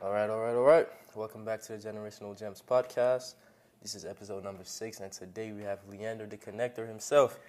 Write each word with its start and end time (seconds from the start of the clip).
All 0.00 0.12
right, 0.12 0.30
all 0.30 0.38
right, 0.38 0.54
all 0.54 0.62
right. 0.62 0.86
Welcome 1.16 1.44
back 1.44 1.60
to 1.62 1.76
the 1.76 1.88
Generational 1.88 2.38
Gems 2.38 2.62
podcast. 2.64 3.34
This 3.82 3.96
is 3.96 4.04
episode 4.04 4.44
number 4.44 4.62
six, 4.62 5.00
and 5.00 5.10
today 5.10 5.50
we 5.50 5.64
have 5.64 5.80
Leander 5.90 6.24
the 6.24 6.36
Connector 6.36 6.86
himself. 6.86 7.40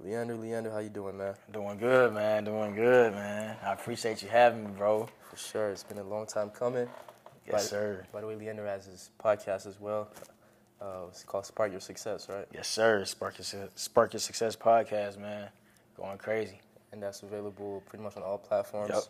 Leander, 0.00 0.36
Leander, 0.36 0.70
how 0.70 0.78
you 0.78 0.88
doing, 0.88 1.18
man? 1.18 1.34
Doing 1.52 1.76
good, 1.76 2.14
man. 2.14 2.44
Doing 2.44 2.74
good, 2.74 3.12
man. 3.12 3.58
I 3.62 3.74
appreciate 3.74 4.22
you 4.22 4.28
having 4.28 4.64
me, 4.64 4.70
bro. 4.70 5.06
For 5.30 5.36
sure, 5.36 5.68
it's 5.68 5.82
been 5.82 5.98
a 5.98 6.02
long 6.02 6.26
time 6.26 6.48
coming. 6.48 6.88
Yes, 7.46 7.52
by, 7.52 7.58
sir. 7.58 8.06
By 8.10 8.22
the 8.22 8.26
way, 8.26 8.36
Leander 8.36 8.64
has 8.64 8.86
his 8.86 9.10
podcast 9.22 9.66
as 9.66 9.78
well. 9.78 10.08
Uh, 10.80 11.08
it's 11.08 11.24
called 11.24 11.44
Spark 11.44 11.72
Your 11.72 11.80
Success, 11.80 12.26
right? 12.30 12.46
Yes, 12.54 12.68
sir. 12.68 13.04
Spark 13.04 13.34
Your, 13.36 13.68
Spark 13.74 14.14
Your 14.14 14.20
Success 14.20 14.56
podcast, 14.56 15.18
man. 15.18 15.50
Going 15.94 16.16
crazy. 16.16 16.58
And 16.92 17.02
that's 17.02 17.22
available 17.22 17.82
pretty 17.86 18.02
much 18.02 18.16
on 18.16 18.22
all 18.22 18.38
platforms. 18.38 18.92
Yep. 18.94 19.02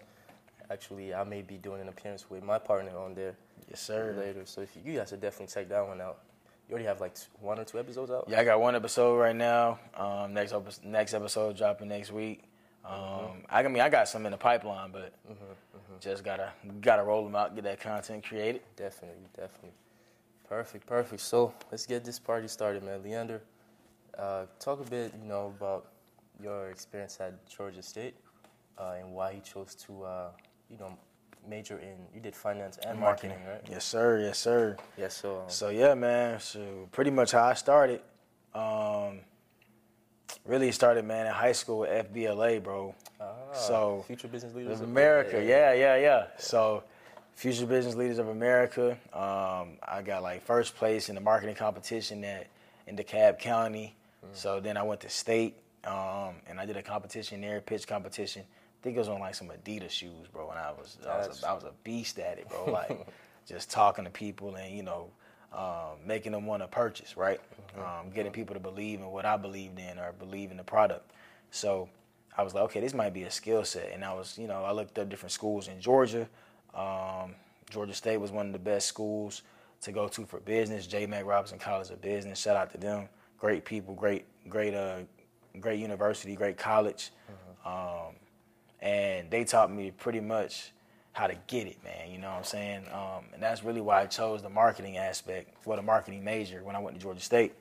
Actually, 0.71 1.15
I 1.15 1.25
may 1.25 1.43
be 1.43 1.57
doing 1.57 1.81
an 1.81 1.89
appearance 1.89 2.29
with 2.29 2.43
my 2.43 2.59
partner 2.59 2.97
on 2.99 3.15
there 3.15 3.37
Yes, 3.69 3.81
sir. 3.81 4.15
later. 4.19 4.43
So 4.47 4.61
if 4.63 4.75
you, 4.77 4.83
you 4.93 4.99
guys 4.99 5.11
should 5.11 5.21
definitely 5.21 5.53
check 5.53 5.69
that 5.69 5.87
one 5.87 6.01
out. 6.01 6.19
You 6.69 6.73
already 6.73 6.87
have 6.87 7.01
like 7.01 7.17
one 7.41 7.59
or 7.61 7.65
two 7.65 7.79
episodes 7.79 8.11
out. 8.11 8.25
Yeah, 8.29 8.41
I 8.41 8.45
got 8.45 8.61
one 8.61 8.75
episode 8.75 9.17
right 9.19 9.37
now. 9.37 9.79
Um, 9.95 10.35
next 10.35 10.53
epi- 10.53 10.85
next 10.89 11.15
episode 11.15 11.57
dropping 11.57 11.89
next 11.89 12.11
week. 12.11 12.43
Um, 12.85 13.43
I 13.49 13.63
mean, 13.63 13.81
I 13.81 13.89
got 13.89 14.09
some 14.09 14.27
in 14.27 14.33
the 14.33 14.39
pipeline, 14.39 14.91
but 14.93 15.13
just 16.01 16.25
gotta 16.25 16.53
gotta 16.81 17.03
roll 17.05 17.25
them 17.25 17.35
out, 17.37 17.55
get 17.55 17.65
that 17.65 17.81
content 17.81 18.25
created. 18.25 18.63
Definitely, 18.77 19.23
definitely. 19.37 19.73
Perfect, 20.49 20.87
perfect. 20.87 21.23
So 21.23 21.53
let's 21.71 21.87
get 21.87 22.05
this 22.05 22.19
party 22.21 22.47
started, 22.49 22.83
man. 22.85 23.03
Leander, 23.03 23.43
uh, 24.19 24.47
talk 24.61 24.81
a 24.81 24.89
bit, 24.89 25.13
you 25.21 25.29
know, 25.29 25.53
about 25.57 25.87
your 26.41 26.69
experience 26.71 27.19
at 27.21 27.45
Georgia 27.49 27.83
State 27.83 28.15
uh, 28.79 28.95
and 28.99 29.13
why 29.13 29.33
you 29.33 29.41
chose 29.41 29.75
to, 29.87 30.05
uh, 30.05 30.29
you 30.71 30.79
know, 30.79 30.97
major 31.49 31.79
in. 31.79 31.97
You 32.15 32.21
did 32.21 32.35
finance 32.35 32.79
and 32.87 32.99
marketing, 32.99 33.39
right? 33.49 33.61
Yes, 33.71 33.85
sir. 33.85 34.21
Yes, 34.21 34.39
sir. 34.39 34.77
Yeah. 34.97 35.09
So, 35.09 35.41
um, 35.41 35.43
So 35.49 35.69
yeah, 35.69 35.95
man. 35.95 36.41
So 36.41 36.89
pretty 36.93 37.11
much 37.11 37.33
how 37.33 37.45
I 37.45 37.55
started. 37.55 38.01
Um, 38.55 39.21
really 40.45 40.73
started, 40.73 41.05
man, 41.05 41.27
in 41.27 41.33
high 41.33 41.53
school 41.53 41.81
with 41.81 41.91
FBLA, 41.91 42.63
bro. 42.63 42.95
ah, 43.21 43.35
so, 43.53 44.05
future 44.07 44.29
business 44.29 44.55
leaders 44.55 44.81
of 44.81 44.89
America. 44.89 45.45
Yeah, 45.45 45.73
yeah, 45.73 45.97
yeah. 45.97 46.27
So, 46.39 46.83
Future 47.37 47.67
Business 47.67 47.95
Leaders 47.95 48.17
of 48.19 48.29
America. 48.29 48.93
Um, 49.13 49.77
I 49.87 50.01
got 50.03 50.23
like 50.23 50.43
first 50.43 50.75
place 50.75 51.11
in 51.11 51.15
the 51.15 51.21
marketing 51.21 51.55
competition 51.55 52.25
at 52.25 52.47
in 52.87 52.97
DeKalb 52.97 53.39
County. 53.39 53.95
So 54.33 54.59
then 54.59 54.77
I 54.77 54.83
went 54.83 55.01
to 55.03 55.09
state 55.09 55.55
um, 55.85 56.35
and 56.49 56.59
I 56.59 56.67
did 56.67 56.77
a 56.77 56.83
competition 56.83 57.41
there, 57.41 57.61
pitch 57.61 57.87
competition. 57.87 58.43
I 58.87 58.89
think 58.89 58.99
it 58.99 59.01
was 59.01 59.09
on 59.09 59.19
like 59.19 59.35
some 59.35 59.49
Adidas 59.49 59.91
shoes, 59.91 60.29
bro. 60.33 60.49
And 60.51 60.61
I 60.61 60.71
was 60.71 60.97
I 61.05 61.27
was 61.27 61.43
a, 61.43 61.49
I 61.49 61.53
was 61.55 61.65
a 61.65 61.73
beast 61.83 62.21
at 62.21 62.39
it, 62.39 62.49
bro. 62.49 62.67
Like 62.71 63.09
just 63.49 63.69
talking 63.69 64.05
to 64.05 64.11
people 64.11 64.55
and 64.55 64.73
you 64.77 64.85
know 64.85 65.09
um, 65.53 65.99
making 66.07 66.31
them 66.31 66.47
want 66.47 66.63
to 66.63 66.69
purchase, 66.69 67.17
right? 67.17 67.41
Um, 67.77 68.11
getting 68.15 68.31
people 68.31 68.55
to 68.55 68.61
believe 68.61 69.01
in 69.01 69.07
what 69.07 69.25
I 69.25 69.37
believed 69.37 69.81
in 69.81 69.99
or 69.99 70.13
believe 70.13 70.53
in 70.53 70.57
the 70.57 70.63
product. 70.63 71.11
So 71.51 71.89
I 72.39 72.45
was 72.45 72.55
like, 72.55 72.63
okay, 72.65 72.79
this 72.79 72.95
might 72.95 73.13
be 73.13 73.25
a 73.25 73.31
skill 73.31 73.65
set. 73.65 73.91
And 73.93 74.05
I 74.05 74.13
was, 74.13 74.39
you 74.39 74.47
know, 74.47 74.63
I 74.63 74.71
looked 74.71 74.97
up 75.01 75.09
different 75.09 75.33
schools 75.33 75.67
in 75.67 75.81
Georgia. 75.81 76.29
Um, 76.73 77.35
Georgia 77.69 77.93
State 77.93 78.19
was 78.19 78.31
one 78.31 78.47
of 78.47 78.53
the 78.53 78.59
best 78.61 78.87
schools 78.87 79.43
to 79.81 79.91
go 79.91 80.07
to 80.07 80.27
for 80.27 80.39
business. 80.39 80.87
J. 80.87 81.07
Mack 81.07 81.27
Robinson 81.27 81.59
College 81.59 81.91
of 81.91 82.01
Business. 82.01 82.39
Shout 82.39 82.57
out 82.57 82.71
to 82.71 82.79
them. 82.79 83.09
Great 83.37 83.65
people, 83.65 83.95
great, 83.95 84.27
great, 84.49 84.75
uh, 84.75 85.01
great 85.59 85.81
university, 85.81 86.37
great 86.37 86.57
college. 86.57 87.11
Um, 87.65 88.15
and 88.81 89.31
they 89.31 89.45
taught 89.45 89.73
me 89.73 89.91
pretty 89.91 90.21
much 90.21 90.73
how 91.13 91.27
to 91.27 91.35
get 91.47 91.67
it, 91.67 91.83
man. 91.83 92.11
You 92.11 92.19
know 92.19 92.29
what 92.29 92.39
I'm 92.39 92.45
saying? 92.45 92.85
Um, 92.93 93.25
and 93.33 93.43
that's 93.43 93.65
really 93.65 93.81
why 93.81 94.03
I 94.03 94.07
chose 94.07 94.43
the 94.43 94.51
marketing 94.51 94.99
aspect 94.99 95.55
for 95.63 95.77
the 95.77 95.83
marketing 95.83 96.23
major 96.23 96.63
when 96.63 96.77
I 96.77 96.79
went 96.79 96.97
to 96.97 97.03
Georgia 97.03 97.21
State. 97.21 97.55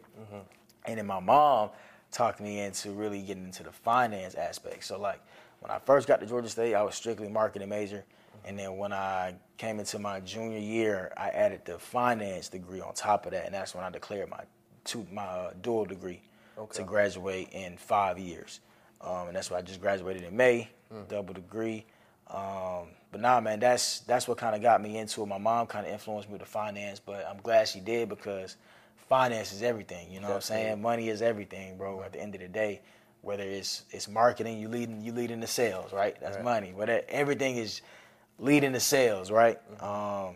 And 0.86 0.98
then 0.98 1.06
my 1.08 1.20
mom 1.20 1.70
talked 2.12 2.40
me 2.40 2.60
into 2.60 2.92
really 2.92 3.22
getting 3.22 3.46
into 3.46 3.64
the 3.64 3.72
finance 3.72 4.36
aspect. 4.36 4.84
So 4.84 5.00
like 5.00 5.22
when 5.62 5.72
I 5.72 5.80
first 5.80 6.08
got 6.08 6.20
to 6.20 6.26
Georgia 6.26 6.50
State, 6.50 6.76
I 6.76 6.84
was 6.84 6.96
strictly 6.96 7.28
marketing 7.30 7.70
major. 7.70 8.04
And 8.44 8.60
then 8.60 8.78
when 8.78 8.94
I 8.94 9.36
came 9.58 9.80
into 9.80 9.98
my 9.98 10.20
junior 10.20 10.60
year, 10.60 11.12
I 11.18 11.30
added 11.30 11.62
the 11.66 11.80
finance 11.80 12.50
degree 12.50 12.80
on 12.82 12.94
top 12.94 13.26
of 13.26 13.32
that, 13.32 13.46
and 13.46 13.54
that's 13.56 13.74
when 13.74 13.84
I 13.84 13.90
declared 13.90 14.30
my 14.30 14.42
two 14.84 15.08
my 15.12 15.24
uh, 15.24 15.54
dual 15.62 15.86
degree 15.86 16.22
Okay. 16.58 16.78
to 16.78 16.84
graduate 16.84 17.50
in 17.54 17.76
five 17.78 18.20
years. 18.20 18.60
Um, 19.02 19.28
and 19.28 19.36
that's 19.36 19.52
why 19.52 19.58
I 19.58 19.62
just 19.62 19.82
graduated 19.82 20.24
in 20.24 20.36
May, 20.36 20.70
double 21.10 21.34
degree. 21.34 21.86
Um, 22.28 22.88
but 23.12 23.22
nah, 23.22 23.40
man, 23.40 23.60
that's 23.60 24.00
that's 24.02 24.28
what 24.28 24.38
kind 24.38 24.56
of 24.56 24.62
got 24.62 24.82
me 24.82 24.98
into 24.98 25.22
it. 25.22 25.26
My 25.28 25.38
mom 25.38 25.68
kind 25.68 25.86
of 25.86 25.92
influenced 25.94 26.28
me 26.28 26.34
with 26.34 26.42
the 26.42 26.48
finance, 26.48 27.00
but 27.00 27.26
I'm 27.30 27.38
glad 27.38 27.68
she 27.68 27.80
did 27.80 28.10
because 28.10 28.58
finance 29.10 29.54
is 29.54 29.62
everything. 29.62 30.12
You 30.12 30.20
know 30.22 30.30
what 30.30 30.36
I'm 30.36 30.42
saying? 30.42 30.82
Money 30.82 31.10
is 31.10 31.22
everything, 31.22 31.78
bro. 31.78 32.02
At 32.04 32.14
the 32.14 32.22
end 32.22 32.34
of 32.36 32.42
the 32.42 32.48
day, 32.48 32.82
whether 33.22 33.44
it's 33.44 33.84
it's 33.92 34.08
marketing, 34.08 34.60
you 34.60 34.68
leading 34.70 35.02
you 35.02 35.12
leading 35.12 35.40
the 35.40 35.48
sales, 35.48 35.94
right? 35.94 36.16
That's 36.20 36.38
Right. 36.38 36.44
money. 36.44 36.74
Whether 36.74 37.04
everything 37.08 37.58
is 37.58 37.82
leading 38.40 38.72
the 38.72 38.80
sales, 38.80 39.30
right? 39.32 39.60
Um, 39.82 40.36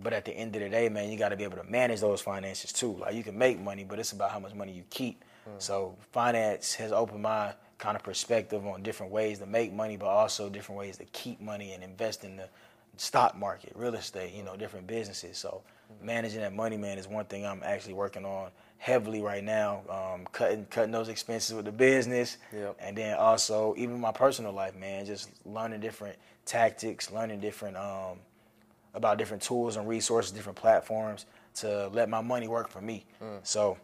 but 0.00 0.12
at 0.12 0.24
the 0.24 0.32
end 0.32 0.54
of 0.54 0.62
the 0.62 0.68
day, 0.68 0.88
man, 0.88 1.10
you 1.10 1.18
got 1.18 1.30
to 1.30 1.36
be 1.36 1.42
able 1.44 1.56
to 1.56 1.64
manage 1.64 2.00
those 2.00 2.20
finances 2.20 2.72
too. 2.72 2.96
Like 2.96 3.14
you 3.14 3.24
can 3.24 3.36
make 3.36 3.58
money, 3.58 3.82
but 3.84 3.98
it's 3.98 4.12
about 4.12 4.30
how 4.30 4.38
much 4.38 4.54
money 4.54 4.72
you 4.72 4.84
keep. 4.90 5.24
So 5.58 5.96
finance 6.12 6.74
has 6.74 6.92
opened 6.92 7.22
my 7.22 7.54
kind 7.78 7.96
of 7.96 8.02
perspective 8.02 8.66
on 8.66 8.82
different 8.82 9.12
ways 9.12 9.38
to 9.38 9.46
make 9.46 9.72
money, 9.72 9.96
but 9.96 10.06
also 10.06 10.48
different 10.48 10.78
ways 10.78 10.96
to 10.98 11.04
keep 11.06 11.40
money 11.40 11.72
and 11.72 11.82
invest 11.82 12.24
in 12.24 12.36
the 12.36 12.48
stock 12.96 13.36
market, 13.36 13.72
real 13.76 13.94
estate, 13.94 14.34
you 14.34 14.42
know, 14.42 14.56
different 14.56 14.86
businesses. 14.86 15.38
So 15.38 15.62
managing 16.02 16.40
that 16.40 16.52
money, 16.52 16.76
man, 16.76 16.98
is 16.98 17.06
one 17.06 17.24
thing 17.26 17.46
I'm 17.46 17.62
actually 17.64 17.94
working 17.94 18.24
on 18.24 18.50
heavily 18.78 19.22
right 19.22 19.42
now. 19.44 19.82
Um, 19.88 20.26
cutting 20.32 20.66
cutting 20.70 20.90
those 20.92 21.08
expenses 21.08 21.54
with 21.54 21.64
the 21.64 21.72
business, 21.72 22.36
Yep. 22.52 22.76
and 22.80 22.98
then 22.98 23.16
also 23.16 23.74
even 23.76 24.00
my 24.00 24.12
personal 24.12 24.52
life, 24.52 24.74
man, 24.76 25.06
just 25.06 25.30
learning 25.46 25.80
different 25.80 26.16
tactics, 26.44 27.12
learning 27.12 27.38
different 27.40 27.76
um, 27.76 28.18
about 28.94 29.18
different 29.18 29.42
tools 29.42 29.76
and 29.76 29.88
resources, 29.88 30.32
different 30.32 30.58
platforms 30.58 31.26
to 31.54 31.88
let 31.88 32.08
my 32.08 32.20
money 32.20 32.48
work 32.48 32.68
for 32.68 32.80
me. 32.80 33.04
So 33.44 33.78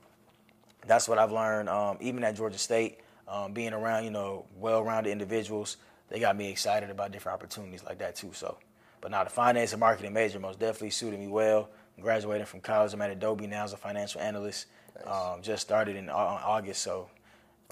that's 0.87 1.09
what 1.09 1.19
I've 1.19 1.33
learned. 1.33 1.69
Um, 1.69 1.97
even 2.01 2.25
at 2.25 2.35
Georgia 2.37 2.59
State, 2.59 2.99
um, 3.29 3.53
being 3.53 3.73
around 3.73 4.05
you 4.05 4.11
know 4.11 4.47
well-rounded 4.57 5.11
individuals, 5.11 5.77
they 6.09 6.19
got 6.21 6.37
me 6.37 6.51
excited 6.51 6.91
about 6.91 7.13
different 7.13 7.35
opportunities 7.35 7.85
like 7.85 7.99
that 7.99 8.17
too. 8.17 8.31
So, 8.33 8.59
but 9.01 9.11
now 9.11 9.25
the 9.25 9.31
finance 9.31 9.73
and 9.73 9.81
marketing 9.81 10.13
major 10.13 10.39
most 10.39 10.59
definitely 10.59 10.91
suited 10.91 11.19
me 11.21 11.29
well. 11.29 11.69
I'm 11.97 12.03
graduating 12.03 12.47
from 12.47 12.61
college. 12.61 12.93
I'm 12.93 13.03
at 13.03 13.11
Adobe 13.11 13.47
now 13.47 13.65
as 13.65 13.73
a 13.73 13.77
financial 13.77 14.21
analyst. 14.21 14.67
Um, 15.07 15.43
just 15.43 15.63
started 15.63 15.97
in 15.97 16.09
August, 16.09 16.83
so 16.83 17.09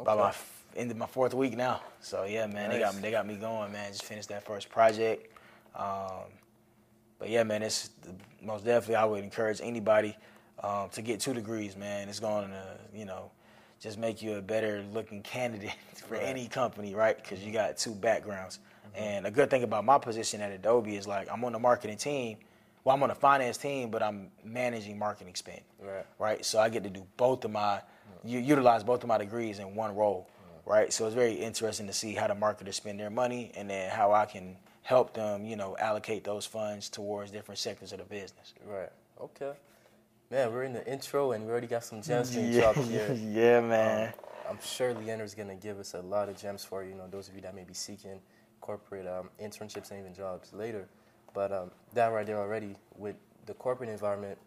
my 0.05 0.13
Okay. 0.13 0.23
f- 0.29 0.65
end 0.77 0.91
of 0.91 0.97
my 0.97 1.07
fourth 1.07 1.35
week 1.35 1.57
now. 1.57 1.81
So 2.01 2.25
yeah, 2.25 2.47
man, 2.47 2.71
they 2.71 2.79
got 2.79 2.95
me. 2.95 3.01
They 3.03 3.11
got 3.11 3.27
me 3.27 3.37
going, 3.37 3.73
man. 3.73 3.93
Just 3.93 4.05
finished 4.05 4.29
that 4.31 4.45
first 4.45 4.69
project. 4.71 5.33
Um, 5.75 6.31
but 7.19 7.29
yeah, 7.31 7.43
man, 7.45 7.63
it's 7.63 7.89
the, 8.03 8.15
most 8.41 8.65
definitely 8.65 8.97
I 8.97 9.05
would 9.05 9.23
encourage 9.25 9.61
anybody 9.63 10.17
um, 10.63 10.89
to 10.91 11.03
get 11.03 11.21
two 11.21 11.35
degrees, 11.35 11.77
man. 11.77 12.09
It's 12.09 12.21
going 12.21 12.51
to, 12.51 12.79
you 12.95 13.05
know, 13.05 13.31
just 13.83 13.99
make 13.99 14.23
you 14.23 14.37
a 14.37 14.41
better 14.43 14.85
looking 14.95 15.23
candidate 15.23 15.75
for 15.95 16.15
Right. 16.15 16.23
any 16.23 16.47
company, 16.47 16.95
right? 16.95 17.17
Because 17.17 17.45
you 17.45 17.53
got 17.53 17.77
two 17.77 17.95
backgrounds. 17.95 18.61
Mm-hmm. 18.87 19.03
And 19.05 19.27
a 19.27 19.31
good 19.31 19.51
thing 19.51 19.65
about 19.65 19.85
my 19.85 19.99
position 19.99 20.41
at 20.41 20.53
Adobe 20.53 20.97
is 20.97 21.07
like 21.07 21.29
I'm 21.31 21.45
on 21.45 21.53
the 21.53 21.59
marketing 21.59 21.97
team. 21.97 22.39
Well, 22.85 22.95
I'm 22.97 23.03
on 23.03 23.09
the 23.11 23.15
finance 23.15 23.59
team, 23.59 23.91
but 23.91 24.03
I'm 24.03 24.31
managing 24.45 24.99
marketing 24.99 25.35
spend, 25.37 25.61
Right. 25.81 26.05
right? 26.19 26.45
So 26.45 26.59
I 26.59 26.69
get 26.69 26.83
to 26.85 26.91
do 26.91 27.07
both 27.17 27.45
of 27.45 27.51
my, 27.53 27.81
u- 28.25 28.41
utilize 28.41 28.83
both 28.83 29.03
of 29.05 29.09
my 29.09 29.19
degrees 29.19 29.61
in 29.61 29.75
one 29.77 29.95
role, 29.95 30.29
right? 30.67 30.93
So 30.93 31.07
it's 31.07 31.15
very 31.15 31.35
interesting 31.35 31.87
to 31.87 31.93
see 31.93 32.15
how 32.15 32.27
the 32.27 32.35
marketers 32.35 32.75
spend 32.77 32.99
their 32.99 33.09
money 33.11 33.53
and 33.57 33.71
then 33.71 33.89
how 33.91 34.13
I 34.13 34.25
can 34.27 34.57
help 34.83 35.15
them, 35.15 35.45
you 35.47 35.55
know, 35.55 35.77
allocate 35.79 36.25
those 36.25 36.45
funds 36.45 36.89
towards 36.89 37.31
different 37.31 37.61
sectors 37.61 37.93
of 37.93 37.99
the 37.99 38.05
business. 38.05 38.53
Right. 38.67 38.91
Okay. 39.21 39.53
Man, 40.33 40.51
we're 40.51 40.63
in 40.63 40.73
the 40.73 40.91
intro 40.91 41.33
and 41.33 41.45
we 41.45 41.51
already 41.51 41.67
got 41.67 41.85
some 41.85 42.01
gems 42.01 42.35
being 42.35 42.59
dropped 42.59 42.79
here. 42.79 43.13
yeah, 43.31 43.61
man. 43.61 44.15
I'm 44.49 44.59
sure 44.65 44.95
Leander's 44.95 45.35
gonna 45.35 45.55
give 45.55 45.79
us 45.79 45.93
a 45.93 46.01
lot 46.01 46.31
of 46.31 46.41
gems 46.41 46.65
for 46.65 46.83
you 46.83 46.95
know 46.95 47.07
those 47.07 47.29
of 47.29 47.35
you 47.35 47.43
that 47.43 47.55
may 47.55 47.65
be 47.65 47.75
seeking 47.75 48.19
corporate 48.63 49.07
um, 49.07 49.29
internships 49.39 49.91
and 49.91 50.01
even 50.01 50.15
jobs 50.15 50.55
later. 50.55 50.89
But 51.35 51.53
um, 51.53 51.71
that 51.93 52.07
right 52.07 52.25
there 52.25 52.39
already 52.39 52.77
with 52.97 53.17
the 53.45 53.53
corporate 53.53 53.91
environment 53.91 54.39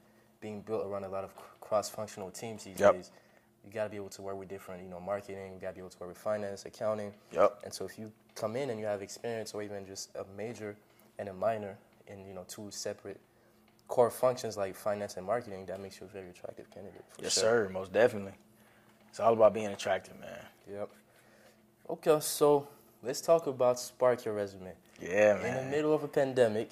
being 0.42 0.62
built 0.62 0.88
around 0.88 1.04
a 1.04 1.10
lot 1.10 1.24
of 1.24 1.30
cross-functional 1.62 2.31
teams 2.31 2.64
these 2.64 2.80
Yep. 2.80 2.94
days, 2.94 3.12
you 3.64 3.72
got 3.72 3.84
to 3.84 3.90
be 3.92 3.98
able 3.98 4.10
to 4.10 4.24
work 4.24 4.40
with 4.40 4.50
different 4.50 4.81
you 4.81 4.90
know 4.90 5.00
marketing. 5.00 5.54
You 5.54 5.60
got 5.60 5.70
to 5.70 5.74
be 5.76 5.81
able 5.81 5.92
to 5.92 6.00
work 6.00 6.10
with 6.10 6.18
finance, 6.18 6.66
accounting. 6.66 7.14
Yep. 7.31 7.60
And 7.64 7.72
so 7.72 7.86
if 7.86 8.00
you 8.00 8.12
come 8.34 8.56
in 8.56 8.72
and 8.72 8.80
you 8.80 8.88
have 8.88 9.04
experience 9.04 9.54
or 9.54 9.62
even 9.62 9.86
just 9.86 10.10
a 10.16 10.26
major 10.36 10.78
and 11.20 11.30
a 11.30 11.34
minor 11.34 11.78
in 12.08 12.26
you 12.26 12.34
know 12.34 12.44
two 12.48 12.72
separate 12.72 13.22
core 13.88 14.10
functions 14.10 14.58
like 14.58 14.76
finance 14.76 15.18
and 15.18 15.26
marketing, 15.26 15.66
that 15.68 15.80
makes 15.80 16.00
you 16.00 16.08
a 16.08 16.10
very 16.10 16.30
attractive 16.30 16.70
candidate. 16.72 17.04
Yes, 17.22 17.34
sure. 17.34 17.44
sir. 17.66 17.70
Most 17.72 17.94
definitely. 17.94 18.34
It's 19.10 19.20
all 19.20 19.34
about 19.34 19.54
being 19.54 19.68
attractive, 19.68 20.20
man. 20.20 20.30
Yep. 20.70 20.90
Okay, 21.90 22.18
so 22.20 22.68
let's 23.04 23.22
talk 23.22 23.48
about 23.48 23.80
Spark 23.80 24.26
Your 24.26 24.34
Resume. 24.34 24.74
Yeah, 25.02 25.36
man. 25.36 25.46
in 25.46 25.66
the 25.66 25.72
middle 25.76 25.94
of 25.94 26.04
a 26.04 26.08
pandemic, 26.08 26.70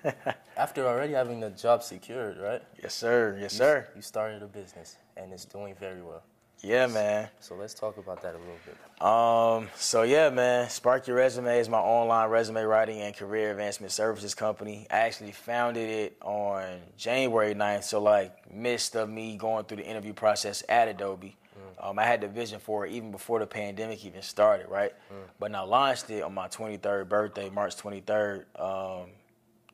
after 0.56 0.86
already 0.86 1.14
having 1.14 1.40
the 1.40 1.50
job 1.50 1.82
secured, 1.82 2.38
right? 2.38 2.62
Yes, 2.82 2.94
sir. 2.94 3.36
Yes, 3.40 3.52
You- 3.54 3.58
sir. 3.58 3.88
You 3.96 4.02
started 4.02 4.42
a 4.42 4.46
business 4.46 4.96
and 5.16 5.32
it's 5.32 5.44
doing 5.44 5.74
very 5.74 6.02
well. 6.02 6.22
Yeah, 6.66 6.88
man. 6.88 7.28
So 7.38 7.54
let's 7.54 7.74
talk 7.74 7.96
about 7.96 8.22
that 8.22 8.34
a 8.34 8.38
little 8.38 8.56
bit. 8.64 8.76
Um, 9.00 9.68
so 9.76 10.02
yeah, 10.02 10.30
man, 10.30 10.68
Spark 10.68 11.06
Your 11.06 11.16
Resume 11.16 11.60
is 11.60 11.68
my 11.68 11.78
online 11.78 12.28
resume 12.28 12.62
writing 12.62 13.02
and 13.02 13.14
career 13.14 13.52
advancement 13.52 13.92
services 13.92 14.34
company. 14.34 14.86
I 14.90 14.98
actually 14.98 15.30
founded 15.30 15.88
it 15.88 16.16
on 16.22 16.80
January 16.96 17.54
9th, 17.54 17.84
so 17.84 18.02
like 18.02 18.52
midst 18.52 18.96
of 18.96 19.08
me 19.08 19.36
going 19.36 19.64
through 19.66 19.76
the 19.76 19.86
interview 19.86 20.12
process 20.12 20.64
at 20.68 20.88
Adobe. 20.88 21.36
Um, 21.80 21.98
I 22.00 22.04
had 22.04 22.20
the 22.22 22.28
vision 22.28 22.58
for 22.58 22.84
it 22.84 22.92
even 22.92 23.12
before 23.12 23.38
the 23.38 23.46
pandemic 23.46 24.04
even 24.04 24.22
started, 24.22 24.68
right? 24.68 24.92
But 25.38 25.54
I 25.54 25.60
launched 25.60 26.10
it 26.10 26.22
on 26.22 26.34
my 26.34 26.48
23rd 26.48 27.08
birthday, 27.08 27.48
March 27.48 27.76
23rd, 27.76 28.44
um, 28.58 29.10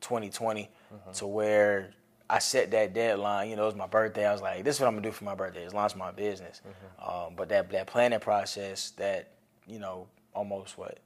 2020, 0.01 0.69
to 1.15 1.25
where 1.27 1.91
I 2.33 2.39
set 2.39 2.71
that 2.71 2.93
deadline. 2.95 3.49
You 3.49 3.55
know, 3.55 3.63
it 3.63 3.67
was 3.67 3.75
my 3.75 3.85
birthday. 3.85 4.25
I 4.25 4.31
was 4.31 4.41
like, 4.41 4.63
this 4.63 4.75
is 4.77 4.81
what 4.81 4.87
I'm 4.87 4.93
gonna 4.95 5.03
do 5.07 5.11
for 5.11 5.23
my 5.23 5.35
birthday 5.35 5.63
is 5.65 5.73
launch 5.73 5.95
my 5.95 6.09
business. 6.11 6.61
Um, 6.99 7.35
but 7.35 7.49
that 7.49 7.69
that 7.69 7.85
planning 7.87 8.19
process, 8.19 8.89
that 8.97 9.29
you 9.67 9.77
know, 9.77 10.07
almost 10.33 10.77
what 10.77 10.97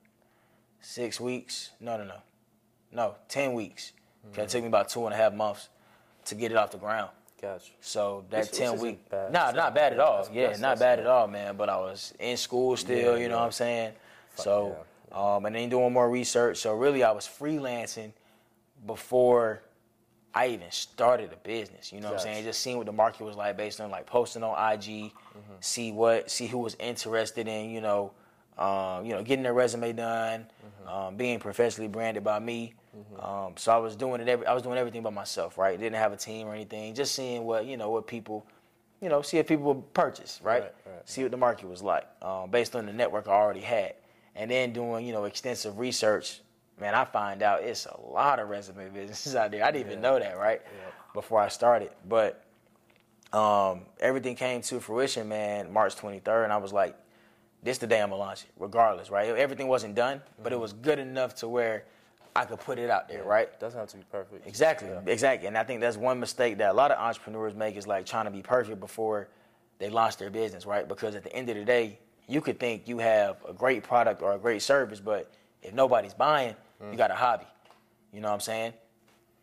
six 0.79 1.19
weeks? 1.19 1.71
No, 1.81 1.97
no, 1.97 2.05
no, 2.05 2.15
no, 2.93 3.15
ten 3.27 3.53
weeks. 3.53 3.91
'Cause 4.33 4.45
It 4.45 4.49
took 4.49 4.61
me 4.63 4.67
about 4.67 4.89
two 4.89 5.05
and 5.05 5.13
a 5.13 5.17
half 5.17 5.33
months 5.33 5.69
to 6.25 6.35
get 6.35 6.51
it 6.51 6.57
off 6.57 6.71
the 6.71 6.77
ground. 6.77 7.11
Gotcha. 7.41 7.71
So 7.81 8.25
that 8.29 8.39
Which- 8.39 8.47
which 8.51 8.57
ten 8.57 8.73
isn't 8.73 8.79
week, 8.85 9.09
bad. 9.09 9.31
nah, 9.31 9.51
not 9.51 9.73
bad 9.75 9.93
at 9.93 9.99
all. 9.99 10.17
That's- 10.17 10.33
Yeah, 10.35 10.41
that's- 10.43 10.59
not 10.59 10.69
that's 10.69 10.79
bad 10.79 10.95
good. 10.99 11.05
at 11.05 11.11
all, 11.11 11.27
man. 11.27 11.55
But 11.57 11.69
I 11.69 11.77
was 11.77 12.13
in 12.19 12.35
school 12.37 12.75
still. 12.77 12.97
Yeah, 13.17 13.23
you 13.23 13.27
know 13.29 13.35
yeah. 13.35 13.39
what 13.41 13.45
I'm 13.47 13.51
saying? 13.51 13.93
So, 14.35 14.85
um, 15.11 15.45
and 15.45 15.55
then 15.55 15.69
doing 15.69 15.91
more 15.93 16.09
research. 16.09 16.57
So 16.57 16.73
really, 16.73 17.03
I 17.03 17.11
was 17.11 17.25
freelancing 17.27 18.11
before 18.85 19.61
I 20.37 20.47
even 20.49 20.69
started 20.69 21.33
a 21.33 21.37
business. 21.37 21.91
You 21.91 21.99
know 21.99 22.09
what 22.09 22.13
I'm 22.19 22.19
saying? 22.23 22.43
Just 22.43 22.61
seeing 22.61 22.77
what 22.77 22.85
the 22.85 22.91
market 22.91 23.23
was 23.23 23.35
like 23.35 23.57
based 23.57 23.81
on 23.81 23.89
like 23.89 24.05
posting 24.05 24.43
on 24.43 24.73
IG, 24.73 25.11
Mm-hmm. 25.37 25.53
see 25.59 25.91
what, 25.91 26.31
see 26.31 26.47
who 26.47 26.57
was 26.57 26.75
interested 26.79 27.47
in, 27.47 27.69
you 27.69 27.79
know, 27.81 28.11
um, 28.57 29.05
you 29.05 29.13
know, 29.13 29.21
getting 29.23 29.43
their 29.43 29.53
resume 29.53 29.93
done, 29.93 30.41
Mm-hmm. 30.65 30.87
um, 30.89 31.15
being 31.15 31.39
professionally 31.39 31.87
branded 31.87 32.23
by 32.23 32.39
me. 32.39 32.73
Um, 33.19 33.53
so 33.55 33.71
I 33.71 33.77
was 33.77 33.95
doing 33.95 34.21
it. 34.21 34.27
Every, 34.27 34.45
I 34.47 34.53
was 34.53 34.63
doing 34.63 34.77
everything 34.77 35.03
by 35.03 35.11
myself, 35.11 35.57
right? 35.57 35.79
Didn't 35.79 35.97
have 35.97 36.11
a 36.13 36.17
team 36.17 36.47
or 36.47 36.53
anything. 36.55 36.93
Just 36.95 37.13
seeing 37.15 37.43
what 37.43 37.65
you 37.67 37.77
know, 37.77 37.89
what 37.91 38.07
people, 38.07 38.45
you 39.01 39.09
know, 39.09 39.21
see 39.21 39.37
if 39.37 39.47
people 39.47 39.65
would 39.65 39.93
purchase, 39.93 40.39
right? 40.43 40.63
Right, 40.63 40.73
right. 40.87 41.09
See 41.09 41.21
what 41.21 41.29
the 41.31 41.37
market 41.37 41.69
was 41.69 41.83
like, 41.83 42.07
um, 42.23 42.49
based 42.49 42.75
on 42.75 42.85
the 42.87 42.93
network 42.93 43.27
I 43.27 43.31
already 43.31 43.61
had, 43.61 43.93
and 44.35 44.49
then 44.49 44.73
doing 44.73 45.05
you 45.05 45.13
know 45.13 45.25
extensive 45.25 45.77
research. 45.77 46.41
Man, 46.79 46.93
I 46.93 47.05
find 47.05 47.41
out 47.41 47.63
it's 47.63 47.85
a 47.87 47.99
lot 47.99 48.39
of 48.39 48.49
resume 48.49 48.89
businesses 48.89 49.35
out 49.41 49.51
there. 49.51 49.63
I 49.63 49.71
didn't 49.71 49.87
even 49.87 50.01
know 50.01 50.19
that, 50.19 50.37
right? 50.37 50.61
Before 51.13 51.39
I 51.41 51.47
started, 51.47 51.89
but 52.07 52.43
um, 53.33 53.81
everything 53.99 54.35
came 54.35 54.61
to 54.61 54.79
fruition, 54.79 55.27
man, 55.27 55.73
March 55.73 55.95
23rd, 55.95 56.43
and 56.43 56.53
I 56.53 56.57
was 56.57 56.71
like, 56.71 56.95
this 57.63 57.79
the 57.79 57.87
day 57.87 58.01
I'm 58.01 58.09
gonna 58.09 58.19
launch 58.21 58.43
it, 58.43 58.49
regardless, 58.59 59.09
right? 59.09 59.27
Everything 59.29 59.67
wasn't 59.67 59.95
done, 59.95 60.21
but 60.43 60.53
it 60.53 60.59
was 60.59 60.73
good 60.73 60.99
enough 60.99 61.33
to 61.35 61.47
where 61.47 61.85
I 62.35 62.45
could 62.45 62.59
put 62.59 62.77
it 62.77 62.91
out 62.91 63.09
there, 63.09 63.23
right? 63.23 63.59
Doesn't 63.59 63.79
have 63.79 63.89
to 63.89 63.97
be 63.97 64.03
perfect. 64.11 64.45
Exactly, 64.45 64.89
Yeah. 64.89 65.01
exactly. 65.07 65.47
And 65.47 65.57
I 65.57 65.63
think 65.63 65.81
that's 65.81 65.97
one 65.97 66.19
mistake 66.19 66.59
that 66.59 66.69
a 66.69 66.73
lot 66.73 66.91
of 66.91 66.99
entrepreneurs 66.99 67.55
make 67.55 67.75
is 67.75 67.87
like 67.87 68.05
trying 68.05 68.25
to 68.25 68.31
be 68.31 68.43
perfect 68.43 68.79
before 68.79 69.27
they 69.79 69.89
launch 69.89 70.17
their 70.17 70.29
business, 70.29 70.67
right? 70.67 70.87
Because 70.87 71.15
at 71.15 71.23
the 71.23 71.33
end 71.35 71.49
of 71.49 71.55
the 71.55 71.65
day, 71.65 71.97
you 72.27 72.39
could 72.41 72.59
think 72.59 72.87
you 72.87 72.99
have 72.99 73.37
a 73.49 73.53
great 73.53 73.83
product 73.83 74.21
or 74.21 74.33
a 74.33 74.37
great 74.37 74.61
service, 74.61 74.99
but 74.99 75.31
if 75.63 75.73
nobody's 75.73 76.13
buying, 76.13 76.55
Mm. 76.81 76.91
you 76.91 76.97
got 76.97 77.11
a 77.11 77.15
hobby. 77.15 77.45
You 78.13 78.21
know 78.21 78.27
what 78.27 78.35
I'm 78.35 78.39
saying? 78.39 78.73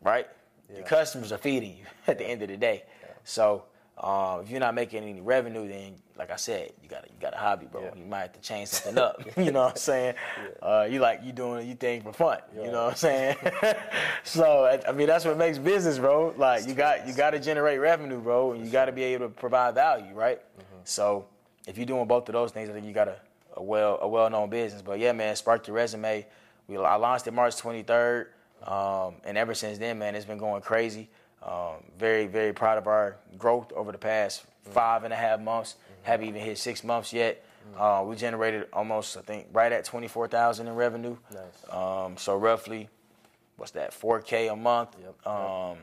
Right? 0.01 0.27
Yeah. 0.69 0.77
The 0.77 0.83
customers 0.83 1.31
are 1.31 1.37
feeding 1.37 1.77
you 1.77 1.85
at 2.07 2.17
the 2.17 2.25
end 2.25 2.41
of 2.41 2.49
the 2.49 2.57
day. 2.57 2.83
So 3.23 3.65
uh, 3.97 4.41
if 4.43 4.49
you're 4.49 4.59
not 4.59 4.75
making 4.75 5.03
any 5.03 5.21
revenue, 5.21 5.67
then 5.67 5.95
like 6.17 6.31
I 6.31 6.35
said, 6.37 6.71
you 6.81 6.87
got 6.87 7.05
you 7.05 7.15
got 7.19 7.33
a 7.33 7.37
hobby, 7.37 7.65
bro. 7.65 7.83
Yeah. 7.83 7.91
You 7.95 8.05
might 8.05 8.19
have 8.21 8.33
to 8.33 8.41
change 8.41 8.69
something 8.69 9.01
up. 9.01 9.21
you 9.37 9.51
know 9.51 9.63
what 9.63 9.71
I'm 9.71 9.77
saying? 9.77 10.15
Uh, 10.61 10.87
you 10.89 10.99
like 10.99 11.21
you 11.23 11.31
doing 11.31 11.67
you 11.67 11.75
thing 11.75 12.01
for 12.01 12.13
fun. 12.13 12.39
You 12.55 12.71
know 12.71 12.85
what 12.85 12.91
I'm 12.91 12.95
saying? 12.95 13.35
so 14.23 14.65
I- 14.65 14.91
mean 14.91 15.07
that's 15.07 15.25
what 15.25 15.37
makes 15.37 15.57
business, 15.57 15.97
bro. 15.97 16.33
Like 16.37 16.67
you 16.67 16.73
got 16.73 17.07
you 17.07 17.13
got 17.13 17.31
to 17.31 17.39
generate 17.39 17.79
revenue, 17.79 18.19
bro, 18.19 18.53
and 18.53 18.65
you 18.65 18.71
got 18.71 18.85
to 18.85 18.91
be 18.91 19.03
able 19.03 19.27
to 19.27 19.33
provide 19.33 19.75
value, 19.75 20.13
right? 20.13 20.39
Mm-hmm. 20.39 20.79
So 20.83 21.25
if 21.67 21.77
you're 21.77 21.85
doing 21.85 22.07
both 22.07 22.27
of 22.29 22.33
those 22.33 22.51
things, 22.51 22.69
I 22.69 22.73
think 22.73 22.85
you 22.85 22.93
got 22.93 23.07
a, 23.07 23.17
a 23.55 23.63
well 23.63 23.97
a 24.01 24.07
well 24.07 24.29
known 24.29 24.49
business. 24.49 24.81
But 24.81 24.99
yeah, 24.99 25.11
man, 25.11 25.35
spark 25.35 25.67
your 25.67 25.75
resume. 25.75 26.25
We 26.67 26.77
I 26.77 26.95
launched 26.95 27.27
it 27.27 27.33
March 27.33 27.55
23rd, 27.55 28.27
um, 28.63 29.15
and 29.23 29.37
ever 29.37 29.53
since 29.53 29.77
then, 29.77 29.99
man, 29.99 30.15
it's 30.15 30.25
been 30.25 30.37
going 30.37 30.61
crazy. 30.61 31.09
Um, 31.43 31.83
very 31.99 32.25
very 32.25 32.53
proud 32.53 32.77
of 32.77 32.87
our 32.87 33.17
growth 33.37 33.71
over 33.73 33.91
the 33.91 33.97
past 33.97 34.45
five 34.63 35.03
and 35.03 35.13
a 35.13 35.17
half 35.17 35.39
months. 35.39 35.75
Haven't 36.03 36.27
even 36.27 36.41
hit 36.41 36.57
six 36.57 36.83
months 36.83 37.13
yet. 37.13 37.43
Uh, 37.77 38.03
we 38.05 38.15
generated 38.15 38.67
almost 38.71 39.17
I 39.17 39.21
think 39.21 39.47
right 39.51 39.71
at 39.71 39.85
24,000 39.85 40.67
in 40.67 40.75
revenue. 40.75 41.17
Nice. 41.33 41.73
Um, 41.73 42.15
so 42.15 42.37
roughly, 42.37 42.89
what's 43.57 43.71
that? 43.71 43.91
4K 43.91 44.51
a 44.51 44.55
month. 44.55 44.95
Yep. 45.01 45.27
Um, 45.27 45.77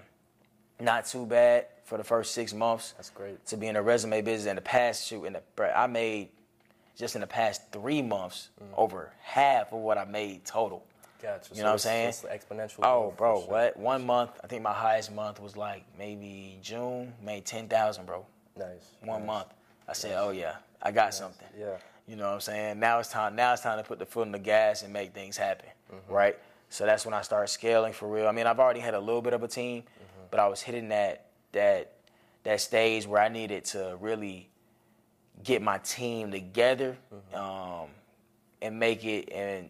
not 0.80 1.06
too 1.06 1.26
bad 1.26 1.66
for 1.84 1.98
the 1.98 2.04
first 2.04 2.32
six 2.34 2.54
months 2.54 2.94
That's 2.96 3.10
great. 3.10 3.44
to 3.46 3.56
be 3.56 3.66
in 3.66 3.76
a 3.76 3.82
resume 3.82 4.22
business. 4.22 4.48
In 4.48 4.56
the 4.56 4.62
past, 4.62 5.06
shoot, 5.06 5.24
in 5.24 5.34
the 5.34 5.76
I 5.76 5.86
made 5.86 6.28
just 6.96 7.14
in 7.14 7.20
the 7.20 7.26
past 7.26 7.70
three 7.72 8.02
months 8.02 8.48
over 8.76 9.12
half 9.22 9.72
of 9.72 9.80
what 9.80 9.98
I 9.98 10.04
made 10.04 10.44
total. 10.44 10.84
Gotcha. 11.22 11.54
You 11.54 11.60
know 11.62 11.66
what 11.68 11.72
I'm 11.74 11.78
saying? 11.78 12.08
it's 12.08 12.22
exponential. 12.22 12.80
Oh, 12.82 13.14
bro, 13.16 13.40
sure. 13.42 13.50
what? 13.50 13.76
One 13.76 14.04
month, 14.04 14.32
I 14.42 14.48
think 14.48 14.62
my 14.62 14.72
highest 14.72 15.12
month 15.12 15.40
was 15.40 15.56
like 15.56 15.84
maybe 15.96 16.58
June, 16.62 17.12
made 17.22 17.44
ten 17.44 17.68
thousand, 17.68 18.06
bro. 18.06 18.26
Nice. 18.58 18.66
One 19.04 19.20
nice. 19.20 19.26
month. 19.26 19.46
I 19.88 19.92
said, 19.92 20.16
oh 20.18 20.30
yeah, 20.30 20.56
I 20.82 20.90
got 20.90 21.14
something. 21.14 21.46
Yeah. 21.58 21.76
You 22.08 22.16
know 22.16 22.26
what 22.28 22.34
I'm 22.34 22.40
saying? 22.40 22.80
Now 22.80 22.98
it's 22.98 23.08
time. 23.08 23.36
Now 23.36 23.52
it's 23.52 23.62
time 23.62 23.78
to 23.78 23.84
put 23.84 23.98
the 24.00 24.06
foot 24.06 24.26
in 24.26 24.32
the 24.32 24.38
gas 24.38 24.82
and 24.82 24.92
make 24.92 25.14
things 25.14 25.36
happen, 25.36 25.68
Mm-hmm. 25.92 26.12
right? 26.12 26.38
So 26.70 26.86
that's 26.86 27.04
when 27.04 27.14
I 27.14 27.20
started 27.22 27.48
scaling 27.48 27.92
for 27.92 28.08
real. 28.08 28.26
I 28.26 28.32
mean, 28.32 28.46
I've 28.46 28.58
already 28.58 28.80
had 28.80 28.94
a 28.94 29.00
little 29.00 29.22
bit 29.22 29.32
of 29.34 29.42
a 29.42 29.48
team, 29.48 29.82
Mm-hmm. 29.82 30.22
but 30.30 30.40
I 30.40 30.48
was 30.48 30.60
hitting 30.60 30.88
that 30.88 31.26
that 31.52 31.92
that 32.42 32.60
stage 32.60 33.06
where 33.06 33.22
I 33.22 33.28
needed 33.28 33.64
to 33.66 33.96
really 34.00 34.48
get 35.44 35.62
my 35.62 35.78
team 35.78 36.30
together 36.30 36.96
Mm-hmm. 37.12 37.36
um, 37.36 37.88
and 38.60 38.78
make 38.78 39.04
it 39.04 39.30
and 39.32 39.68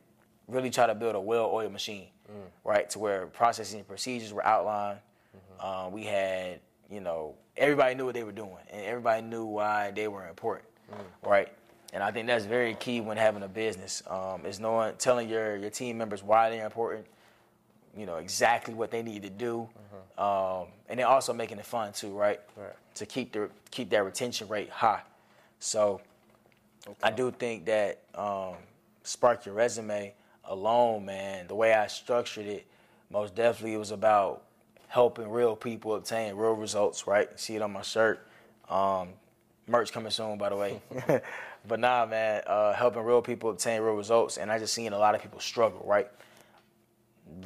really 0.48 0.70
try 0.70 0.86
to 0.86 0.94
build 0.94 1.14
a 1.14 1.20
well-oiled 1.20 1.72
machine, 1.72 2.08
Mm. 2.30 2.34
right? 2.64 2.88
To 2.90 2.98
where 2.98 3.26
processes 3.26 3.74
and 3.74 3.86
procedures 3.88 4.32
were 4.32 4.44
outlined. 4.44 4.98
Mm-hmm. 5.36 5.66
Uh, 5.66 5.88
we 5.88 6.04
had, 6.04 6.60
you 6.90 7.00
know, 7.00 7.34
everybody 7.56 7.94
knew 7.94 8.04
what 8.06 8.14
they 8.14 8.22
were 8.24 8.32
doing, 8.32 8.56
and 8.70 8.84
everybody 8.84 9.22
knew 9.22 9.44
why 9.44 9.90
they 9.92 10.08
were 10.08 10.26
important, 10.28 10.68
Mm. 10.90 11.28
right? 11.30 11.48
And 11.94 12.02
I 12.02 12.10
think 12.10 12.26
that's 12.26 12.44
very 12.46 12.74
key 12.74 13.00
when 13.00 13.16
having 13.16 13.42
a 13.42 13.48
business. 13.48 14.02
Um, 14.06 14.44
is 14.46 14.58
knowing, 14.60 14.94
telling 14.96 15.28
your 15.28 15.56
your 15.56 15.70
team 15.70 15.96
members 15.98 16.22
why 16.22 16.48
they're 16.50 16.64
important. 16.64 17.06
You 17.96 18.06
know 18.06 18.16
exactly 18.16 18.72
what 18.72 18.90
they 18.90 19.02
need 19.02 19.22
to 19.22 19.30
do, 19.30 19.68
um, 20.16 20.68
and 20.88 20.98
then 20.98 21.06
also 21.06 21.34
making 21.34 21.58
it 21.58 21.66
fun 21.66 21.92
too, 21.92 22.10
right? 22.16 22.40
Right. 22.56 22.72
To 22.94 23.04
keep 23.06 23.32
the 23.32 23.50
keep 23.70 23.90
that 23.90 24.04
retention 24.04 24.48
rate 24.48 24.70
high. 24.70 25.02
So 25.62 26.00
I 27.00 27.12
do 27.12 27.30
think 27.30 27.66
that 27.66 28.02
um, 28.16 28.54
Spark 29.04 29.46
Your 29.46 29.54
Resume 29.54 30.12
alone, 30.44 31.04
man, 31.04 31.46
the 31.46 31.54
way 31.54 31.72
I 31.72 31.86
structured 31.86 32.46
it, 32.46 32.66
most 33.10 33.36
definitely 33.36 33.74
it 33.74 33.78
was 33.78 33.92
about 33.92 34.42
helping 34.88 35.30
real 35.30 35.54
people 35.54 35.94
obtain 35.94 36.34
real 36.34 36.54
results, 36.54 37.06
right? 37.06 37.28
See 37.38 37.54
it 37.54 37.62
on 37.62 37.72
my 37.72 37.82
shirt. 37.82 38.26
Um, 38.68 39.10
merch 39.68 39.92
coming 39.92 40.10
soon, 40.10 40.36
by 40.36 40.48
the 40.48 40.56
way. 40.56 40.82
but 41.68 41.78
nah, 41.78 42.06
man, 42.06 42.42
uh, 42.48 42.72
helping 42.72 43.04
real 43.04 43.22
people 43.22 43.50
obtain 43.50 43.82
real 43.82 43.94
results. 43.94 44.38
And 44.38 44.50
I 44.50 44.58
just 44.58 44.74
seen 44.74 44.92
a 44.92 44.98
lot 44.98 45.14
of 45.14 45.22
people 45.22 45.38
struggle, 45.38 45.84
right? 45.86 46.08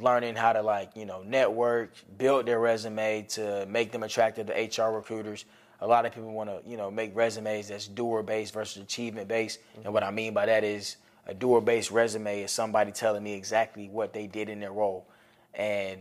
learning 0.00 0.34
how 0.34 0.52
to 0.52 0.62
like 0.62 0.90
you 0.96 1.06
know 1.06 1.22
network 1.22 1.92
build 2.18 2.44
their 2.44 2.58
resume 2.58 3.22
to 3.28 3.64
make 3.66 3.92
them 3.92 4.02
attractive 4.02 4.48
to 4.48 4.82
hr 4.82 4.90
recruiters 4.90 5.44
a 5.80 5.86
lot 5.86 6.06
of 6.06 6.12
people 6.12 6.32
want 6.32 6.48
to 6.48 6.60
you 6.68 6.76
know 6.76 6.90
make 6.90 7.14
resumes 7.14 7.68
that's 7.68 7.86
doer 7.86 8.22
based 8.22 8.54
versus 8.54 8.82
achievement 8.82 9.28
based 9.28 9.60
and 9.74 9.84
mm-hmm. 9.84 9.92
what 9.92 10.02
i 10.02 10.10
mean 10.10 10.32
by 10.32 10.46
that 10.46 10.64
is 10.64 10.96
a 11.26 11.34
doer 11.34 11.60
based 11.60 11.90
resume 11.90 12.42
is 12.42 12.50
somebody 12.50 12.92
telling 12.92 13.22
me 13.22 13.34
exactly 13.34 13.88
what 13.88 14.12
they 14.12 14.26
did 14.26 14.48
in 14.48 14.60
their 14.60 14.72
role. 14.72 15.06
And 15.54 16.00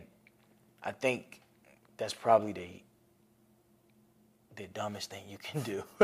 i 0.83 0.91
think 0.91 1.41
that's 1.97 2.13
probably 2.13 2.51
the 2.51 2.81
the 4.55 4.67
dumbest 4.67 5.09
thing 5.09 5.23
you 5.27 5.37
can 5.37 5.61
do. 5.63 5.83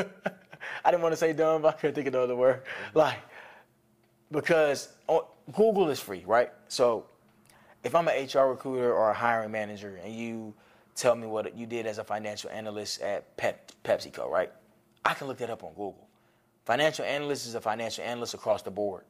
I 0.83 0.91
didn't 0.91 1.03
want 1.03 1.13
to 1.13 1.17
say 1.17 1.31
dumb 1.31 1.61
but 1.61 1.75
i 1.75 1.77
couldn't 1.77 1.95
think 1.95 2.07
of 2.07 2.13
the 2.13 2.19
other 2.19 2.35
word. 2.35 2.63
Mm-hmm. 2.63 2.97
Like 2.97 3.19
because 4.31 4.89
on, 5.07 5.21
google 5.53 5.89
is 5.89 5.99
free 5.99 6.23
right? 6.25 6.51
So 6.67 7.05
if 7.83 7.95
I'm 7.95 8.07
an 8.07 8.25
HR 8.25 8.49
recruiter 8.49 8.93
or 8.93 9.09
a 9.11 9.13
hiring 9.13 9.51
manager 9.51 9.99
and 10.03 10.13
you 10.13 10.53
tell 10.95 11.15
me 11.15 11.27
what 11.27 11.55
you 11.57 11.65
did 11.65 11.85
as 11.85 11.97
a 11.97 12.03
financial 12.03 12.49
analyst 12.51 13.01
at 13.01 13.35
Pep, 13.37 13.71
PepsiCo, 13.83 14.29
right? 14.29 14.51
I 15.05 15.13
can 15.13 15.27
look 15.27 15.37
that 15.39 15.49
up 15.49 15.63
on 15.63 15.69
Google. 15.71 16.07
Financial 16.65 17.03
analyst 17.05 17.47
is 17.47 17.55
a 17.55 17.61
financial 17.61 18.03
analyst 18.03 18.33
across 18.33 18.61
the 18.61 18.71
board. 18.71 19.03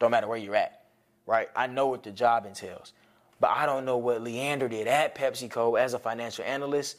Don't 0.00 0.10
matter 0.10 0.26
where 0.26 0.38
you're 0.38 0.56
at. 0.56 0.84
right? 1.26 1.48
I 1.54 1.66
know 1.68 1.86
what 1.86 2.02
the 2.02 2.10
job 2.10 2.46
entails, 2.46 2.92
but 3.40 3.50
I 3.50 3.64
don't 3.66 3.84
know 3.84 3.96
what 3.96 4.22
Leander 4.22 4.68
did 4.68 4.86
at 4.88 5.14
PepsiCo 5.14 5.78
as 5.78 5.94
a 5.94 5.98
financial 5.98 6.44
analyst 6.44 6.96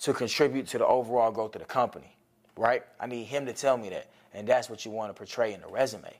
to 0.00 0.12
contribute 0.12 0.66
to 0.68 0.78
the 0.78 0.86
overall 0.86 1.30
growth 1.32 1.54
of 1.56 1.62
the 1.62 1.66
company, 1.66 2.14
right? 2.56 2.84
I 3.00 3.06
need 3.06 3.24
him 3.24 3.46
to 3.46 3.52
tell 3.54 3.78
me 3.78 3.88
that, 3.90 4.10
and 4.34 4.46
that's 4.46 4.68
what 4.68 4.84
you 4.84 4.90
want 4.90 5.08
to 5.10 5.14
portray 5.14 5.54
in 5.54 5.60
the 5.62 5.68
resume. 5.68 6.12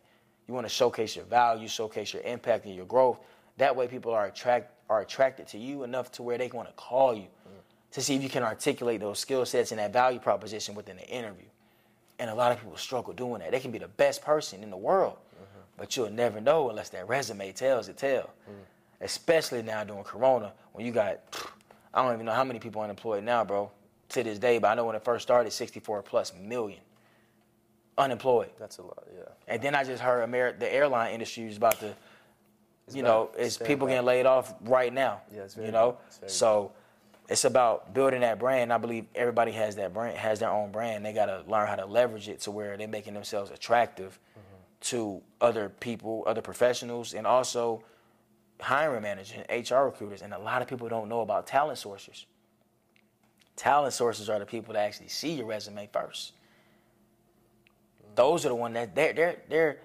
You 0.49 0.55
want 0.55 0.64
to 0.66 0.73
showcase 0.73 1.14
your 1.14 1.26
value, 1.26 1.69
showcase 1.69 2.12
your 2.14 2.23
impact 2.23 2.64
and 2.64 2.75
your 2.75 2.87
growth. 2.87 3.21
That 3.59 3.76
way, 3.76 3.87
people 3.87 4.12
are 4.12 4.26
attract 4.26 4.73
are 4.88 5.00
attracted 5.00 5.47
to 5.49 5.59
you 5.59 5.83
enough 5.83 6.11
to 6.12 6.23
where 6.23 6.38
they 6.38 6.49
want 6.49 6.69
to 6.69 6.75
call 6.75 7.14
you 7.14 7.23
mm. 7.23 7.61
to 7.93 8.00
see 8.00 8.14
if 8.14 8.23
you 8.23 8.28
can 8.28 8.43
articulate 8.43 9.00
those 9.00 9.19
skill 9.19 9.45
sets 9.45 9.73
and 9.73 9.78
that 9.78 9.93
value 9.93 10.19
proposition 10.19 10.75
within 10.75 10.97
the 10.97 11.09
interview. 11.09 11.47
And 12.19 12.31
a 12.31 12.35
lot 12.35 12.52
of 12.52 12.59
people 12.59 12.76
struggle 12.76 13.12
doing 13.12 13.40
that. 13.40 13.50
They 13.50 13.61
can 13.61 13.71
be 13.71 13.78
the 13.78 13.88
best 13.88 14.23
person 14.23 14.62
in 14.62 14.71
the 14.71 14.76
world, 14.76 15.16
mm-hmm. 15.35 15.61
but 15.76 15.97
you'll 15.97 16.11
never 16.11 16.40
know 16.40 16.71
unless 16.71 16.88
that 16.90 17.09
resume 17.09 17.52
tells 17.52 17.88
it 17.88 17.97
tell. 17.97 18.31
Mm. 18.49 18.55
Especially 19.00 19.62
now 19.62 19.85
during 19.85 20.05
Corona, 20.05 20.52
when 20.73 20.87
you 20.87 20.93
got, 20.93 21.21
I 21.95 22.02
don't 22.02 22.14
even 22.14 22.26
know 22.26 22.33
how 22.33 22.45
many 22.45 22.59
people 22.59 22.81
unemployed 22.81 23.25
now, 23.25 23.45
bro, 23.45 23.71
to 24.11 24.23
this 24.23 24.38
day, 24.38 24.59
but 24.59 24.69
I 24.69 24.75
know 24.75 24.85
when 24.85 24.97
it 24.97 25.05
first 25.05 25.23
started, 25.23 25.50
64 25.50 26.02
plus 26.02 26.33
million 26.35 26.81
unemployed. 27.99 28.50
That's 28.59 28.78
a 28.78 28.83
lot, 28.83 29.05
yeah. 29.14 29.25
And 29.49 29.61
then 29.62 29.75
I 29.75 29.85
just 29.85 30.02
heard 30.02 30.23
Amer- 30.23 30.57
the 30.59 30.73
airline 30.73 31.12
industry 31.12 31.45
is 31.45 31.57
about 31.57 31.78
to, 31.81 31.95
you 32.93 33.02
know, 33.02 33.31
It's 33.37 33.57
people 33.59 33.87
getting 33.88 34.05
laid 34.07 34.26
off 34.26 34.55
right 34.62 34.93
now. 34.93 35.21
Yeah, 35.35 35.43
it's 35.43 35.55
very 35.55 35.66
you 35.66 35.73
know. 35.73 35.99
It's 36.23 36.35
so 36.35 36.73
it's 37.28 37.45
about 37.45 37.93
building 37.93 38.21
that 38.21 38.38
brand. 38.38 38.73
I 38.73 38.78
believe 38.78 39.07
everybody 39.14 39.50
has 39.52 39.75
that 39.76 39.93
brand, 39.93 40.16
has 40.16 40.38
their 40.38 40.50
own 40.50 40.71
brand. 40.71 41.05
They 41.05 41.12
got 41.12 41.26
to 41.26 41.43
learn 41.49 41.66
how 41.66 41.75
to 41.75 41.87
leverage 41.87 42.28
it 42.28 42.40
to 42.43 42.50
where 42.52 42.76
they're 42.76 42.87
making 42.88 43.14
themselves 43.14 43.50
attractive 43.50 44.19
Mm-hmm. 44.37 44.81
to 44.81 45.23
other 45.40 45.71
people, 45.81 46.23
other 46.26 46.43
professionals, 46.43 47.14
and 47.14 47.26
also 47.26 47.83
hiring 48.61 49.02
managers 49.02 49.35
and 49.49 49.71
HR 49.71 49.85
recruiters. 49.87 50.21
And 50.23 50.33
a 50.35 50.38
lot 50.38 50.61
of 50.62 50.69
people 50.69 50.88
don't 50.88 51.09
know 51.09 51.23
about 51.23 51.47
talent 51.47 51.78
sourcers. 51.78 52.26
Talent 53.57 53.95
sourcers 53.95 54.28
are 54.28 54.38
the 54.38 54.45
people 54.47 54.75
that 54.75 54.85
actually 54.85 55.09
see 55.09 55.33
your 55.33 55.47
resume 55.47 55.88
first. 55.93 56.33
Those 58.14 58.45
are 58.47 58.50
the 58.50 58.55
ones 58.55 58.75
that 58.75 58.95
they're 58.95 59.12
they're 59.12 59.37
they're 59.49 59.78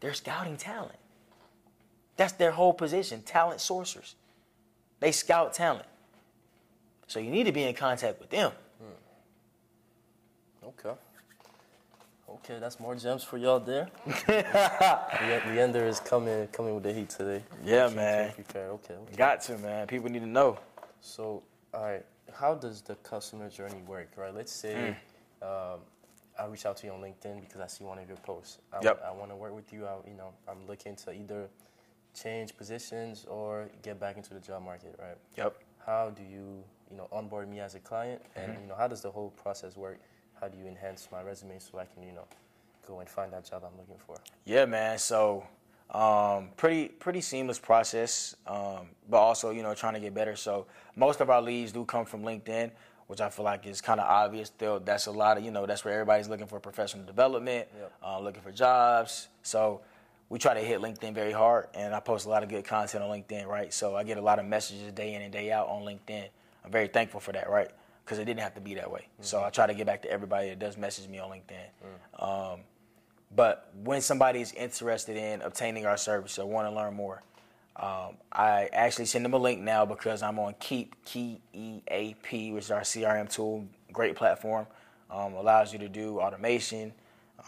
they're 0.00 0.14
scouting 0.14 0.56
talent. 0.56 0.97
That's 2.18 2.32
their 2.34 2.50
whole 2.50 2.74
position, 2.74 3.22
talent 3.22 3.60
sourcers. 3.60 4.14
They 5.00 5.12
scout 5.12 5.54
talent. 5.54 5.86
So 7.06 7.20
you 7.20 7.30
need 7.30 7.44
to 7.44 7.52
be 7.52 7.62
in 7.62 7.74
contact 7.74 8.20
with 8.20 8.28
them. 8.28 8.52
Okay. 10.62 10.90
Okay, 12.28 12.58
that's 12.58 12.78
more 12.78 12.94
gems 12.94 13.24
for 13.24 13.38
y'all 13.38 13.58
there. 13.60 13.88
Le- 14.28 15.42
Leander 15.54 15.86
is 15.86 15.98
coming 16.00 16.46
coming 16.48 16.74
with 16.74 16.82
the 16.84 16.92
heat 16.92 17.08
today. 17.08 17.42
Yeah, 17.64 17.86
Keep- 17.86 17.96
man. 17.96 18.32
keep. 18.36 18.50
Okay, 18.56 18.60
okay. 18.92 19.16
Got 19.16 19.40
to, 19.42 19.56
man. 19.58 19.86
People 19.86 20.10
need 20.10 20.20
to 20.20 20.26
know. 20.26 20.58
So, 21.00 21.42
all 21.72 21.82
right, 21.84 22.04
how 22.34 22.54
does 22.54 22.82
the 22.82 22.96
customer 22.96 23.48
journey 23.48 23.80
work, 23.86 24.08
right? 24.16 24.34
Let's 24.34 24.52
say 24.52 24.94
um, 25.40 25.78
I 26.38 26.44
reach 26.50 26.66
out 26.66 26.76
to 26.78 26.86
you 26.86 26.92
on 26.92 27.00
LinkedIn 27.00 27.40
because 27.40 27.60
I 27.62 27.66
see 27.68 27.84
one 27.84 27.98
of 27.98 28.06
your 28.08 28.18
posts. 28.18 28.58
I, 28.72 28.80
Yep. 28.82 29.02
I 29.06 29.12
want 29.12 29.30
to 29.30 29.36
work 29.36 29.54
with 29.54 29.72
you. 29.72 29.86
I, 29.86 29.94
you 30.06 30.14
know, 30.16 30.32
I'm 30.48 30.66
looking 30.66 30.96
to 30.96 31.12
either 31.12 31.48
change 32.14 32.56
positions 32.56 33.24
or 33.28 33.68
get 33.82 34.00
back 34.00 34.16
into 34.16 34.34
the 34.34 34.40
job 34.40 34.62
market, 34.64 34.94
right? 34.98 35.16
Yep. 35.36 35.56
How 35.84 36.10
do 36.10 36.22
you, 36.22 36.62
you 36.90 36.96
know, 36.96 37.08
onboard 37.12 37.48
me 37.48 37.60
as 37.60 37.74
a 37.74 37.80
client, 37.80 38.20
and 38.36 38.52
you 38.60 38.66
know, 38.66 38.74
how 38.76 38.88
does 38.88 39.00
the 39.00 39.10
whole 39.10 39.30
process 39.30 39.76
work? 39.76 39.98
How 40.40 40.48
do 40.48 40.58
you 40.58 40.66
enhance 40.66 41.08
my 41.10 41.22
resume 41.22 41.58
so 41.58 41.78
I 41.78 41.84
can, 41.84 42.02
you 42.02 42.12
know, 42.12 42.26
go 42.86 43.00
and 43.00 43.08
find 43.08 43.32
that 43.32 43.48
job 43.48 43.62
I'm 43.64 43.76
looking 43.78 43.96
for? 43.98 44.16
Yeah, 44.44 44.66
man. 44.66 44.98
So, 44.98 45.46
um, 45.90 46.50
pretty 46.56 46.88
pretty 46.88 47.20
seamless 47.22 47.58
process, 47.58 48.36
um, 48.46 48.88
but 49.08 49.18
also 49.18 49.50
you 49.50 49.62
know 49.62 49.74
trying 49.74 49.94
to 49.94 50.00
get 50.00 50.14
better. 50.14 50.36
So 50.36 50.66
most 50.96 51.20
of 51.20 51.30
our 51.30 51.40
leads 51.40 51.72
do 51.72 51.84
come 51.86 52.04
from 52.04 52.22
LinkedIn, 52.22 52.70
which 53.06 53.20
I 53.22 53.30
feel 53.30 53.44
like 53.46 53.66
is 53.66 53.80
kind 53.80 53.98
of 53.98 54.06
obvious. 54.06 54.48
Still, 54.48 54.80
that's 54.80 55.06
a 55.06 55.10
lot 55.10 55.38
of 55.38 55.44
you 55.44 55.50
know 55.50 55.64
that's 55.64 55.84
where 55.84 55.94
everybody's 55.94 56.28
looking 56.28 56.46
for 56.46 56.60
professional 56.60 57.04
development, 57.06 57.68
Yep. 57.78 57.92
uh, 58.04 58.20
looking 58.20 58.42
for 58.42 58.52
jobs. 58.52 59.28
So 59.42 59.80
we 60.28 60.38
try 60.38 60.54
to 60.54 60.60
hit 60.60 60.80
LinkedIn 60.80 61.14
very 61.14 61.32
hard, 61.32 61.68
and 61.74 61.94
I 61.94 62.00
post 62.00 62.26
a 62.26 62.28
lot 62.28 62.42
of 62.42 62.48
good 62.48 62.64
content 62.64 63.02
on 63.02 63.10
LinkedIn, 63.10 63.46
right? 63.46 63.72
So 63.72 63.96
I 63.96 64.04
get 64.04 64.18
a 64.18 64.22
lot 64.22 64.38
of 64.38 64.44
messages 64.44 64.92
day 64.92 65.14
in 65.14 65.22
and 65.22 65.32
day 65.32 65.50
out 65.50 65.68
on 65.68 65.82
LinkedIn. 65.82 66.28
I'm 66.64 66.70
very 66.70 66.88
thankful 66.88 67.20
for 67.20 67.32
that, 67.32 67.48
right? 67.48 67.70
Because 68.04 68.18
it 68.18 68.26
didn't 68.26 68.40
have 68.40 68.54
to 68.54 68.60
be 68.60 68.74
that 68.74 68.90
way. 68.90 69.06
So 69.20 69.42
I 69.42 69.50
try 69.50 69.66
to 69.66 69.74
get 69.74 69.86
back 69.86 70.02
to 70.02 70.10
everybody 70.10 70.50
that 70.50 70.58
does 70.58 70.76
message 70.76 71.08
me 71.08 71.18
on 71.18 71.30
LinkedIn. 71.30 72.22
Um, 72.22 72.60
but 73.34 73.70
when 73.82 74.00
somebody 74.00 74.40
is 74.40 74.52
interested 74.52 75.16
in 75.16 75.42
obtaining 75.42 75.86
our 75.86 75.96
service 75.96 76.38
or 76.38 76.46
want 76.46 76.68
to 76.68 76.74
learn 76.74 76.94
more, 76.94 77.22
um, 77.76 78.16
I 78.32 78.68
actually 78.72 79.04
send 79.06 79.24
them 79.24 79.34
a 79.34 79.38
link 79.38 79.60
now 79.60 79.86
because 79.86 80.22
I'm 80.22 80.38
on 80.38 80.54
Keap, 80.58 80.96
Key 81.04 81.40
EAP, 81.54 82.52
which 82.52 82.64
is 82.64 82.70
our 82.70 82.80
CRM 82.80 83.30
tool. 83.32 83.66
Great 83.92 84.16
platform. 84.16 84.66
Um, 85.10 85.34
allows 85.34 85.72
you 85.72 85.78
to 85.78 85.88
do 85.88 86.20
automation, 86.20 86.92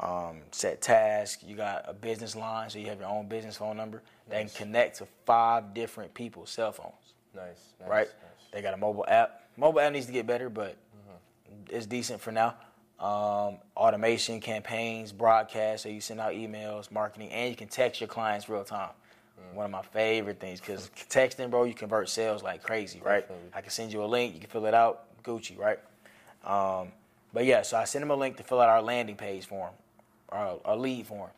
um, 0.00 0.38
set 0.50 0.80
tasks. 0.83 1.42
You 1.47 1.57
got 1.57 1.85
a 1.87 1.92
business 1.92 2.35
line, 2.35 2.71
so 2.71 2.78
you 2.78 2.87
have 2.87 2.99
your 3.00 3.09
own 3.09 3.28
business 3.28 3.57
phone 3.57 3.76
number 3.76 4.02
that 4.28 4.38
can 4.40 4.49
connect 4.66 4.99
to 4.99 5.07
five 5.26 5.75
different 5.75 6.12
people's 6.14 6.50
cell 6.50 6.73
phones 6.73 7.14
Nice, 7.35 7.45
nice 7.80 7.88
right? 7.88 8.07
nice. 8.07 8.47
They 8.52 8.62
got 8.62 8.75
a 8.75 8.76
mobile 8.76 9.04
app. 9.07 9.42
Mobile 9.57 9.80
app 9.80 9.92
needs 9.92 10.07
to 10.07 10.12
get 10.12 10.26
better, 10.26 10.49
but 10.49 10.76
it's 11.69 11.87
decent 11.87 12.21
for 12.21 12.33
now. 12.33 12.54
Um, 12.99 13.57
automation, 13.76 14.40
campaigns, 14.40 15.12
broadcast, 15.12 15.85
so 15.85 15.88
you 15.88 16.00
send 16.00 16.21
out 16.21 16.33
emails, 16.33 16.90
marketing, 16.90 17.30
and 17.30 17.49
you 17.49 17.57
can 17.57 17.69
text 17.69 18.00
your 18.00 18.09
clients 18.09 18.49
real 18.49 18.64
time. 18.64 18.90
One 19.54 19.64
of 19.64 19.71
my 19.73 19.83
favorite 19.83 20.38
things 20.38 20.61
because 20.61 20.90
texting, 21.09 21.50
bro, 21.50 21.64
you 21.64 21.75
convert 21.75 22.09
sales 22.09 22.42
like 22.42 22.62
crazy, 22.62 23.00
right? 23.02 23.23
Definitely. 23.23 23.50
I 23.54 23.61
can 23.62 23.71
send 23.71 23.92
you 23.92 24.04
a 24.04 24.07
link, 24.07 24.35
you 24.35 24.40
can 24.40 24.50
fill 24.50 24.66
it 24.66 24.75
out, 24.75 25.07
Gucci, 25.25 25.59
right? 25.59 25.78
Um, 26.45 26.92
but 27.33 27.45
yeah, 27.47 27.62
so 27.62 27.76
I 27.76 27.85
send 27.85 28.02
them 28.02 28.11
a 28.11 28.16
link 28.16 28.37
to 28.37 28.42
fill 28.42 28.61
out 28.61 28.69
our 28.69 28.83
landing 28.83 29.16
page 29.16 29.47
form, 29.47 29.71
our, 30.31 30.59
our 30.65 30.77
lead 30.77 31.07
form. 31.07 31.31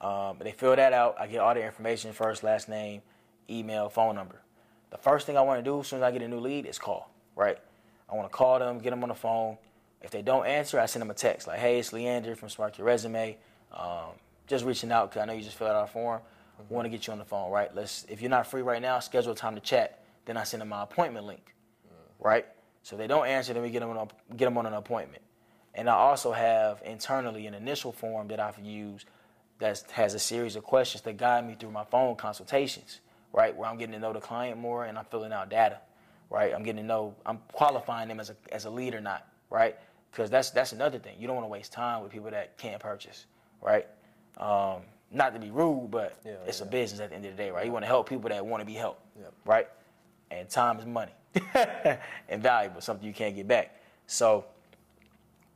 Um, 0.00 0.36
they 0.40 0.52
fill 0.52 0.76
that 0.76 0.92
out. 0.92 1.16
I 1.18 1.26
get 1.26 1.38
all 1.38 1.54
the 1.54 1.64
information 1.64 2.12
first, 2.12 2.42
last 2.42 2.68
name, 2.68 3.02
email, 3.48 3.88
phone 3.88 4.14
number. 4.14 4.40
The 4.90 4.98
first 4.98 5.26
thing 5.26 5.36
I 5.36 5.40
want 5.40 5.58
to 5.58 5.64
do 5.64 5.80
as 5.80 5.88
soon 5.88 6.00
as 6.00 6.02
I 6.02 6.10
get 6.10 6.22
a 6.22 6.28
new 6.28 6.40
lead 6.40 6.66
is 6.66 6.78
call, 6.78 7.10
right? 7.34 7.58
I 8.08 8.14
want 8.14 8.30
to 8.30 8.36
call 8.36 8.58
them, 8.58 8.78
get 8.78 8.90
them 8.90 9.02
on 9.02 9.08
the 9.08 9.14
phone. 9.14 9.56
If 10.02 10.10
they 10.10 10.22
don't 10.22 10.46
answer, 10.46 10.78
I 10.78 10.86
send 10.86 11.00
them 11.00 11.10
a 11.10 11.14
text 11.14 11.46
like, 11.48 11.58
hey, 11.58 11.78
it's 11.78 11.92
Leander 11.92 12.36
from 12.36 12.50
Spark 12.50 12.78
Your 12.78 12.86
Resume. 12.86 13.36
Um, 13.72 14.10
just 14.46 14.64
reaching 14.64 14.92
out 14.92 15.10
because 15.10 15.22
I 15.22 15.24
know 15.24 15.32
you 15.32 15.42
just 15.42 15.56
filled 15.56 15.70
out 15.70 15.76
our 15.76 15.86
form. 15.86 16.20
Want 16.68 16.84
to 16.84 16.90
get 16.90 17.06
you 17.06 17.12
on 17.12 17.18
the 17.18 17.24
phone, 17.24 17.50
right? 17.50 17.74
Let's. 17.74 18.06
If 18.08 18.20
you're 18.22 18.30
not 18.30 18.46
free 18.46 18.62
right 18.62 18.80
now, 18.80 19.00
schedule 19.00 19.32
a 19.32 19.34
time 19.34 19.56
to 19.56 19.60
chat. 19.60 20.04
Then 20.24 20.36
I 20.36 20.44
send 20.44 20.60
them 20.60 20.68
my 20.68 20.84
appointment 20.84 21.26
link, 21.26 21.54
right? 22.20 22.46
So 22.84 22.94
if 22.94 23.00
they 23.00 23.08
don't 23.08 23.26
answer, 23.26 23.52
then 23.52 23.62
we 23.62 23.70
get 23.70 23.80
them 23.80 23.90
on 23.90 23.96
a, 23.96 24.34
get 24.36 24.44
them 24.44 24.56
on 24.56 24.66
an 24.66 24.74
appointment. 24.74 25.23
And 25.74 25.88
I 25.88 25.94
also 25.94 26.32
have 26.32 26.82
internally 26.84 27.46
an 27.46 27.54
initial 27.54 27.92
form 27.92 28.28
that 28.28 28.40
I've 28.40 28.58
used 28.58 29.06
that 29.58 29.82
has 29.92 30.14
a 30.14 30.18
series 30.18 30.56
of 30.56 30.64
questions 30.64 31.02
that 31.02 31.16
guide 31.16 31.46
me 31.46 31.56
through 31.58 31.70
my 31.70 31.84
phone 31.84 32.16
consultations, 32.16 33.00
right? 33.32 33.54
Where 33.56 33.68
I'm 33.68 33.78
getting 33.78 33.94
to 33.94 33.98
know 33.98 34.12
the 34.12 34.20
client 34.20 34.58
more 34.58 34.84
and 34.84 34.98
I'm 34.98 35.04
filling 35.06 35.32
out 35.32 35.48
data, 35.48 35.78
right? 36.30 36.52
I'm 36.54 36.62
getting 36.62 36.82
to 36.82 36.86
know, 36.86 37.14
I'm 37.26 37.38
qualifying 37.52 38.08
them 38.08 38.20
as 38.20 38.30
a, 38.30 38.36
as 38.52 38.64
a 38.64 38.70
lead 38.70 38.94
or 38.94 39.00
not, 39.00 39.26
right? 39.50 39.76
Because 40.10 40.30
that's, 40.30 40.50
that's 40.50 40.72
another 40.72 40.98
thing. 40.98 41.16
You 41.18 41.26
don't 41.26 41.36
want 41.36 41.44
to 41.44 41.50
waste 41.50 41.72
time 41.72 42.02
with 42.02 42.12
people 42.12 42.30
that 42.30 42.56
can't 42.56 42.80
purchase, 42.80 43.26
right? 43.60 43.86
Um, 44.38 44.82
not 45.10 45.32
to 45.34 45.40
be 45.40 45.50
rude, 45.50 45.90
but 45.90 46.16
Yeah, 46.24 46.32
it's 46.46 46.60
a 46.60 46.66
business 46.66 47.00
at 47.00 47.10
the 47.10 47.16
end 47.16 47.24
of 47.24 47.36
the 47.36 47.42
day, 47.42 47.50
right? 47.50 47.64
You 47.64 47.72
want 47.72 47.84
to 47.84 47.88
help 47.88 48.08
people 48.08 48.28
that 48.30 48.44
want 48.44 48.60
to 48.60 48.64
be 48.64 48.74
helped, 48.74 49.00
right? 49.44 49.68
And 50.30 50.48
time 50.48 50.78
is 50.78 50.86
money 50.86 51.12
and 52.28 52.42
valuable, 52.42 52.80
something 52.80 53.06
you 53.06 53.14
can't 53.14 53.34
get 53.34 53.46
back. 53.46 53.80
So 54.06 54.44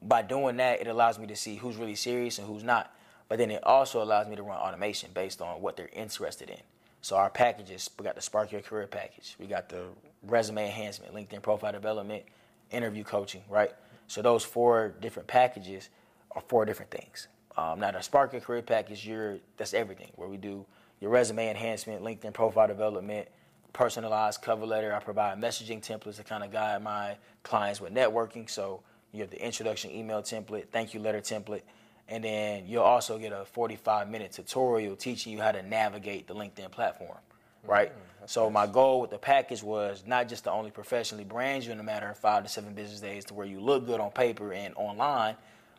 by 0.03 0.23
doing 0.23 0.57
that, 0.59 0.81
it 0.81 0.87
allows 0.87 1.19
me 1.19 1.27
to 1.27 1.37
see 1.37 1.57
who's 1.57 1.77
really 1.77 1.95
serious 1.95 2.39
and 2.39 2.47
who's 2.47 2.65
not. 2.65 2.95
But 3.29 3.39
then 3.39 3.51
it 3.51 3.63
also 3.65 4.03
allows 4.03 4.27
me 4.27 4.37
to 4.37 4.43
run 4.43 4.57
automation 4.57 5.11
based 5.13 5.43
on 5.43 5.61
what 5.61 5.77
they're 5.77 5.91
interested 5.93 6.49
in. 6.51 6.61
So 7.01 7.17
our 7.17 7.31
packages, 7.31 7.91
we 7.99 8.05
got 8.05 8.15
the 8.15 8.23
Spark 8.23 8.51
Your 8.53 8.61
Career 8.61 8.87
package, 8.87 9.37
we 9.39 9.47
got 9.47 9.69
the 9.69 9.85
resume 10.23 10.65
enhancement, 10.65 11.15
LinkedIn 11.15 11.43
profile 11.43 11.73
development, 11.73 12.25
interview 12.71 13.05
coaching, 13.05 13.43
right? 13.49 13.71
So 14.09 14.23
those 14.23 14.45
four 14.45 14.95
different 15.01 15.29
packages 15.29 15.91
are 16.33 16.43
four 16.49 16.65
different 16.65 16.91
things. 16.91 17.29
Um, 17.57 17.81
now 17.81 17.91
the 17.91 18.01
Spark 18.01 18.33
Your 18.33 18.41
Career 18.41 18.63
package, 18.63 19.07
you're, 19.07 19.39
that's 19.57 19.75
everything, 19.75 20.11
where 20.17 20.29
we 20.29 20.37
do 20.37 20.65
your 21.01 21.11
resume 21.11 21.49
enhancement, 21.49 22.03
LinkedIn 22.03 22.33
profile 22.33 22.67
development, 22.67 23.29
personalized 23.73 24.43
cover 24.43 24.67
letter. 24.67 24.95
I 24.95 24.99
provide 24.99 25.39
messaging 25.39 25.81
templates 25.81 26.17
to 26.17 26.25
kind 26.25 26.43
of 26.43 26.51
guide 26.51 26.83
my 26.83 27.17
clients 27.43 27.81
with 27.81 27.95
networking. 27.95 28.51
So 28.51 28.81
you 29.13 29.21
have 29.21 29.31
the 29.31 29.45
introduction 29.45 29.91
email 29.91 30.23
template, 30.23 30.69
thank 30.71 30.95
you 30.95 31.01
letter 31.01 31.21
template, 31.21 31.63
and 32.09 32.25
then 32.25 32.67
you'll 32.67 32.83
also 32.83 33.19
get 33.19 33.33
a 33.33 33.45
45 33.45 34.09
minute 34.11 34.33
tutorial 34.33 34.97
teaching 34.97 35.33
you 35.33 35.41
how 35.41 35.53
to 35.53 35.63
navigate 35.63 36.27
the 36.27 36.35
LinkedIn 36.35 36.71
platform, 36.71 37.11
mm-hmm. 37.11 37.71
right? 37.71 37.93
so 38.27 38.51
my 38.51 38.67
goal 38.67 39.01
with 39.01 39.11
the 39.11 39.19
package 39.19 39.63
was 39.63 40.03
not 40.07 40.29
just 40.29 40.45
to 40.45 40.51
only 40.51 40.71
professionally 40.71 41.25
brand 41.25 41.65
you 41.65 41.73
in 41.73 41.81
a 41.81 41.83
matter 41.83 42.09
of 42.11 42.19
five 42.19 42.43
to 42.43 42.49
seven 42.49 42.75
business 42.75 43.01
days 43.01 43.25
to 43.25 43.35
where 43.35 43.47
you 43.47 43.61
look 43.61 43.87
good 43.87 44.01
on 44.01 44.11
paper 44.11 44.53
and 44.53 44.75
online, 44.77 45.35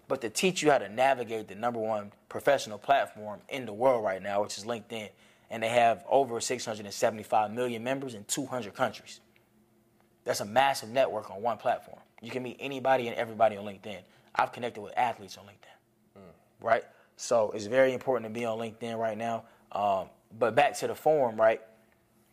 but 0.08 0.22
to 0.22 0.30
teach 0.30 0.64
you 0.64 0.72
how 0.72 0.80
to 0.80 0.90
navigate 0.90 1.48
the 1.48 1.56
number 1.56 1.80
one 1.80 2.12
professional 2.28 2.80
platform 2.80 3.40
in 3.50 3.66
the 3.66 3.74
world 3.74 4.04
right 4.04 4.22
now, 4.22 4.42
which 4.42 4.58
is 4.58 4.66
LinkedIn, 4.66 5.10
and 5.52 5.62
they 5.62 5.70
have 5.70 6.04
over 6.10 6.42
675 6.42 7.52
million 7.52 7.84
members 7.84 8.16
in 8.16 8.24
200 8.24 8.74
countries. 8.74 9.20
That's 10.24 10.42
a 10.42 10.46
massive 10.46 10.90
network 10.90 11.30
on 11.32 11.42
one 11.42 11.58
platform. 11.58 12.00
You 12.22 12.32
can 12.32 12.44
meet 12.44 12.58
anybody 12.60 13.08
and 13.08 13.16
everybody 13.18 13.58
on 13.58 13.66
LinkedIn. 13.66 14.00
I've 14.36 14.52
connected 14.52 14.82
with 14.82 14.94
athletes 14.98 15.38
on 15.38 15.46
LinkedIn, 15.46 16.22
right? 16.62 16.84
So 17.16 17.52
it's 17.52 17.66
very 17.66 17.94
important 17.94 18.34
to 18.34 18.40
be 18.40 18.46
on 18.46 18.58
LinkedIn 18.58 18.98
right 18.98 19.18
now. 19.18 19.44
Um, 19.72 20.08
but 20.38 20.56
back 20.56 20.78
to 20.80 20.88
the 20.88 20.96
form, 20.96 21.40
right? 21.40 21.62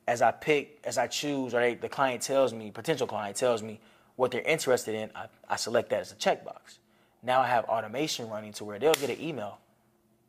As 0.06 0.22
I 0.22 0.30
pick, 0.30 0.80
as 0.84 0.98
I 0.98 1.06
choose, 1.06 1.54
or 1.54 1.60
they, 1.60 1.74
the 1.74 1.88
client 1.88 2.22
tells 2.22 2.52
me, 2.54 2.70
potential 2.70 3.06
client 3.06 3.36
tells 3.36 3.62
me 3.62 3.80
what 4.16 4.30
they're 4.30 4.42
interested 4.42 4.94
in, 4.94 5.10
I, 5.14 5.26
I 5.48 5.56
select 5.56 5.90
that 5.90 6.00
as 6.00 6.12
a 6.12 6.14
checkbox. 6.14 6.78
Now 7.22 7.40
I 7.40 7.46
have 7.48 7.64
automation 7.64 8.28
running 8.28 8.52
to 8.54 8.64
where 8.64 8.78
they'll 8.78 8.94
get 8.94 9.10
an 9.10 9.20
email 9.20 9.58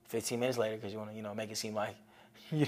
15 0.08 0.40
minutes 0.40 0.58
later 0.58 0.78
because 0.78 0.92
you 0.92 0.98
want 0.98 1.12
to, 1.12 1.16
you 1.16 1.22
know, 1.22 1.36
make 1.36 1.52
it 1.52 1.58
seem 1.58 1.74
like 1.74 1.96
you, 2.52 2.68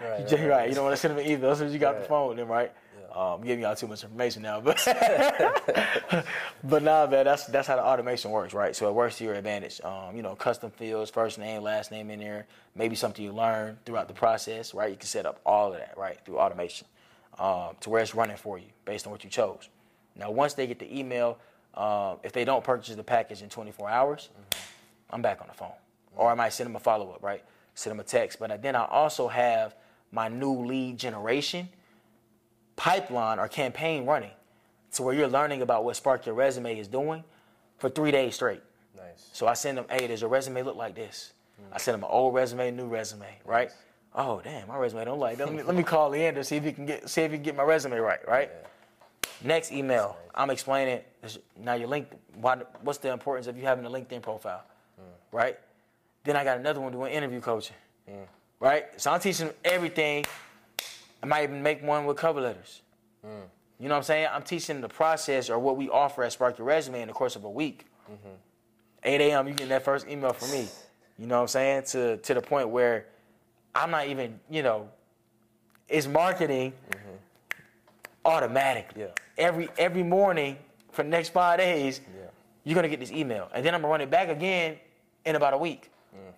Right, 0.00 0.20
you, 0.20 0.24
right, 0.24 0.32
right, 0.32 0.48
right. 0.48 0.68
You 0.68 0.74
don't 0.74 0.84
want 0.84 0.96
to 0.96 1.00
send 1.00 1.16
them 1.16 1.24
an 1.24 1.30
email 1.30 1.50
as 1.50 1.58
soon 1.58 1.66
as 1.68 1.72
you 1.72 1.78
got 1.78 1.98
the 1.98 2.04
phone 2.04 2.28
with 2.28 2.36
them, 2.36 2.48
right? 2.48 2.72
Um, 3.18 3.40
giving 3.40 3.64
y'all 3.64 3.74
too 3.74 3.88
much 3.88 4.04
information 4.04 4.42
now, 4.42 4.60
but 4.60 4.80
but 6.62 6.82
nah, 6.84 7.04
man, 7.08 7.24
that's 7.24 7.46
that's 7.46 7.66
how 7.66 7.74
the 7.74 7.84
automation 7.84 8.30
works, 8.30 8.54
right? 8.54 8.76
So 8.76 8.88
it 8.88 8.94
works 8.94 9.18
to 9.18 9.24
your 9.24 9.34
advantage. 9.34 9.80
Um, 9.82 10.14
you 10.14 10.22
know, 10.22 10.36
custom 10.36 10.70
fields, 10.70 11.10
first 11.10 11.36
name, 11.36 11.62
last 11.62 11.90
name 11.90 12.10
in 12.10 12.20
there, 12.20 12.46
maybe 12.76 12.94
something 12.94 13.24
you 13.24 13.32
learn 13.32 13.76
throughout 13.84 14.06
the 14.06 14.14
process, 14.14 14.72
right? 14.72 14.88
You 14.88 14.96
can 14.96 15.08
set 15.08 15.26
up 15.26 15.40
all 15.44 15.72
of 15.72 15.80
that, 15.80 15.98
right, 15.98 16.16
through 16.24 16.38
automation, 16.38 16.86
um, 17.40 17.74
to 17.80 17.90
where 17.90 18.02
it's 18.02 18.14
running 18.14 18.36
for 18.36 18.56
you 18.56 18.66
based 18.84 19.04
on 19.04 19.10
what 19.10 19.24
you 19.24 19.30
chose. 19.30 19.68
Now, 20.14 20.30
once 20.30 20.54
they 20.54 20.68
get 20.68 20.78
the 20.78 20.96
email, 20.96 21.38
um, 21.74 22.18
if 22.22 22.30
they 22.30 22.44
don't 22.44 22.62
purchase 22.62 22.94
the 22.94 23.02
package 23.02 23.42
in 23.42 23.48
24 23.48 23.90
hours, 23.90 24.28
I'm 25.10 25.22
back 25.22 25.40
on 25.40 25.48
the 25.48 25.54
phone. 25.54 25.74
Or 26.14 26.30
I 26.30 26.34
might 26.34 26.52
send 26.52 26.68
them 26.68 26.76
a 26.76 26.80
follow 26.80 27.10
up, 27.10 27.24
right? 27.24 27.42
Send 27.74 27.90
them 27.90 27.98
a 27.98 28.04
text. 28.04 28.38
But 28.38 28.62
then 28.62 28.76
I 28.76 28.84
also 28.84 29.26
have 29.26 29.74
my 30.12 30.28
new 30.28 30.64
lead 30.64 30.98
generation 30.98 31.68
pipeline 32.78 33.38
or 33.38 33.48
campaign 33.48 34.06
running 34.06 34.30
to 34.92 35.02
where 35.02 35.14
you're 35.14 35.28
learning 35.28 35.60
about 35.60 35.84
what 35.84 35.96
Spark 35.96 36.24
Your 36.24 36.34
Resume 36.34 36.78
is 36.78 36.88
doing 36.88 37.22
for 37.76 37.90
three 37.90 38.10
days 38.10 38.36
straight. 38.36 38.62
Nice. 38.96 39.28
So 39.32 39.46
I 39.46 39.52
send 39.52 39.76
them, 39.76 39.84
hey, 39.90 40.06
does 40.06 40.22
your 40.22 40.30
resume 40.30 40.62
look 40.62 40.76
like 40.76 40.94
this? 40.94 41.32
Hmm. 41.56 41.74
I 41.74 41.78
send 41.78 41.94
them 41.94 42.04
an 42.04 42.10
old 42.10 42.34
resume, 42.34 42.70
new 42.70 42.86
resume, 42.86 43.26
right? 43.44 43.70
Oh, 44.14 44.40
damn, 44.42 44.68
my 44.68 44.76
resume 44.76 45.04
don't 45.04 45.18
like 45.18 45.38
that. 45.38 45.46
Let 45.46 45.56
me, 45.56 45.62
let 45.62 45.76
me 45.76 45.82
call 45.82 46.10
Leander, 46.10 46.42
see 46.42 46.56
if 46.56 46.64
he 46.64 46.72
can 46.72 46.86
get 46.86 47.10
see 47.10 47.22
if 47.22 47.30
he 47.30 47.36
can 47.36 47.44
get 47.44 47.56
my 47.56 47.62
resume 47.62 47.98
right, 47.98 48.26
right? 48.26 48.50
Next 49.44 49.70
email, 49.70 50.16
I'm 50.34 50.50
explaining 50.50 51.00
now 51.60 51.74
your 51.74 51.88
link. 51.88 52.08
Why, 52.40 52.56
what's 52.82 52.98
the 52.98 53.12
importance 53.12 53.46
of 53.48 53.56
you 53.56 53.64
having 53.64 53.84
a 53.84 53.90
LinkedIn 53.90 54.22
profile, 54.22 54.64
hmm. 54.96 55.36
right? 55.36 55.58
Then 56.24 56.36
I 56.36 56.44
got 56.44 56.58
another 56.58 56.80
one 56.80 56.92
doing 56.92 57.12
interview 57.12 57.40
coaching, 57.40 57.76
hmm. 58.08 58.22
right? 58.60 58.86
So 58.96 59.10
I'm 59.10 59.20
teaching 59.20 59.48
them 59.48 59.56
everything. 59.64 60.24
I 61.22 61.26
might 61.26 61.42
even 61.44 61.62
make 61.62 61.82
one 61.82 62.04
with 62.04 62.16
cover 62.16 62.40
letters. 62.40 62.82
Mm. 63.24 63.42
You 63.78 63.88
know 63.88 63.94
what 63.94 63.98
I'm 63.98 64.04
saying? 64.04 64.28
I'm 64.32 64.42
teaching 64.42 64.80
the 64.80 64.88
process 64.88 65.50
or 65.50 65.58
what 65.58 65.76
we 65.76 65.88
offer 65.88 66.24
at 66.24 66.32
Spark 66.32 66.58
Your 66.58 66.66
Resume 66.66 67.00
in 67.00 67.08
the 67.08 67.14
course 67.14 67.36
of 67.36 67.44
a 67.44 67.50
week. 67.50 67.86
Mm-hmm. 68.10 68.34
8 69.04 69.20
a.m. 69.20 69.48
You 69.48 69.54
get 69.54 69.68
that 69.68 69.84
first 69.84 70.08
email 70.08 70.32
from 70.32 70.50
me. 70.50 70.66
You 71.18 71.26
know 71.26 71.36
what 71.36 71.42
I'm 71.42 71.48
saying? 71.48 71.82
To 71.84 72.16
to 72.18 72.34
the 72.34 72.40
point 72.40 72.68
where 72.68 73.06
I'm 73.74 73.90
not 73.90 74.08
even, 74.08 74.38
you 74.50 74.62
know, 74.62 74.88
it's 75.88 76.06
marketing 76.06 76.72
mm-hmm. 76.90 77.16
automatically. 78.24 79.02
Yeah. 79.02 79.08
Every 79.36 79.68
every 79.78 80.02
morning 80.02 80.56
for 80.90 81.02
the 81.02 81.08
next 81.08 81.30
five 81.30 81.58
days, 81.58 82.00
Yeah. 82.16 82.26
you're 82.64 82.74
gonna 82.74 82.88
get 82.88 83.00
this 83.00 83.12
email, 83.12 83.48
and 83.54 83.64
then 83.64 83.74
I'm 83.74 83.80
gonna 83.80 83.90
run 83.90 84.00
it 84.00 84.10
back 84.10 84.28
again 84.28 84.76
in 85.24 85.36
about 85.36 85.54
a 85.54 85.58
week. 85.58 85.90
Mm. 86.14 86.32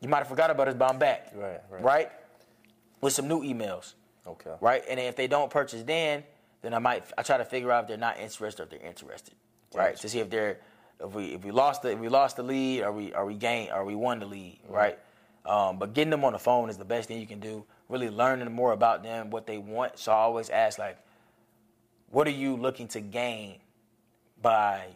You 0.00 0.08
might 0.08 0.18
have 0.18 0.28
forgot 0.28 0.50
about 0.50 0.68
us, 0.68 0.74
but 0.74 0.90
I'm 0.90 0.98
back. 0.98 1.32
Right, 1.34 1.60
right. 1.70 1.82
Right. 1.82 2.10
With 3.00 3.12
some 3.12 3.28
new 3.28 3.42
emails 3.42 3.94
Okay. 4.26 4.54
right? 4.60 4.82
And 4.88 4.98
if 4.98 5.16
they 5.16 5.26
don't 5.28 5.50
purchase 5.50 5.82
then, 5.82 6.24
then 6.62 6.74
I 6.74 6.78
might 6.78 7.04
I 7.16 7.22
try 7.22 7.38
to 7.38 7.44
figure 7.44 7.70
out 7.70 7.84
if 7.84 7.88
they're 7.88 7.96
not 7.96 8.18
interested 8.18 8.62
or 8.62 8.64
if 8.64 8.70
they're 8.70 8.88
interested, 8.88 9.34
right? 9.74 9.90
Gotcha. 9.90 10.02
To 10.02 10.08
see 10.08 10.18
if 10.20 10.30
they're 10.30 10.58
if 11.00 11.12
we 11.14 11.26
if 11.26 11.44
we 11.44 11.50
lost 11.50 11.82
the 11.82 11.92
if 11.92 11.98
we 11.98 12.08
lost 12.08 12.36
the 12.36 12.42
lead 12.42 12.82
or 12.82 12.92
we 12.92 13.12
or 13.12 13.26
we 13.26 13.34
gained 13.34 13.70
or 13.72 13.84
we 13.84 13.94
won 13.94 14.18
the 14.18 14.26
lead, 14.26 14.58
right? 14.68 14.98
Um, 15.44 15.78
but 15.78 15.94
getting 15.94 16.10
them 16.10 16.24
on 16.24 16.32
the 16.32 16.40
phone 16.40 16.70
is 16.70 16.76
the 16.76 16.84
best 16.84 17.06
thing 17.06 17.20
you 17.20 17.26
can 17.26 17.38
do. 17.38 17.64
Really 17.88 18.10
learning 18.10 18.50
more 18.50 18.72
about 18.72 19.04
them, 19.04 19.30
what 19.30 19.46
they 19.46 19.58
want. 19.58 19.96
So 19.98 20.10
I 20.10 20.16
always 20.16 20.50
ask 20.50 20.76
like, 20.76 20.98
what 22.10 22.26
are 22.26 22.32
you 22.32 22.56
looking 22.56 22.88
to 22.88 23.00
gain 23.00 23.58
by 24.42 24.86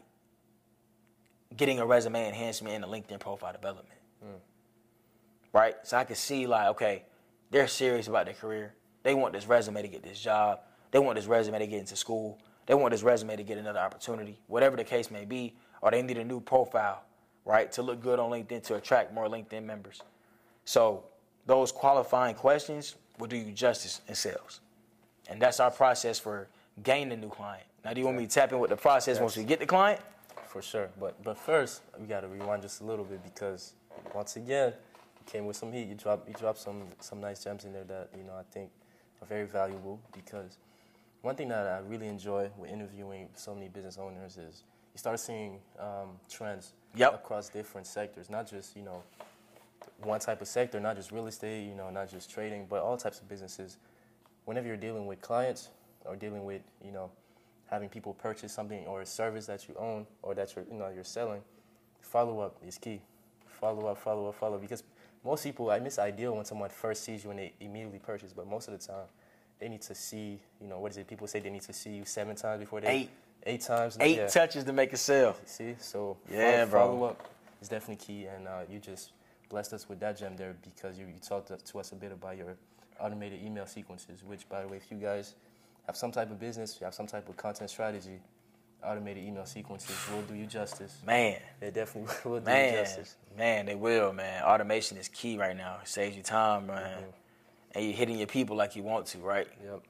getting 1.57 1.79
a 1.79 1.87
resume 1.87 2.27
enhancement 2.27 2.75
and 2.75 2.85
a 2.85 2.89
LinkedIn 2.89 3.21
profile 3.21 3.53
development? 3.53 3.87
right? 5.53 5.75
So 5.83 5.97
I 5.97 6.05
can 6.05 6.17
see 6.17 6.47
like, 6.47 6.69
okay, 6.69 7.03
they're 7.51 7.69
serious 7.69 8.09
about 8.09 8.27
their 8.27 8.35
career. 8.35 8.75
They 9.03 9.15
want 9.15 9.33
this 9.33 9.47
resume 9.47 9.83
to 9.83 9.89
get 9.89 10.03
this 10.03 10.21
job. 10.21 10.61
They 10.91 10.99
want 10.99 11.17
this 11.17 11.27
resume 11.27 11.59
to 11.59 11.67
get 11.67 11.81
into 11.81 11.97
school. 11.97 12.39
They 12.67 12.75
want 12.75 12.93
this 12.93 13.03
resume 13.03 13.37
to 13.37 13.43
get 13.43 13.59
another 13.59 13.81
opportunity, 13.81 14.39
whatever 14.47 14.77
the 14.77 14.85
case 14.85 15.11
may 15.11 15.25
be, 15.25 15.55
or 15.83 15.91
they 15.91 16.03
need 16.03 16.19
a 16.19 16.25
new 16.25 16.41
profile, 16.41 17.03
right, 17.45 17.71
to 17.73 17.83
look 17.83 18.01
good 18.01 18.19
on 18.19 18.31
LinkedIn 18.31 18.63
to 18.65 18.77
attract 18.77 19.13
more 19.13 19.27
LinkedIn 19.27 19.65
members. 19.65 20.03
So 20.65 21.05
those 21.47 21.73
qualifying 21.73 22.35
questions 22.35 22.95
will 23.19 23.27
do 23.27 23.37
you 23.37 23.53
justice 23.53 24.01
in 24.07 24.15
sales. 24.15 24.61
And 25.29 25.41
that's 25.41 25.59
our 25.59 25.71
process 25.71 26.19
for 26.19 26.49
gaining 26.83 27.13
a 27.13 27.17
new 27.17 27.31
client. 27.31 27.65
Now, 27.85 27.93
do 27.93 28.01
you 28.01 28.07
want 28.07 28.19
me 28.19 28.27
to 28.27 28.33
tap 28.33 28.53
in 28.53 28.59
with 28.59 28.71
the 28.71 28.77
process 28.77 29.19
once 29.21 29.37
we 29.37 29.45
get 29.45 29.59
the 29.59 29.67
client? 29.67 30.01
For 30.47 30.63
sure. 30.63 30.91
But 30.99 31.23
but 31.23 31.39
first, 31.39 31.83
we 31.99 32.07
got 32.07 32.21
to 32.21 32.29
rewind 32.29 32.63
just 32.63 32.81
a 32.81 32.85
little 32.85 33.05
bit 33.05 33.23
because 33.23 33.75
once 34.15 34.37
again, 34.37 34.75
came 35.31 35.47
with 35.47 35.57
some 35.57 35.73
heat. 35.73 35.89
You 35.89 35.95
dropped 35.95 36.29
you 36.29 36.35
dropped 36.35 36.59
some 36.59 36.83
some 37.01 37.21
nice 37.21 37.43
gems 37.45 37.65
in 37.65 37.73
there 37.73 37.85
that 37.85 38.11
you 38.17 38.25
know 38.25 38.35
I 38.35 38.43
think 38.53 38.71
are 39.23 39.27
very 39.27 39.47
valuable 39.47 40.01
because 40.13 40.59
one 41.23 41.37
thing 41.37 41.49
that 41.49 41.67
I 41.67 41.79
really 41.81 42.09
enjoy 42.09 42.51
with 42.59 42.71
interviewing 42.71 43.29
so 43.35 43.55
many 43.55 43.69
business 43.69 43.99
owners 43.99 44.37
is 44.37 44.65
you 44.95 44.99
start 44.99 45.21
seeing 45.21 45.59
um, 45.79 46.19
trends 46.29 46.73
Yep. 46.97 47.15
across 47.15 47.49
different 47.49 47.87
sectors, 47.87 48.29
not 48.29 48.51
just 48.51 48.77
you 48.77 48.83
know 48.83 49.03
one 50.03 50.19
type 50.21 50.41
of 50.41 50.49
sector, 50.49 50.81
not 50.81 50.97
just 50.97 51.13
real 51.13 51.27
estate, 51.27 51.67
you 51.69 51.75
know, 51.75 51.91
not 51.91 52.11
just 52.11 52.31
trading, 52.31 52.67
but 52.69 52.81
all 52.83 52.97
types 52.97 53.21
of 53.21 53.29
businesses. 53.29 53.79
Whenever 54.45 54.67
you're 54.67 54.77
dealing 54.77 55.07
with 55.07 55.21
clients 55.21 55.69
or 56.05 56.17
dealing 56.17 56.45
with, 56.45 56.63
you 56.85 56.91
know, 56.93 57.11
having 57.71 57.89
people 57.89 58.15
purchase 58.15 58.53
something 58.53 58.85
or 58.87 59.03
a 59.03 59.07
service 59.07 59.47
that 59.47 59.69
you 59.69 59.75
own 59.79 60.07
or 60.23 60.35
that 60.35 60.55
you're, 60.57 60.65
you 60.71 60.79
know, 60.79 60.89
you're 60.93 61.05
selling, 61.05 61.43
follow 62.01 62.41
up 62.41 62.57
is 62.67 62.79
key. 62.79 63.01
Follow 63.61 63.87
up, 63.87 63.99
follow 63.99 64.29
up, 64.29 64.35
follow 64.35 64.57
up. 64.57 64.63
Because 64.63 64.83
most 65.25 65.45
people, 65.45 65.71
I 65.71 65.79
miss 65.79 65.99
ideal 65.99 66.35
when 66.35 66.45
someone 66.45 66.71
first 66.71 67.05
sees 67.05 67.25
you 67.25 67.31
and 67.31 67.39
they 67.39 67.53
immediately 67.61 67.99
purchase, 67.99 68.33
but 68.33 68.47
most 68.47 68.69
of 68.69 68.79
the 68.79 68.87
time, 68.87 69.07
they 69.59 69.69
need 69.69 69.83
to 69.83 69.95
see, 69.95 70.41
you 70.61 70.67
know, 70.67 70.79
what 70.79 70.93
is 70.93 70.97
it? 70.97 71.07
People 71.07 71.27
say 71.27 71.41
they 71.41 71.51
need 71.51 71.63
to 71.63 71.73
see 71.73 71.91
you 71.91 72.05
seven 72.05 72.35
times 72.35 72.61
before 72.61 72.81
they. 72.81 72.89
Eight. 72.89 73.11
Eight 73.45 73.61
times. 73.61 73.97
Eight 74.01 74.17
yeah. 74.17 74.27
touches 74.27 74.65
to 74.65 74.73
make 74.73 74.93
a 74.93 74.97
sale. 74.97 75.37
See, 75.45 75.75
so 75.79 76.17
Yeah, 76.31 76.65
follow, 76.65 76.71
bro. 76.71 76.87
follow 76.87 77.05
up 77.05 77.29
is 77.61 77.69
definitely 77.69 78.05
key, 78.05 78.27
and 78.27 78.49
uh, 78.49 78.61
you 78.71 78.79
just 78.79 79.13
blessed 79.49 79.73
us 79.73 79.89
with 79.89 80.01
that 80.01 80.19
gem 80.19 80.37
there 80.37 80.57
because 80.63 80.99
you, 80.99 81.07
you 81.07 81.19
talked 81.21 81.49
to 81.65 81.79
us 81.79 81.93
a 81.93 81.95
bit 81.95 82.13
about 82.13 82.37
your 82.37 82.57
automated 82.99 83.43
email 83.45 83.67
sequences. 83.67 84.23
Which, 84.25 84.49
by 84.49 84.63
the 84.63 84.69
way, 84.69 84.77
if 84.79 84.91
you 84.91 84.97
guys 84.99 85.35
have 85.87 85.97
some 85.97 86.13
type 86.13 86.31
of 86.31 86.39
business, 86.39 86.79
you 86.81 86.85
have 86.85 86.95
some 86.95 87.07
type 87.07 87.29
of 87.29 87.37
content 87.37 87.71
strategy, 87.71 88.21
automated 88.85 89.25
email 89.25 89.45
sequences 89.47 89.97
will 90.11 90.23
do 90.23 90.35
you 90.35 90.47
justice. 90.47 90.99
Man, 91.07 91.37
They 91.61 91.71
definitely 91.71 92.15
will 92.31 92.41
do 92.41 92.51
you 92.51 92.57
Man, 92.57 92.75
justice. 92.85 93.17
man, 93.37 93.67
they 93.67 93.75
will, 93.75 94.13
man. 94.13 94.43
Automation 94.45 94.97
is 94.99 95.09
key 95.09 95.37
right 95.39 95.57
now. 95.57 95.79
It 95.83 95.89
saves 95.89 96.17
you 96.17 96.23
time, 96.23 96.67
man. 96.67 96.83
Mm-hmm. 96.83 97.05
And 97.77 97.85
you're 97.85 97.95
hitting 97.95 98.19
your 98.19 98.27
people 98.27 98.57
like 98.57 98.75
you 98.77 98.83
want 98.83 99.07
to, 99.07 99.19
right? 99.19 99.47
Yep, 99.65 99.83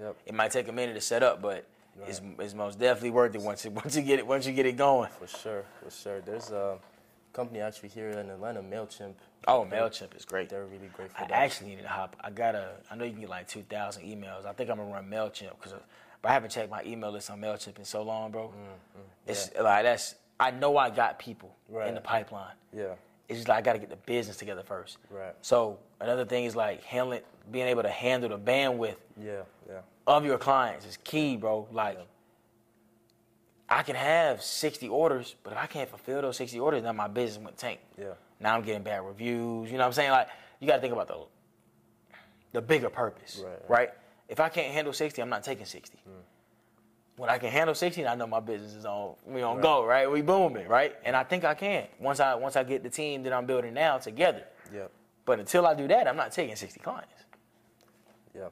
yep, 0.00 0.16
It 0.26 0.34
might 0.34 0.50
take 0.50 0.68
a 0.68 0.72
minute 0.72 0.94
to 0.94 1.00
set 1.00 1.22
up, 1.22 1.42
but 1.42 1.66
it's, 2.06 2.22
it's 2.38 2.54
most 2.54 2.78
definitely 2.78 3.10
worth 3.10 3.34
it 3.34 3.42
once 3.42 3.64
you 3.66 3.70
once 3.82 3.94
you 3.94 4.02
get 4.02 4.18
it 4.18 4.26
once 4.26 4.46
you 4.46 4.52
get 4.54 4.64
it 4.64 4.76
going. 4.78 5.10
for 5.18 5.26
sure, 5.26 5.64
for 5.82 5.90
sure. 5.90 6.20
There's 6.22 6.50
a 6.50 6.78
company 7.32 7.60
actually 7.60 7.88
here 7.90 8.10
in 8.10 8.30
Atlanta, 8.30 8.62
Mailchimp. 8.62 9.14
Oh, 9.48 9.66
Mailchimp 9.70 10.16
is 10.16 10.24
great. 10.24 10.48
They're 10.48 10.64
really 10.66 10.88
great 10.94 11.10
for 11.10 11.18
that. 11.18 11.24
I 11.24 11.28
that. 11.28 11.34
actually 11.42 11.70
need 11.70 11.82
to 11.82 11.88
hop. 11.88 12.16
I 12.20 12.30
gotta. 12.30 12.70
I 12.90 12.94
know 12.96 13.04
you 13.04 13.12
can 13.12 13.20
get 13.20 13.30
like 13.30 13.48
two 13.48 13.62
thousand 13.62 14.04
emails. 14.04 14.46
I 14.46 14.52
think 14.52 14.70
I'm 14.70 14.76
gonna 14.76 14.90
run 14.92 15.08
Mailchimp 15.10 15.50
because, 15.60 15.74
but 16.20 16.28
I 16.30 16.32
haven't 16.32 16.50
checked 16.50 16.70
my 16.70 16.82
email 16.84 17.10
list 17.10 17.30
on 17.30 17.40
Mailchimp 17.40 17.78
in 17.78 17.84
so 17.84 18.02
long, 18.02 18.30
bro. 18.30 18.52
It's 19.26 19.50
like 19.60 19.84
that's. 19.84 20.14
I 20.40 20.50
know 20.50 20.76
I 20.76 20.90
got 20.90 21.18
people 21.20 21.54
in 21.70 21.74
Mm, 21.76 21.94
the 21.94 22.00
pipeline. 22.00 22.54
yeah, 22.76 22.94
It's 23.28 23.38
just 23.38 23.48
like 23.48 23.58
I 23.58 23.62
got 23.62 23.74
to 23.74 23.78
get 23.78 23.90
the 23.90 23.96
business 23.96 24.36
together 24.36 24.62
first. 24.64 24.98
Right. 25.08 25.34
So 25.40 25.78
another 26.00 26.24
thing 26.24 26.46
is 26.46 26.56
like 26.56 26.82
handling, 26.82 27.20
being 27.52 27.68
able 27.68 27.82
to 27.84 27.88
handle 27.90 28.28
the 28.28 28.38
bandwidth 28.38 28.96
yeah, 29.22 29.42
yeah. 29.68 29.82
of 30.08 30.24
your 30.24 30.38
clients 30.38 30.84
is 30.84 30.96
key, 31.04 31.36
bro. 31.36 31.68
Like, 31.70 31.96
I 33.72 33.82
can 33.82 33.96
have 33.96 34.42
60 34.42 34.88
orders, 34.88 35.34
but 35.42 35.54
if 35.54 35.58
I 35.58 35.66
can't 35.66 35.88
fulfill 35.88 36.22
those 36.22 36.36
60 36.36 36.58
orders, 36.60 36.82
then 36.82 36.94
my 36.94 37.08
business 37.08 37.42
went 37.42 37.56
tank. 37.56 37.80
Yeah. 37.98 38.12
Now 38.38 38.54
I'm 38.54 38.62
getting 38.62 38.82
bad 38.82 39.02
reviews. 39.04 39.70
You 39.70 39.78
know 39.78 39.84
what 39.84 39.86
I'm 39.86 39.92
saying? 39.94 40.10
Like, 40.10 40.28
you 40.60 40.66
got 40.66 40.76
to 40.76 40.80
think 40.80 40.92
about 40.92 41.08
the 41.08 41.16
the 42.52 42.60
bigger 42.60 42.90
purpose, 42.90 43.42
Right, 43.42 43.62
right. 43.66 43.90
If 44.28 44.38
I 44.38 44.50
can't 44.50 44.74
handle 44.74 44.92
60, 44.92 45.22
I'm 45.22 45.30
not 45.30 45.42
taking 45.42 45.64
60. 45.64 45.98
Hmm. 46.04 46.10
When 47.16 47.30
I 47.30 47.38
can 47.38 47.50
handle 47.50 47.74
60, 47.74 48.06
I 48.06 48.14
know 48.14 48.26
my 48.26 48.40
business 48.40 48.74
is 48.74 48.84
on 48.84 49.14
we 49.26 49.40
on 49.40 49.56
Right. 49.56 49.62
go, 49.62 49.84
right? 49.86 50.10
We 50.10 50.20
booming, 50.20 50.68
right? 50.68 50.94
And 51.04 51.16
I 51.16 51.24
think 51.24 51.44
I 51.44 51.54
can 51.54 51.86
once 51.98 52.20
I 52.20 52.34
once 52.34 52.56
I 52.56 52.64
get 52.64 52.82
the 52.82 52.90
team 52.90 53.22
that 53.22 53.32
I'm 53.32 53.46
building 53.46 53.72
now 53.72 53.96
together 53.98 54.44
Yep. 54.72 54.90
But 55.24 55.38
until 55.38 55.66
I 55.66 55.74
do 55.74 55.88
that, 55.88 56.08
I'm 56.08 56.16
not 56.16 56.32
taking 56.32 56.56
60 56.56 56.80
clients. 56.80 57.12
Yeah. 58.34 58.48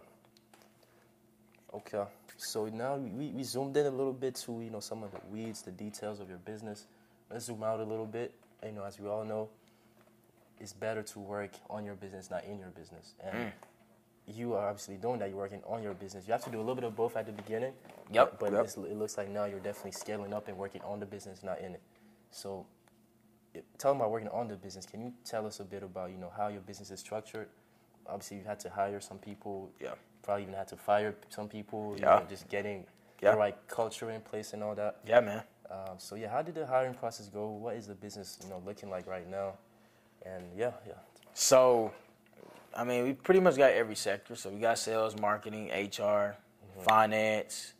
Okay. 1.74 2.04
So 2.40 2.66
now 2.66 2.96
we, 2.96 3.28
we 3.28 3.42
zoomed 3.42 3.76
in 3.76 3.84
a 3.84 3.90
little 3.90 4.14
bit 4.14 4.34
to 4.46 4.62
you 4.62 4.70
know 4.70 4.80
some 4.80 5.02
of 5.02 5.10
the 5.12 5.20
weeds, 5.30 5.60
the 5.60 5.70
details 5.70 6.20
of 6.20 6.28
your 6.30 6.38
business. 6.38 6.86
Let's 7.30 7.44
zoom 7.44 7.62
out 7.62 7.80
a 7.80 7.84
little 7.84 8.06
bit. 8.06 8.32
You 8.64 8.72
know, 8.72 8.84
as 8.84 8.98
we 8.98 9.08
all 9.08 9.24
know, 9.24 9.50
it's 10.58 10.72
better 10.72 11.02
to 11.02 11.18
work 11.18 11.50
on 11.68 11.84
your 11.84 11.96
business, 11.96 12.30
not 12.30 12.44
in 12.44 12.58
your 12.58 12.70
business. 12.70 13.14
And 13.22 13.36
mm. 13.36 13.52
you 14.26 14.54
are 14.54 14.68
obviously 14.68 14.96
doing 14.96 15.18
that. 15.18 15.28
You're 15.28 15.38
working 15.38 15.60
on 15.66 15.82
your 15.82 15.92
business. 15.92 16.26
You 16.26 16.32
have 16.32 16.42
to 16.44 16.50
do 16.50 16.56
a 16.56 16.60
little 16.60 16.74
bit 16.74 16.84
of 16.84 16.96
both 16.96 17.14
at 17.16 17.26
the 17.26 17.32
beginning. 17.32 17.74
Yep, 18.10 18.40
But 18.40 18.52
yep. 18.52 18.66
it 18.66 18.96
looks 18.96 19.18
like 19.18 19.28
now 19.28 19.44
you're 19.44 19.60
definitely 19.60 19.92
scaling 19.92 20.32
up 20.32 20.48
and 20.48 20.56
working 20.56 20.80
on 20.82 20.98
the 20.98 21.06
business, 21.06 21.42
not 21.42 21.60
in 21.60 21.74
it. 21.74 21.82
So, 22.30 22.64
tell 23.76 23.92
them 23.92 24.00
about 24.00 24.12
working 24.12 24.28
on 24.28 24.48
the 24.48 24.56
business. 24.56 24.86
Can 24.86 25.02
you 25.02 25.12
tell 25.24 25.46
us 25.46 25.60
a 25.60 25.64
bit 25.64 25.82
about 25.82 26.10
you 26.10 26.16
know 26.16 26.32
how 26.34 26.48
your 26.48 26.62
business 26.62 26.90
is 26.90 27.00
structured? 27.00 27.48
Obviously, 28.06 28.38
you 28.38 28.44
had 28.44 28.60
to 28.60 28.70
hire 28.70 29.00
some 29.00 29.18
people. 29.18 29.70
Yeah. 29.78 29.90
Probably 30.22 30.42
even 30.42 30.54
had 30.54 30.68
to 30.68 30.76
fire 30.76 31.14
some 31.28 31.48
people. 31.48 31.94
You 31.96 32.02
Yeah. 32.02 32.20
know, 32.20 32.26
just 32.28 32.48
getting 32.48 32.86
Yeah. 33.20 33.32
the 33.32 33.36
right 33.38 33.56
culture 33.68 34.10
in 34.10 34.20
place 34.20 34.52
and 34.52 34.62
all 34.62 34.74
that. 34.74 34.96
Yeah, 35.04 35.20
man. 35.20 35.42
Um, 35.70 35.98
so 35.98 36.16
yeah, 36.16 36.28
how 36.28 36.42
did 36.42 36.54
the 36.54 36.66
hiring 36.66 36.94
process 36.94 37.28
go? 37.28 37.48
What 37.48 37.76
is 37.76 37.86
the 37.86 37.94
business 37.94 38.38
you 38.42 38.48
know 38.48 38.60
looking 38.66 38.90
like 38.90 39.06
right 39.06 39.26
now? 39.28 39.54
And 40.26 40.44
yeah, 40.56 40.72
yeah. 40.86 40.94
So, 41.32 41.92
I 42.76 42.84
mean, 42.84 43.04
we 43.04 43.12
pretty 43.14 43.40
much 43.40 43.56
got 43.56 43.70
every 43.72 43.94
sector. 43.94 44.34
So 44.36 44.50
we 44.50 44.58
got 44.60 44.78
sales, 44.78 45.16
marketing, 45.18 45.70
HR, 45.70 46.36
finance. 46.80 47.74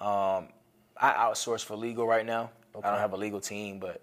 Um, 0.00 0.48
I 0.96 1.12
outsource 1.12 1.64
for 1.64 1.76
legal 1.76 2.06
right 2.06 2.26
now. 2.26 2.50
I 2.76 2.80
don't 2.90 2.98
have 2.98 3.12
a 3.12 3.16
legal 3.16 3.40
team, 3.40 3.78
but 3.78 4.02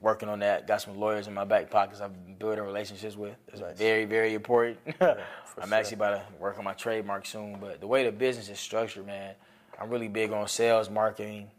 working 0.00 0.28
on 0.28 0.40
that. 0.40 0.66
Got 0.66 0.82
some 0.82 0.98
lawyers 0.98 1.26
in 1.26 1.34
my 1.34 1.44
back 1.44 1.70
pockets 1.70 2.00
I've 2.00 2.12
been 2.12 2.34
building 2.34 2.64
relationships 2.64 3.16
with. 3.16 3.34
It's 3.48 3.60
Nice. 3.60 3.76
very, 3.78 4.04
very 4.04 4.34
important. 4.34 4.78
for 4.98 5.16
I'm 5.60 5.68
sure. 5.68 5.74
actually 5.78 5.94
about 5.96 6.10
to 6.28 6.36
work 6.40 6.58
on 6.58 6.64
my 6.64 6.74
trademark 6.74 7.26
soon. 7.26 7.58
But 7.60 7.80
the 7.80 7.86
way 7.86 8.04
the 8.04 8.12
business 8.12 8.48
is 8.48 8.58
structured, 8.60 9.06
man, 9.06 9.34
I'm 9.80 9.90
really 9.90 10.08
big 10.08 10.32
on 10.32 10.46
sales, 10.48 10.90
marketing, 10.90 11.50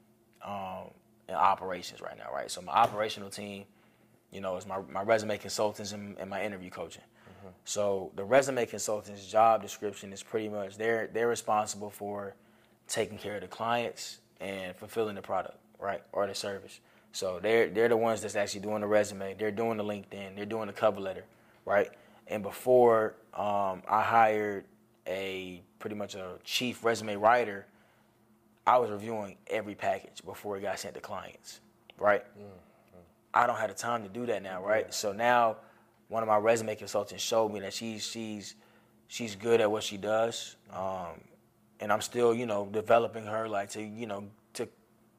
um, 0.46 0.92
and 1.28 1.36
operations 1.36 2.00
right 2.02 2.18
now, 2.18 2.32
right? 2.34 2.50
So 2.50 2.62
my 2.62 2.72
operational 2.74 3.30
team, 3.30 3.66
you 4.32 4.40
know, 4.42 4.56
is 4.58 4.66
my, 4.66 4.80
my 4.92 5.02
resume 5.04 5.38
consultants 5.38 5.92
and, 5.92 6.18
and 6.18 6.30
my 6.30 6.44
interview 6.44 6.70
coaching. 6.70 7.04
So 7.64 8.12
the 8.16 8.24
resume 8.26 8.66
consultant's 8.66 9.26
job 9.26 9.62
description 9.62 10.12
is 10.12 10.22
pretty 10.22 10.50
much 10.50 10.78
they're 10.78 11.08
they're 11.08 11.28
responsible 11.30 11.90
for 11.90 12.34
taking 12.90 13.18
care 13.18 13.36
of 13.36 13.42
the 13.42 13.48
clients 13.48 14.20
and 14.42 14.76
fulfilling 14.76 15.16
the 15.16 15.22
product, 15.22 15.58
right, 15.80 16.02
or 16.12 16.28
the 16.28 16.36
service. 16.36 16.80
So 17.18 17.40
they're 17.42 17.68
they're 17.68 17.90
the 17.90 17.98
ones 17.98 18.22
that's 18.22 18.36
actually 18.36 18.60
doing 18.60 18.82
the 18.82 18.88
resume. 18.88 19.34
They're 19.34 19.50
doing 19.50 19.78
the 19.78 19.84
LinkedIn. 19.84 20.36
They're 20.36 20.46
doing 20.46 20.68
the 20.68 20.74
cover 20.74 21.02
letter, 21.02 21.26
right? 21.66 21.90
And 22.28 22.44
before 22.44 23.16
um, 23.34 23.82
I 23.90 24.04
hired 24.04 24.66
a 25.08 25.64
pretty 25.80 25.96
much 25.96 26.14
a 26.14 26.38
chief 26.44 26.86
resume 26.86 27.16
writer, 27.16 27.66
I 28.68 28.78
was 28.78 28.92
reviewing 28.92 29.36
every 29.48 29.74
package 29.74 30.24
before 30.24 30.58
it 30.58 30.62
got 30.62 30.78
sent 30.80 30.94
to 30.94 31.00
clients, 31.00 31.60
right? 31.98 32.24
I 33.34 33.48
don't 33.48 33.58
have 33.58 33.70
the 33.70 33.76
time 33.76 34.04
to 34.04 34.10
do 34.10 34.28
that 34.28 34.44
now, 34.44 34.64
right? 34.64 34.94
So 34.94 35.12
now, 35.12 35.58
one 36.10 36.22
of 36.22 36.30
my 36.30 36.38
resume 36.38 36.76
consultants 36.76 37.24
showed 37.24 37.52
me 37.52 37.62
that 37.62 37.74
she's 37.74 38.06
she's 38.06 38.54
she's 39.08 39.36
good 39.36 39.60
at 39.60 39.72
what 39.72 39.82
she 39.82 39.98
does, 39.98 40.56
um, 40.72 41.20
and 41.80 41.92
I'm 41.92 42.02
still 42.02 42.36
you 42.36 42.46
know 42.46 42.68
developing 42.72 43.26
her 43.26 43.50
like 43.50 43.72
to 43.72 43.82
you 43.82 44.06
know 44.06 44.26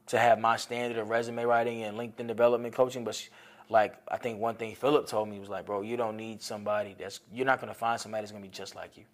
to 0.08 0.18
have 0.18 0.38
my 0.38 0.56
standard 0.56 0.98
of 0.98 1.08
resume 1.08 1.44
writing 1.44 1.84
and 1.84 1.96
LinkedIn 1.96 2.26
development 2.26 2.74
coaching. 2.74 3.04
But 3.04 3.14
she, 3.14 3.28
like 3.68 3.94
I 4.08 4.16
think 4.16 4.40
one 4.40 4.54
thing 4.56 4.74
Philip 4.74 5.06
told 5.06 5.28
me 5.28 5.38
was 5.38 5.48
like, 5.48 5.66
bro, 5.66 5.82
you 5.82 5.96
don't 5.96 6.16
need 6.16 6.42
somebody 6.42 6.96
that's 6.98 7.20
you're 7.32 7.46
not 7.46 7.60
gonna 7.60 7.74
find 7.74 8.00
somebody 8.00 8.22
that's 8.22 8.32
gonna 8.32 8.42
be 8.42 8.48
just 8.48 8.74
like 8.74 8.96
you. 8.96 9.04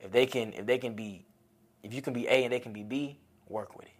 If 0.00 0.10
they 0.12 0.26
can 0.26 0.52
if 0.54 0.66
they 0.66 0.78
can 0.78 0.94
be 0.94 1.24
if 1.82 1.92
you 1.94 2.02
can 2.02 2.12
be 2.12 2.26
A 2.28 2.44
and 2.44 2.52
they 2.52 2.60
can 2.60 2.72
be 2.72 2.82
B, 2.82 3.18
work 3.48 3.76
with 3.76 3.86
it. 3.86 3.92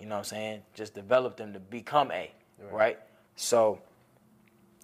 You 0.00 0.06
know 0.06 0.16
what 0.16 0.20
I'm 0.20 0.24
saying? 0.24 0.62
Just 0.74 0.94
develop 0.94 1.36
them 1.36 1.52
to 1.52 1.60
become 1.60 2.10
A, 2.10 2.30
right? 2.72 2.98
So 3.36 3.80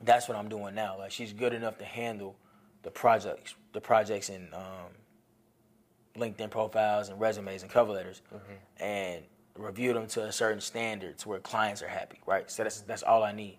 that's 0.02 0.28
what 0.28 0.36
I'm 0.36 0.48
doing 0.48 0.74
now. 0.74 0.98
Like 0.98 1.10
she's 1.10 1.32
good 1.32 1.52
enough 1.52 1.78
to 1.78 1.84
handle 1.84 2.36
the 2.82 2.90
projects, 2.90 3.54
the 3.72 3.80
projects 3.80 4.28
and 4.28 4.52
um, 4.54 4.92
LinkedIn 6.16 6.50
profiles 6.50 7.08
and 7.08 7.20
resumes 7.20 7.62
and 7.62 7.70
cover 7.70 7.92
letters, 7.92 8.22
and 8.78 9.22
review 9.56 9.92
them 9.92 10.06
to 10.08 10.24
a 10.24 10.32
certain 10.32 10.60
standard 10.60 11.18
to 11.18 11.28
where 11.28 11.38
clients 11.38 11.82
are 11.82 11.88
happy, 11.88 12.20
right? 12.26 12.50
So 12.50 12.62
that's 12.62 12.80
that's 12.82 13.02
all 13.02 13.22
I 13.22 13.32
need. 13.32 13.58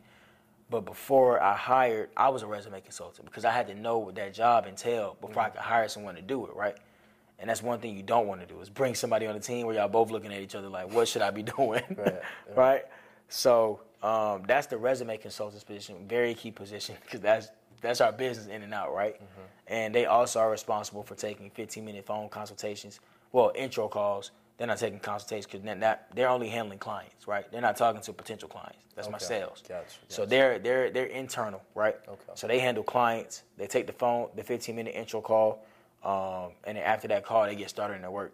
But 0.69 0.81
before 0.81 1.41
I 1.41 1.55
hired, 1.55 2.09
I 2.17 2.29
was 2.29 2.41
a 2.41 2.47
resume 2.47 2.81
consultant 2.81 3.25
because 3.25 3.45
I 3.45 3.51
had 3.51 3.67
to 3.67 3.75
know 3.75 3.99
what 3.99 4.15
that 4.15 4.33
job 4.33 4.65
entailed 4.65 5.21
before 5.21 5.43
I 5.43 5.49
could 5.49 5.61
hire 5.61 5.87
someone 5.87 6.15
to 6.15 6.21
do 6.21 6.45
it, 6.47 6.55
right? 6.55 6.75
And 7.37 7.49
that's 7.49 7.61
one 7.61 7.79
thing 7.79 7.95
you 7.95 8.03
don't 8.03 8.27
want 8.27 8.41
to 8.41 8.47
do 8.47 8.59
is 8.61 8.69
bring 8.69 8.95
somebody 8.95 9.27
on 9.27 9.35
the 9.35 9.41
team 9.41 9.67
where 9.67 9.75
y'all 9.75 9.87
both 9.87 10.09
looking 10.09 10.33
at 10.33 10.41
each 10.41 10.55
other 10.55 10.69
like, 10.69 10.91
what 10.91 11.07
should 11.07 11.21
I 11.21 11.31
be 11.31 11.43
doing? 11.57 11.83
Right, 11.95 12.21
right? 12.55 12.81
So 13.29 13.81
um, 14.01 14.43
that's 14.47 14.67
the 14.67 14.77
resume 14.77 15.17
consultant's 15.17 15.63
position, 15.63 16.07
very 16.07 16.33
key 16.33 16.51
position 16.51 16.95
because 17.03 17.21
that's 17.21 17.49
that's 17.81 18.01
our 18.01 18.11
business 18.11 18.47
in 18.47 18.63
and 18.63 18.73
out, 18.73 18.93
right? 18.93 19.19
And 19.67 19.93
they 19.93 20.05
also 20.05 20.39
are 20.39 20.49
responsible 20.49 21.03
for 21.03 21.13
taking 21.13 21.51
15 21.51 21.85
minute 21.85 22.05
phone 22.05 22.29
consultations, 22.29 22.99
well, 23.31 23.51
intro 23.53 23.87
calls. 23.87 24.31
They're 24.57 24.67
not 24.67 24.77
taking 24.77 24.99
consultations 24.99 25.45
because 25.47 25.61
they're, 25.65 25.75
not- 25.75 26.01
they're 26.15 26.29
only 26.29 26.47
handling 26.49 26.79
clients, 26.79 27.27
right? 27.27 27.49
They're 27.51 27.61
not 27.61 27.75
talking 27.75 28.01
to 28.01 28.13
potential 28.13 28.47
clients. 28.47 28.77
That's 28.95 29.09
my 29.09 29.17
sales. 29.17 29.61
Gotcha, 29.67 29.85
So 30.07 30.21
gotcha. 30.23 30.29
they're 30.29 30.59
they're 30.59 30.89
they're 30.89 31.05
internal, 31.07 31.61
right? 31.75 31.97
Okay. 32.07 32.21
So 32.35 32.47
they 32.47 32.59
handle 32.59 32.83
clients. 32.83 33.43
They 33.57 33.67
take 33.67 33.87
the 33.87 33.93
phone, 33.93 34.29
the 34.37 34.43
15 34.43 34.73
minute 34.73 34.95
intro 34.95 35.19
call, 35.19 35.65
um, 36.03 36.51
and 36.63 36.77
then 36.77 36.83
after 36.85 37.09
that 37.09 37.25
call, 37.25 37.43
they 37.45 37.55
get 37.55 37.69
started 37.69 37.95
in 37.95 38.01
their 38.03 38.11
work. 38.11 38.31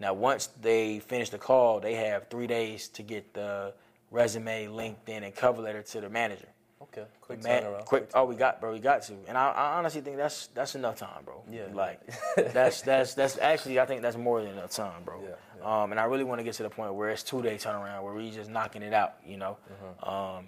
Now, 0.00 0.14
once 0.14 0.46
they 0.62 1.00
finish 1.00 1.28
the 1.28 1.36
call, 1.38 1.80
they 1.80 1.94
have 1.94 2.28
three 2.28 2.46
days 2.46 2.88
to 2.88 3.02
get 3.02 3.34
the 3.34 3.74
resume, 4.10 4.66
LinkedIn, 4.68 5.22
and 5.24 5.34
cover 5.34 5.60
letter 5.60 5.82
to 5.82 6.00
the 6.00 6.08
manager. 6.08 6.48
Okay. 6.80 7.04
Quick 7.20 7.42
Man, 7.42 7.62
turnaround. 7.62 7.84
quick. 7.84 8.10
Oh, 8.14 8.24
we 8.24 8.36
got, 8.36 8.60
bro. 8.60 8.72
We 8.72 8.78
got 8.78 9.02
to. 9.02 9.14
And 9.26 9.36
I, 9.36 9.50
I 9.50 9.78
honestly 9.78 10.00
think 10.00 10.16
that's 10.16 10.46
that's 10.48 10.74
enough 10.74 10.96
time, 10.96 11.24
bro. 11.24 11.42
Yeah. 11.50 11.66
Like, 11.72 12.00
that's 12.52 12.82
that's 12.82 13.14
that's 13.14 13.38
actually 13.38 13.80
I 13.80 13.86
think 13.86 14.02
that's 14.02 14.16
more 14.16 14.42
than 14.42 14.52
enough 14.52 14.70
time, 14.70 15.02
bro. 15.04 15.20
Yeah, 15.22 15.82
Um, 15.82 15.90
and 15.90 16.00
I 16.00 16.04
really 16.04 16.24
want 16.24 16.38
to 16.38 16.44
get 16.44 16.54
to 16.54 16.62
the 16.62 16.70
point 16.70 16.94
where 16.94 17.10
it's 17.10 17.22
two 17.22 17.42
day 17.42 17.56
turnaround, 17.56 18.02
where 18.04 18.14
we 18.14 18.30
just 18.30 18.50
knocking 18.50 18.82
it 18.82 18.94
out, 18.94 19.16
you 19.26 19.36
know. 19.36 19.58
Mm-hmm. 19.72 20.08
Um, 20.08 20.46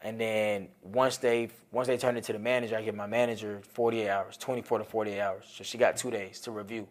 and 0.00 0.20
then 0.20 0.68
once 0.82 1.18
they 1.18 1.50
once 1.70 1.88
they 1.88 1.96
turn 1.96 2.16
it 2.16 2.24
to 2.24 2.32
the 2.32 2.38
manager, 2.38 2.76
I 2.76 2.82
give 2.82 2.94
my 2.94 3.06
manager 3.06 3.60
48 3.72 4.08
hours, 4.08 4.36
24 4.36 4.78
to 4.78 4.84
48 4.84 5.20
hours. 5.20 5.44
So 5.52 5.62
she 5.62 5.78
got 5.78 5.96
two 5.96 6.10
days 6.10 6.40
to 6.40 6.50
review 6.50 6.88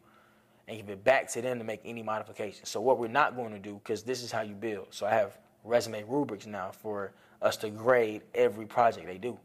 and 0.68 0.78
give 0.78 0.90
it 0.90 1.04
back 1.04 1.30
to 1.32 1.42
them 1.42 1.58
to 1.58 1.66
make 1.66 1.82
any 1.84 2.04
modifications. 2.04 2.70
So 2.70 2.80
what 2.80 3.00
we're 3.00 3.08
not 3.08 3.36
going 3.36 3.52
to 3.52 3.60
do, 3.60 3.82
because 3.84 4.04
this 4.04 4.24
is 4.24 4.32
how 4.32 4.42
you 4.42 4.54
build. 4.54 4.88
So 4.92 5.06
I 5.06 5.12
have 5.12 5.38
resume 5.64 6.04
rubrics 6.08 6.46
now 6.46 6.72
for 6.72 7.12
us 7.42 7.58
to 7.58 7.70
grade 7.70 8.22
every 8.36 8.66
project 8.66 9.08
they 9.08 9.18
do. 9.18 9.38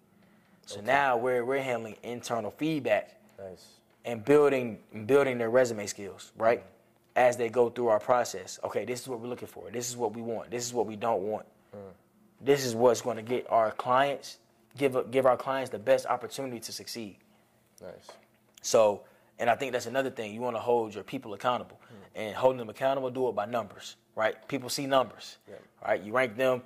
So 0.67 0.81
now 0.81 1.17
we're 1.17 1.45
we're 1.45 1.63
handling 1.63 1.97
internal 2.03 2.51
feedback 2.51 3.21
Nice. 3.39 3.65
and 4.05 4.25
building 4.25 4.79
building 5.07 5.39
their 5.39 5.51
resume 5.51 5.87
skills, 5.87 6.33
right? 6.37 6.61
Mm-hmm. 6.61 6.69
As 7.17 7.37
they 7.37 7.49
go 7.49 7.71
through 7.71 7.89
our 7.89 8.01
process. 8.01 8.59
Okay, 8.65 8.85
this 8.85 9.01
is 9.01 9.09
what 9.09 9.21
we're 9.21 9.29
looking 9.29 9.49
for. 9.49 9.71
This 9.71 9.89
is 9.89 9.97
what 9.97 10.15
we 10.15 10.21
want. 10.21 10.51
This 10.51 10.67
is 10.67 10.75
what 10.75 10.87
we 10.87 10.97
don't 10.97 11.23
want. 11.23 11.47
Mm. 11.75 11.79
This 12.43 12.67
is 12.67 12.75
what's 12.75 13.01
going 13.01 13.17
to 13.17 13.23
get 13.23 13.47
our 13.49 13.71
clients 13.71 14.39
give 14.77 15.11
give 15.11 15.27
our 15.27 15.37
clients 15.37 15.71
the 15.71 15.79
best 15.79 16.07
opportunity 16.07 16.61
to 16.61 16.73
succeed. 16.73 17.17
Nice. 17.81 18.09
So, 18.63 19.03
and 19.39 19.49
I 19.49 19.55
think 19.55 19.73
that's 19.73 19.87
another 19.87 20.11
thing. 20.11 20.35
You 20.35 20.41
want 20.41 20.57
to 20.57 20.61
hold 20.61 20.95
your 20.95 21.05
people 21.05 21.35
accountable, 21.35 21.81
mm. 21.85 22.21
and 22.21 22.35
holding 22.35 22.59
them 22.59 22.69
accountable, 22.69 23.11
do 23.11 23.29
it 23.29 23.35
by 23.35 23.47
numbers, 23.47 23.97
right? 24.15 24.37
People 24.49 24.69
see 24.69 24.87
numbers, 24.87 25.37
Yeah. 25.49 25.57
right? 25.87 26.03
You 26.03 26.13
rank 26.13 26.37
them 26.37 26.63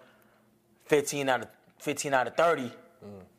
15 0.90 1.28
out 1.28 1.42
of 1.42 1.48
15 1.78 2.12
out 2.12 2.26
of 2.26 2.34
30. 2.34 2.72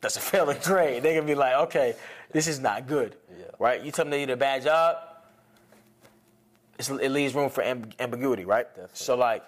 That's 0.00 0.16
a 0.16 0.20
failing 0.20 0.56
grade. 0.64 1.02
They're 1.02 1.14
gonna 1.14 1.26
be 1.26 1.34
like, 1.34 1.54
okay, 1.66 1.94
this 2.32 2.48
is 2.48 2.58
not 2.58 2.86
good, 2.88 3.14
Yeah. 3.30 3.44
right? 3.58 3.80
You 3.82 3.92
tell 3.92 4.06
them 4.06 4.10
they 4.10 4.20
did 4.20 4.30
a 4.30 4.36
bad 4.36 4.64
job. 4.64 4.96
It 6.78 7.10
leaves 7.10 7.34
room 7.34 7.50
for 7.50 7.62
amb- 7.62 7.92
ambiguity, 8.00 8.44
right? 8.44 8.66
Definitely. 8.68 8.90
So 8.94 9.16
like, 9.16 9.44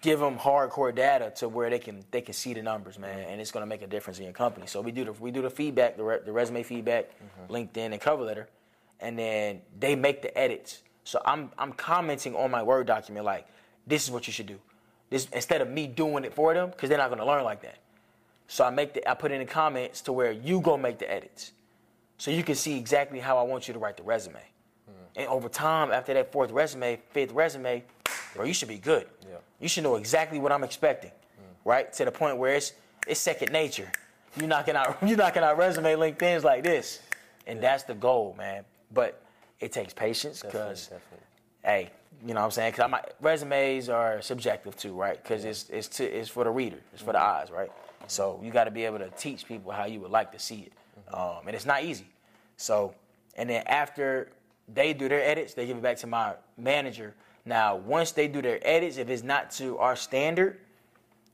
give 0.00 0.18
them 0.18 0.38
hardcore 0.38 0.92
data 0.92 1.32
to 1.36 1.48
where 1.48 1.68
they 1.68 1.78
can 1.78 2.02
they 2.10 2.22
can 2.22 2.32
see 2.32 2.54
the 2.54 2.62
numbers, 2.62 2.98
man, 2.98 3.26
and 3.28 3.40
it's 3.40 3.52
gonna 3.52 3.66
make 3.66 3.82
a 3.82 3.86
difference 3.86 4.18
in 4.18 4.24
your 4.24 4.32
company. 4.32 4.66
So 4.66 4.80
we 4.80 4.90
do 4.90 5.04
the 5.04 5.12
we 5.12 5.30
do 5.30 5.42
the 5.42 5.50
feedback, 5.50 5.98
the, 5.98 6.02
re, 6.02 6.18
the 6.24 6.32
resume 6.32 6.62
feedback, 6.62 7.10
mm-hmm. 7.10 7.52
LinkedIn 7.52 7.92
and 7.92 8.00
cover 8.00 8.24
letter, 8.24 8.48
and 9.00 9.18
then 9.18 9.60
they 9.78 9.94
make 9.94 10.22
the 10.22 10.36
edits. 10.36 10.82
So 11.04 11.20
I'm 11.26 11.50
I'm 11.58 11.74
commenting 11.74 12.34
on 12.34 12.50
my 12.50 12.62
Word 12.62 12.86
document 12.86 13.26
like, 13.26 13.46
this 13.86 14.02
is 14.04 14.10
what 14.10 14.26
you 14.26 14.32
should 14.32 14.46
do. 14.46 14.58
This 15.10 15.28
instead 15.32 15.60
of 15.60 15.70
me 15.70 15.86
doing 15.86 16.24
it 16.24 16.34
for 16.34 16.54
them 16.54 16.70
because 16.70 16.88
they're 16.88 16.98
not 16.98 17.10
gonna 17.10 17.26
learn 17.26 17.44
like 17.44 17.62
that. 17.62 17.78
So 18.46 18.64
I 18.64 18.70
make 18.70 18.94
the 18.94 19.08
I 19.08 19.14
put 19.14 19.32
in 19.32 19.40
the 19.40 19.46
comments 19.46 20.00
to 20.02 20.12
where 20.12 20.32
you 20.32 20.60
go 20.60 20.76
make 20.76 20.98
the 20.98 21.10
edits, 21.10 21.52
so 22.18 22.30
you 22.30 22.42
can 22.42 22.54
see 22.54 22.78
exactly 22.78 23.18
how 23.18 23.38
I 23.38 23.42
want 23.42 23.68
you 23.68 23.74
to 23.74 23.80
write 23.80 23.96
the 23.96 24.02
resume. 24.02 24.40
Hmm. 24.86 25.20
And 25.20 25.28
over 25.28 25.48
time, 25.48 25.90
after 25.90 26.14
that 26.14 26.32
fourth 26.32 26.50
resume, 26.50 27.00
fifth 27.10 27.32
resume, 27.32 27.84
bro, 28.34 28.44
you 28.44 28.54
should 28.54 28.68
be 28.68 28.78
good. 28.78 29.06
Yeah. 29.22 29.36
You 29.60 29.68
should 29.68 29.82
know 29.82 29.96
exactly 29.96 30.38
what 30.38 30.52
I'm 30.52 30.64
expecting, 30.64 31.10
hmm. 31.10 31.68
right? 31.68 31.92
To 31.94 32.04
the 32.04 32.12
point 32.12 32.36
where 32.36 32.54
it's 32.54 32.72
it's 33.06 33.20
second 33.20 33.52
nature. 33.52 33.90
You're 34.36 34.48
knocking 34.48 34.74
out 34.74 34.98
you're 35.06 35.16
knocking 35.16 35.42
out 35.42 35.56
resume 35.58 35.94
LinkedIn's 35.94 36.44
like 36.44 36.62
this, 36.62 37.00
and 37.46 37.62
that's 37.62 37.84
the 37.84 37.94
goal, 37.94 38.34
man. 38.36 38.64
But 38.92 39.22
it 39.60 39.72
takes 39.72 39.94
patience 39.94 40.42
because 40.42 40.90
hey, 41.64 41.90
you 42.24 42.32
know 42.32 42.40
what 42.40 42.46
I'm 42.46 42.50
saying? 42.52 42.72
Because 42.72 42.90
my 42.90 43.02
resumes 43.20 43.88
are 43.88 44.22
subjective 44.22 44.76
too, 44.76 44.94
right? 44.94 45.22
Because 45.22 45.44
it's 45.44 45.68
it's 45.68 45.88
to, 45.88 46.04
it's 46.04 46.30
for 46.30 46.44
the 46.44 46.50
reader, 46.50 46.78
it's 46.92 47.02
for 47.02 47.12
the 47.12 47.18
mm-hmm. 47.18 47.42
eyes, 47.42 47.50
right? 47.50 47.70
So 48.06 48.40
you 48.42 48.50
got 48.50 48.64
to 48.64 48.70
be 48.70 48.84
able 48.84 48.98
to 48.98 49.10
teach 49.10 49.46
people 49.46 49.72
how 49.72 49.84
you 49.84 50.00
would 50.00 50.10
like 50.10 50.32
to 50.32 50.38
see 50.38 50.60
it, 50.60 50.72
mm-hmm. 50.98 51.38
um, 51.38 51.46
and 51.46 51.54
it's 51.54 51.66
not 51.66 51.84
easy. 51.84 52.06
So, 52.56 52.94
and 53.36 53.48
then 53.48 53.62
after 53.66 54.30
they 54.72 54.94
do 54.94 55.08
their 55.08 55.22
edits, 55.22 55.52
they 55.52 55.66
give 55.66 55.76
it 55.76 55.82
back 55.82 55.98
to 55.98 56.06
my 56.06 56.34
manager. 56.56 57.14
Now, 57.44 57.76
once 57.76 58.12
they 58.12 58.26
do 58.26 58.40
their 58.40 58.58
edits, 58.62 58.96
if 58.96 59.10
it's 59.10 59.22
not 59.22 59.50
to 59.52 59.76
our 59.76 59.96
standard, 59.96 60.60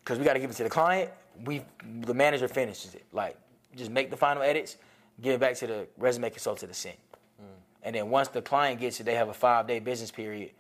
because 0.03 0.18
we 0.18 0.24
got 0.24 0.33
to 0.33 0.40
give 0.40 0.50
it 0.50 0.57
to 0.57 0.64
the 0.64 0.70
client, 0.70 1.11
we 1.44 1.62
the 2.00 2.14
manager 2.14 2.48
finishes 2.48 2.96
it. 2.96 3.05
Like, 3.12 3.37
just 3.76 3.92
make 3.92 4.11
the 4.11 4.16
final 4.16 4.42
edits, 4.42 4.76
give 5.20 5.35
it 5.35 5.40
back 5.40 5.55
to 5.57 5.68
the 5.68 5.87
resume 5.98 6.31
consultant 6.31 6.72
to 6.72 6.76
send. 6.76 6.96
Mm. 7.40 7.44
And 7.85 7.94
then 7.94 8.11
once 8.11 8.26
the 8.26 8.42
client 8.42 8.81
gets 8.81 8.98
it, 8.98 9.05
they 9.05 9.14
have 9.14 9.29
a 9.29 9.35
five 9.35 9.68
day 9.68 9.79
business 9.79 10.11
period 10.11 10.50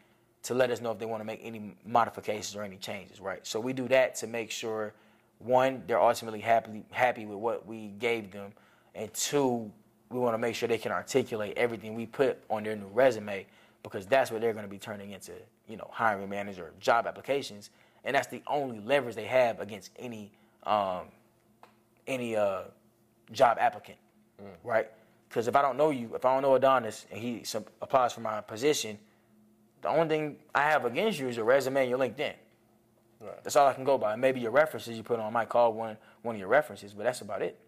to 0.42 0.54
let 0.54 0.70
us 0.70 0.80
know 0.80 0.90
if 0.90 0.98
they 0.98 1.06
want 1.06 1.20
to 1.20 1.24
make 1.24 1.40
any 1.42 1.74
modifications 1.84 2.56
or 2.56 2.62
any 2.62 2.76
changes, 2.76 3.20
right? 3.20 3.46
So 3.46 3.60
we 3.60 3.72
do 3.72 3.88
that 3.88 4.14
to 4.16 4.26
make 4.26 4.50
sure 4.50 4.94
one, 5.38 5.82
they're 5.86 6.00
ultimately 6.00 6.40
happy 6.40 6.84
happy 6.90 7.26
with 7.26 7.38
what 7.38 7.66
we 7.66 7.88
gave 7.98 8.30
them, 8.30 8.52
and 8.94 9.12
two, 9.14 9.70
we 10.10 10.18
want 10.18 10.34
to 10.34 10.38
make 10.38 10.54
sure 10.54 10.68
they 10.68 10.78
can 10.78 10.92
articulate 10.92 11.54
everything 11.56 11.94
we 11.94 12.06
put 12.06 12.38
on 12.50 12.62
their 12.62 12.76
new 12.76 12.88
resume 12.88 13.46
because 13.82 14.06
that's 14.06 14.30
what 14.30 14.40
they're 14.42 14.52
going 14.52 14.64
to 14.64 14.70
be 14.70 14.78
turning 14.78 15.12
into, 15.12 15.32
you 15.66 15.76
know, 15.76 15.88
hiring 15.90 16.28
manager 16.28 16.72
job 16.78 17.06
applications, 17.06 17.70
and 18.04 18.14
that's 18.14 18.26
the 18.26 18.42
only 18.46 18.80
leverage 18.80 19.14
they 19.14 19.24
have 19.24 19.60
against 19.60 19.90
any 19.98 20.30
um, 20.64 21.02
any 22.06 22.36
uh, 22.36 22.62
job 23.32 23.56
applicant, 23.60 23.98
right? 24.64 24.90
Because 25.28 25.48
if 25.48 25.56
I 25.56 25.62
don't 25.62 25.76
know 25.76 25.90
you, 25.90 26.14
if 26.14 26.24
I 26.24 26.34
don't 26.34 26.42
know 26.42 26.54
Adonis 26.54 27.06
and 27.10 27.20
he 27.20 27.44
some, 27.44 27.64
applies 27.80 28.12
for 28.12 28.20
my 28.20 28.40
position, 28.40 28.98
the 29.82 29.88
only 29.88 30.08
thing 30.08 30.36
I 30.54 30.62
have 30.62 30.84
against 30.84 31.18
you 31.18 31.28
is 31.28 31.36
your 31.36 31.44
resume 31.44 31.80
and 31.80 31.90
your 31.90 31.98
LinkedIn. 31.98 32.34
Right. 33.20 33.44
That's 33.44 33.56
all 33.56 33.66
I 33.66 33.74
can 33.74 33.84
go 33.84 33.98
by. 33.98 34.16
Maybe 34.16 34.40
your 34.40 34.50
references 34.50 34.96
you 34.96 35.02
put 35.02 35.20
on, 35.20 35.26
I 35.26 35.30
might 35.30 35.48
call 35.48 35.72
one 35.72 35.96
one 36.22 36.34
of 36.34 36.38
your 36.38 36.48
references, 36.48 36.92
but 36.92 37.04
that's 37.04 37.20
about 37.20 37.42
it. 37.42 37.58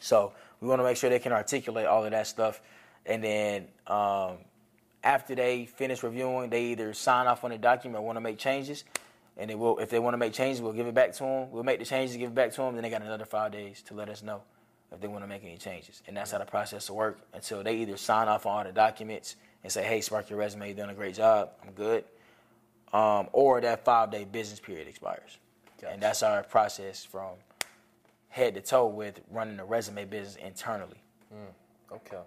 So 0.00 0.32
we 0.60 0.68
want 0.68 0.80
to 0.80 0.84
make 0.84 0.96
sure 0.96 1.10
they 1.10 1.18
can 1.18 1.32
articulate 1.32 1.86
all 1.86 2.04
of 2.04 2.10
that 2.10 2.26
stuff, 2.26 2.60
and 3.06 3.22
then 3.22 3.68
um, 3.86 4.38
after 5.04 5.34
they 5.34 5.66
finish 5.66 6.02
reviewing, 6.02 6.50
they 6.50 6.64
either 6.66 6.92
sign 6.94 7.26
off 7.26 7.44
on 7.44 7.50
the 7.50 7.58
document 7.58 8.02
or 8.02 8.06
want 8.06 8.16
to 8.16 8.20
make 8.20 8.38
changes, 8.38 8.84
and 9.36 9.48
they 9.48 9.54
will. 9.54 9.78
If 9.78 9.90
they 9.90 9.98
want 9.98 10.14
to 10.14 10.18
make 10.18 10.32
changes, 10.32 10.60
we'll 10.60 10.72
give 10.72 10.86
it 10.86 10.94
back 10.94 11.12
to 11.14 11.18
them. 11.20 11.50
We'll 11.50 11.64
make 11.64 11.78
the 11.78 11.84
changes, 11.84 12.16
give 12.16 12.30
it 12.30 12.34
back 12.34 12.52
to 12.52 12.62
them. 12.62 12.74
Then 12.74 12.82
they 12.82 12.90
got 12.90 13.02
another 13.02 13.26
five 13.26 13.52
days 13.52 13.82
to 13.82 13.94
let 13.94 14.08
us 14.08 14.22
know 14.22 14.42
if 14.90 15.00
they 15.00 15.08
want 15.08 15.22
to 15.22 15.28
make 15.28 15.44
any 15.44 15.56
changes, 15.56 16.02
and 16.06 16.16
that's 16.16 16.32
how 16.32 16.38
the 16.38 16.44
process 16.46 16.90
will 16.90 16.96
work 16.96 17.20
until 17.32 17.62
they 17.62 17.76
either 17.76 17.96
sign 17.96 18.28
off 18.28 18.46
on 18.46 18.56
all 18.56 18.64
the 18.64 18.72
documents 18.72 19.36
and 19.62 19.72
say, 19.72 19.82
"Hey, 19.84 20.00
spark 20.00 20.28
your 20.30 20.38
resume, 20.38 20.66
you're 20.68 20.76
doing 20.76 20.90
a 20.90 20.94
great 20.94 21.14
job, 21.14 21.50
I'm 21.62 21.72
good," 21.72 22.04
um, 22.92 23.28
or 23.32 23.60
that 23.60 23.84
five 23.84 24.10
day 24.10 24.24
business 24.24 24.60
period 24.60 24.88
expires, 24.88 25.38
Gotcha. 25.80 25.92
and 25.92 26.02
that's 26.02 26.22
our 26.22 26.42
process 26.42 27.04
from 27.04 27.30
head 28.28 28.54
to 28.54 28.60
toe 28.60 28.86
with 28.86 29.20
running 29.30 29.58
a 29.60 29.64
resume 29.64 30.04
business 30.04 30.36
internally. 30.36 30.96
Okay. 31.92 32.18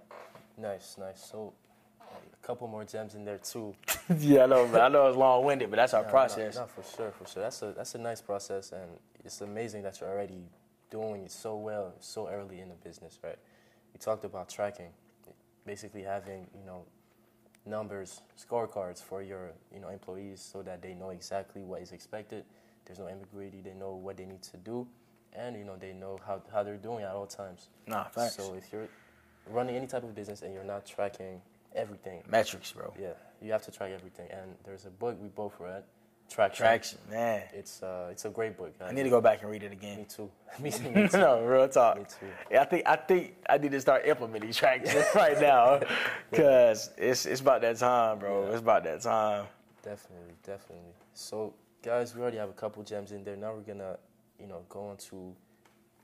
Nice, 0.57 0.95
nice. 0.99 1.23
So, 1.23 1.53
a 2.01 2.45
couple 2.47 2.67
more 2.67 2.83
gems 2.85 3.15
in 3.15 3.25
there 3.25 3.39
too. 3.39 3.75
yeah, 4.19 4.43
I 4.43 4.45
know, 4.45 4.67
man. 4.67 4.81
I 4.81 4.87
know 4.87 5.07
it's 5.07 5.17
long 5.17 5.43
winded, 5.43 5.69
but 5.71 5.77
that's 5.77 5.93
our 5.93 6.01
No, 6.03 6.07
no, 6.07 6.11
process. 6.11 6.55
No, 6.55 6.65
for 6.65 6.83
sure, 6.95 7.11
for 7.11 7.27
sure. 7.27 7.43
That's 7.43 7.61
a 7.63 7.73
that's 7.73 7.95
a 7.95 7.97
nice 7.97 8.21
process, 8.21 8.71
and 8.71 8.89
it's 9.23 9.41
amazing 9.41 9.81
that 9.83 9.99
you're 9.99 10.09
already 10.09 10.43
doing 10.91 11.23
it 11.23 11.31
so 11.31 11.55
well 11.57 11.93
so 11.99 12.29
early 12.29 12.59
in 12.61 12.69
the 12.69 12.75
business, 12.75 13.19
right? 13.23 13.37
We 13.93 13.99
talked 13.99 14.23
about 14.23 14.47
tracking, 14.49 14.91
basically 15.65 16.03
having 16.03 16.47
you 16.57 16.63
know 16.65 16.85
numbers, 17.65 18.21
scorecards 18.37 19.01
for 19.03 19.21
your 19.21 19.51
you 19.73 19.79
know 19.79 19.89
employees, 19.89 20.41
so 20.41 20.61
that 20.63 20.81
they 20.81 20.93
know 20.93 21.09
exactly 21.09 21.63
what 21.63 21.81
is 21.81 21.91
expected. 21.91 22.43
There's 22.85 22.99
no 22.99 23.07
ambiguity. 23.07 23.61
They 23.61 23.73
know 23.73 23.95
what 23.95 24.17
they 24.17 24.25
need 24.25 24.43
to 24.43 24.57
do, 24.57 24.87
and 25.33 25.55
you 25.57 25.63
know 25.63 25.75
they 25.75 25.93
know 25.93 26.19
how 26.25 26.41
how 26.51 26.63
they're 26.63 26.77
doing 26.77 27.03
at 27.03 27.11
all 27.15 27.27
times. 27.27 27.69
Nah, 27.87 28.05
facts. 28.05 28.35
So 28.35 28.53
if 28.55 28.71
you're 28.71 28.87
running 29.49 29.75
any 29.75 29.87
type 29.87 30.03
of 30.03 30.13
business 30.15 30.41
and 30.41 30.53
you're 30.53 30.63
not 30.63 30.85
tracking 30.85 31.41
everything, 31.75 32.23
Metrics, 32.29 32.71
bro. 32.71 32.93
yeah, 32.99 33.13
you 33.41 33.51
have 33.51 33.63
to 33.63 33.71
track 33.71 33.91
everything. 33.91 34.27
And 34.31 34.55
there's 34.63 34.85
a 34.85 34.89
book 34.89 35.17
we 35.21 35.29
both 35.29 35.59
read, 35.59 35.83
Traction. 36.29 36.65
Traction, 36.65 36.99
man. 37.09 37.43
It's 37.53 37.83
uh, 37.83 38.09
it's 38.11 38.25
a 38.25 38.29
great 38.29 38.57
book. 38.57 38.73
I 38.81 38.91
need 38.91 39.03
to 39.03 39.09
go 39.09 39.21
back 39.21 39.41
and 39.41 39.51
read 39.51 39.63
it 39.63 39.71
again. 39.71 39.99
Me 39.99 40.05
too. 40.05 40.29
me, 40.59 40.69
me 40.93 41.07
too. 41.07 41.17
no, 41.17 41.41
real 41.45 41.67
talk. 41.69 41.97
Me 41.97 42.03
too. 42.03 42.27
Yeah, 42.51 42.61
I 42.61 42.65
think 42.65 42.83
I 42.87 42.95
think 42.95 43.35
I 43.49 43.57
need 43.57 43.71
to 43.71 43.79
start 43.79 44.05
implementing 44.05 44.51
traction 44.51 45.03
right 45.15 45.39
now, 45.39 45.81
cause 46.33 46.89
it's 46.97 47.25
it's 47.25 47.41
about 47.41 47.61
that 47.61 47.77
time, 47.77 48.19
bro. 48.19 48.45
Yeah. 48.45 48.51
It's 48.51 48.59
about 48.61 48.83
that 48.83 49.01
time. 49.01 49.45
Definitely, 49.83 50.33
definitely. 50.43 50.93
So, 51.13 51.53
guys, 51.83 52.15
we 52.15 52.21
already 52.21 52.37
have 52.37 52.49
a 52.49 52.53
couple 52.53 52.81
gems 52.83 53.11
in 53.11 53.23
there. 53.23 53.35
Now 53.35 53.53
we're 53.53 53.61
gonna, 53.61 53.97
you 54.39 54.47
know, 54.47 54.63
go 54.67 54.91
into 54.91 55.33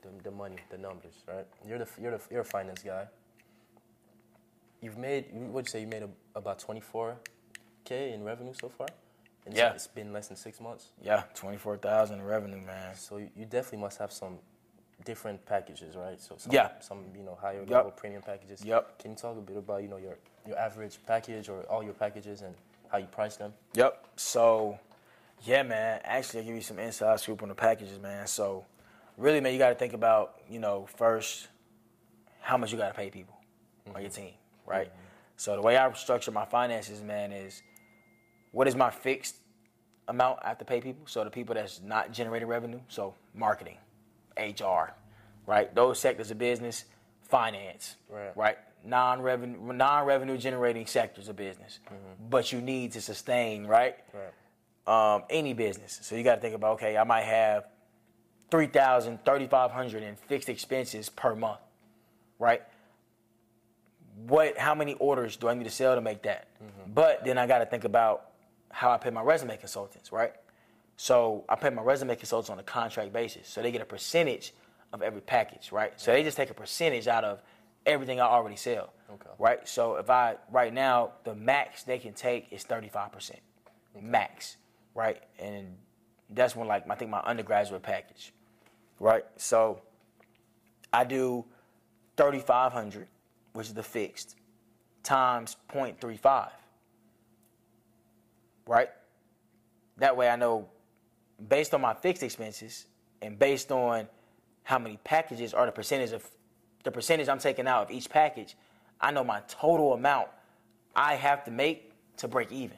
the, 0.04 0.10
the 0.24 0.32
money, 0.32 0.58
the 0.70 0.78
numbers, 0.78 1.24
right? 1.28 1.48
You're 1.68 1.80
the 1.80 1.88
you're 2.00 2.18
the 2.18 2.22
you're 2.30 2.42
a 2.42 2.46
finance 2.46 2.84
guy. 2.84 3.08
You've 4.82 4.98
made 4.98 5.26
what'd 5.34 5.68
you 5.68 5.72
say? 5.72 5.82
You 5.82 5.88
made 5.88 6.04
a, 6.04 6.10
about 6.36 6.60
24k 6.60 8.14
in 8.14 8.24
revenue 8.24 8.54
so 8.54 8.70
far. 8.70 8.88
And 9.45 9.56
Yeah. 9.56 9.73
It's 9.73 9.88
been 9.88 10.13
less 10.13 10.27
than 10.27 10.38
six 10.38 10.60
months. 10.60 10.89
Yeah, 11.01 11.23
twenty 11.34 11.58
four 11.58 11.77
thousand 11.77 12.23
revenue, 12.23 12.62
man. 12.62 12.95
So 12.95 13.17
you, 13.17 13.45
definitely 13.45 13.80
must 13.80 13.97
have 13.97 14.12
some 14.12 14.38
different 15.04 15.43
packages, 15.45 15.95
right? 15.95 16.21
So 16.21 16.36
some, 16.38 16.51
Yeah. 16.51 16.80
some 16.80 17.06
you 17.15 17.23
know 17.23 17.36
higher 17.36 17.62
Yep. 17.62 17.69
level 17.69 17.91
premium 17.91 18.21
packages. 18.21 18.63
Yep. 18.63 18.99
Can 18.99 19.12
you 19.12 19.17
talk 19.17 19.38
a 19.38 19.41
bit 19.41 19.58
about 19.58 19.82
you 19.82 19.89
know 19.89 19.97
your 19.97 20.17
your 20.45 20.58
average 20.58 20.99
package 21.06 21.49
or 21.49 21.63
all 21.63 21.84
your 21.84 21.93
packages 21.93 22.41
and 22.41 22.56
how 22.91 22.97
you 22.97 23.08
price 23.08 23.38
them? 23.38 23.54
Yep. 23.73 24.06
So, 24.17 24.80
yeah, 25.43 25.63
man. 25.63 26.01
Actually, 26.04 26.41
I'll 26.41 26.45
give 26.47 26.56
you 26.56 26.62
some 26.62 26.80
inside 26.80 27.19
scoop 27.19 27.41
on 27.41 27.49
the 27.49 27.56
packages, 27.56 27.99
man. 27.99 28.27
So, 28.27 28.65
really, 29.17 29.39
man, 29.39 29.54
you 29.54 29.60
got 29.60 29.69
to 29.69 29.75
think 29.75 29.93
about, 29.93 30.41
you 30.49 30.60
know, 30.60 30.88
first, 30.97 31.47
how 32.41 32.58
much 32.58 32.71
you 32.71 32.77
got 32.77 32.89
to 32.89 32.93
pay 32.93 33.10
people 33.10 33.36
on 33.95 34.01
your 34.01 34.12
mm-hmm. 34.12 34.21
team, 34.21 34.34
right? 34.65 34.88
Mm-hmm. 34.88 34.97
So, 35.38 35.56
the 35.56 35.62
way 35.62 35.77
I 35.77 35.91
structure 35.93 36.32
my 36.32 36.45
finances, 36.45 37.01
man, 37.01 37.32
is 37.32 37.63
what 38.52 38.68
is 38.68 38.76
my 38.76 38.90
fixed 38.90 39.36
amount 40.08 40.40
I 40.44 40.50
have 40.50 40.58
to 40.60 40.66
pay 40.66 40.82
people? 40.82 41.04
So, 41.08 41.24
the 41.24 41.30
people 41.30 41.56
that's 41.56 41.82
not 41.82 42.12
generating 42.12 42.48
revenue, 42.48 42.80
so 42.88 43.16
marketing, 43.34 43.78
HR, 44.38 44.94
right? 45.46 45.74
Those 45.74 46.00
sectors 46.00 46.32
of 46.32 46.38
business, 46.38 46.86
finance, 47.24 47.96
Right. 48.10 48.36
right? 48.36 48.58
Non-revenue, 48.84 49.74
non-revenue 49.74 50.38
generating 50.38 50.86
sectors 50.88 51.30
of 51.30 51.36
business, 51.36 51.80
but 52.30 52.52
you 52.52 52.62
need 52.62 52.92
to 52.94 53.02
sustain, 53.02 53.66
right? 53.68 53.96
Right. 54.14 54.34
um, 55.16 55.24
any 55.30 55.54
business. 55.54 56.00
So 56.02 56.16
you 56.16 56.24
got 56.24 56.36
to 56.36 56.42
think 56.42 56.56
about, 56.56 56.74
okay, 56.74 56.98
I 56.98 57.04
might 57.04 57.22
have 57.26 57.68
3,000, 58.50 59.24
3,500 59.24 60.02
in 60.04 60.16
fixed 60.16 60.50
expenses 60.50 61.08
per 61.10 61.36
month, 61.36 61.60
right? 62.40 62.64
What, 64.28 64.58
how 64.58 64.74
many 64.76 64.96
orders 64.96 65.38
do 65.38 65.48
I 65.48 65.54
need 65.54 65.64
to 65.66 65.70
sell 65.70 65.94
to 65.96 66.02
make 66.02 66.24
that? 66.24 66.48
But 66.94 67.24
then 67.24 67.38
I 67.38 67.46
got 67.48 67.60
to 67.60 67.66
think 67.66 67.84
about 67.84 68.31
how 68.72 68.92
I 68.92 68.98
pay 68.98 69.10
my 69.10 69.22
resume 69.22 69.58
consultants, 69.58 70.12
right? 70.12 70.34
So 70.98 71.46
I 71.50 71.56
pay 71.56 71.70
my 71.70 71.82
resume 71.82 72.16
consultants 72.16 72.50
on 72.50 72.60
a 72.60 72.64
contract 72.64 73.12
basis. 73.14 73.48
So 73.48 73.62
they 73.62 73.72
get 73.72 73.82
a 73.82 73.86
percentage 73.86 74.54
of 74.94 75.02
every 75.02 75.22
package, 75.22 75.72
right? 75.72 75.94
So 76.00 76.12
they 76.12 76.24
just 76.24 76.38
take 76.38 76.50
a 76.50 76.54
percentage 76.54 77.08
out 77.08 77.24
of 77.24 77.42
everything 77.86 78.20
I 78.20 78.26
already 78.26 78.56
sell, 78.56 78.94
Okay. 79.12 79.30
right? 79.40 79.68
So 79.68 79.96
if 79.96 80.10
I, 80.10 80.36
right 80.52 80.74
now, 80.74 81.14
the 81.24 81.34
max 81.34 81.84
they 81.84 81.98
can 81.98 82.14
take 82.14 82.52
is 82.52 82.64
35%, 82.64 83.32
max, 84.00 84.58
right? 84.94 85.22
And 85.40 85.76
that's 86.30 86.56
when, 86.56 86.68
like, 86.68 86.90
I 86.90 86.96
think 86.96 87.10
my 87.10 87.22
undergraduate 87.22 87.82
package, 87.82 88.34
right? 89.00 89.26
So 89.38 89.82
I 90.94 91.04
do 91.04 91.46
3,500, 92.18 93.08
which 93.54 93.68
is 93.68 93.74
the 93.74 93.84
fixed, 93.84 94.36
times 95.04 95.58
0.35, 95.74 96.50
right? 98.72 98.90
That 99.98 100.16
way 100.16 100.30
I 100.30 100.38
know 100.38 100.70
based 101.50 101.74
on 101.74 101.82
my 101.82 101.94
fixed 101.94 102.24
expenses 102.24 102.86
and 103.22 103.38
based 103.38 103.70
on 103.70 104.08
how 104.64 104.80
many 104.80 104.98
packages 105.04 105.54
are 105.54 105.66
the 105.66 105.74
percentage 105.74 106.14
of 106.14 106.26
the 106.86 106.92
percentage 106.92 107.28
I'm 107.28 107.38
taking 107.38 107.68
out 107.68 107.84
of 107.84 107.92
each 107.92 108.10
package, 108.10 108.56
I 109.02 109.12
know 109.12 109.26
my 109.26 109.42
total 109.50 109.94
amount 109.94 110.30
I 110.96 111.16
have 111.16 111.44
to 111.46 111.52
make 111.52 111.92
to 112.18 112.30
break 112.30 112.52
even. 112.52 112.78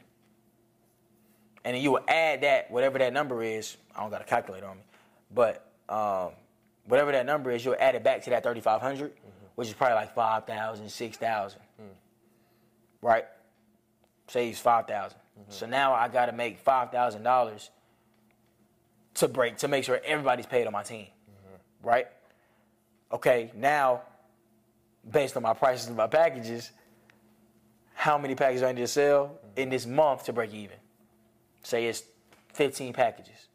And 1.64 1.76
then 1.76 1.84
you 1.84 1.92
will 1.92 2.04
add 2.08 2.42
that, 2.42 2.72
whatever 2.72 2.98
that 2.98 3.14
number 3.14 3.44
is, 3.44 3.78
I 3.96 4.02
don't 4.02 4.10
got 4.10 4.22
a 4.22 4.26
calculator 4.26 4.66
on 4.66 4.78
me, 4.78 4.84
but 5.32 5.70
um, 5.90 6.32
whatever 6.86 7.12
that 7.12 7.26
number 7.26 7.52
is, 7.52 7.64
you'll 7.64 7.78
add 7.80 7.94
it 7.94 8.04
back 8.04 8.24
to 8.24 8.32
that 8.32 8.44
3,500, 8.44 9.12
mm-hmm. 9.12 9.20
which 9.56 9.68
is 9.68 9.74
probably 9.76 9.96
like 9.96 10.14
5,000, 10.16 10.90
6,000, 10.90 11.60
mm. 11.80 11.86
right? 13.02 13.26
Saves 14.28 14.60
5,000. 14.60 15.18
Mm-hmm. 15.40 15.52
So 15.52 15.66
now 15.66 15.94
I 15.94 16.08
got 16.08 16.28
to 16.28 16.32
make 16.32 16.60
five 16.60 16.92
thousand 16.92 17.24
dollars 17.24 17.70
to 19.16 19.28
break 19.28 19.58
to 19.58 19.68
make 19.68 19.84
sure 19.84 20.00
everybody's 20.04 20.46
paid 20.46 20.68
on 20.68 20.74
my 20.74 20.84
team, 20.84 21.08
mm-hmm. 21.08 21.88
right? 21.88 22.08
Okay, 23.12 23.52
now 23.56 24.02
based 25.10 25.36
on 25.36 25.44
my 25.44 25.54
prices 25.54 25.88
and 25.88 25.98
my 25.98 26.08
packages, 26.08 26.72
how 27.94 28.18
many 28.18 28.36
packages 28.36 28.64
I 28.64 28.72
need 28.72 28.82
to 28.82 28.88
sell 28.88 29.26
mm-hmm. 29.26 29.60
in 29.60 29.70
this 29.70 29.86
month 29.86 30.26
to 30.26 30.34
break 30.34 30.54
even? 30.54 30.78
Say 31.64 31.86
it's 31.86 32.04
fifteen 32.54 32.94
packages. 32.94 33.48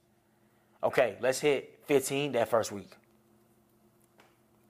Okay, 0.82 1.16
let's 1.20 1.40
hit 1.40 1.80
fifteen 1.86 2.32
that 2.32 2.48
first 2.48 2.72
week, 2.72 2.90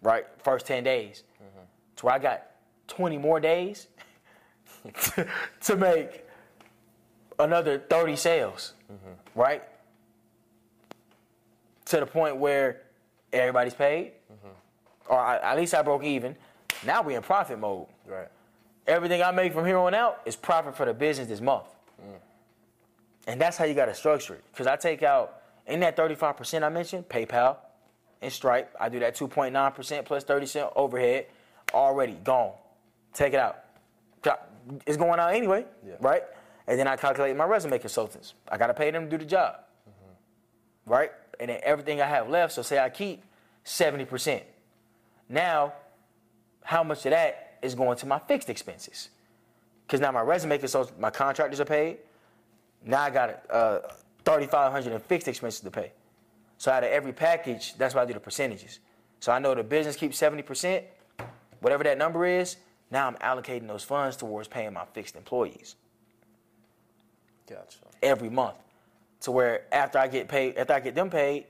right? 0.02 0.26
First 0.42 0.66
ten 0.66 0.84
days, 0.84 1.22
mm-hmm. 1.36 1.64
so 1.96 2.08
I 2.08 2.18
got 2.18 2.46
twenty 2.86 3.18
more 3.18 3.40
days 3.40 3.88
to 5.62 5.76
make 5.76 6.24
another 7.38 7.78
30 7.78 8.16
sales. 8.16 8.74
Mm-hmm. 8.92 9.40
Right? 9.40 9.62
To 11.86 12.00
the 12.00 12.06
point 12.06 12.36
where 12.36 12.82
everybody's 13.32 13.74
paid, 13.74 14.12
mm-hmm. 14.32 15.12
or 15.12 15.18
I, 15.18 15.38
at 15.38 15.56
least 15.56 15.74
I 15.74 15.82
broke 15.82 16.04
even. 16.04 16.36
Now 16.86 17.02
we're 17.02 17.16
in 17.16 17.22
profit 17.22 17.58
mode. 17.58 17.86
Right. 18.06 18.28
Everything 18.86 19.22
I 19.22 19.30
make 19.30 19.52
from 19.52 19.66
here 19.66 19.78
on 19.78 19.94
out 19.94 20.20
is 20.24 20.36
profit 20.36 20.76
for 20.76 20.86
the 20.86 20.94
business 20.94 21.28
this 21.28 21.40
month. 21.40 21.66
Mm. 22.00 22.18
And 23.26 23.40
that's 23.40 23.56
how 23.56 23.64
you 23.64 23.74
got 23.74 23.86
to 23.86 23.94
structure 23.94 24.34
it. 24.34 24.44
Because 24.50 24.66
I 24.66 24.76
take 24.76 25.02
out, 25.02 25.42
in 25.66 25.80
that 25.80 25.96
35% 25.96 26.62
I 26.62 26.68
mentioned, 26.70 27.08
PayPal 27.08 27.56
and 28.22 28.32
Stripe, 28.32 28.74
I 28.80 28.88
do 28.88 28.98
that 29.00 29.14
2.9% 29.16 30.04
plus 30.06 30.24
30 30.24 30.46
cent 30.46 30.70
overhead, 30.74 31.26
already 31.74 32.14
gone. 32.24 32.52
Take 33.12 33.34
it 33.34 33.40
out. 33.40 33.64
It's 34.86 34.96
going 34.96 35.20
out 35.20 35.34
anyway, 35.34 35.66
Yeah. 35.86 35.94
right? 36.00 36.22
And 36.68 36.78
then 36.78 36.86
I 36.86 36.96
calculate 36.96 37.34
my 37.34 37.44
resume 37.44 37.78
consultants. 37.78 38.34
I 38.46 38.58
got 38.58 38.66
to 38.66 38.74
pay 38.74 38.90
them 38.90 39.04
to 39.04 39.10
do 39.10 39.16
the 39.16 39.28
job, 39.28 39.56
right? 40.84 41.10
And 41.40 41.48
then 41.48 41.60
everything 41.62 42.02
I 42.02 42.06
have 42.06 42.28
left, 42.28 42.52
so 42.52 42.60
say 42.60 42.78
I 42.78 42.90
keep 42.90 43.24
70%. 43.64 44.42
Now, 45.30 45.72
how 46.62 46.84
much 46.84 47.06
of 47.06 47.12
that 47.12 47.58
is 47.62 47.74
going 47.74 47.96
to 47.96 48.06
my 48.06 48.18
fixed 48.18 48.50
expenses? 48.50 49.08
Because 49.86 50.00
now 50.00 50.12
my 50.12 50.20
resume 50.20 50.58
consultant, 50.58 51.00
my 51.00 51.08
contractors 51.08 51.58
are 51.58 51.64
paid. 51.64 51.98
Now 52.84 53.00
I 53.00 53.10
got 53.10 53.50
uh, 53.50 53.78
3,500 54.26 54.92
in 54.92 55.00
fixed 55.00 55.26
expenses 55.26 55.60
to 55.60 55.70
pay. 55.70 55.92
So 56.58 56.70
out 56.70 56.84
of 56.84 56.90
every 56.90 57.14
package, 57.14 57.78
that's 57.78 57.94
why 57.94 58.02
I 58.02 58.04
do 58.04 58.12
the 58.12 58.20
percentages. 58.20 58.80
So 59.20 59.32
I 59.32 59.38
know 59.38 59.54
the 59.54 59.62
business 59.62 59.96
keeps 59.96 60.20
70%, 60.20 60.82
whatever 61.60 61.82
that 61.84 61.96
number 61.96 62.26
is. 62.26 62.56
Now 62.90 63.06
I'm 63.06 63.14
allocating 63.16 63.66
those 63.66 63.84
funds 63.84 64.16
towards 64.16 64.48
paying 64.48 64.74
my 64.74 64.84
fixed 64.92 65.16
employees 65.16 65.76
Gotcha. 67.48 67.78
every 68.02 68.30
month. 68.30 68.56
To 69.22 69.32
where 69.32 69.62
after 69.72 69.98
I 69.98 70.06
get 70.06 70.28
paid, 70.28 70.56
after 70.56 70.72
I 70.72 70.80
get 70.80 70.94
them 70.94 71.10
paid, 71.10 71.46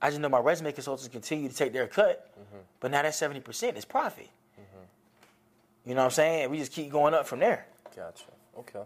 I 0.00 0.10
just 0.10 0.20
know 0.20 0.28
my 0.28 0.38
resume 0.38 0.70
consultants 0.72 1.08
continue 1.08 1.48
to 1.48 1.54
take 1.54 1.72
their 1.72 1.88
cut. 1.88 2.30
Mm-hmm. 2.38 2.58
But 2.78 2.90
now 2.92 3.02
that 3.02 3.12
70% 3.12 3.76
is 3.76 3.84
profit. 3.84 4.28
Mm-hmm. 4.54 5.88
You 5.88 5.94
know 5.94 6.02
what 6.02 6.04
I'm 6.06 6.10
saying? 6.12 6.50
We 6.50 6.58
just 6.58 6.72
keep 6.72 6.90
going 6.90 7.14
up 7.14 7.26
from 7.26 7.40
there. 7.40 7.66
Gotcha. 7.96 8.24
Okay. 8.58 8.82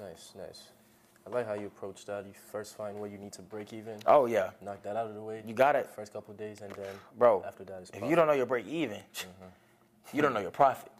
Nice, 0.00 0.32
nice. 0.36 0.68
I 1.26 1.30
like 1.30 1.46
how 1.46 1.54
you 1.54 1.66
approach 1.66 2.04
that. 2.06 2.24
You 2.26 2.32
first 2.50 2.76
find 2.76 2.98
where 2.98 3.08
you 3.08 3.18
need 3.18 3.32
to 3.34 3.42
break 3.42 3.72
even, 3.72 3.98
Oh 4.06 4.26
yeah. 4.26 4.50
knock 4.60 4.82
that 4.82 4.96
out 4.96 5.06
of 5.06 5.14
the 5.14 5.20
way. 5.20 5.42
You 5.46 5.54
got 5.54 5.76
it. 5.76 5.88
First 5.94 6.12
couple 6.12 6.34
days, 6.34 6.60
and 6.62 6.72
then 6.72 6.86
Bro, 7.16 7.44
after 7.46 7.64
that 7.64 7.82
is 7.82 7.90
if 7.94 8.02
you 8.08 8.16
don't 8.16 8.26
know 8.26 8.32
your 8.32 8.46
break 8.46 8.66
even, 8.66 8.96
mm-hmm. 8.96 10.16
you 10.16 10.22
don't 10.22 10.34
know 10.34 10.40
your 10.40 10.50
profit. 10.50 10.90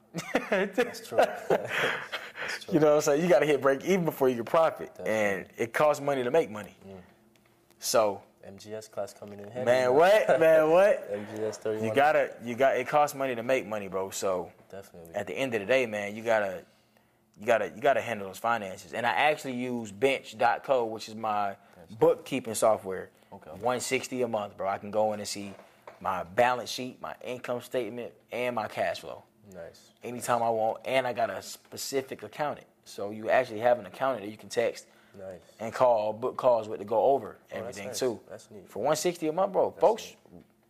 That's 0.51 1.07
true. 1.07 1.19
That's 1.49 2.65
true. 2.65 2.75
You 2.75 2.81
know 2.81 2.89
what 2.89 2.95
I'm 2.97 3.01
saying? 3.03 3.23
You 3.23 3.29
got 3.29 3.41
to 3.41 3.47
hit 3.47 3.61
break 3.61 3.85
even 3.85 4.05
before 4.05 4.29
you 4.29 4.37
can 4.37 4.45
profit, 4.45 4.91
and 5.05 5.47
it 5.57 5.73
costs 5.73 6.03
money 6.03 6.23
to 6.25 6.31
make 6.31 6.51
money. 6.51 6.77
Mm. 6.87 6.97
So, 7.79 8.23
MGS 8.49 8.91
class 8.91 9.15
coming 9.15 9.39
in 9.39 9.51
handy. 9.51 9.65
man, 9.65 9.95
what, 9.95 10.29
man, 10.41 10.71
what? 10.71 11.13
MGS 11.13 11.57
31. 11.57 11.89
You 11.89 11.95
gotta, 11.95 12.31
you 12.45 12.55
got. 12.55 12.77
It 12.77 12.89
costs 12.89 13.17
money 13.17 13.35
to 13.35 13.43
make 13.43 13.67
money, 13.67 13.89
bro. 13.89 14.11
So, 14.11 14.51
Definitely. 14.71 15.15
at 15.15 15.27
the 15.27 15.35
end 15.35 15.55
of 15.55 15.61
the 15.61 15.67
day, 15.67 15.87
man, 15.87 16.15
you 16.15 16.23
gotta, 16.23 16.63
you 17.39 17.47
gotta, 17.47 17.73
you 17.75 17.81
gotta 17.81 18.01
handle 18.01 18.27
those 18.27 18.39
finances. 18.39 18.93
And 18.93 19.07
I 19.07 19.11
actually 19.11 19.55
use 19.55 19.93
Bench.co, 19.93 20.85
which 20.87 21.09
is 21.09 21.15
my 21.15 21.57
bookkeeping 21.99 22.55
software. 22.55 23.11
Okay. 23.33 23.51
160 23.51 24.23
a 24.23 24.29
month, 24.29 24.57
bro. 24.57 24.69
I 24.69 24.79
can 24.79 24.91
go 24.91 25.13
in 25.13 25.21
and 25.21 25.29
see 25.29 25.55
my 26.01 26.25
balance 26.25 26.71
sheet, 26.71 27.01
my 27.01 27.15
income 27.25 27.63
statement, 27.63 28.13
and 28.31 28.55
my 28.55 28.69
cash 28.69 29.01
flow. 29.01 29.23
Nice. 29.55 29.91
anytime 30.03 30.43
I 30.43 30.51
want, 30.51 30.79
and 30.85 31.07
I 31.07 31.13
got 31.13 31.31
a 31.31 31.43
specific 31.43 32.23
accountant. 32.23 32.67
So 32.85 33.11
you 33.11 33.31
actually 33.31 33.61
have 33.61 33.79
an 33.79 33.87
accountant 33.87 34.25
that 34.25 34.31
you 34.31 34.37
can 34.37 34.49
text 34.49 34.87
Nice. 35.19 35.41
and 35.61 35.73
call, 35.73 36.13
book 36.13 36.37
calls 36.37 36.69
with 36.69 36.79
to 36.81 36.85
go 36.85 37.03
over 37.05 37.37
that's 37.49 37.61
everything 37.61 37.87
nice. 37.89 37.99
too. 37.99 38.21
That's 38.29 38.51
neat. 38.51 38.69
For 38.69 38.79
160 38.81 39.29
a 39.29 39.33
month, 39.33 39.53
bro. 39.53 39.71
Folks 39.73 40.15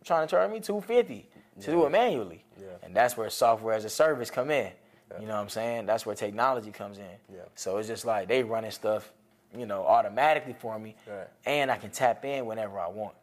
trying 0.03 0.27
to 0.27 0.31
charge 0.31 0.51
me 0.51 0.59
250 0.59 1.29
to 1.61 1.71
do 1.71 1.85
it 1.85 1.89
manually. 1.91 2.43
Yeah. 2.59 2.67
And 2.83 2.95
that's 2.95 3.15
where 3.17 3.29
software 3.29 3.73
as 3.73 3.85
a 3.85 3.89
service 3.89 4.29
come 4.29 4.51
in. 4.51 4.71
You 5.19 5.27
know 5.27 5.33
what 5.35 5.41
I'm 5.41 5.49
saying? 5.49 5.85
That's 5.85 6.05
where 6.07 6.15
technology 6.15 6.71
comes 6.71 6.97
in. 6.97 7.05
Yeah. 7.31 7.41
So 7.53 7.77
it's 7.77 7.87
just 7.87 8.03
like 8.03 8.27
they 8.27 8.41
running 8.43 8.71
stuff, 8.71 9.13
you 9.55 9.67
know, 9.67 9.85
automatically 9.85 10.55
for 10.59 10.79
me, 10.79 10.95
Right. 11.07 11.15
Mm-hmm. 11.17 11.25
and 11.49 11.71
I 11.71 11.77
can 11.77 11.91
tap 11.91 12.25
in 12.25 12.45
whenever 12.47 12.79
I 12.79 12.87
want. 12.87 13.13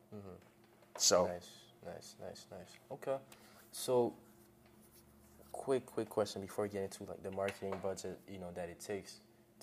So 0.96 1.26
Nice, 1.26 1.48
nice, 1.84 2.14
nice, 2.20 2.46
nice. 2.50 2.78
Okay. 2.92 3.16
So, 3.72 4.12
quick, 5.60 5.84
quick 5.84 6.08
question 6.08 6.40
before 6.40 6.64
we 6.64 6.70
get 6.70 6.82
into 6.82 7.04
like 7.04 7.22
the 7.22 7.30
marketing 7.30 7.74
budget, 7.82 8.18
you 8.32 8.38
know, 8.38 8.50
that 8.54 8.70
it 8.70 8.80
takes 8.80 9.16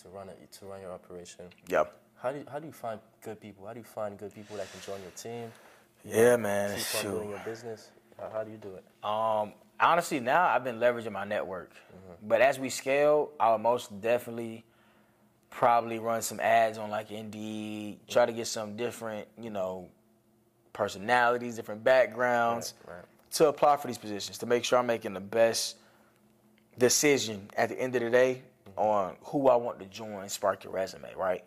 to 0.04 0.10
run 0.10 0.30
it 0.30 0.52
to 0.52 0.66
run 0.66 0.80
your 0.80 0.92
operation. 0.92 1.46
yep. 1.68 2.00
How 2.22 2.32
do 2.32 2.38
you, 2.40 2.46
how 2.52 2.60
do 2.60 2.68
you 2.68 2.74
find 2.74 3.00
good 3.24 3.40
people? 3.42 3.66
How 3.66 3.74
do 3.74 3.80
you 3.80 3.86
find 3.86 4.18
good 4.18 4.34
people 4.34 4.58
that 4.58 4.72
can 4.72 4.82
join 4.82 5.02
your 5.02 5.12
team? 5.12 5.52
Yeah, 6.06 6.36
man. 6.36 6.78
Keep 6.78 7.06
on 7.06 7.12
doing 7.12 7.30
your 7.32 7.40
business. 7.40 7.90
How, 8.20 8.30
how 8.32 8.44
do 8.44 8.52
you 8.52 8.58
do 8.58 8.76
it? 8.76 8.84
Um, 9.04 9.54
honestly, 9.80 10.20
now 10.20 10.48
I've 10.48 10.64
been 10.64 10.78
leveraging 10.80 11.12
my 11.12 11.26
network, 11.26 11.72
but 12.22 12.42
as 12.42 12.60
we 12.60 12.70
scale, 12.70 13.32
I'll 13.40 13.58
most 13.58 14.00
definitely 14.00 14.66
probably 15.50 15.98
run 15.98 16.22
some 16.22 16.40
ads 16.40 16.78
on 16.78 16.92
like 16.92 17.10
Indeed, 17.12 18.00
try 18.08 18.26
to 18.28 18.34
get 18.34 18.46
some 18.48 18.76
different, 18.76 19.28
you 19.42 19.50
know, 19.50 19.90
personalities, 20.74 21.56
different 21.56 21.84
backgrounds 21.84 22.76
Right, 22.88 22.98
right. 22.98 23.06
to 23.32 23.48
apply 23.48 23.78
for 23.78 23.88
these 23.88 23.98
positions 23.98 24.38
to 24.40 24.46
make 24.46 24.64
sure 24.64 24.78
I'm 24.78 24.86
making 24.86 25.14
the 25.14 25.20
best 25.20 25.78
decision 26.78 27.50
at 27.58 27.70
the 27.70 27.80
end 27.80 27.96
of 27.96 28.02
the 28.02 28.10
day 28.10 28.42
on 28.76 29.16
who 29.24 29.48
I 29.50 29.56
want 29.56 29.80
to 29.80 29.86
join 29.86 30.30
Spark 30.30 30.64
Your 30.64 30.74
Resume, 30.74 31.14
right? 31.16 31.44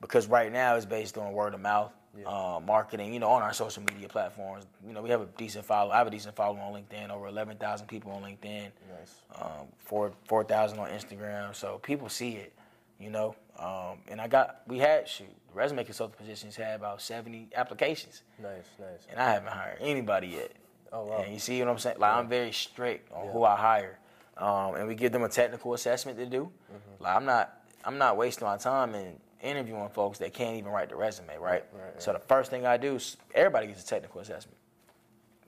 Because 0.00 0.26
right 0.28 0.52
now 0.52 0.76
it's 0.76 0.86
based 0.86 1.18
on 1.18 1.32
word 1.32 1.54
of 1.54 1.60
mouth, 1.60 1.92
Yeah. 2.16 2.26
uh, 2.26 2.60
marketing, 2.60 3.12
you 3.12 3.20
know, 3.20 3.28
on 3.30 3.42
our 3.42 3.52
social 3.52 3.82
media 3.82 4.08
platforms. 4.08 4.66
You 4.86 4.92
know, 4.92 5.02
we 5.02 5.10
have 5.10 5.20
a 5.20 5.26
decent 5.36 5.64
follow. 5.64 5.90
I 5.92 5.98
have 5.98 6.06
a 6.06 6.10
decent 6.10 6.34
following 6.36 6.60
on 6.62 6.72
LinkedIn, 6.72 7.10
over 7.10 7.26
11,000 7.28 7.86
people 7.86 8.12
on 8.12 8.22
LinkedIn, 8.22 8.70
Nice. 8.98 9.14
um, 9.40 9.66
4 9.78 10.12
4,000 10.24 10.78
on 10.78 10.88
Instagram. 10.90 11.54
So 11.54 11.78
people 11.78 12.08
see 12.08 12.32
it, 12.36 12.52
you 12.98 13.10
know. 13.10 13.34
Um, 13.58 13.98
and 14.08 14.20
I 14.20 14.26
got, 14.28 14.62
we 14.66 14.78
had, 14.78 15.06
shoot, 15.08 15.28
the 15.48 15.54
resume 15.54 15.84
consultant 15.84 16.18
positions 16.18 16.56
had 16.56 16.76
about 16.76 17.02
70 17.02 17.50
applications 17.54 18.22
Nice, 18.40 18.64
nice. 18.78 19.06
and 19.10 19.20
I 19.20 19.32
haven't 19.32 19.52
hired 19.52 19.78
anybody 19.80 20.28
yet. 20.28 20.52
Oh, 20.92 21.04
wow. 21.04 21.18
And 21.22 21.32
you 21.32 21.38
see 21.38 21.60
what 21.60 21.68
I'm 21.68 21.78
saying? 21.78 21.98
Like 21.98 22.12
I'm 22.14 22.28
very 22.28 22.52
strict 22.52 23.12
on 23.12 23.26
Yeah. 23.26 23.32
who 23.32 23.44
I 23.44 23.56
hire, 23.56 23.98
um, 24.40 24.74
and 24.74 24.88
we 24.88 24.94
give 24.94 25.12
them 25.12 25.22
a 25.22 25.28
technical 25.28 25.74
assessment 25.74 26.18
to 26.18 26.26
do. 26.26 26.50
Mm-hmm. 26.72 27.04
Like 27.04 27.16
I'm 27.16 27.24
not, 27.24 27.62
I'm 27.84 27.98
not 27.98 28.16
wasting 28.16 28.46
my 28.46 28.56
time 28.56 28.94
in 28.94 29.12
interviewing 29.42 29.88
folks 29.90 30.18
that 30.18 30.32
can't 30.32 30.56
even 30.56 30.70
write 30.72 30.88
the 30.88 30.96
resume, 30.96 31.36
right? 31.38 31.64
right, 31.72 32.02
So 32.02 32.12
the 32.12 32.18
first 32.18 32.50
thing 32.50 32.66
I 32.66 32.76
do 32.76 32.96
is 32.96 33.16
everybody 33.34 33.68
gets 33.68 33.82
a 33.84 33.86
technical 33.86 34.20
assessment. 34.20 34.56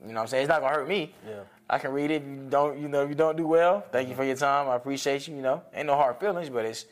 You 0.01 0.09
know 0.09 0.15
what 0.15 0.21
I'm 0.23 0.27
saying? 0.29 0.43
It's 0.45 0.49
not 0.49 0.61
gonna 0.61 0.75
hurt 0.75 0.89
me. 0.89 1.15
Yeah. 1.27 1.41
I 1.71 1.79
can 1.79 1.93
read 1.93 2.11
it. 2.11 2.23
You 2.23 2.47
don't, 2.51 2.79
you 2.79 2.89
know, 2.89 3.07
you 3.07 3.15
don't 3.15 3.37
do 3.37 3.47
well, 3.47 3.85
thank 3.93 4.09
you 4.09 4.15
for 4.15 4.25
your 4.25 4.37
time. 4.37 4.69
I 4.69 4.77
appreciate 4.77 5.27
you. 5.29 5.37
You 5.37 5.43
know, 5.43 5.63
ain't 5.75 5.87
no 5.87 5.95
hard 5.95 6.19
feelings, 6.19 6.51
but 6.51 6.65
it's 6.65 6.87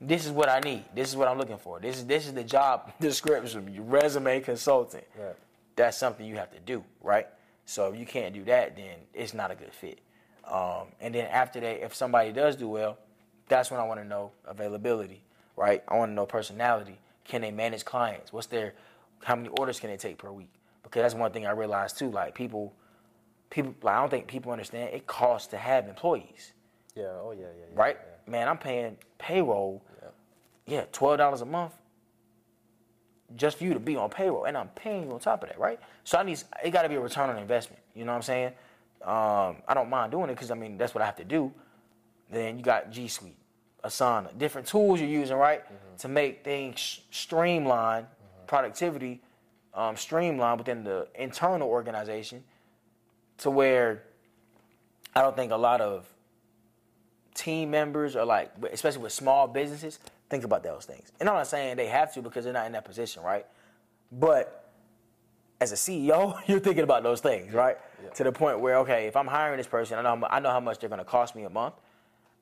this 0.00 0.26
is 0.26 0.32
what 0.32 0.48
I 0.48 0.60
need. 0.60 0.84
This 0.94 1.08
is 1.08 1.16
what 1.16 1.28
I'm 1.28 1.38
looking 1.38 1.58
for. 1.58 1.78
This 1.78 1.98
is 1.98 2.06
this 2.06 2.26
is 2.26 2.32
the 2.32 2.42
job 2.42 2.92
description. 3.00 3.72
Your 3.72 3.84
resume 3.84 4.40
consultant 4.40 5.04
Right. 5.18 5.36
that's 5.76 5.96
something 5.96 6.26
you 6.26 6.36
have 6.36 6.52
to 6.52 6.60
do, 6.60 6.82
right? 7.02 7.28
So 7.66 7.92
if 7.92 7.98
you 7.98 8.06
can't 8.06 8.34
do 8.34 8.44
that, 8.44 8.76
then 8.76 8.96
it's 9.12 9.34
not 9.34 9.50
a 9.50 9.54
good 9.54 9.72
fit. 9.72 9.98
Um, 10.50 10.88
and 11.00 11.14
then 11.14 11.26
after 11.26 11.60
that, 11.60 11.84
if 11.84 11.94
somebody 11.94 12.32
does 12.32 12.56
do 12.56 12.68
well, 12.68 12.98
that's 13.48 13.70
when 13.70 13.80
I 13.80 13.84
want 13.84 14.00
to 14.00 14.06
know 14.06 14.32
availability, 14.46 15.22
right? 15.56 15.82
I 15.88 15.96
want 15.96 16.10
to 16.10 16.14
know 16.14 16.26
personality. 16.26 16.98
Can 17.24 17.40
they 17.40 17.50
manage 17.50 17.84
clients? 17.84 18.32
What's 18.32 18.46
their, 18.46 18.74
how 19.22 19.36
many 19.36 19.48
orders 19.58 19.80
can 19.80 19.90
they 19.90 19.96
take 19.96 20.18
per 20.18 20.30
week? 20.30 20.50
Because 20.82 21.02
that's 21.02 21.14
one 21.14 21.30
thing 21.32 21.46
I 21.46 21.52
realized 21.52 21.98
too. 21.98 22.10
Like 22.10 22.34
people, 22.34 22.74
people, 23.50 23.74
like 23.82 23.94
I 23.96 24.00
don't 24.00 24.10
think 24.10 24.26
people 24.26 24.52
understand 24.52 24.94
it 24.94 25.06
costs 25.06 25.48
to 25.48 25.56
have 25.56 25.88
employees, 25.88 26.52
Yeah. 26.94 27.04
Oh, 27.04 27.32
yeah, 27.32 27.42
yeah. 27.42 27.64
yeah 27.70 27.80
right? 27.80 27.98
Yeah. 28.26 28.30
Man, 28.30 28.48
I'm 28.48 28.58
paying 28.58 28.96
payroll, 29.18 29.82
Yeah. 30.02 30.08
yeah, 30.66 30.84
twelve 30.92 31.18
dollars 31.18 31.40
a 31.40 31.46
month 31.46 31.72
just 33.36 33.58
for 33.58 33.64
you 33.64 33.74
to 33.74 33.80
be 33.80 33.96
on 33.96 34.10
payroll, 34.10 34.44
and 34.44 34.56
I'm 34.56 34.68
paying 34.68 35.04
you 35.04 35.12
on 35.12 35.18
top 35.20 35.42
of 35.42 35.48
that, 35.48 35.58
right? 35.58 35.80
So 36.04 36.18
I 36.18 36.22
need 36.22 36.42
it 36.62 36.70
got 36.70 36.82
to 36.82 36.88
be 36.88 36.94
a 36.96 37.00
return 37.00 37.30
on 37.30 37.38
investment. 37.38 37.82
You 37.94 38.04
know 38.04 38.12
what 38.12 38.16
I'm 38.16 38.22
saying? 38.22 38.52
Um, 39.04 39.56
I 39.68 39.74
don't 39.74 39.90
mind 39.90 40.12
doing 40.12 40.30
it 40.30 40.34
because 40.34 40.50
I 40.50 40.54
mean 40.54 40.78
that's 40.78 40.94
what 40.94 41.02
I 41.02 41.06
have 41.06 41.16
to 41.16 41.24
do. 41.24 41.52
Then 42.30 42.58
you 42.58 42.64
got 42.64 42.90
G 42.90 43.06
Suite, 43.06 43.36
Asana, 43.84 44.36
different 44.38 44.66
tools 44.66 45.00
you're 45.00 45.08
using, 45.08 45.36
right, 45.36 45.62
to 45.98 46.08
make 46.08 46.42
things 46.42 47.00
streamline, 47.10 48.06
productivity, 48.46 49.20
um, 49.74 49.96
streamline 49.96 50.56
within 50.56 50.84
the 50.84 51.08
internal 51.14 51.68
organization 51.68 52.42
to 53.38 53.50
where 53.50 54.02
I 55.14 55.20
don't 55.20 55.36
think 55.36 55.52
a 55.52 55.56
lot 55.56 55.80
of 55.80 56.06
team 57.34 57.70
members 57.70 58.16
or 58.16 58.24
like, 58.24 58.52
especially 58.72 59.02
with 59.02 59.12
small 59.12 59.46
businesses, 59.46 59.98
think 60.30 60.44
about 60.44 60.62
those 60.62 60.84
things. 60.84 61.12
And 61.20 61.28
I'm 61.28 61.34
not 61.36 61.46
saying 61.46 61.76
they 61.76 61.86
have 61.86 62.14
to 62.14 62.22
because 62.22 62.44
they're 62.44 62.52
not 62.52 62.66
in 62.66 62.72
that 62.72 62.84
position, 62.84 63.22
right? 63.22 63.46
But 64.10 64.63
as 65.64 65.72
a 65.72 65.76
CEO, 65.76 66.38
you're 66.46 66.60
thinking 66.60 66.84
about 66.84 67.02
those 67.02 67.20
things, 67.20 67.52
right? 67.52 67.76
Yeah. 68.02 68.10
To 68.10 68.24
the 68.24 68.32
point 68.32 68.60
where, 68.60 68.78
okay, 68.78 69.06
if 69.06 69.16
I'm 69.16 69.26
hiring 69.26 69.56
this 69.56 69.66
person, 69.66 69.98
I 69.98 70.02
know, 70.02 70.16
how 70.16 70.28
I 70.30 70.38
know 70.40 70.50
how 70.50 70.60
much 70.60 70.78
they're 70.78 70.88
going 70.88 71.00
to 71.00 71.04
cost 71.04 71.34
me 71.34 71.44
a 71.44 71.50
month. 71.50 71.74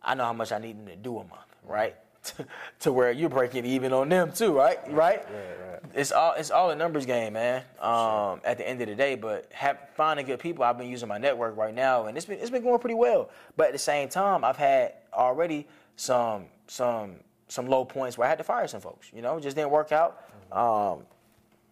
I 0.03 0.15
know 0.15 0.25
how 0.25 0.33
much 0.33 0.53
I 0.53 0.59
need 0.59 0.77
them 0.79 0.87
to 0.87 0.97
do 0.97 1.19
a 1.19 1.25
month, 1.25 1.57
right? 1.67 1.95
to 2.81 2.93
where 2.93 3.11
you're 3.11 3.29
breaking 3.29 3.65
even 3.65 3.93
on 3.93 4.09
them 4.09 4.33
too, 4.33 4.57
right? 4.57 4.79
Right? 4.89 5.25
Right, 5.25 5.73
right. 5.73 5.81
It's 5.95 6.13
all 6.13 6.35
it's 6.35 6.51
all 6.51 6.71
a 6.71 6.77
numbers 6.77 7.07
game, 7.07 7.33
man. 7.33 7.63
Um, 7.81 8.41
At 8.45 8.59
the 8.59 8.69
end 8.69 8.81
of 8.81 8.89
the 8.89 8.95
day, 8.95 9.15
but 9.17 9.51
have, 9.53 9.79
finding 9.95 10.27
good 10.27 10.39
people. 10.39 10.65
I've 10.65 10.79
been 10.79 10.89
using 10.89 11.09
my 11.09 11.19
network 11.19 11.57
right 11.57 11.75
now, 11.75 12.07
and 12.07 12.17
it's 12.17 12.27
been 12.27 12.39
it's 12.39 12.51
been 12.51 12.63
going 12.63 12.79
pretty 12.79 12.95
well. 12.95 13.31
But 13.57 13.69
at 13.69 13.73
the 13.73 13.79
same 13.79 14.09
time, 14.09 14.45
I've 14.45 14.57
had 14.57 14.95
already 15.13 15.67
some 15.97 16.47
some 16.67 17.17
some 17.49 17.67
low 17.67 17.85
points 17.85 18.17
where 18.19 18.27
I 18.27 18.29
had 18.29 18.39
to 18.39 18.45
fire 18.45 18.67
some 18.69 18.81
folks. 18.81 19.11
You 19.13 19.23
know, 19.23 19.39
just 19.41 19.57
didn't 19.57 19.71
work 19.71 19.93
out. 19.93 20.25
Um, 20.53 21.01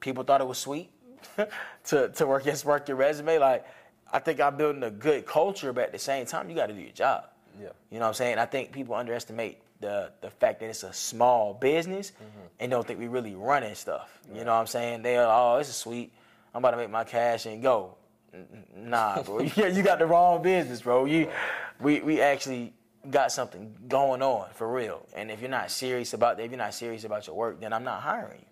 people 0.01 0.25
thought 0.25 0.41
it 0.41 0.47
was 0.47 0.59
sweet 0.59 0.91
to 1.87 2.09
to 2.09 2.27
work 2.27 2.47
yes 2.47 2.65
work 2.65 2.89
your 2.89 2.97
resume. 2.97 3.39
Like 3.39 3.65
I 4.13 4.19
think 4.19 4.41
I'm 4.41 4.57
building 4.57 4.83
a 4.83 4.91
good 4.91 5.27
culture, 5.27 5.73
but 5.73 5.85
at 5.85 5.93
the 5.93 5.99
same 5.99 6.27
time, 6.27 6.49
you 6.49 6.57
got 6.57 6.67
to 6.67 6.75
do 6.75 6.81
your 6.81 6.93
job. 6.93 7.25
Yeah. 7.61 7.69
You 7.91 7.99
know 7.99 8.05
what 8.05 8.09
I'm 8.09 8.15
saying? 8.15 8.39
I 8.39 8.47
think 8.47 8.73
people 8.73 8.95
underestimate 8.95 9.59
the 9.81 10.13
the 10.21 10.31
fact 10.31 10.61
that 10.61 10.67
it's 10.67 10.83
a 10.83 10.93
small 10.93 11.55
business 11.55 12.13
mm-hmm. 12.13 12.47
and 12.61 12.71
don't 12.71 12.87
think 12.87 12.99
we 12.99 13.09
really 13.09 13.35
running 13.35 13.75
stuff. 13.75 14.19
You 14.33 14.45
know 14.45 14.53
what 14.53 14.61
I'm 14.61 14.67
saying? 14.67 15.03
They 15.03 15.17
are, 15.17 15.55
oh, 15.55 15.59
this 15.59 15.69
is 15.69 15.77
sweet. 15.77 16.13
I'm 16.55 16.61
about 16.61 16.73
to 16.73 16.77
make 16.77 16.91
my 16.91 17.05
cash 17.05 17.47
and 17.47 17.63
go. 17.63 17.97
Nah, 18.77 19.23
bro. 19.23 19.41
you, 19.57 19.67
you 19.67 19.83
got 19.83 19.99
the 19.99 20.07
wrong 20.07 20.43
business, 20.43 20.83
bro. 20.83 21.05
You, 21.05 21.29
we, 21.81 22.01
we 22.01 22.21
actually 22.21 22.73
got 23.11 23.33
something 23.33 23.75
going 23.89 24.23
on 24.23 24.49
for 24.55 24.71
real. 24.71 25.07
And 25.15 25.31
if 25.31 25.41
you're 25.41 25.51
not 25.51 25.71
serious 25.71 26.13
about 26.13 26.37
that, 26.37 26.45
if 26.45 26.51
you're 26.51 26.59
not 26.59 26.75
serious 26.75 27.05
about 27.05 27.27
your 27.27 27.37
work, 27.37 27.61
then 27.61 27.73
I'm 27.73 27.85
not 27.85 28.03
hiring 28.03 28.41
you. 28.41 28.47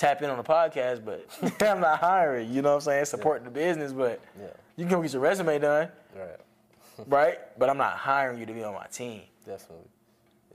Tap 0.00 0.22
in 0.22 0.30
on 0.30 0.38
the 0.38 0.42
podcast, 0.42 1.04
but 1.04 1.26
I'm 1.62 1.78
not 1.80 1.98
hiring. 1.98 2.50
you. 2.50 2.62
Know 2.62 2.70
what 2.70 2.74
I'm 2.76 2.80
saying? 2.80 3.04
Supporting 3.04 3.44
the 3.44 3.50
business, 3.50 3.92
but 3.92 4.18
Yeah. 4.40 4.46
you 4.76 4.86
can 4.86 4.92
go 4.96 5.02
get 5.02 5.12
your 5.12 5.20
resume 5.20 5.58
done 5.58 5.90
Right. 6.16 6.40
right? 7.06 7.38
But 7.58 7.68
I'm 7.68 7.76
not 7.76 7.98
hiring 7.98 8.38
you 8.40 8.46
to 8.46 8.52
be 8.54 8.64
on 8.64 8.72
my 8.72 8.86
team. 8.86 9.20
Definitely. 9.44 9.88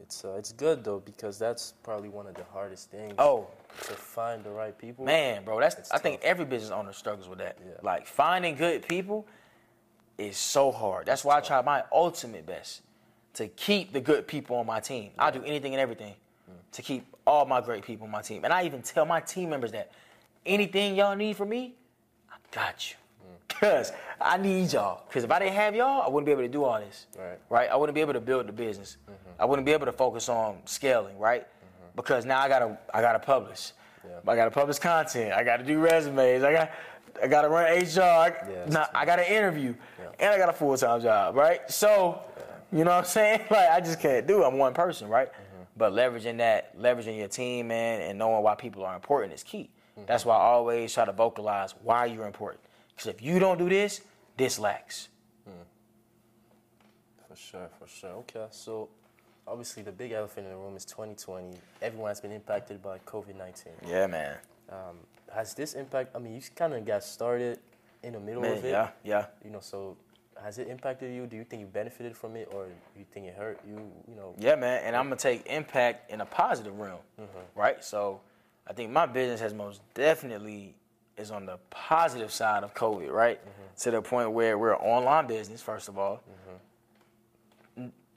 It's 0.01 0.25
uh, 0.25 0.33
it's 0.39 0.51
good 0.51 0.83
though 0.83 0.99
because 0.99 1.37
that's 1.37 1.73
probably 1.83 2.09
one 2.09 2.25
of 2.25 2.33
the 2.33 2.43
hardest 2.51 2.89
things. 2.89 3.13
Oh, 3.19 3.45
To 3.83 3.93
find 3.93 4.43
the 4.43 4.49
right 4.49 4.75
people. 4.75 5.05
man, 5.05 5.43
bro, 5.43 5.59
that's 5.59 5.75
It's 5.77 5.91
I 5.91 5.99
think 5.99 6.21
every 6.23 6.45
business 6.45 6.71
owner 6.71 6.91
struggles 6.91 7.29
with 7.29 7.37
that. 7.37 7.59
Yeah. 7.63 7.73
Like 7.83 8.07
finding 8.07 8.55
good 8.55 8.87
people 8.87 9.27
is 10.17 10.37
so 10.37 10.71
hard. 10.71 11.05
That's 11.05 11.23
why 11.23 11.37
I 11.37 11.41
try 11.41 11.61
my 11.61 11.83
ultimate 11.91 12.47
best 12.47 12.81
to 13.35 13.47
keep 13.47 13.93
the 13.93 14.01
good 14.01 14.27
people 14.27 14.55
on 14.57 14.65
my 14.65 14.79
team. 14.79 15.11
I'll 15.19 15.31
do 15.31 15.43
anything 15.43 15.73
and 15.75 15.81
everything. 15.81 16.15
To 16.75 16.81
keep 16.81 17.05
all 17.25 17.45
my 17.45 17.61
great 17.61 17.83
people 17.83 18.05
on 18.05 18.11
my 18.11 18.21
team. 18.21 18.43
And 18.43 18.51
I 18.51 18.63
even 18.63 18.81
tell 18.81 19.05
my 19.05 19.21
team 19.21 19.49
members 19.49 19.71
that 19.71 19.91
anything 20.45 20.95
y'all 20.95 21.15
need 21.15 21.37
from 21.37 21.49
me, 21.49 21.73
I 22.29 22.35
got 22.51 22.89
you. 22.91 22.97
Mm. 23.25 23.59
Cause 23.59 23.93
I 24.19 24.37
need 24.37 24.73
y'all. 24.73 25.03
Cause 25.09 25.23
if 25.23 25.31
I 25.31 25.39
didn't 25.39 25.53
have 25.53 25.73
y'all, 25.73 26.01
I 26.01 26.09
wouldn't 26.09 26.25
be 26.25 26.33
able 26.33 26.41
to 26.41 26.49
do 26.49 26.65
all 26.65 26.79
this. 26.79 27.07
Right. 27.17 27.25
Mm-hmm. 27.25 27.53
Right. 27.53 27.69
I 27.69 27.77
wouldn't 27.77 27.95
be 27.95 28.01
able 28.01 28.13
to 28.13 28.19
build 28.19 28.47
the 28.47 28.51
business. 28.51 28.97
I 29.39 29.45
wouldn't 29.45 29.65
be 29.65 29.71
able 29.71 29.85
to 29.85 29.93
focus 29.93 30.27
on 30.27 30.57
scaling. 30.65 31.17
Right. 31.17 31.47
Because 31.95 32.25
now 32.25 32.41
I 32.41 32.49
gotta 32.49 32.77
I 32.93 33.01
gotta 33.01 33.19
publish. 33.19 33.71
Yeah. 34.03 34.31
I 34.31 34.35
gotta 34.35 34.51
publish 34.51 34.77
content. 34.77 35.31
I 35.31 35.45
gotta 35.45 35.63
do 35.63 35.79
resumes. 35.79 36.43
I 36.43 36.51
got 36.51 36.71
I 37.23 37.27
gotta 37.27 37.47
run 37.47 37.71
HR. 37.71 38.01
I, 38.01 38.33
Yeah, 38.49 38.65
nah, 38.67 38.87
I 38.93 39.05
gotta 39.05 39.33
interview. 39.33 39.73
Yeah. 39.97 40.09
And 40.19 40.33
I 40.33 40.37
got 40.37 40.49
a 40.49 40.53
full 40.53 40.75
time 40.75 41.01
job. 41.01 41.35
Right. 41.35 41.61
So 41.71 42.19
you 42.73 42.83
know 42.83 42.91
what 42.91 42.97
I'm 42.97 43.05
saying? 43.05 43.41
Like 43.49 43.69
I 43.69 43.79
just 43.79 44.01
can't 44.01 44.27
do 44.27 44.43
it. 44.43 44.45
I'm 44.45 44.57
one 44.57 44.73
person. 44.73 45.07
Right. 45.07 45.31
Mm-hmm. 45.31 45.44
But 45.77 45.93
leveraging 45.93 46.37
that, 46.37 46.77
leveraging 46.79 47.17
your 47.17 47.27
team, 47.27 47.67
man, 47.67 48.01
and 48.01 48.17
knowing 48.17 48.41
why 48.43 48.55
people 48.55 48.85
are 48.85 48.95
important 48.95 49.33
is 49.33 49.43
key. 49.43 49.69
Mm-hmm. 49.97 50.05
That's 50.07 50.25
why 50.25 50.35
I 50.35 50.41
always 50.41 50.93
try 50.93 51.05
to 51.05 51.11
vocalize 51.11 51.73
why 51.83 52.05
you're 52.05 52.27
important. 52.27 52.63
Because 52.89 53.07
if 53.07 53.21
you 53.21 53.39
don't 53.39 53.57
do 53.57 53.67
this, 53.67 54.01
this 54.37 54.57
lacks. 54.57 55.09
For 57.35 57.41
sure, 57.41 57.69
for 57.77 57.87
sure. 57.87 58.11
Okay, 58.11 58.45
so 58.51 58.87
obviously 59.45 59.83
the 59.83 59.91
big 59.91 60.13
elephant 60.13 60.45
in 60.47 60.53
the 60.53 60.57
room 60.57 60.77
is 60.77 60.85
2020. 60.85 61.57
Everyone 61.81 62.09
has 62.09 62.21
been 62.21 62.31
impacted 62.31 62.81
by 62.81 62.97
COVID 62.99 63.35
19. 63.35 63.73
Yeah, 63.85 64.07
man. 64.07 64.37
Um, 64.69 64.97
has 65.33 65.53
this 65.53 65.73
impact? 65.73 66.15
I 66.15 66.19
mean, 66.19 66.33
you 66.35 66.41
kind 66.55 66.73
of 66.73 66.85
got 66.85 67.03
started 67.03 67.59
in 68.03 68.13
the 68.13 68.19
middle 68.21 68.41
Man, 68.41 68.57
of 68.57 68.63
it. 68.63 68.69
yeah, 68.69 68.89
yeah. 69.03 69.25
You 69.43 69.51
know, 69.51 69.59
so 69.59 69.97
has 70.43 70.57
it 70.57 70.67
impacted 70.67 71.13
you? 71.13 71.25
Do 71.27 71.35
you 71.35 71.43
think 71.43 71.61
you 71.61 71.67
benefited 71.67 72.15
from 72.15 72.35
it, 72.35 72.49
or 72.51 72.65
do 72.65 72.99
you 72.99 73.05
think 73.13 73.27
it 73.27 73.35
hurt 73.35 73.59
you? 73.67 73.79
You 74.07 74.15
know. 74.15 74.35
Yeah, 74.37 74.55
man. 74.55 74.81
And 74.83 74.95
I'm 74.95 75.05
gonna 75.05 75.15
take 75.15 75.45
impact 75.47 76.11
in 76.11 76.21
a 76.21 76.25
positive 76.25 76.77
realm, 76.77 76.99
mm-hmm. 77.19 77.59
right? 77.59 77.83
So, 77.83 78.21
I 78.67 78.73
think 78.73 78.91
my 78.91 79.05
business 79.05 79.39
has 79.39 79.53
most 79.53 79.81
definitely 79.93 80.75
is 81.17 81.31
on 81.31 81.45
the 81.45 81.57
positive 81.69 82.31
side 82.31 82.63
of 82.63 82.73
COVID, 82.73 83.11
right? 83.11 83.39
Mm-hmm. 83.39 83.81
To 83.83 83.91
the 83.91 84.01
point 84.01 84.31
where 84.31 84.57
we're 84.57 84.73
an 84.73 84.81
online 84.81 85.27
business, 85.27 85.61
first 85.61 85.87
of 85.87 85.97
all. 85.97 86.21
N- 86.27 86.44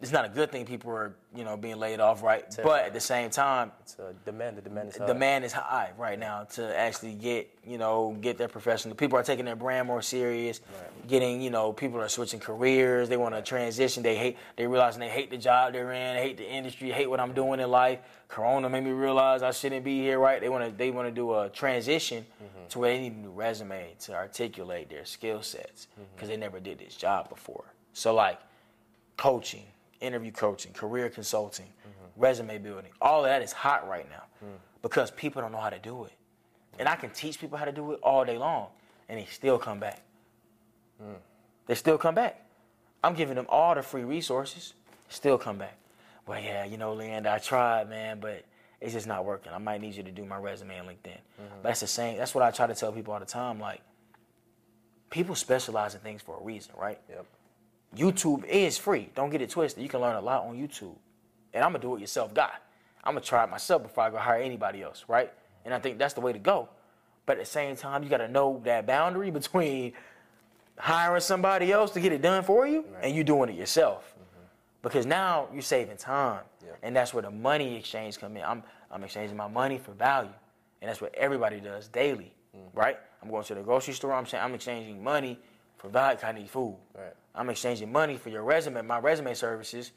It's 0.01 0.13
not 0.13 0.25
a 0.25 0.29
good 0.29 0.53
thing 0.53 0.65
people 0.65 0.93
are, 0.93 1.17
you 1.35 1.43
know, 1.43 1.57
being 1.57 1.77
laid 1.77 1.99
off, 1.99 2.23
right? 2.23 2.45
But 2.63 2.85
at 2.85 2.93
the 2.93 3.01
same 3.01 3.31
time, 3.31 3.73
It's 3.81 3.99
uh, 3.99 4.13
demand. 4.25 4.57
The 4.57 4.63
demand 4.63 4.89
is 4.91 4.97
high. 4.97 5.07
demand 5.07 5.45
is 5.45 5.53
high 5.53 5.91
right 5.99 6.17
now 6.17 6.45
to 6.55 6.79
actually 6.79 7.15
get 7.15 7.51
you 7.65 7.79
know 7.79 8.17
get 8.21 8.39
their 8.39 8.47
professional 8.49 8.95
people 8.95 9.19
are 9.19 9.25
taking 9.25 9.45
their 9.45 9.57
brand 9.57 9.87
more 9.89 10.01
serious 10.01 10.61
getting 11.09 11.43
you 11.43 11.51
know 11.51 11.73
people 11.73 12.01
are 12.01 12.09
switching 12.09 12.39
careers 12.41 13.09
they 13.09 13.17
want 13.17 13.35
to 13.35 13.43
transition 13.43 14.03
they 14.03 14.17
hate 14.17 14.39
they 14.57 14.67
realizing 14.67 15.01
they 15.01 15.09
hate 15.09 15.31
the 15.31 15.37
job 15.37 15.73
they're 15.73 15.93
in 15.93 16.15
they 16.15 16.23
hate 16.23 16.37
the 16.39 16.49
industry 16.49 16.91
hate 16.91 17.11
what 17.11 17.21
i'm 17.21 17.35
doing 17.35 17.61
in 17.61 17.71
life 17.71 17.99
corona 18.29 18.71
made 18.71 18.85
me 18.85 18.91
realize 18.91 19.43
i 19.43 19.51
shouldn't 19.51 19.85
be 19.85 20.01
here 20.01 20.19
right 20.19 20.41
they 20.41 20.49
want 20.49 20.65
to 20.65 20.71
they 20.79 20.91
want 20.91 21.07
to 21.07 21.13
do 21.15 21.35
a 21.35 21.51
transition 21.51 22.25
to 22.71 22.79
where 22.79 22.93
they 22.95 23.01
need 23.01 23.13
a 23.13 23.17
new 23.17 23.31
resume 23.33 23.95
to 23.99 24.15
articulate 24.15 24.89
their 24.89 25.05
skill 25.05 25.43
sets 25.43 25.89
because 26.15 26.29
they 26.29 26.37
never 26.37 26.61
did 26.61 26.79
this 26.79 26.95
job 26.95 27.29
before 27.29 27.65
so 27.93 28.15
like 28.15 28.39
coaching, 29.17 29.65
interview 30.01 30.33
coaching, 30.33 30.73
career 30.73 31.09
consulting, 31.09 31.67
resume 32.17 32.59
building. 32.59 32.91
All 33.01 33.23
that 33.23 33.43
is 33.43 33.53
hot 33.53 33.89
right 33.89 34.09
now 34.11 34.25
because 34.83 35.11
people 35.11 35.43
don't 35.43 35.53
know 35.53 35.61
how 35.61 35.71
to 35.71 35.79
do 35.79 36.05
it. 36.05 36.13
And 36.79 36.89
I 36.89 36.97
can 36.97 37.11
teach 37.11 37.41
people 37.41 37.59
how 37.59 37.65
to 37.65 37.73
do 37.73 37.93
it 37.93 38.01
all 38.03 38.25
day 38.25 38.39
long, 38.39 38.69
and 39.09 39.19
they 39.19 39.25
still 39.27 39.59
come 39.59 39.81
back. 39.81 40.03
They 41.67 41.75
still 41.75 41.99
come 41.99 42.15
back. 42.15 42.45
I'm 43.05 43.15
giving 43.15 43.37
them 43.37 43.47
all 43.49 43.75
the 43.75 43.83
free 43.83 44.05
resources, 44.05 44.75
still 45.09 45.39
come 45.39 45.59
back. 45.59 45.77
Well, 46.27 46.41
yeah, 46.41 46.65
you 46.65 46.77
know, 46.77 46.93
Leander, 46.95 47.31
I 47.31 47.39
tried, 47.39 47.89
man, 47.89 48.21
but 48.21 48.45
it's 48.81 48.93
just 48.93 49.07
not 49.07 49.25
working. 49.25 49.53
I 49.53 49.59
might 49.59 49.81
need 49.81 49.95
you 49.95 50.03
to 50.03 50.11
do 50.11 50.25
my 50.25 50.37
resume 50.37 50.77
and 50.77 50.89
LinkedIn. 50.89 51.19
But 51.63 51.69
that's 51.69 51.81
the 51.81 51.87
same. 51.87 52.19
That's 52.19 52.35
what 52.35 52.45
I 52.45 52.51
try 52.51 52.67
to 52.67 52.75
tell 52.75 52.93
people 52.93 53.15
all 53.15 53.21
the 53.21 53.27
time. 53.27 53.59
Like, 53.61 53.81
people 55.11 55.35
specialize 55.35 55.95
in 55.95 56.01
things 56.01 56.23
for 56.23 56.39
a 56.39 56.43
reason, 56.45 56.75
right? 56.77 57.01
Yep. 57.09 57.27
YouTube 57.97 58.45
is 58.45 58.77
free. 58.77 59.11
Don't 59.15 59.31
get 59.31 59.41
it 59.41 59.51
twisted. 59.51 59.83
You 59.83 59.89
can 59.89 60.01
learn 60.01 60.17
a 60.17 60.21
lot 60.21 60.45
on 60.45 60.57
YouTube. 60.57 60.97
And 61.55 61.65
I'm 61.65 61.75
a 61.75 61.79
do 61.79 61.97
it 61.97 62.01
yourself 62.01 62.35
guy. 62.35 62.53
I'm 63.03 63.15
gonna 63.15 63.25
try 63.25 63.45
it 63.45 63.51
myself 63.51 63.83
before 63.83 64.05
I 64.05 64.11
go 64.11 64.19
hire 64.19 64.41
anybody 64.41 64.83
else, 64.83 65.05
right? 65.09 65.33
And 65.65 65.73
I 65.73 65.79
think 65.79 65.99
that's 65.99 66.15
the 66.15 66.21
way 66.21 66.33
to 66.33 66.39
go. 66.39 66.69
But 67.25 67.39
at 67.39 67.45
the 67.45 67.51
same 67.51 67.77
time, 67.77 68.03
you 68.03 68.11
gotta 68.11 68.29
know 68.29 68.61
that 68.65 68.87
boundary 68.87 69.31
between 69.41 69.93
hiring 70.77 71.21
somebody 71.21 71.73
else 71.73 71.91
to 71.93 72.01
get 72.01 72.13
it 72.13 72.23
done 72.23 72.45
for 72.45 72.67
you 72.67 72.85
and 73.03 73.15
you 73.15 73.25
doing 73.25 73.49
it 73.49 73.57
yourself. 73.57 74.15
Mm-hmm. 74.15 74.43
Because 74.83 75.07
now 75.07 75.49
you're 75.53 75.63
saving 75.63 75.97
time. 75.97 76.43
Yeah. 76.65 76.73
And 76.83 76.95
that's 76.95 77.15
where 77.15 77.23
the 77.23 77.31
money 77.31 77.77
exchange 77.77 78.19
come 78.19 78.37
in. 78.37 78.45
I'm 78.45 78.63
I'm 78.91 79.03
exchanging 79.05 79.37
my 79.37 79.49
money 79.49 79.79
for 79.79 79.93
value. 79.93 80.31
And 80.81 80.89
that's 80.89 81.01
what 81.01 81.15
everybody 81.15 81.61
does 81.61 81.89
daily. 81.89 82.33
Mm. 82.57 82.61
Right? 82.75 82.99
I'm 83.23 83.31
going 83.31 83.45
to 83.45 83.55
the 83.55 83.63
grocery 83.63 83.95
store, 83.95 84.13
I'm 84.13 84.27
saying 84.27 84.45
I'm 84.45 84.55
exchanging 84.55 85.03
money 85.03 85.39
for 85.79 85.89
'cause 85.91 86.25
I 86.25 86.33
need 86.33 86.51
food. 86.51 86.77
Right. 86.95 87.15
I'm 87.35 87.49
exchanging 87.51 87.91
money 87.91 88.17
for 88.17 88.29
your 88.29 88.43
resume, 88.43 88.83
my 88.83 88.99
resume 88.99 89.33
services, 89.35 89.93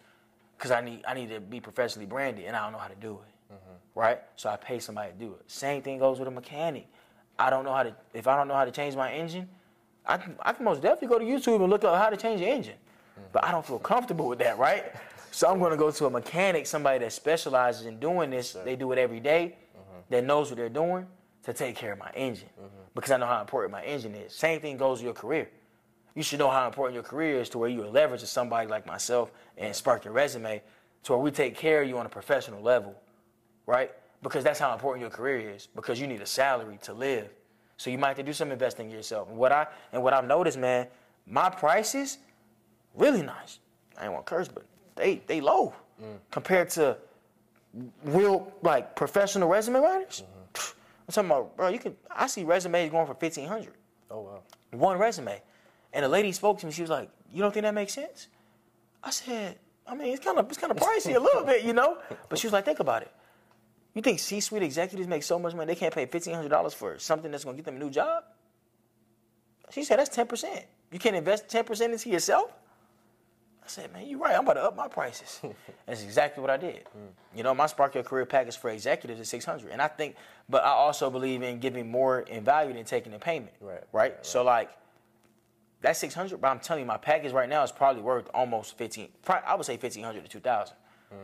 because 0.58 0.72
I 0.72 0.82
need 0.82 1.04
I 1.08 1.14
need 1.14 1.30
to 1.30 1.40
be 1.40 1.60
professionally 1.60 2.06
branded 2.06 2.46
and 2.46 2.56
I 2.56 2.64
don't 2.64 2.72
know 2.72 2.78
how 2.78 2.88
to 2.88 2.96
do 2.96 3.20
it. 3.20 3.54
Mm-hmm. 3.54 4.00
Right? 4.00 4.22
So 4.36 4.50
I 4.50 4.56
pay 4.56 4.80
somebody 4.80 5.12
to 5.12 5.18
do 5.18 5.34
it. 5.34 5.50
Same 5.50 5.82
thing 5.82 6.00
goes 6.00 6.20
with 6.20 6.28
a 6.28 6.32
mechanic. 6.32 6.88
I 7.38 7.50
don't 7.50 7.66
know 7.66 7.74
how 7.74 7.84
to 7.84 7.96
if 8.14 8.28
I 8.28 8.38
don't 8.38 8.48
know 8.48 8.54
how 8.54 8.66
to 8.66 8.72
change 8.72 8.96
my 8.96 9.12
engine, 9.12 9.50
I 10.06 10.18
can, 10.18 10.36
I 10.40 10.54
can 10.54 10.66
most 10.66 10.82
definitely 10.82 11.08
go 11.08 11.20
to 11.20 11.26
YouTube 11.26 11.62
and 11.62 11.70
look 11.70 11.84
up 11.84 11.98
how 11.98 12.10
to 12.10 12.18
change 12.18 12.40
the 12.40 12.48
engine. 12.48 12.76
Mm-hmm. 12.76 13.28
But 13.34 13.44
I 13.44 13.52
don't 13.52 13.66
feel 13.66 13.80
comfortable 13.80 14.28
with 14.28 14.40
that, 14.40 14.58
right? 14.58 14.94
So 15.34 15.50
I'm 15.50 15.60
going 15.60 15.72
to 15.72 15.78
go 15.78 15.90
to 15.90 16.08
a 16.08 16.10
mechanic, 16.10 16.68
somebody 16.68 17.00
that 17.00 17.14
specializes 17.14 17.86
in 17.86 18.02
doing 18.02 18.30
this. 18.30 18.52
They 18.52 18.76
do 18.76 18.92
it 18.92 18.98
every 18.98 19.22
day, 19.22 19.56
mm-hmm. 19.74 20.00
that 20.10 20.26
knows 20.26 20.50
what 20.50 20.58
they're 20.58 20.68
doing 20.68 21.08
to 21.44 21.54
take 21.54 21.78
care 21.78 21.94
of 21.94 22.00
my 22.00 22.12
engine 22.16 22.50
because 22.94 23.12
I 23.12 23.18
know 23.18 23.26
how 23.26 23.42
important 23.42 23.72
my 23.72 23.84
engine 23.84 24.14
is. 24.16 24.34
Same 24.34 24.60
thing 24.60 24.78
goes 24.78 25.00
with 25.00 25.06
your 25.06 25.14
career. 25.14 25.50
You 26.16 26.24
should 26.24 26.40
know 26.40 26.50
how 26.50 26.66
important 26.68 26.94
your 26.96 27.04
career 27.04 27.40
is 27.40 27.50
to 27.50 27.58
where 27.58 27.70
you 27.70 27.80
will 27.80 27.92
leverage 27.92 28.22
to 28.22 28.28
somebody 28.28 28.68
like 28.68 28.86
myself 28.86 29.32
and 29.58 29.76
spark 29.76 30.06
your 30.06 30.14
resume 30.14 30.62
to 31.04 31.14
where 31.14 31.22
we 31.22 31.32
take 31.32 31.56
care 31.56 31.82
of 31.82 31.90
you 31.90 31.98
on 31.98 32.06
a 32.06 32.10
professional 32.10 32.62
level, 32.62 32.96
right? 33.66 33.92
Because 34.22 34.44
that's 34.44 34.60
how 34.60 34.74
important 34.74 35.02
your 35.02 35.10
career 35.10 35.50
is 35.50 35.68
because 35.76 36.00
you 36.00 36.08
need 36.08 36.22
a 36.22 36.26
salary 36.26 36.78
to 36.84 36.94
live. 36.94 37.30
So 37.78 37.90
you 37.90 37.98
might 37.98 38.10
have 38.10 38.18
to 38.18 38.24
do 38.24 38.34
some 38.34 38.52
investing 38.52 38.88
in 38.88 38.92
yourself. 38.92 39.30
And 39.30 39.38
what 39.38 39.52
I 39.52 39.66
and 39.92 40.04
what 40.04 40.14
I've 40.14 40.28
noticed, 40.28 40.60
man, 40.60 40.88
my 41.26 41.50
prices 41.50 42.20
really 42.94 43.24
nice. 43.24 43.60
I 43.98 44.04
ain't 44.04 44.14
want 44.14 44.26
to 44.26 44.30
curse, 44.30 44.48
but 44.48 44.66
they 44.96 45.22
they 45.26 45.42
low 45.42 45.74
mm. 46.00 46.18
compared 46.30 46.70
to 46.72 46.98
real 48.04 48.52
like 48.62 48.96
professional 48.96 49.50
resume 49.50 49.80
writers. 49.80 50.24
Mm-hmm. 50.24 50.78
I'm 51.08 51.14
talking 51.14 51.32
about, 51.32 51.58
bro. 51.58 51.70
You 51.70 51.80
can 51.80 51.96
I 52.10 52.28
see 52.28 52.44
resumes 52.44 52.92
going 52.92 53.08
for 53.08 53.16
fifteen 53.16 53.48
hundred 53.48 53.74
Oh 54.12 54.22
wow. 54.22 54.44
one 54.72 54.98
resume. 55.00 55.42
And 55.94 56.06
the 56.06 56.10
lady 56.10 56.32
spoke 56.32 56.60
to 56.60 56.66
me. 56.66 56.72
She 56.72 56.82
was 56.82 56.90
like, 56.92 57.10
"You 57.32 57.42
don't 57.42 57.54
think 57.54 57.64
that 57.64 57.74
makes 57.74 57.94
sense?" 57.94 58.28
I 59.04 59.10
said, 59.12 59.58
"I 59.88 59.96
mean, 59.96 60.14
it's 60.14 60.24
kind 60.24 60.38
of 60.38 60.48
it's 60.48 60.58
kind 60.58 60.72
of 60.72 60.78
pricey 60.78 61.16
a 61.16 61.20
little 61.20 61.44
bit, 61.44 61.64
you 61.64 61.74
know." 61.74 61.98
But 62.30 62.40
she 62.40 62.48
was 62.48 62.54
like, 62.54 62.66
"Think 62.66 62.80
about 62.80 63.02
it. 63.02 63.12
You 63.94 64.02
think 64.02 64.20
C-suite 64.20 64.64
executives 64.64 65.08
make 65.10 65.24
so 65.24 65.38
much 65.38 65.54
money 65.54 65.68
they 65.74 65.76
can't 65.80 65.94
pay 65.94 66.06
fifteen 66.06 66.34
hundred 66.36 66.50
dollars 66.50 66.74
for 66.74 66.98
something 66.98 67.30
that's 67.32 67.44
going 67.44 67.56
to 67.58 67.62
get 67.62 67.66
them 67.66 67.76
a 67.76 67.80
new 67.80 67.90
job?" 67.90 68.24
She 69.72 69.84
said, 69.84 70.00
"That's 70.00 70.10
ten 70.16 70.28
percent. 70.28 70.66
You 70.92 71.00
can't 71.00 71.16
invest 71.16 71.50
ten 71.50 71.64
percent 71.66 71.94
into 71.94 72.10
yourself." 72.10 72.52
I 73.64 73.68
said, 73.68 73.92
"Man, 73.94 74.08
you're 74.08 74.18
right. 74.20 74.34
I'm 74.36 74.42
about 74.44 74.54
to 74.54 74.64
up 74.64 74.76
my 74.78 74.88
prices." 74.88 75.42
that's 75.86 76.04
exactly 76.04 76.42
what 76.42 76.50
I 76.50 76.58
did. 76.58 76.84
You 77.36 77.44
know, 77.44 77.54
my 77.54 77.66
Spark 77.68 77.96
Your 77.96 78.04
Career 78.04 78.26
package 78.26 78.58
for 78.58 78.70
executives 78.70 79.20
is 79.20 79.28
six 79.30 79.44
hundred, 79.46 79.72
and 79.72 79.82
I 79.82 79.88
think, 79.90 80.16
but 80.50 80.64
I 80.64 80.70
also 80.70 81.10
believe 81.10 81.42
in 81.44 81.60
giving 81.60 81.90
more 81.92 82.22
in 82.22 82.44
value 82.46 82.74
than 82.74 82.86
taking 82.86 83.12
the 83.12 83.20
payment. 83.20 83.52
Right, 83.60 83.74
Right. 83.74 84.14
right, 84.14 84.26
So 84.26 84.44
like 84.44 84.70
that's 85.82 86.00
six 86.00 86.14
hundred, 86.14 86.40
but 86.42 86.48
I'm 86.50 86.60
telling 86.60 86.82
you, 86.82 86.88
my 86.88 86.98
package 86.98 87.32
right 87.32 87.50
now 87.50 87.64
is 87.64 87.72
probably 87.72 88.02
worth 88.02 88.30
almost 88.34 88.78
fifteen. 88.78 89.10
pro- 89.24 89.38
I 89.46 89.56
would 89.56 89.66
say 89.66 89.78
fifteen 89.78 90.04
hundred 90.04 90.24
to 90.24 90.30
two 90.30 90.40
thousand, 90.40 90.76
hmm. 91.10 91.18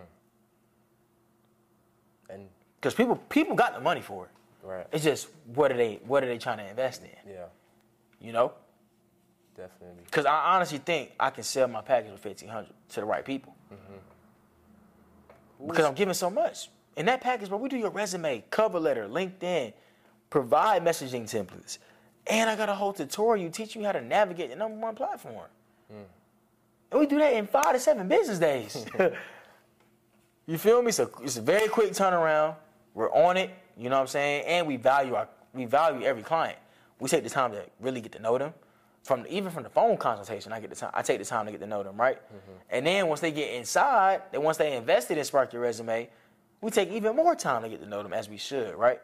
And 2.30 2.50
because 2.80 2.94
people 2.94 3.16
people 3.30 3.56
got 3.56 3.74
the 3.74 3.80
money 3.80 4.02
for 4.02 4.26
it. 4.26 4.32
right. 4.68 4.88
It's 4.92 5.04
just 5.04 5.28
what 5.54 5.72
are 5.72 5.78
they 5.78 6.00
what 6.06 6.24
are 6.24 6.28
they 6.28 6.38
trying 6.38 6.58
to 6.58 6.68
invest 6.70 7.04
in? 7.04 7.10
Yeah, 7.32 7.46
You 8.20 8.34
know, 8.34 8.54
definitely. 9.56 10.04
because 10.06 10.26
I 10.26 10.56
honestly 10.56 10.80
think 10.80 11.12
I 11.20 11.30
can 11.30 11.44
sell 11.44 11.68
my 11.68 11.82
package 11.82 12.12
for 12.12 12.18
fifteen 12.18 12.50
hundred 12.50 12.74
to 12.90 13.00
the 13.00 13.06
right 13.06 13.24
people. 13.24 13.56
Mm-hmm. 13.74 15.68
Because 15.68 15.86
I'm 15.86 15.94
giving 15.96 16.14
so 16.14 16.30
much. 16.30 16.70
In 16.98 17.06
that 17.08 17.22
package, 17.22 17.50
bro, 17.50 17.58
we 17.58 17.70
do 17.70 17.78
your 17.78 17.90
resume, 17.92 18.44
cover 18.50 18.80
letter, 18.80 19.08
LinkedIn, 19.08 19.74
provide 20.30 20.84
messaging 20.84 21.24
templates, 21.24 21.78
and 22.30 22.50
I 22.50 22.56
got 22.56 22.70
a 22.70 22.76
whole 22.76 22.94
tutorial 22.94 23.52
teach 23.52 23.76
you 23.76 23.84
how 23.84 23.92
to 23.92 24.02
navigate 24.02 24.50
the 24.50 24.56
number 24.56 24.78
one 24.78 24.96
platform. 24.96 25.48
Hmm. 25.90 26.04
And 26.92 27.00
we 27.00 27.06
do 27.06 27.18
that 27.20 27.34
in 27.34 27.48
five 27.48 27.74
to 27.74 27.80
seven 27.80 28.08
business 28.08 28.40
days. 28.40 28.86
you 30.48 30.58
feel 30.58 30.82
me? 30.82 30.92
So 30.92 31.10
it's 31.22 31.38
a 31.38 31.42
very 31.42 31.68
quick 31.68 31.92
turnaround. 31.92 32.56
We're 32.94 33.12
on 33.12 33.38
it. 33.38 33.52
You 33.78 33.90
know 33.90 33.98
what 33.98 34.02
I'm 34.02 34.08
saying? 34.08 34.46
And 34.46 34.68
we 34.68 34.78
value 34.78 35.16
our 35.16 35.28
we 35.54 35.66
value 35.66 36.06
every 36.06 36.24
client. 36.24 36.58
We 37.00 37.10
take 37.10 37.24
the 37.24 37.30
time 37.30 37.52
to 37.52 37.64
really 37.80 38.02
get 38.02 38.12
to 38.14 38.20
know 38.20 38.38
them. 38.38 38.54
From 39.04 39.26
even 39.30 39.52
from 39.52 39.64
the 39.64 39.70
phone 39.70 39.98
consultation, 39.98 40.52
I 40.52 40.60
get 40.60 40.70
the 40.70 40.76
time. 40.76 40.92
I 40.94 41.02
take 41.02 41.20
the 41.20 41.26
time 41.26 41.46
to 41.46 41.52
get 41.52 41.62
to 41.62 41.68
know 41.68 41.84
them, 41.84 41.96
right? 41.96 42.18
Mm-hmm. 42.18 42.52
And 42.70 42.86
then 42.86 43.08
once 43.08 43.22
they 43.22 43.32
get 43.32 43.54
inside, 43.54 44.24
then 44.32 44.44
once 44.44 44.58
they 44.58 44.76
invested 44.76 45.18
in 45.18 45.24
Spark 45.24 45.54
Your 45.54 45.62
Resume, 45.62 46.10
we 46.60 46.72
take 46.72 46.90
even 46.92 47.16
more 47.16 47.36
time 47.36 47.62
to 47.64 47.70
get 47.70 47.82
to 47.82 47.88
know 47.88 48.04
them 48.04 48.14
as 48.14 48.28
we 48.28 48.38
should, 48.38 48.76
right? 48.76 49.00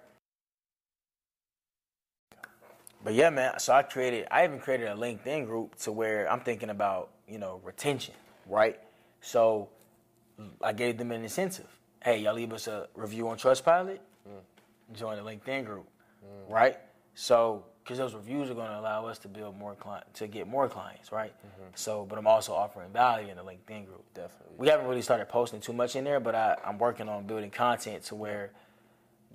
But 3.04 3.14
yeah, 3.14 3.30
man. 3.30 3.60
So 3.60 3.74
I 3.74 3.84
created. 3.84 4.28
I 4.32 4.46
even 4.46 4.60
created 4.60 4.88
a 4.88 4.96
LinkedIn 4.96 5.46
group 5.46 5.76
to 5.80 5.92
where 5.92 6.32
I'm 6.32 6.42
thinking 6.42 6.70
about 6.70 7.10
you 7.28 7.38
know 7.38 7.62
retention, 7.64 8.16
right? 8.48 8.80
So 9.22 9.70
I 10.62 10.74
gave 10.74 10.98
them 10.98 11.12
an 11.12 11.24
incentive. 11.24 11.68
Hey, 12.04 12.20
y'all 12.20 12.34
leave 12.34 12.54
us 12.54 12.68
a 12.68 12.88
review 12.96 13.30
on 13.30 13.38
Trustpilot. 13.38 14.00
Mm. 14.28 14.94
Join 14.94 15.18
the 15.18 15.24
LinkedIn 15.24 15.66
group, 15.66 15.88
mm. 16.24 16.52
right? 16.52 16.78
So 17.16 17.66
because 17.84 17.98
those 17.98 18.14
reviews 18.14 18.50
are 18.50 18.54
going 18.54 18.70
to 18.70 18.80
allow 18.80 19.06
us 19.06 19.18
to 19.20 19.28
build 19.28 19.58
more 19.58 19.76
client 19.76 20.06
to 20.14 20.28
get 20.28 20.48
more 20.48 20.70
clients, 20.70 21.12
right? 21.12 21.34
Mm-hmm. 21.34 21.70
So, 21.76 22.06
but 22.08 22.18
I'm 22.18 22.28
also 22.28 22.54
offering 22.54 22.90
value 22.92 23.28
in 23.28 23.36
the 23.36 23.44
LinkedIn 23.44 23.86
group. 23.86 24.06
Definitely. 24.14 24.56
We 24.58 24.70
haven't 24.70 24.88
really 24.88 25.02
started 25.02 25.28
posting 25.28 25.60
too 25.60 25.74
much 25.74 25.98
in 25.98 26.06
there, 26.06 26.22
but 26.22 26.34
I, 26.34 26.56
I'm 26.66 26.78
working 26.78 27.10
on 27.10 27.26
building 27.26 27.52
content 27.52 28.04
to 28.04 28.16
where 28.16 28.52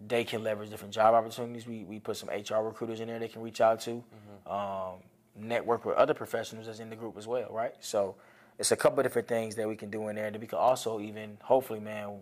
they 0.06 0.24
can 0.24 0.44
leverage 0.44 0.70
different 0.70 0.94
job 0.94 1.14
opportunities. 1.14 1.66
We, 1.66 1.84
we 1.84 1.98
put 1.98 2.16
some 2.16 2.28
HR 2.28 2.62
recruiters 2.62 3.00
in 3.00 3.08
there 3.08 3.18
they 3.18 3.28
can 3.28 3.42
reach 3.42 3.60
out 3.60 3.80
to, 3.80 3.90
mm-hmm. 3.90 4.52
um, 4.52 4.98
network 5.36 5.84
with 5.84 5.96
other 5.96 6.14
professionals 6.14 6.66
that's 6.66 6.80
in 6.80 6.90
the 6.90 6.96
group 6.96 7.16
as 7.16 7.26
well, 7.26 7.48
right? 7.50 7.74
So 7.80 8.16
it's 8.58 8.72
a 8.72 8.76
couple 8.76 9.00
of 9.00 9.04
different 9.04 9.28
things 9.28 9.54
that 9.56 9.68
we 9.68 9.76
can 9.76 9.90
do 9.90 10.08
in 10.08 10.16
there 10.16 10.30
that 10.30 10.40
we 10.40 10.46
can 10.46 10.58
also 10.58 11.00
even, 11.00 11.38
hopefully, 11.42 11.80
man, 11.80 12.18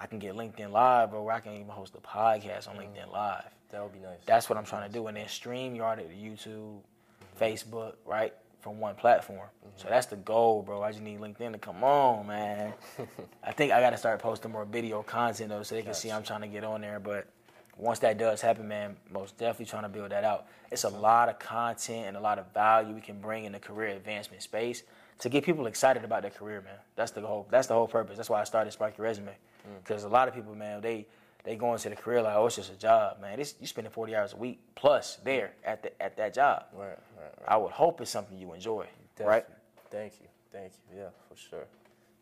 I 0.00 0.06
can 0.06 0.18
get 0.18 0.34
LinkedIn 0.34 0.70
Live, 0.70 1.12
or 1.12 1.30
I 1.30 1.40
can 1.40 1.54
even 1.54 1.68
host 1.68 1.94
a 1.96 1.98
podcast 1.98 2.68
on 2.68 2.76
mm. 2.76 2.80
LinkedIn 2.80 3.12
Live. 3.12 3.50
That 3.70 3.82
would 3.82 3.92
be 3.92 3.98
nice. 3.98 4.18
That's 4.26 4.48
what 4.48 4.56
I'm 4.56 4.64
trying 4.64 4.88
to 4.88 4.92
do, 4.92 5.06
and 5.08 5.16
then 5.16 5.26
StreamYard 5.26 5.96
to 5.96 6.04
YouTube, 6.04 6.80
mm-hmm. 6.80 7.44
Facebook, 7.44 7.94
right, 8.06 8.32
from 8.60 8.80
one 8.80 8.94
platform. 8.94 9.48
So 9.76 9.84
mm-hmm. 9.84 9.90
that's 9.90 10.06
the 10.06 10.16
goal, 10.16 10.62
bro. 10.62 10.82
I 10.82 10.90
just 10.90 11.02
need 11.02 11.20
LinkedIn 11.20 11.52
to 11.52 11.58
come 11.58 11.84
on, 11.84 12.26
man. 12.26 12.72
I 13.44 13.52
think 13.52 13.72
I 13.72 13.80
got 13.80 13.90
to 13.90 13.96
start 13.96 14.20
posting 14.20 14.50
more 14.50 14.64
video 14.64 15.02
content 15.02 15.50
though, 15.50 15.62
so 15.62 15.74
they 15.74 15.82
can 15.82 15.94
see 15.94 16.10
I'm 16.10 16.22
trying 16.22 16.40
to 16.42 16.48
get 16.48 16.64
on 16.64 16.80
there. 16.80 16.98
But 16.98 17.28
once 17.76 18.00
that 18.00 18.18
does 18.18 18.40
happen, 18.40 18.66
man, 18.66 18.96
most 19.10 19.38
definitely 19.38 19.66
trying 19.66 19.84
to 19.84 19.88
build 19.88 20.10
that 20.10 20.24
out. 20.24 20.46
It's 20.70 20.84
a 20.84 20.88
lot 20.88 21.28
of 21.28 21.38
content 21.38 22.08
and 22.08 22.16
a 22.16 22.20
lot 22.20 22.38
of 22.38 22.52
value 22.52 22.94
we 22.94 23.00
can 23.00 23.20
bring 23.20 23.44
in 23.44 23.52
the 23.52 23.60
career 23.60 23.88
advancement 23.88 24.42
space 24.42 24.82
to 25.20 25.28
get 25.28 25.44
people 25.44 25.66
excited 25.66 26.04
about 26.04 26.22
their 26.22 26.30
career, 26.30 26.60
man. 26.60 26.74
That's 26.96 27.12
the 27.12 27.20
whole. 27.20 27.46
That's 27.50 27.68
the 27.68 27.74
whole 27.74 27.88
purpose. 27.88 28.16
That's 28.16 28.30
why 28.30 28.40
I 28.40 28.44
started 28.44 28.72
Spark 28.72 28.98
Your 28.98 29.06
Resume, 29.06 29.30
mm. 29.30 29.84
because 29.84 30.04
a 30.04 30.08
lot 30.08 30.28
of 30.28 30.34
people, 30.34 30.54
man, 30.54 30.80
they 30.80 31.06
they 31.48 31.56
go 31.56 31.72
into 31.72 31.88
the 31.88 31.96
career 31.96 32.20
like, 32.20 32.36
oh, 32.36 32.44
it's 32.44 32.56
just 32.56 32.70
a 32.70 32.76
job, 32.76 33.22
man. 33.22 33.38
This, 33.38 33.54
you 33.58 33.66
spending 33.66 33.90
40 33.90 34.14
hours 34.14 34.34
a 34.34 34.36
week 34.36 34.60
plus 34.74 35.16
there 35.24 35.52
at 35.64 35.82
the, 35.82 36.02
at 36.02 36.14
that 36.18 36.34
job. 36.34 36.66
right, 36.74 36.88
right, 36.88 36.98
right. 37.16 37.32
I 37.48 37.56
would 37.56 37.72
hope 37.72 38.02
it's 38.02 38.10
something 38.10 38.36
you 38.36 38.52
enjoy, 38.52 38.84
right? 39.18 39.46
Definitely. 39.46 39.54
Thank 39.90 40.12
you, 40.20 40.26
thank 40.52 40.72
you. 40.92 40.98
Yeah, 40.98 41.08
for 41.26 41.36
sure, 41.36 41.64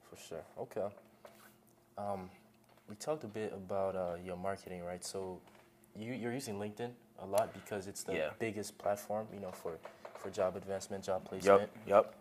for 0.09 0.17
sure. 0.17 0.45
Okay. 0.61 0.95
Um, 1.99 2.31
we 2.89 2.95
talked 2.95 3.25
a 3.25 3.27
bit 3.27 3.53
about 3.53 3.97
uh, 3.97 4.15
your 4.25 4.37
marketing, 4.37 4.85
right? 4.85 5.05
So, 5.05 5.41
you 5.97 6.13
you're 6.13 6.33
using 6.33 6.55
LinkedIn 6.61 6.91
a 7.19 7.27
lot 7.27 7.53
because 7.53 7.89
it's 7.89 8.05
the 8.05 8.13
Yeah. 8.15 8.31
biggest 8.39 8.79
platform, 8.79 9.27
you 9.35 9.41
know, 9.41 9.51
for 9.51 9.73
for 10.21 10.31
job 10.31 10.55
advancement, 10.55 11.03
job 11.03 11.25
placement. 11.25 11.69
Yep, 11.85 12.05
yep. 12.07 12.15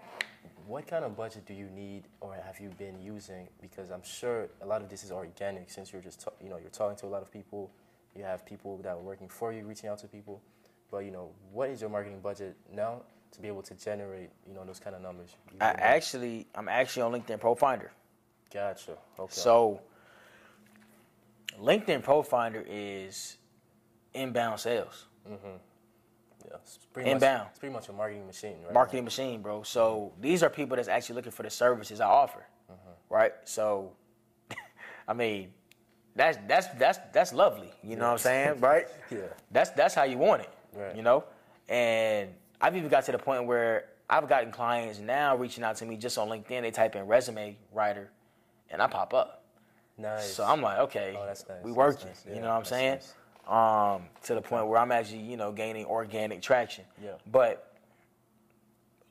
What 0.67 0.87
kind 0.87 1.05
of 1.05 1.15
budget 1.15 1.45
do 1.45 1.53
you 1.53 1.69
need, 1.69 2.03
or 2.21 2.35
have 2.43 2.59
you 2.59 2.69
been 2.77 2.99
using? 2.99 3.47
Because 3.61 3.91
I'm 3.91 4.03
sure 4.03 4.49
a 4.61 4.65
lot 4.65 4.81
of 4.81 4.89
this 4.89 5.03
is 5.03 5.11
organic, 5.11 5.69
since 5.69 5.93
you're 5.93 6.01
just 6.01 6.27
you 6.41 6.49
know 6.49 6.57
you're 6.57 6.69
talking 6.69 6.97
to 6.97 7.05
a 7.05 7.07
lot 7.07 7.21
of 7.21 7.31
people. 7.31 7.71
You 8.15 8.23
have 8.23 8.45
people 8.45 8.77
that 8.77 8.89
are 8.89 8.99
working 8.99 9.27
for 9.27 9.51
you, 9.51 9.65
reaching 9.65 9.89
out 9.89 9.99
to 9.99 10.07
people. 10.07 10.41
But 10.89 10.99
you 10.99 11.11
know, 11.11 11.31
what 11.51 11.69
is 11.69 11.81
your 11.81 11.89
marketing 11.89 12.19
budget 12.21 12.55
now 12.73 13.01
to 13.31 13.41
be 13.41 13.47
able 13.47 13.61
to 13.63 13.73
generate 13.75 14.29
you 14.47 14.53
know 14.53 14.63
those 14.65 14.79
kind 14.79 14.95
of 14.95 15.01
numbers? 15.01 15.35
I 15.61 15.71
actually, 15.71 16.47
I'm 16.55 16.69
actually 16.69 17.03
on 17.03 17.11
LinkedIn 17.11 17.39
ProFinder. 17.39 17.89
Gotcha. 18.53 18.97
Okay. 19.19 19.33
So, 19.33 19.81
LinkedIn 21.61 22.03
ProFinder 22.03 22.63
is 22.67 23.37
inbound 24.13 24.59
sales, 24.59 25.05
yeah, 25.27 25.35
it's 26.53 26.79
pretty 26.93 27.09
inbound. 27.09 27.39
Much, 27.39 27.47
it's 27.51 27.59
pretty 27.59 27.73
much 27.73 27.89
a 27.89 27.93
marketing 27.93 28.25
machine, 28.27 28.55
right? 28.63 28.73
marketing 28.73 29.03
machine, 29.03 29.41
bro. 29.41 29.63
So 29.63 30.13
these 30.21 30.43
are 30.43 30.49
people 30.49 30.75
that's 30.75 30.87
actually 30.87 31.15
looking 31.15 31.31
for 31.31 31.43
the 31.43 31.49
services 31.49 31.99
I 31.99 32.07
offer, 32.07 32.45
mm-hmm. 32.71 33.13
right? 33.13 33.33
So, 33.43 33.91
I 35.07 35.13
mean, 35.13 35.53
that's 36.15 36.37
that's 36.47 36.67
that's 36.79 36.99
that's 37.13 37.33
lovely. 37.33 37.71
You 37.83 37.95
know 37.95 38.05
what 38.05 38.11
I'm 38.13 38.17
saying, 38.19 38.59
right? 38.59 38.87
Yeah. 39.11 39.19
That's 39.51 39.71
that's 39.71 39.95
how 39.95 40.03
you 40.03 40.17
want 40.17 40.41
it. 40.43 40.49
Right. 40.73 40.95
You 40.95 41.01
know, 41.01 41.23
and 41.69 42.29
I've 42.61 42.75
even 42.75 42.89
got 42.89 43.05
to 43.05 43.11
the 43.11 43.19
point 43.19 43.45
where 43.45 43.85
I've 44.09 44.27
gotten 44.29 44.51
clients 44.51 44.99
now 44.99 45.35
reaching 45.35 45.63
out 45.63 45.75
to 45.77 45.85
me 45.85 45.97
just 45.97 46.17
on 46.17 46.29
LinkedIn. 46.29 46.61
They 46.61 46.71
type 46.71 46.95
in 46.95 47.07
resume 47.07 47.57
writer, 47.73 48.11
and 48.69 48.81
I 48.81 48.87
pop 48.87 49.13
up. 49.13 49.43
Nice. 49.97 50.33
So 50.33 50.43
I'm 50.43 50.61
like, 50.61 50.79
okay, 50.79 51.17
Oh, 51.17 51.25
nice. 51.25 51.45
we 51.63 51.71
working. 51.71 52.07
nice. 52.07 52.25
You 52.27 52.41
know 52.41 52.49
what 52.49 52.57
I'm 52.57 52.65
saying? 52.65 52.95
nice. 52.95 53.13
Um, 53.47 54.01
to 54.23 54.33
the 54.33 54.41
point 54.41 54.65
where 54.65 54.79
I'm 54.79 54.91
actually, 54.91 55.19
you 55.19 55.37
know, 55.37 55.51
gaining 55.51 55.85
organic 55.85 56.41
traction. 56.41 56.83
Yeah. 57.03 57.11
But 57.31 57.75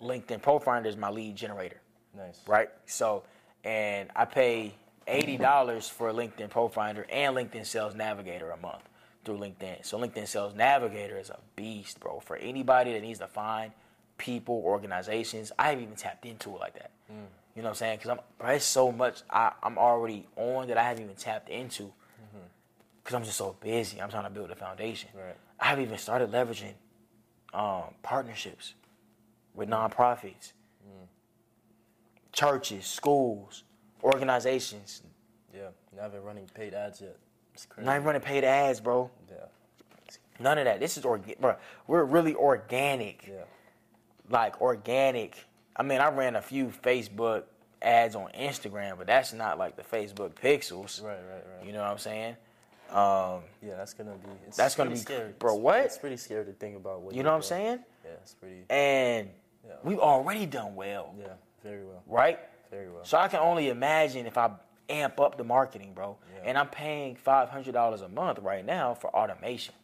LinkedIn 0.03 0.41
ProFinder 0.41 0.87
is 0.87 0.97
my 0.97 1.09
lead 1.09 1.37
generator, 1.37 1.80
nice. 2.16 2.41
right? 2.45 2.68
So, 2.87 3.22
and 3.62 4.11
I 4.16 4.24
pay 4.24 4.74
eighty 5.07 5.37
dollars 5.37 5.89
for 5.89 6.12
LinkedIn 6.12 6.49
ProFinder 6.51 7.05
and 7.12 7.37
LinkedIn 7.37 7.64
Sales 7.64 7.95
Navigator 7.95 8.51
a 8.51 8.57
month 8.57 8.82
through 9.24 9.39
LinkedIn. 9.39 9.85
So 9.85 9.99
LinkedIn 10.01 10.26
Sales 10.26 10.53
Navigator 10.53 11.16
is 11.16 11.30
a 11.30 11.39
beast, 11.55 12.01
bro. 12.01 12.18
For 12.18 12.37
anybody 12.37 12.93
that 12.95 13.03
needs 13.03 13.20
to 13.20 13.28
find 13.28 13.70
people, 14.18 14.62
organizations, 14.64 15.53
I 15.57 15.68
haven't 15.68 15.85
even 15.85 15.97
tapped 15.97 16.26
into 16.26 16.51
it 16.51 16.59
like 16.59 16.74
that. 16.74 16.91
Mm. 17.09 17.26
You 17.55 17.62
know 17.62 17.68
what 17.68 17.68
I'm 17.68 17.74
saying? 17.76 17.99
Because 17.99 18.11
I'm 18.11 18.45
there's 18.45 18.64
so 18.64 18.91
much 18.91 19.22
I, 19.30 19.53
I'm 19.62 19.78
already 19.78 20.26
on 20.35 20.66
that 20.66 20.76
I 20.76 20.82
haven't 20.82 21.05
even 21.05 21.14
tapped 21.14 21.51
into. 21.51 21.93
Because 23.05 23.14
I'm 23.16 23.24
just 23.24 23.36
so 23.36 23.55
busy. 23.61 24.00
I'm 24.00 24.09
trying 24.09 24.24
to 24.24 24.30
build 24.30 24.50
a 24.50 24.55
foundation. 24.57 25.11
Right. 25.14 25.36
I 25.61 25.66
haven't 25.66 25.84
even 25.84 25.98
started 25.98 26.32
leveraging 26.32 26.72
um, 27.52 27.84
partnerships 28.02 28.74
with 29.55 29.68
nonprofits, 29.68 30.52
Mm. 30.84 31.07
churches, 32.32 32.86
schools, 32.86 33.64
organizations. 34.02 35.02
Yeah. 35.55 35.68
Not 35.96 36.09
even 36.09 36.22
running 36.22 36.46
paid 36.55 36.74
ads 36.74 37.00
yet. 37.00 37.16
It's 37.52 37.66
crazy. 37.66 37.86
Not 37.86 37.94
even 37.96 38.07
running 38.07 38.22
paid 38.22 38.42
ads, 38.44 38.80
bro. 38.80 39.11
Yeah. 39.30 39.36
None 40.40 40.59
of 40.59 40.64
that. 40.64 40.80
This 40.80 40.96
is 40.96 41.05
organic, 41.05 41.40
bro. 41.40 41.57
We're 41.86 42.05
really 42.05 42.34
organic, 42.34 43.26
Yeah. 43.28 43.44
like 44.28 44.61
organic. 44.61 45.36
I 45.76 45.82
mean, 45.84 46.00
I 46.00 46.09
ran 46.09 46.34
a 46.36 46.42
few 46.42 46.68
Facebook 46.68 47.44
ads 47.80 48.16
on 48.16 48.30
Instagram, 48.32 48.96
but 48.98 49.07
that's 49.07 49.32
not 49.32 49.59
like 49.59 49.76
the 49.76 49.82
Facebook 49.82 50.30
pixels. 50.34 51.02
Right, 51.02 51.12
right, 51.16 51.44
right. 51.57 51.66
You 51.66 51.72
know 51.72 51.82
what 51.82 51.90
I'm 51.90 51.98
saying? 51.98 52.36
Um, 52.91 53.43
Yeah, 53.62 53.76
that's 53.76 53.95
gonna 53.95 54.12
be. 54.14 54.28
It's 54.47 54.57
That's 54.57 54.74
gonna 54.74 54.91
be- 54.91 54.97
scary, 54.97 55.32
bro, 55.39 55.55
what? 55.55 55.80
It's 55.80 55.99
pretty 55.99 56.16
scary 56.16 56.45
to 56.45 56.53
think 56.53 56.76
about. 56.76 57.01
What 57.01 57.14
you 57.14 57.22
know 57.22 57.30
what 57.30 57.37
I'm 57.37 57.43
saying? 57.43 57.85
Yeah, 58.05 58.11
it's 58.22 58.35
pretty. 58.35 58.64
And 58.70 59.30
Yeah. 59.66 59.74
we've 59.82 59.99
already 59.99 60.47
done 60.47 60.74
well, 60.76 61.14
Yeah, 61.18 61.28
very 61.62 61.85
well, 61.85 62.03
right? 62.07 62.39
very 62.70 62.91
well. 62.91 63.05
So 63.05 63.18
I 63.18 63.28
can 63.28 63.41
only 63.41 63.68
imagine 63.68 64.26
if 64.26 64.37
I 64.39 64.51
amp 64.89 65.18
up 65.20 65.37
the 65.39 65.45
marketing, 65.45 65.95
bro. 65.95 66.16
Yeah. 66.37 66.43
And 66.51 66.59
I'm 66.59 66.68
paying 66.68 67.16
five 67.16 67.49
hundred 67.49 67.72
dollars 67.72 68.03
a 68.03 68.09
month 68.09 68.39
right 68.41 68.64
now 68.64 68.95
for 68.95 69.09
automation 69.14 69.74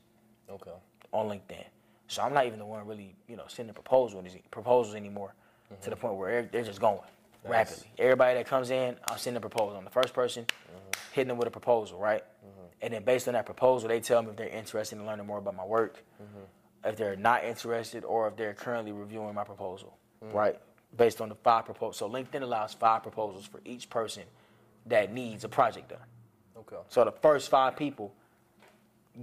Okay. 0.49 0.73
on 1.13 1.29
LinkedIn. 1.29 1.65
So 2.09 2.23
I'm 2.23 2.35
not 2.35 2.47
even 2.47 2.59
the 2.59 2.67
one 2.67 2.87
really, 2.87 3.15
you 3.29 3.37
know, 3.37 3.45
sending 3.49 3.73
proposals 3.75 4.25
proposals 4.51 4.95
anymore 4.95 5.35
to 5.83 5.91
the 5.91 5.97
point 5.97 6.15
where 6.17 6.43
they're 6.43 6.65
just 6.65 6.81
going 6.81 6.99
Nice. 7.45 7.51
rapidly. 7.51 7.91
Everybody 7.99 8.35
that 8.35 8.47
comes 8.47 8.71
in, 8.71 8.99
I'm 9.09 9.17
sending 9.19 9.39
a 9.39 9.41
proposal. 9.41 9.77
I'm 9.79 9.85
the 9.85 9.91
first 9.91 10.13
person 10.13 10.45
hitting 11.13 11.29
them 11.29 11.39
with 11.39 11.47
a 11.49 11.51
proposal, 11.53 11.99
right? 11.99 12.25
And 12.83 12.95
then 12.95 13.05
based 13.05 13.29
on 13.29 13.35
that 13.35 13.47
proposal, 13.47 13.89
they 13.89 14.01
tell 14.01 14.23
me 14.23 14.31
if 14.31 14.37
they're 14.37 14.49
interested 14.49 14.99
in 14.99 15.07
learning 15.07 15.27
more 15.27 15.39
about 15.39 15.55
my 15.55 15.65
work, 15.65 16.03
mm-hmm. 16.23 16.89
if 16.89 16.97
they're 16.97 17.17
not 17.17 17.45
interested, 17.45 18.05
or 18.05 18.29
if 18.29 18.37
they're 18.37 18.55
currently 18.55 18.93
reviewing 18.93 19.35
my 19.35 19.45
proposal, 19.45 19.99
mm. 20.25 20.33
right? 20.33 20.59
Based 20.97 21.21
on 21.21 21.29
the 21.29 21.35
five 21.35 21.67
proposals. 21.67 21.99
So 21.99 22.09
LinkedIn 22.09 22.43
allows 22.43 22.73
five 22.73 23.03
proposals 23.03 23.45
for 23.45 23.61
each 23.65 23.91
person 23.91 24.23
that 24.87 25.13
needs 25.13 25.45
a 25.45 25.49
project 25.49 25.91
done. 25.91 25.99
Okay. 26.57 26.77
So 26.89 27.05
the 27.05 27.13
first 27.13 27.51
five 27.51 27.77
people 27.77 28.15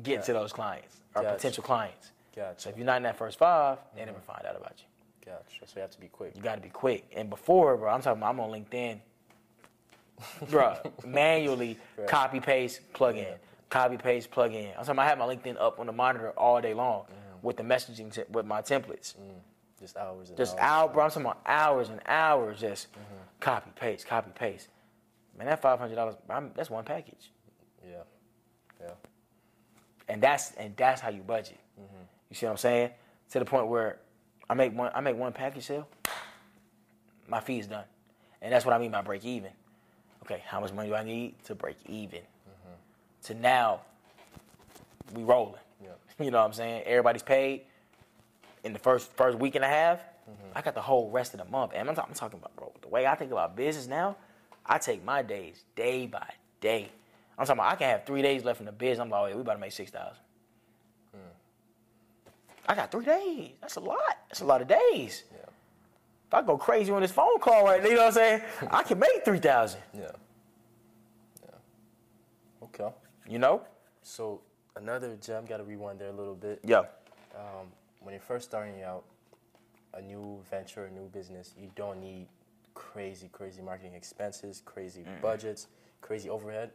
get 0.03 0.23
to 0.25 0.33
those 0.33 0.53
clients 0.53 0.97
or 1.15 1.23
Gotcha. 1.23 1.35
potential 1.35 1.63
clients. 1.63 2.11
Gotcha. 2.35 2.61
So 2.61 2.69
if 2.69 2.77
you're 2.77 2.85
not 2.85 2.97
in 2.97 3.03
that 3.03 3.17
first 3.17 3.39
five, 3.39 3.79
they 3.95 4.05
never 4.05 4.19
mm-hmm. 4.19 4.31
find 4.31 4.45
out 4.45 4.55
about 4.55 4.73
you. 4.77 4.85
Gotcha. 5.25 5.65
So 5.65 5.73
you 5.75 5.81
have 5.81 5.91
to 5.91 5.99
be 5.99 6.07
quick. 6.07 6.35
You 6.35 6.41
got 6.41 6.55
to 6.55 6.61
be 6.61 6.69
quick. 6.69 7.05
And 7.15 7.29
before, 7.29 7.75
bro, 7.77 7.91
I'm 7.91 8.01
talking. 8.01 8.21
About, 8.21 8.29
I'm 8.29 8.39
on 8.39 8.51
LinkedIn, 8.51 8.99
bro. 10.49 10.77
manually 11.05 11.77
Right. 11.97 12.07
copy 12.07 12.39
paste 12.39 12.81
plug 12.93 13.17
in, 13.17 13.23
Yeah. 13.23 13.35
Copy 13.69 13.97
paste 13.97 14.31
plug 14.31 14.53
in. 14.53 14.67
I'm 14.69 14.73
talking. 14.77 14.91
About 14.91 15.05
I 15.05 15.09
have 15.09 15.17
my 15.17 15.25
LinkedIn 15.25 15.59
up 15.59 15.79
on 15.79 15.85
the 15.87 15.91
monitor 15.93 16.31
all 16.31 16.61
day 16.61 16.73
long 16.73 17.03
Mm-hmm. 17.03 17.45
with 17.45 17.57
the 17.57 17.63
messaging 17.63 18.11
te- 18.13 18.23
with 18.31 18.45
my 18.45 18.61
templates. 18.61 19.13
Just 19.79 19.95
hours. 19.97 20.29
And 20.29 20.37
Just 20.37 20.57
hours. 20.57 20.91
bro. 20.93 21.03
I'm 21.03 21.09
talking 21.09 21.23
about 21.25 21.41
hours 21.45 21.89
and 21.89 22.01
hours. 22.07 22.59
Just 22.59 22.91
Mm-hmm. 22.93 23.15
copy 23.39 23.71
paste, 23.75 24.07
copy 24.07 24.31
paste. 24.33 24.69
Man, 25.37 25.47
that 25.47 25.61
five 25.61 25.77
hundred 25.79 25.95
dollars. 25.95 26.15
That's 26.55 26.69
one 26.69 26.83
package. 26.83 27.31
Yeah. 27.87 27.97
Yeah. 28.81 28.91
and 30.09 30.21
that's 30.21 30.51
and 30.53 30.75
that's 30.77 30.99
how 31.01 31.09
you 31.09 31.21
budget. 31.21 31.59
Mm-hmm. 31.79 32.03
You 32.29 32.35
see 32.35 32.45
what 32.45 32.53
I'm 32.53 32.57
saying? 32.57 32.91
To 33.31 33.39
the 33.39 33.45
point 33.45 33.67
where 33.67 33.99
I 34.49 34.53
make 34.53 34.75
one 34.75 34.91
I 34.95 35.01
make 35.01 35.15
one 35.17 35.31
package 35.33 35.65
sale, 35.65 35.87
my 37.27 37.39
fee 37.39 37.59
is 37.59 37.67
done, 37.67 37.83
and 38.41 38.51
that's 38.53 38.65
what 38.65 38.73
I 38.73 38.77
mean 38.79 38.91
by 38.91 39.01
break 39.01 39.25
even. 39.25 39.51
Okay, 40.23 40.41
how 40.45 40.59
much 40.59 40.73
money 40.73 40.89
do 40.89 40.95
I 40.95 41.03
need 41.03 41.35
to 41.45 41.55
break 41.55 41.77
even? 41.87 42.21
To 43.23 43.33
now, 43.33 43.81
we 45.13 45.23
rolling. 45.23 45.55
Yeah. 45.81 45.89
You 46.23 46.31
know 46.31 46.39
what 46.39 46.45
I'm 46.45 46.53
saying? 46.53 46.83
Everybody's 46.85 47.23
paid 47.23 47.61
in 48.63 48.73
the 48.73 48.79
first 48.79 49.11
first 49.13 49.37
week 49.37 49.55
and 49.55 49.63
a 49.65 49.67
half. 49.67 49.99
Mm-hmm. 49.99 50.57
I 50.57 50.61
got 50.61 50.75
the 50.75 50.81
whole 50.81 51.09
rest 51.09 51.33
of 51.33 51.39
the 51.39 51.45
month, 51.45 51.71
and 51.75 51.87
I'm, 51.89 51.95
talking- 51.95 52.11
I'm 52.11 52.15
talking 52.15 52.39
about 52.39 52.55
bro. 52.55 52.71
The 52.81 52.87
way 52.89 53.05
I 53.05 53.15
think 53.15 53.31
about 53.31 53.55
business 53.55 53.87
now, 53.87 54.17
I 54.65 54.77
take 54.77 55.03
my 55.03 55.21
days 55.21 55.63
day 55.75 56.05
by 56.07 56.27
day. 56.61 56.89
I'm 57.37 57.45
talking 57.45 57.59
about 57.59 57.71
I 57.71 57.75
can 57.75 57.89
have 57.89 58.05
three 58.05 58.21
days 58.21 58.43
left 58.43 58.59
in 58.59 58.65
the 58.65 58.71
business. 58.71 58.99
I'm 59.03 59.09
like, 59.09 59.21
oh, 59.21 59.25
yeah, 59.27 59.35
we 59.35 59.41
about 59.41 59.53
to 59.53 59.59
make 59.59 59.71
six 59.71 59.91
thousand. 59.91 60.17
Hmm. 61.13 61.19
I 62.67 62.75
got 62.75 62.91
three 62.91 63.05
days. 63.05 63.51
That's 63.61 63.75
a 63.75 63.79
lot. 63.79 63.99
That's 64.29 64.41
a 64.41 64.45
lot 64.45 64.61
of 64.61 64.67
days. 64.67 65.23
Yeah. 65.31 65.45
If 66.27 66.33
I 66.33 66.41
go 66.41 66.57
crazy 66.57 66.91
on 66.91 67.01
this 67.01 67.11
phone 67.11 67.39
call 67.39 67.63
right 67.65 67.81
now, 67.81 67.87
you 67.89 67.95
know 67.95 68.01
what 68.01 68.07
I'm 68.07 68.13
saying? 68.13 68.41
I 68.71 68.83
can 68.83 68.99
make 68.99 69.23
three 69.23 69.39
thousand. 69.39 69.79
Yeah. 69.93 70.11
Yeah. 71.43 71.49
Okay. 72.63 72.93
You 73.27 73.39
know? 73.39 73.61
So 74.01 74.41
another 74.75 75.17
gem. 75.21 75.45
Got 75.45 75.57
to 75.57 75.63
rewind 75.63 75.99
there 75.99 76.09
a 76.09 76.13
little 76.13 76.35
bit. 76.35 76.59
Yeah. 76.63 76.83
Um, 77.35 77.67
when 78.01 78.13
you're 78.13 78.21
first 78.21 78.47
starting 78.47 78.83
out, 78.83 79.03
a 79.93 80.01
new 80.01 80.41
venture, 80.49 80.85
a 80.85 80.91
new 80.91 81.07
business, 81.09 81.53
you 81.59 81.69
don't 81.75 81.99
need 81.99 82.27
crazy, 82.73 83.29
crazy 83.31 83.61
marketing 83.61 83.95
expenses, 83.95 84.61
crazy 84.65 85.03
budgets, 85.21 85.67
crazy 86.01 86.29
overhead. 86.29 86.71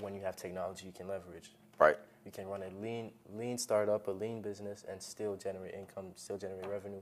When 0.00 0.14
you 0.14 0.22
have 0.22 0.36
technology, 0.36 0.86
you 0.86 0.92
can 0.92 1.08
leverage. 1.08 1.52
Right. 1.78 1.96
You 2.24 2.30
can 2.30 2.46
run 2.46 2.62
a 2.62 2.70
lean, 2.82 3.10
lean 3.36 3.58
startup, 3.58 4.08
a 4.08 4.10
lean 4.10 4.40
business, 4.40 4.84
and 4.88 5.02
still 5.02 5.36
generate 5.36 5.74
income, 5.74 6.06
still 6.16 6.38
generate 6.38 6.66
revenue, 6.66 7.00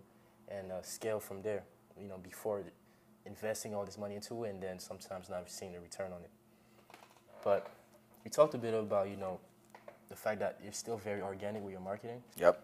and 0.48 0.72
uh, 0.72 0.82
scale 0.82 1.20
from 1.20 1.42
there. 1.42 1.62
You 2.00 2.08
know, 2.08 2.18
before 2.18 2.62
investing 3.26 3.74
all 3.74 3.84
this 3.84 3.98
money 3.98 4.16
into 4.16 4.44
it, 4.44 4.50
and 4.50 4.62
then 4.62 4.78
sometimes 4.78 5.28
not 5.28 5.48
seeing 5.50 5.72
the 5.72 5.80
return 5.80 6.12
on 6.12 6.22
it. 6.22 6.30
But 7.44 7.70
you 8.24 8.30
talked 8.30 8.54
a 8.54 8.58
bit 8.58 8.74
about 8.74 9.08
you 9.08 9.16
know 9.16 9.38
the 10.08 10.16
fact 10.16 10.40
that 10.40 10.58
you're 10.62 10.72
still 10.72 10.96
very 10.98 11.22
organic 11.22 11.62
with 11.62 11.72
your 11.72 11.80
marketing. 11.80 12.22
Yep. 12.36 12.62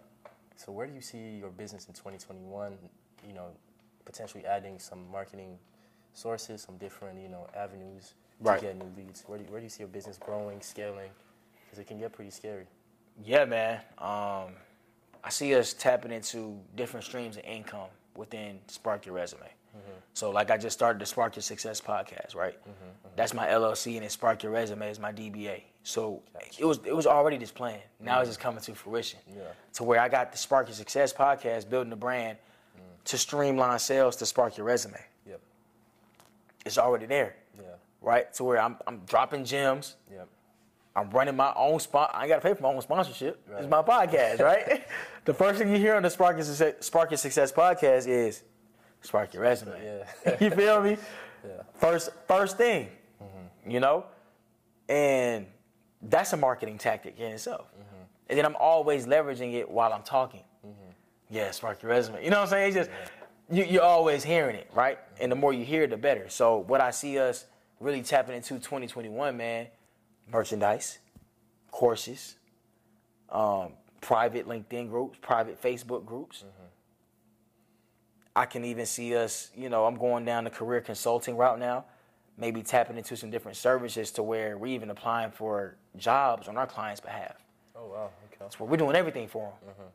So 0.57 0.73
where 0.73 0.87
do 0.87 0.95
you 0.95 1.01
see 1.01 1.39
your 1.39 1.51
business 1.51 1.87
in 1.87 1.95
2021? 1.95 2.77
You 3.27 3.35
know, 3.35 3.47
potentially 4.05 4.45
adding 4.45 4.79
some 4.79 5.11
marketing 5.11 5.59
sources, 6.13 6.63
some 6.63 6.77
different 6.79 7.21
you 7.21 7.29
know 7.29 7.47
avenues 7.57 8.15
Right. 8.41 8.61
to 8.61 8.67
get 8.67 8.77
new 8.77 8.91
leads. 8.97 9.25
Where 9.27 9.37
do 9.39 9.45
you, 9.45 9.51
where 9.51 9.61
do 9.61 9.65
you 9.65 9.71
see 9.71 9.81
your 9.81 9.89
business 9.89 10.17
growing, 10.17 10.61
scaling? 10.61 11.11
Because 11.65 11.81
it 11.81 11.89
can 11.89 11.99
get 11.99 12.13
pretty 12.13 12.31
scary. 12.31 12.67
Yeah, 13.25 13.45
man. 13.45 13.81
Um, 13.99 14.55
I 15.25 15.31
see 15.31 15.55
us 15.57 15.73
tapping 15.73 16.13
into 16.13 16.57
different 16.77 17.05
streams 17.05 17.37
of 17.37 17.43
income 17.45 17.89
within 18.17 18.61
Spark 18.69 19.07
Your 19.07 19.17
Resume. 19.17 19.43
So, 20.19 20.31
like 20.31 20.51
I 20.51 20.57
just 20.57 20.77
started 20.77 21.01
the 21.01 21.07
Spark 21.07 21.37
Your 21.37 21.45
Success 21.45 21.81
podcast, 21.81 22.35
right? 22.35 22.59
Mm-hmm, 22.61 22.71
mm-hmm. 22.71 23.09
That's 23.15 23.35
my 23.35 23.47
LLC, 23.47 23.93
and 23.93 24.03
then 24.03 24.11
Spark 24.11 24.43
Your 24.43 24.51
Resume 24.51 24.91
is 24.91 24.99
my 24.99 25.13
DBA. 25.13 25.63
So 25.85 26.23
it 26.59 26.65
was 26.65 26.81
it 26.85 26.95
was 26.95 27.07
already 27.07 27.37
this 27.37 27.53
plan. 27.53 27.79
Now 28.01 28.19
it's 28.19 28.23
mm-hmm. 28.23 28.31
just 28.31 28.41
coming 28.41 28.61
to 28.63 28.75
fruition. 28.75 29.21
Yeah. 29.29 29.43
To 29.75 29.85
where 29.85 30.01
I 30.01 30.09
got 30.09 30.33
the 30.33 30.39
Spark 30.39 30.67
Your 30.67 30.75
Success 30.75 31.13
podcast, 31.13 31.71
building 31.71 31.91
the 31.91 31.97
brand 31.97 32.37
mm. 32.77 33.05
to 33.05 33.17
streamline 33.17 33.79
sales 33.79 34.17
to 34.17 34.27
Spark 34.27 34.57
Your 34.57 34.67
Resume. 34.67 34.99
Yep. 35.25 35.41
It's 36.67 36.79
already 36.79 37.07
there, 37.07 37.37
Yeah. 37.57 37.69
right? 38.03 38.35
To 38.35 38.45
where 38.45 38.61
I'm 38.61 38.77
I'm 38.89 39.03
dropping 39.07 39.45
gems. 39.45 39.95
Yep. 40.11 40.29
I'm 40.97 41.11
running 41.11 41.37
my 41.37 41.53
own 41.55 41.79
spot. 41.79 42.11
I 42.13 42.23
ain't 42.23 42.29
got 42.29 42.43
to 42.43 42.43
pay 42.43 42.55
for 42.55 42.63
my 42.65 42.71
own 42.71 42.83
sponsorship. 42.83 43.41
It's 43.57 43.69
my 43.69 43.83
podcast, 43.83 44.41
right? 44.41 44.85
the 45.27 45.33
first 45.33 45.61
thing 45.61 45.71
you 45.71 45.79
hear 45.79 45.95
on 45.95 46.03
the 46.03 46.11
Spark 46.11 46.37
Your 46.37 46.45
Success, 46.45 46.75
Spark 46.81 47.13
Your 47.13 47.19
Success 47.19 47.53
podcast 47.53 48.09
is 48.09 48.43
Spark 49.03 49.35
Your 49.35 49.43
Resume. 49.43 50.05
Yeah. 50.25 50.37
you 50.41 50.51
feel 50.51 50.83
me? 50.83 50.97
Yeah. 51.47 51.63
First, 51.75 52.11
first 52.27 52.57
thing, 52.57 52.89
mm-hmm. 53.23 53.71
you 53.71 53.79
know, 53.79 54.07
and 54.89 55.47
that's 56.03 56.33
a 56.33 56.37
marketing 56.37 56.79
tactic 56.79 57.17
in 57.17 57.31
itself. 57.31 57.67
Mm-hmm. 57.69 58.03
And 58.29 58.39
then 58.39 58.45
I'm 58.45 58.57
always 58.57 59.07
leveraging 59.07 59.55
it 59.55 59.71
while 59.71 59.93
I'm 59.93 60.03
talking. 60.03 60.43
Mm-hmm. 60.67 60.91
Yeah, 61.31 61.53
spark 61.53 61.81
your 61.81 61.93
resume. 61.93 62.25
You 62.25 62.31
know 62.31 62.39
what 62.39 62.43
I'm 62.43 62.49
saying? 62.49 62.77
It's 62.77 62.89
just 62.89 62.91
you, 63.51 63.65
you're 63.65 63.85
always 63.85 64.25
hearing 64.25 64.57
it, 64.57 64.69
right? 64.75 64.99
And 65.21 65.31
the 65.31 65.37
more 65.37 65.53
you 65.53 65.65
hear 65.65 65.85
it, 65.85 65.91
the 65.91 65.97
better. 65.97 66.29
So 66.29 66.59
what 66.59 66.81
I 66.81 66.91
see 66.91 67.21
us 67.21 67.47
really 67.81 68.03
tapping 68.03 68.35
into 68.35 68.55
2021, 68.55 69.37
man, 69.37 69.69
merchandise, 70.31 70.99
courses, 71.71 72.37
um, 73.31 73.73
private 74.01 74.47
LinkedIn 74.47 74.89
groups, 74.91 75.19
private 75.21 75.63
Facebook 75.63 76.05
groups. 76.05 76.45
I 78.39 78.47
can 78.47 78.65
even 78.65 78.87
see 78.87 79.17
us, 79.17 79.51
you 79.57 79.69
know, 79.69 79.85
I'm 79.85 79.97
going 79.97 80.25
down 80.25 80.45
the 80.45 80.51
career 80.51 80.81
consulting 80.81 81.37
route 81.37 81.59
now, 81.59 81.87
maybe 82.37 82.63
tapping 82.63 82.97
into 82.97 83.17
some 83.17 83.33
different 83.33 83.57
services 83.57 84.13
to 84.13 84.23
where 84.23 84.57
we're 84.57 84.73
even 84.77 84.91
applying 84.91 85.33
for 85.33 85.75
jobs 85.97 86.47
on 86.47 86.57
our 86.57 86.67
clients' 86.69 87.01
behalf. 87.01 87.35
Oh 87.75 87.89
wow. 87.89 88.11
Okay. 88.33 88.45
Where 88.59 88.71
we're 88.71 88.77
doing 88.77 88.95
everything 88.95 89.27
for 89.27 89.53
them. 89.67 89.87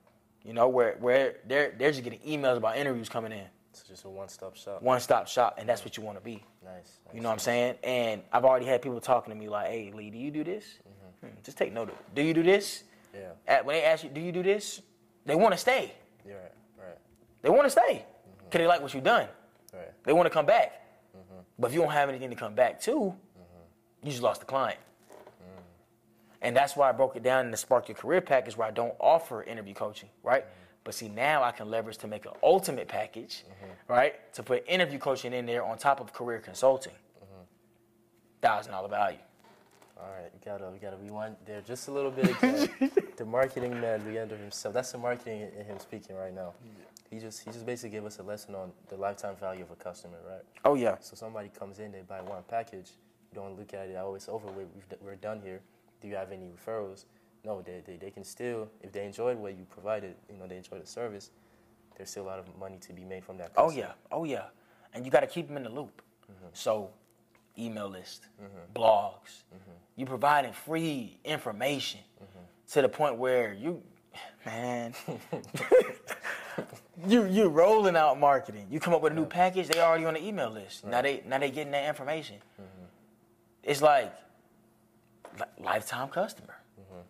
You 0.44 0.52
know, 0.52 0.68
where 0.68 0.98
where 1.00 1.38
they're 1.48 1.74
they're 1.78 1.92
just 1.92 2.04
getting 2.04 2.20
emails 2.20 2.58
about 2.58 2.76
interviews 2.76 3.08
coming 3.08 3.32
in, 3.32 3.46
It's 3.72 3.84
just 3.84 4.04
a 4.04 4.10
one-stop 4.10 4.58
shop. 4.58 4.82
one 4.82 5.00
stop 5.00 5.30
shop, 5.30 5.56
and 5.58 5.70
that's 5.70 5.86
what 5.86 5.96
you 5.96 6.04
want 6.04 6.18
to 6.18 6.24
be. 6.24 6.44
Nice. 6.66 6.98
You 7.14 7.22
know 7.22 7.30
what 7.30 7.34
I'm 7.36 7.40
saying? 7.40 7.76
And 7.82 8.24
I've 8.30 8.44
already 8.44 8.66
had 8.66 8.82
people 8.82 9.00
talking 9.00 9.34
to 9.34 9.40
me 9.40 9.48
like, 9.48 9.68
"Hey, 9.70 9.94
Lee, 9.96 10.10
do 10.10 10.18
you 10.18 10.32
do 10.32 10.44
this? 10.44 10.66
Hmm, 11.22 11.28
just 11.44 11.58
take 11.58 11.72
note 11.72 11.84
of 11.84 11.96
it. 11.96 12.14
Do 12.14 12.22
you 12.22 12.34
do 12.34 12.44
this? 12.44 12.84
Yeah. 13.14 13.30
At, 13.48 13.66
when 13.66 13.78
they 13.78 13.86
ask 13.86 14.04
you, 14.04 14.10
do 14.10 14.20
you 14.20 14.34
do 14.34 14.44
this? 14.44 14.82
They 15.26 15.36
want 15.36 15.54
to 15.54 15.58
stay. 15.58 15.94
You're 16.28 16.36
right. 16.36 16.52
Right. 16.78 16.98
They 17.42 17.50
want 17.50 17.64
to 17.64 17.70
stay 17.70 18.06
because 18.54 18.64
they 18.64 18.68
like 18.68 18.82
what 18.84 18.94
you've 18.94 19.04
done. 19.04 19.28
Right. 19.74 19.92
They 20.04 20.14
want 20.14 20.28
to 20.28 20.30
come 20.30 20.46
back. 20.46 20.80
But 21.58 21.68
if 21.68 21.74
you 21.74 21.82
don't 21.82 21.92
have 21.92 22.10
anything 22.10 22.30
to 22.30 22.36
come 22.36 22.54
back 22.54 22.80
to, 22.82 22.92
you 24.04 24.12
just 24.12 24.22
lost 24.22 24.42
the 24.42 24.46
client. 24.46 24.80
Mm. 25.42 25.62
And 26.42 26.56
that's 26.56 26.76
why 26.76 26.90
I 26.90 26.92
broke 26.92 27.16
it 27.16 27.24
down 27.24 27.46
in 27.46 27.52
the 27.52 27.58
Spark 27.58 27.88
Your 27.88 27.96
Career 27.96 28.22
package 28.22 28.58
where 28.58 28.68
I 28.68 28.72
don't 28.72 28.94
offer 29.00 29.44
interview 29.44 29.74
coaching, 29.74 30.10
right? 30.24 30.44
Mm-hmm. 30.44 30.60
But 30.84 30.94
see, 30.94 31.08
now 31.08 31.42
I 31.42 31.52
can 31.52 31.70
leverage 31.70 31.98
to 32.00 32.08
make 32.08 32.26
an 32.26 32.34
ultimate 32.44 32.88
package, 32.88 33.44
mm-hmm. 33.48 33.94
right? 33.94 34.34
To 34.34 34.44
put 34.44 34.68
interview 34.68 35.00
coaching 35.00 35.34
in 35.34 35.46
there 35.46 35.64
on 35.64 35.78
top 35.78 36.00
of 36.00 36.12
career 36.12 36.40
consulting. 36.40 36.94
Mm-hmm. 36.94 37.44
Thousand 38.42 38.74
dollar 38.74 38.90
value. 38.90 39.20
All 39.98 40.10
right, 40.10 40.30
we 40.34 40.40
gotta 40.44 40.70
we 40.70 40.80
gotta 40.80 40.98
rewind 40.98 41.38
there 41.46 41.62
just 41.62 41.88
a 41.88 41.92
little 41.92 42.12
bit 42.12 42.30
again. 42.30 42.70
the 43.18 43.26
marketing 43.26 43.80
man, 43.80 44.04
Leander 44.06 44.36
himself. 44.36 44.74
That's 44.74 44.92
the 44.92 44.98
marketing 44.98 45.50
in 45.58 45.66
him 45.66 45.80
speaking 45.80 46.18
right 46.18 46.34
now. 46.34 46.54
He 47.14 47.20
just 47.20 47.44
he 47.44 47.52
just 47.52 47.66
basically 47.66 47.92
gave 47.92 48.06
us 48.06 48.18
a 48.18 48.24
lesson 48.24 48.56
on 48.56 48.72
the 48.90 48.96
lifetime 48.96 49.36
value 49.36 49.62
of 49.62 49.70
a 49.70 49.76
customer, 49.76 50.18
right? 50.28 50.42
Oh 50.66 50.74
yeah. 50.74 50.96
So 51.00 51.16
somebody 51.16 51.50
comes 51.50 51.78
in, 51.78 51.92
they 51.92 52.02
buy 52.02 52.22
one 52.22 52.42
package. 52.48 52.90
You 53.32 53.36
don't 53.36 53.58
look 53.58 53.74
at 53.76 53.88
it. 53.88 53.98
Oh, 54.00 54.16
it's 54.16 54.28
over. 54.28 54.48
We've, 54.48 54.68
we're 55.00 55.16
done 55.16 55.40
here. 55.44 55.62
Do 56.02 56.08
you 56.08 56.16
have 56.16 56.32
any 56.32 56.50
referrals? 56.50 57.06
No, 57.46 57.62
they, 57.62 57.84
they, 57.86 57.98
they 57.98 58.10
can 58.10 58.24
still, 58.24 58.70
if 58.82 58.92
they 58.92 59.06
enjoyed 59.06 59.38
what 59.38 59.56
you 59.58 59.66
provided, 59.70 60.16
you 60.30 60.38
know, 60.38 60.48
they 60.48 60.58
enjoy 60.58 60.80
the 60.80 60.88
service, 60.88 61.30
there's 61.96 62.10
still 62.10 62.24
a 62.24 62.26
lot 62.26 62.40
of 62.40 62.46
money 62.58 62.78
to 62.80 62.94
be 62.94 63.04
made 63.04 63.24
from 63.24 63.38
that. 63.38 63.52
Oh 63.58 63.70
yeah. 63.70 63.92
Oh 64.12 64.24
yeah. 64.24 64.46
And 64.94 65.06
you 65.06 65.12
got 65.12 65.20
to 65.20 65.28
keep 65.28 65.48
them 65.48 65.58
in 65.58 65.64
the 65.64 65.70
loop. 65.70 66.02
Mm-hmm. 66.32 66.48
So, 66.54 66.90
email 67.60 67.90
list, 67.90 68.28
mm-hmm. 68.42 68.80
blogs. 68.80 69.44
Mm-hmm. 69.54 69.72
You 69.98 70.06
providing 70.08 70.54
free 70.54 71.20
information 71.24 72.00
to 72.72 72.82
the 72.82 72.90
point 72.90 73.18
where 73.18 73.54
you, 73.54 73.84
man, 74.46 74.96
you 77.08 77.26
you 77.26 77.48
rolling 77.48 77.96
out 77.96 78.20
marketing. 78.20 78.68
You 78.70 78.80
come 78.80 78.94
up 78.94 79.02
with 79.02 79.14
a 79.14 79.16
new 79.16 79.26
package, 79.26 79.68
they 79.68 79.80
already 79.80 80.06
on 80.06 80.14
the 80.14 80.24
email 80.24 80.50
list. 80.50 80.86
Now 80.86 81.02
they 81.02 81.24
now 81.28 81.40
they 81.40 81.50
getting 81.50 81.72
that 81.72 81.88
information. 81.88 82.38
Mm-hmm. 82.60 82.86
It's 83.64 83.82
like 83.82 84.14
li- 85.40 85.64
lifetime 85.64 86.10
customer. 86.10 86.56
Mm-hmm. 86.80 87.02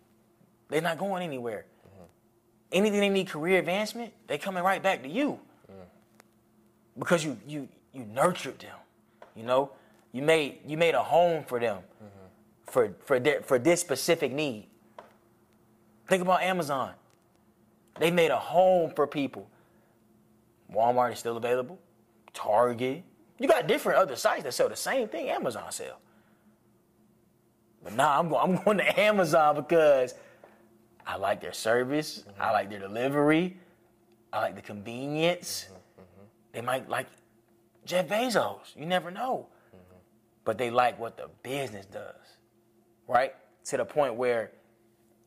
They're 0.70 0.82
not 0.82 0.98
going 0.98 1.24
anywhere. 1.24 1.66
Mm-hmm. 1.88 2.04
Anything 2.72 3.00
they 3.00 3.10
need 3.10 3.28
career 3.28 3.60
advancement, 3.60 4.14
they 4.28 4.38
coming 4.38 4.64
right 4.64 4.82
back 4.82 5.04
to 5.04 5.10
you 5.10 5.40
mm. 5.70 5.76
because 6.98 7.26
you 7.26 7.38
you 7.46 7.68
you 7.92 8.06
nurtured 8.06 8.60
them. 8.60 8.78
You 9.36 9.44
know, 9.44 9.72
you 10.12 10.22
made 10.22 10.60
you 10.66 10.78
made 10.78 10.96
a 10.96 11.04
home 11.04 11.44
for 11.44 11.60
them 11.60 11.80
for 12.74 12.96
for 13.06 13.20
their, 13.20 13.42
for 13.42 13.60
this 13.60 13.80
specific 13.80 14.32
need. 14.32 14.68
Think 16.08 16.22
about 16.22 16.42
Amazon. 16.42 16.94
They 18.00 18.12
made 18.12 18.32
a 18.32 18.40
home 18.40 18.92
for 18.96 19.06
people. 19.06 19.48
Walmart 20.72 21.14
is 21.14 21.20
still 21.20 21.38
available. 21.38 21.80
Target. 22.34 23.04
You 23.40 23.48
got 23.48 23.68
different 23.68 24.00
other 24.00 24.16
sites 24.16 24.44
that 24.44 24.54
sell 24.54 24.70
the 24.70 24.76
same 24.76 25.08
thing 25.08 25.30
Amazon 25.30 25.72
sell. 25.72 26.00
But 27.84 27.94
now 27.94 28.20
I'm 28.20 28.30
going 28.30 28.58
I'm 28.58 28.64
going 28.64 28.78
to 28.78 29.00
Amazon 29.00 29.56
because 29.56 30.16
I 31.06 31.18
like 31.18 31.42
their 31.42 31.54
service. 31.54 32.20
Mm-hmm. 32.28 32.42
I 32.42 32.52
like 32.52 32.70
their 32.70 32.80
delivery. 32.80 33.58
I 34.32 34.40
like 34.40 34.56
the 34.56 34.62
convenience. 34.62 35.66
Mm-hmm, 35.66 36.02
mm-hmm. 36.02 36.26
They 36.54 36.62
might 36.62 36.90
like 36.90 37.08
Jeff 37.86 38.08
Bezos. 38.08 38.76
You 38.76 38.86
never 38.86 39.12
know. 39.12 39.48
But 40.46 40.58
they 40.58 40.70
like 40.70 41.00
what 41.00 41.16
the 41.16 41.30
business 41.42 41.86
does, 41.86 42.38
right? 43.08 43.34
To 43.66 43.78
the 43.78 43.86
point 43.86 44.16
where 44.16 44.52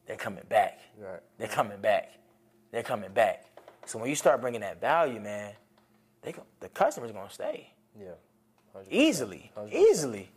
they're 0.07 0.17
coming 0.17 0.45
back. 0.49 0.81
Right. 0.99 1.21
They're 1.39 1.49
coming 1.49 1.81
back. 1.81 2.13
They're 2.71 2.83
coming 2.83 3.13
back. 3.13 3.47
So 3.87 3.99
when 3.99 4.11
you 4.11 4.17
start 4.17 4.41
bringing 4.41 4.61
that 4.61 4.81
value, 4.81 5.21
man, 5.21 5.53
they 6.23 6.33
go, 6.33 6.43
the 6.61 6.69
customer's 6.69 7.13
gonna 7.13 7.31
stay 7.31 7.73
Yeah. 7.99 8.09
100%. 8.75 8.89
easily, 8.93 9.51
100%. 9.57 9.73
easily, 9.73 10.31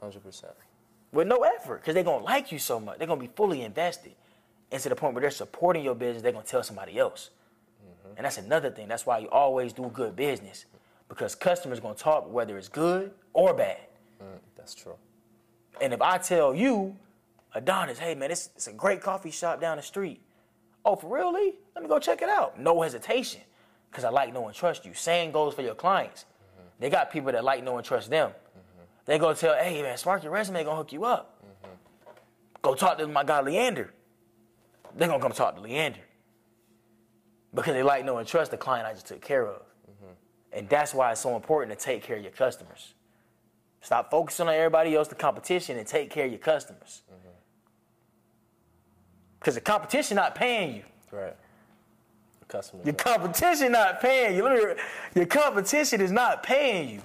100%. 0.00 0.54
with 1.12 1.26
no 1.28 1.42
effort, 1.44 1.80
because 1.80 1.94
they're 1.94 2.02
gonna 2.02 2.24
like 2.24 2.50
you 2.50 2.58
so 2.58 2.80
much. 2.80 2.98
They're 2.98 3.06
gonna 3.06 3.20
be 3.20 3.26
fully 3.28 3.62
invested, 3.62 4.14
and 4.72 4.82
to 4.82 4.88
the 4.88 4.96
point 4.96 5.14
where 5.14 5.20
they're 5.22 5.30
supporting 5.30 5.84
your 5.84 5.94
business. 5.94 6.22
They're 6.22 6.32
gonna 6.32 6.44
tell 6.44 6.62
somebody 6.62 6.98
else, 6.98 7.30
and 8.16 8.24
that's 8.24 8.38
another 8.38 8.70
thing. 8.70 8.88
That's 8.88 9.04
why 9.06 9.18
you 9.18 9.28
always 9.28 9.72
do 9.74 9.88
good 9.92 10.16
business, 10.16 10.64
because 11.08 11.34
customers 11.34 11.80
gonna 11.80 11.94
talk 11.94 12.30
whether 12.32 12.56
it's 12.58 12.68
good 12.68 13.12
or 13.34 13.52
bad. 13.54 13.80
Mm, 14.22 14.38
that's 14.56 14.74
true. 14.74 14.96
And 15.80 15.92
if 15.92 16.00
I 16.02 16.18
tell 16.18 16.54
you, 16.54 16.96
Adonis, 17.54 17.98
hey 17.98 18.14
man, 18.14 18.30
it's, 18.30 18.50
it's 18.56 18.66
a 18.66 18.72
great 18.72 19.00
coffee 19.02 19.30
shop 19.30 19.60
down 19.60 19.76
the 19.76 19.82
street. 19.82 20.20
Oh, 20.88 20.96
for 20.96 21.14
real, 21.14 21.34
Lee? 21.34 21.52
Let 21.74 21.82
me 21.82 21.88
go 21.88 21.98
check 21.98 22.22
it 22.22 22.30
out. 22.30 22.58
No 22.58 22.80
hesitation, 22.80 23.42
because 23.90 24.04
I 24.04 24.08
like, 24.08 24.32
know, 24.32 24.46
and 24.46 24.56
trust 24.56 24.86
you. 24.86 24.94
Same 24.94 25.30
goes 25.30 25.52
for 25.52 25.60
your 25.60 25.74
clients. 25.74 26.24
Mm-hmm. 26.24 26.68
They 26.80 26.88
got 26.88 27.12
people 27.12 27.30
that 27.30 27.44
like, 27.44 27.62
know, 27.62 27.76
and 27.76 27.84
trust 27.84 28.08
them. 28.08 28.30
Mm-hmm. 28.30 28.82
They 29.04 29.18
go 29.18 29.34
tell, 29.34 29.54
hey 29.62 29.82
man, 29.82 29.98
Spark 29.98 30.22
your 30.22 30.32
resume 30.32 30.64
gonna 30.64 30.78
hook 30.78 30.94
you 30.94 31.04
up. 31.04 31.44
Mm-hmm. 31.44 31.72
Go 32.62 32.74
talk 32.74 32.96
to 32.96 33.06
my 33.06 33.22
guy 33.22 33.42
Leander. 33.42 33.92
They 34.96 35.06
gonna 35.06 35.20
come 35.20 35.32
talk 35.32 35.56
to 35.56 35.60
Leander 35.60 36.00
because 37.54 37.74
they 37.74 37.82
like, 37.82 38.06
know, 38.06 38.16
and 38.16 38.26
trust 38.26 38.50
the 38.50 38.56
client 38.56 38.88
I 38.88 38.94
just 38.94 39.06
took 39.08 39.20
care 39.20 39.46
of. 39.46 39.60
And 40.54 40.66
that's 40.70 40.94
why 40.94 41.12
it's 41.12 41.20
so 41.20 41.36
important 41.36 41.78
to 41.78 41.84
take 41.84 42.02
care 42.02 42.16
of 42.16 42.22
your 42.22 42.32
customers. 42.32 42.94
Stop 43.82 44.10
focusing 44.10 44.48
on 44.48 44.54
everybody 44.54 44.94
else, 44.94 45.08
the 45.08 45.14
competition, 45.14 45.76
and 45.76 45.86
take 45.86 46.08
care 46.08 46.24
of 46.24 46.30
your 46.30 46.38
customers. 46.38 47.02
Because 49.38 49.54
the 49.54 49.60
competition 49.60 50.16
not 50.16 50.34
paying 50.34 50.76
you. 50.76 50.82
Right. 51.12 51.36
The 52.40 52.46
customer. 52.46 52.82
Your 52.84 52.94
competition 52.94 53.72
not 53.72 54.00
paying 54.00 54.36
you. 54.36 54.44
Let 54.44 54.76
me, 54.76 54.82
your 55.14 55.26
competition 55.26 56.00
is 56.00 56.10
not 56.12 56.42
paying 56.42 56.90
you. 56.90 57.02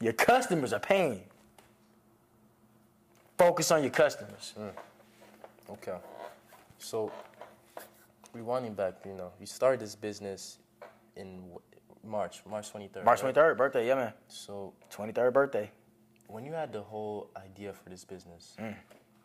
Your 0.00 0.12
customers 0.12 0.72
are 0.72 0.80
paying 0.80 1.14
you. 1.14 1.20
Focus 3.38 3.70
on 3.70 3.82
your 3.82 3.90
customers. 3.90 4.54
Okay. 5.70 5.96
So, 6.78 7.10
rewinding 8.36 8.76
back, 8.76 8.94
you 9.06 9.14
know, 9.14 9.30
you 9.40 9.46
started 9.46 9.80
this 9.80 9.94
business 9.94 10.58
in 11.16 11.42
March, 12.04 12.42
March 12.48 12.72
23rd. 12.72 13.04
March 13.04 13.22
right? 13.22 13.34
23rd, 13.34 13.56
birthday, 13.56 13.86
yeah, 13.88 13.94
man. 13.94 14.12
So, 14.28 14.72
23rd 14.92 15.32
birthday. 15.32 15.70
when 16.26 16.44
you 16.44 16.52
had 16.52 16.72
the 16.72 16.82
whole 16.82 17.30
idea 17.36 17.72
for 17.72 17.88
this 17.90 18.04
business, 18.04 18.56
Mm. 18.60 18.74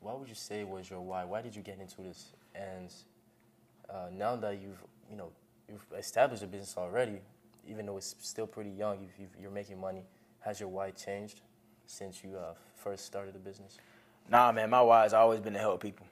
What 0.02 0.20
would 0.20 0.30
you 0.30 0.36
say 0.36 0.64
was 0.64 0.89
your 0.89 1.02
why? 1.02 1.26
Why 1.26 1.41
did 1.41 1.56
you 1.56 1.62
get 1.62 1.80
into 1.80 2.02
this? 2.02 2.34
And 2.56 2.91
uh, 3.89 4.08
now 4.16 4.36
that 4.38 4.62
you've, 4.62 4.82
you 5.10 5.18
know, 5.18 5.32
you've 5.68 5.86
established 5.97 6.43
a 6.43 6.47
business 6.47 6.76
already, 6.78 7.20
even 7.68 7.86
though 7.86 7.97
it's 7.97 8.16
still 8.20 8.47
pretty 8.47 8.72
young, 8.72 9.00
you've, 9.02 9.12
you've, 9.20 9.41
you're 9.41 9.52
making 9.52 9.80
money. 9.80 10.04
Has 10.41 10.60
your 10.60 10.70
why 10.70 10.91
changed 10.91 11.41
since 11.86 12.24
you 12.24 12.38
uh, 12.38 12.54
first 12.76 13.06
started 13.06 13.36
the 13.36 13.39
business? 13.39 13.78
Nah, 14.30 14.52
man, 14.52 14.70
my 14.70 14.82
why 14.82 15.04
has 15.04 15.14
always 15.14 15.39
been 15.39 15.54
to 15.54 15.60
help 15.60 15.82
people. 15.82 16.06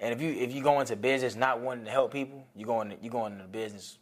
And 0.00 0.14
if 0.14 0.20
you 0.20 0.30
if 0.30 0.52
you 0.54 0.62
go 0.62 0.80
into 0.80 0.94
business 0.94 1.34
not 1.34 1.60
wanting 1.60 1.84
to 1.84 1.90
help 1.90 2.12
people, 2.12 2.46
you 2.54 2.64
go 2.64 2.82
into 2.82 2.96
you 3.02 3.10
go 3.10 3.26
into 3.26 3.42
business 3.44 3.98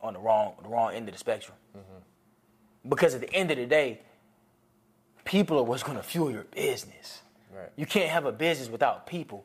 on 0.00 0.14
the 0.14 0.18
wrong 0.18 0.54
the 0.62 0.68
wrong 0.68 0.94
end 0.94 1.08
of 1.08 1.14
the 1.14 1.18
spectrum. 1.18 1.56
Because 2.88 3.14
at 3.14 3.20
the 3.20 3.32
end 3.32 3.50
of 3.50 3.58
the 3.58 3.66
day, 3.66 4.00
people 5.24 5.58
are 5.58 5.62
what's 5.62 5.82
going 5.82 5.96
to 5.96 6.02
fuel 6.02 6.30
your 6.30 6.44
business. 6.44 7.20
Right. 7.54 7.70
You 7.76 7.86
can't 7.86 8.10
have 8.10 8.24
a 8.26 8.32
business 8.32 8.68
without 8.68 9.06
people. 9.06 9.44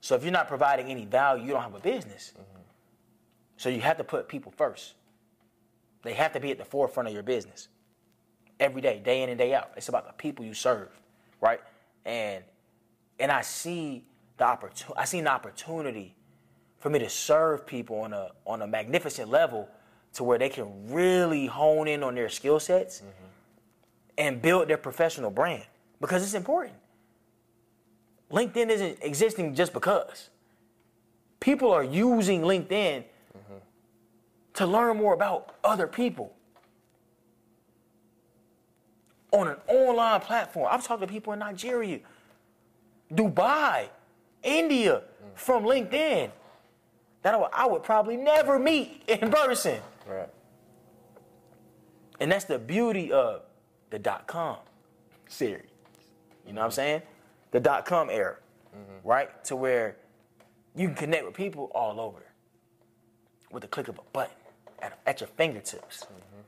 So 0.00 0.14
if 0.14 0.22
you're 0.22 0.32
not 0.32 0.48
providing 0.48 0.86
any 0.86 1.04
value, 1.04 1.44
you 1.44 1.52
don't 1.52 1.62
have 1.62 1.74
a 1.74 1.80
business. 1.80 2.32
Mm-hmm. 2.34 2.60
So 3.56 3.68
you 3.68 3.80
have 3.80 3.96
to 3.96 4.04
put 4.04 4.28
people 4.28 4.52
first. 4.56 4.94
They 6.02 6.14
have 6.14 6.32
to 6.34 6.40
be 6.40 6.52
at 6.52 6.58
the 6.58 6.64
forefront 6.64 7.08
of 7.08 7.14
your 7.14 7.24
business 7.24 7.68
every 8.60 8.80
day, 8.80 9.00
day 9.04 9.22
in 9.22 9.28
and 9.28 9.38
day 9.38 9.54
out. 9.54 9.72
It's 9.76 9.88
about 9.88 10.06
the 10.06 10.12
people 10.12 10.44
you 10.44 10.54
serve, 10.54 10.88
right? 11.40 11.60
And 12.04 12.44
and 13.20 13.32
I 13.32 13.42
see 13.42 14.04
the 14.36 14.44
opportunity. 14.44 14.94
I 14.96 15.04
see 15.04 15.18
an 15.18 15.26
opportunity 15.26 16.14
for 16.78 16.90
me 16.90 17.00
to 17.00 17.08
serve 17.08 17.66
people 17.66 18.00
on 18.00 18.12
a 18.12 18.30
on 18.46 18.62
a 18.62 18.66
magnificent 18.66 19.28
level, 19.28 19.68
to 20.14 20.24
where 20.24 20.38
they 20.38 20.48
can 20.48 20.92
really 20.92 21.46
hone 21.46 21.88
in 21.88 22.02
on 22.02 22.14
their 22.14 22.28
skill 22.28 22.60
sets 22.60 22.98
mm-hmm. 22.98 23.08
and 24.18 24.40
build 24.40 24.68
their 24.68 24.78
professional 24.78 25.30
brand 25.30 25.64
because 26.00 26.22
it's 26.22 26.34
important. 26.34 26.76
LinkedIn 28.30 28.68
isn't 28.68 28.98
existing 29.02 29.54
just 29.54 29.72
because. 29.72 30.30
People 31.40 31.70
are 31.72 31.84
using 31.84 32.42
LinkedIn 32.42 33.04
to 34.54 34.66
learn 34.66 34.96
more 34.96 35.14
about 35.14 35.54
other 35.62 35.86
people 35.86 36.34
on 39.30 39.46
an 39.48 39.56
online 39.68 40.20
platform. 40.20 40.68
I've 40.70 40.84
talked 40.84 41.00
to 41.02 41.06
people 41.06 41.32
in 41.32 41.38
Nigeria, 41.38 42.00
Dubai, 43.12 43.88
India 44.42 45.02
from 45.34 45.64
LinkedIn 45.64 46.30
that 47.22 47.34
I 47.34 47.36
would, 47.36 47.50
I 47.52 47.66
would 47.66 47.82
probably 47.82 48.16
never 48.16 48.58
meet 48.58 49.02
in 49.06 49.30
person. 49.30 49.80
Right. 50.08 50.28
And 52.20 52.32
that's 52.32 52.44
the 52.46 52.58
beauty 52.58 53.12
of 53.12 53.42
the 53.90 53.98
dot 53.98 54.26
com 54.26 54.58
series. 55.28 55.70
You 56.46 56.52
know 56.52 56.62
what 56.62 56.66
I'm 56.66 56.72
saying? 56.72 57.02
The 57.50 57.60
dot 57.60 57.86
com 57.86 58.10
era, 58.10 58.36
mm-hmm. 58.76 59.08
right? 59.08 59.44
To 59.44 59.56
where 59.56 59.96
you 60.76 60.88
can 60.88 60.96
connect 60.96 61.24
with 61.24 61.34
people 61.34 61.70
all 61.74 61.98
over 62.00 62.22
with 63.50 63.62
the 63.62 63.68
click 63.68 63.88
of 63.88 63.98
a 63.98 64.02
button 64.12 64.36
at, 64.80 64.98
at 65.06 65.20
your 65.20 65.28
fingertips. 65.28 66.04
Mm-hmm. 66.04 66.42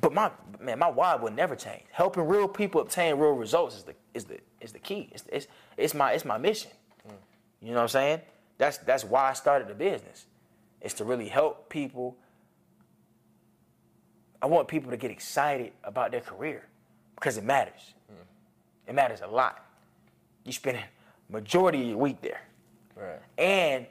But 0.00 0.12
my 0.12 0.30
man, 0.60 0.80
my 0.80 0.88
why 0.90 1.14
will 1.14 1.30
never 1.30 1.54
change. 1.54 1.84
Helping 1.92 2.26
real 2.26 2.48
people 2.48 2.80
obtain 2.80 3.14
real 3.16 3.32
results 3.32 3.76
is 3.76 3.84
the 3.84 3.94
is 4.12 4.24
the 4.24 4.40
is 4.60 4.72
the 4.72 4.80
key. 4.80 5.08
It's 5.12 5.24
it's, 5.32 5.46
it's 5.76 5.94
my 5.94 6.12
it's 6.12 6.24
my 6.24 6.36
mission. 6.36 6.72
Mm. 7.06 7.12
You 7.62 7.68
know 7.68 7.76
what 7.76 7.82
I'm 7.82 7.88
saying? 7.88 8.20
That's 8.58 8.78
that's 8.78 9.04
why 9.04 9.30
I 9.30 9.34
started 9.34 9.68
the 9.68 9.74
business. 9.74 10.26
It's 10.80 10.94
to 10.94 11.04
really 11.04 11.28
help 11.28 11.68
people. 11.68 12.16
I 14.42 14.46
want 14.46 14.66
people 14.66 14.90
to 14.90 14.96
get 14.96 15.12
excited 15.12 15.72
about 15.84 16.10
their 16.10 16.20
career 16.20 16.66
because 17.14 17.38
it 17.38 17.44
matters. 17.44 17.94
It 18.86 18.94
matters 18.94 19.20
a 19.22 19.26
lot. 19.26 19.64
You 20.44 20.52
spending 20.52 20.82
majority 21.28 21.82
of 21.82 21.88
your 21.88 21.98
week 21.98 22.20
there. 22.20 22.42
Right. 22.96 23.20
And 23.38 23.86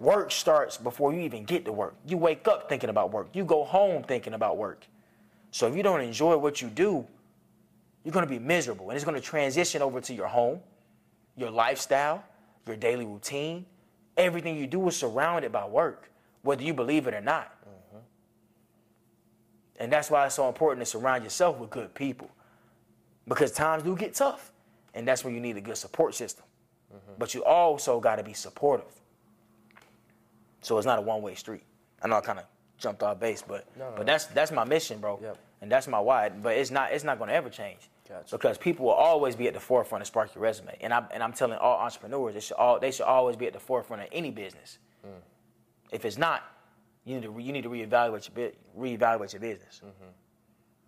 work 0.00 0.30
starts 0.30 0.76
before 0.76 1.12
you 1.12 1.20
even 1.20 1.44
get 1.44 1.64
to 1.64 1.72
work. 1.72 1.94
You 2.06 2.16
wake 2.16 2.48
up 2.48 2.68
thinking 2.68 2.90
about 2.90 3.12
work. 3.12 3.28
You 3.32 3.44
go 3.44 3.64
home 3.64 4.02
thinking 4.02 4.34
about 4.34 4.56
work. 4.56 4.86
So 5.50 5.66
if 5.66 5.76
you 5.76 5.82
don't 5.82 6.00
enjoy 6.00 6.36
what 6.36 6.60
you 6.60 6.68
do, 6.68 7.06
you're 8.04 8.12
going 8.12 8.26
to 8.26 8.30
be 8.30 8.38
miserable. 8.38 8.88
And 8.90 8.96
it's 8.96 9.04
going 9.04 9.14
to 9.14 9.20
transition 9.20 9.82
over 9.82 10.00
to 10.00 10.14
your 10.14 10.28
home, 10.28 10.60
your 11.36 11.50
lifestyle, 11.50 12.24
your 12.66 12.76
daily 12.76 13.04
routine. 13.04 13.66
Everything 14.16 14.56
you 14.56 14.66
do 14.66 14.86
is 14.88 14.96
surrounded 14.96 15.52
by 15.52 15.66
work, 15.66 16.10
whether 16.42 16.62
you 16.62 16.74
believe 16.74 17.06
it 17.06 17.14
or 17.14 17.20
not. 17.20 17.54
Mm-hmm. 17.62 17.98
And 19.80 19.92
that's 19.92 20.10
why 20.10 20.26
it's 20.26 20.34
so 20.34 20.48
important 20.48 20.84
to 20.84 20.90
surround 20.90 21.22
yourself 21.24 21.58
with 21.58 21.70
good 21.70 21.94
people. 21.94 22.30
Because 23.28 23.52
times 23.52 23.82
do 23.82 23.94
get 23.96 24.14
tough. 24.14 24.52
And 24.94 25.06
that's 25.06 25.24
when 25.24 25.34
you 25.34 25.40
need 25.40 25.56
a 25.56 25.60
good 25.60 25.76
support 25.76 26.14
system. 26.14 26.44
But 27.18 27.34
you 27.34 27.44
also 27.44 28.00
got 28.00 28.16
to 28.16 28.22
be 28.22 28.32
supportive. 28.32 29.00
So 30.60 30.78
it's 30.78 30.86
not 30.86 30.98
a 30.98 31.02
one 31.02 31.22
way 31.22 31.34
street. 31.34 31.62
I 32.02 32.08
know 32.08 32.16
I 32.16 32.20
kind 32.20 32.38
of 32.38 32.44
jumped 32.78 33.02
off 33.02 33.20
base, 33.20 33.42
but 33.46 33.66
No, 33.76 33.90
no, 33.90 33.96
but 33.96 34.06
no. 34.06 34.12
that's 34.12 34.26
that's 34.26 34.52
my 34.52 34.64
mission, 34.64 34.98
bro. 35.00 35.18
Yep. 35.22 35.36
And 35.60 35.70
that's 35.70 35.88
my 35.88 35.98
why. 35.98 36.28
But 36.28 36.56
it's 36.56 36.70
not 36.70 36.92
it's 36.92 37.04
not 37.04 37.18
going 37.18 37.28
to 37.28 37.34
ever 37.34 37.50
change. 37.50 37.90
Gotcha. 38.08 38.36
Because 38.36 38.56
people 38.56 38.86
will 38.86 38.92
always 38.92 39.36
be 39.36 39.48
at 39.48 39.54
the 39.54 39.60
forefront 39.60 40.02
of 40.02 40.08
spark 40.08 40.34
your 40.34 40.42
resume. 40.42 40.76
And 40.80 40.94
I'm 40.94 41.06
and 41.12 41.22
I'm 41.22 41.32
telling 41.32 41.58
all 41.58 41.78
entrepreneurs 41.78 42.34
they 42.34 42.40
should 42.40 42.56
all 42.56 42.78
they 42.80 42.90
should 42.90 43.06
always 43.06 43.36
be 43.36 43.46
at 43.46 43.52
the 43.52 43.60
forefront 43.60 44.02
of 44.02 44.08
any 44.12 44.30
business. 44.30 44.78
Mm. 45.06 45.10
If 45.92 46.04
it's 46.04 46.18
not, 46.18 46.42
you 47.04 47.14
need 47.16 47.22
to 47.22 47.30
re, 47.30 47.42
you 47.42 47.52
need 47.52 47.64
to 47.64 47.70
reevaluate 47.70 48.28
your 48.36 48.50
reevaluate 48.78 49.32
your 49.32 49.40
business. 49.40 49.82
Mm. 49.84 49.90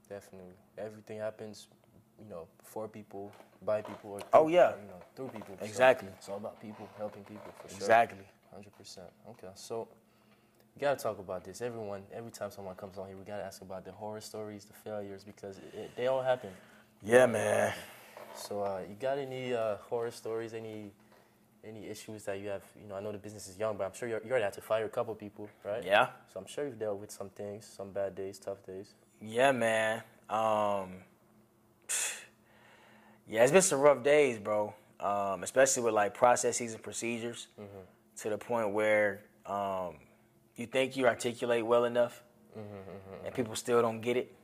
Definitely. 0.09 0.55
Everything 0.79 1.19
happens, 1.19 1.69
you 2.23 2.29
know, 2.31 2.47
for 2.63 2.89
people, 2.89 3.33
by 3.65 3.83
people, 3.83 4.11
or 4.13 4.21
Oh, 4.33 4.49
yeah. 4.49 4.71
you 4.71 4.89
know, 4.89 5.01
through 5.17 5.29
people. 5.29 5.57
So 5.59 5.65
Exactly. 5.65 6.09
it's 6.17 6.29
all 6.29 6.37
about 6.37 6.61
people 6.61 6.89
helping 6.99 7.25
people 7.25 7.53
for 7.61 7.69
sure. 7.69 7.77
Exactly. 7.79 8.25
Hundred 8.53 8.77
percent. 8.77 9.07
Okay, 9.29 9.49
so 9.55 9.87
we 10.75 10.81
gotta 10.81 11.01
talk 11.01 11.19
about 11.19 11.45
this. 11.45 11.61
Everyone, 11.63 12.03
every 12.13 12.31
time 12.33 12.51
someone 12.51 12.75
comes 12.75 12.99
on 12.99 13.07
here, 13.09 13.17
we 13.17 13.25
gotta 13.25 13.45
ask 13.45 13.63
about 13.63 13.85
the 13.85 13.93
horror 13.93 14.21
stories, 14.21 14.65
the 14.65 14.73
failures, 14.75 15.25
because 15.25 15.59
it, 15.59 15.73
it, 15.75 15.91
they 15.97 16.07
all 16.09 16.23
happen. 16.23 16.51
Yeah, 17.03 17.27
man. 17.27 17.73
So, 18.35 18.63
uh, 18.63 18.81
you 18.89 18.95
got 18.99 19.19
any 19.19 19.55
uh, 19.55 19.77
horror 19.89 20.11
stories? 20.11 20.53
Any 20.55 20.93
any 21.65 21.87
issues 21.89 22.25
that 22.25 22.39
you 22.41 22.49
have? 22.49 22.63
You 22.81 22.89
know, 22.89 22.95
I 22.97 23.01
know 23.01 23.13
the 23.13 23.19
business 23.19 23.49
is 23.49 23.59
young, 23.59 23.77
but 23.77 23.85
I'm 23.85 23.93
sure 23.93 24.09
you're, 24.09 24.21
you 24.25 24.31
already 24.31 24.45
had 24.45 24.53
to 24.55 24.61
fire 24.63 24.85
a 24.85 24.89
couple 24.89 25.15
people, 25.15 25.49
right? 25.65 25.85
Yeah. 25.85 26.09
So 26.33 26.41
I'm 26.41 26.47
sure 26.47 26.65
you've 26.65 26.79
dealt 26.79 26.99
with 26.99 27.11
some 27.11 27.29
things, 27.31 27.67
some 27.67 27.91
bad 27.93 28.15
days, 28.15 28.39
tough 28.39 28.65
days. 28.67 28.95
Yeah, 29.21 29.53
man. 29.53 30.03
Um, 30.29 31.03
yeah, 33.31 33.43
it's 33.43 33.53
been 33.53 33.63
some 33.63 33.81
rough 33.81 34.03
days, 34.03 34.39
bro. 34.39 34.75
Um, 34.99 35.43
especially 35.45 35.83
with 35.85 35.95
like 35.95 36.13
processes 36.13 36.75
and 36.75 36.83
procedures, 36.83 37.47
to 38.21 38.29
the 38.29 38.37
point 38.37 38.71
where 38.71 39.23
um, 39.47 39.95
you 40.57 40.67
think 40.67 40.95
you 40.97 41.07
articulate 41.07 41.65
well 41.65 41.87
enough, 41.87 42.23
and 43.25 43.35
people 43.35 43.55
still 43.57 43.81
don't 43.81 44.03
get 44.03 44.17
it, 44.19 44.35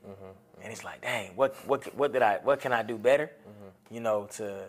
and 0.63 0.73
it's 0.73 0.83
like, 0.85 1.03
dang, 1.03 1.37
what 1.37 1.55
what 1.67 1.95
what 1.95 2.13
did 2.13 2.23
I 2.23 2.39
what 2.43 2.61
can 2.61 2.73
I 2.73 2.83
do 2.83 2.97
better, 2.97 3.31
you 3.91 4.01
know, 4.01 4.29
to 4.37 4.65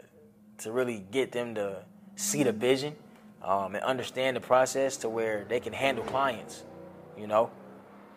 to 0.57 0.71
really 0.71 1.05
get 1.11 1.31
them 1.31 1.55
to 1.55 1.83
see 2.15 2.43
the 2.43 2.51
vision 2.51 2.95
um, 3.43 3.75
and 3.75 3.83
understand 3.85 4.35
the 4.35 4.41
process 4.41 4.97
to 4.97 5.09
where 5.09 5.45
they 5.47 5.61
can 5.61 5.71
handle 5.71 6.03
clients, 6.03 6.63
you 7.17 7.27
know 7.27 7.49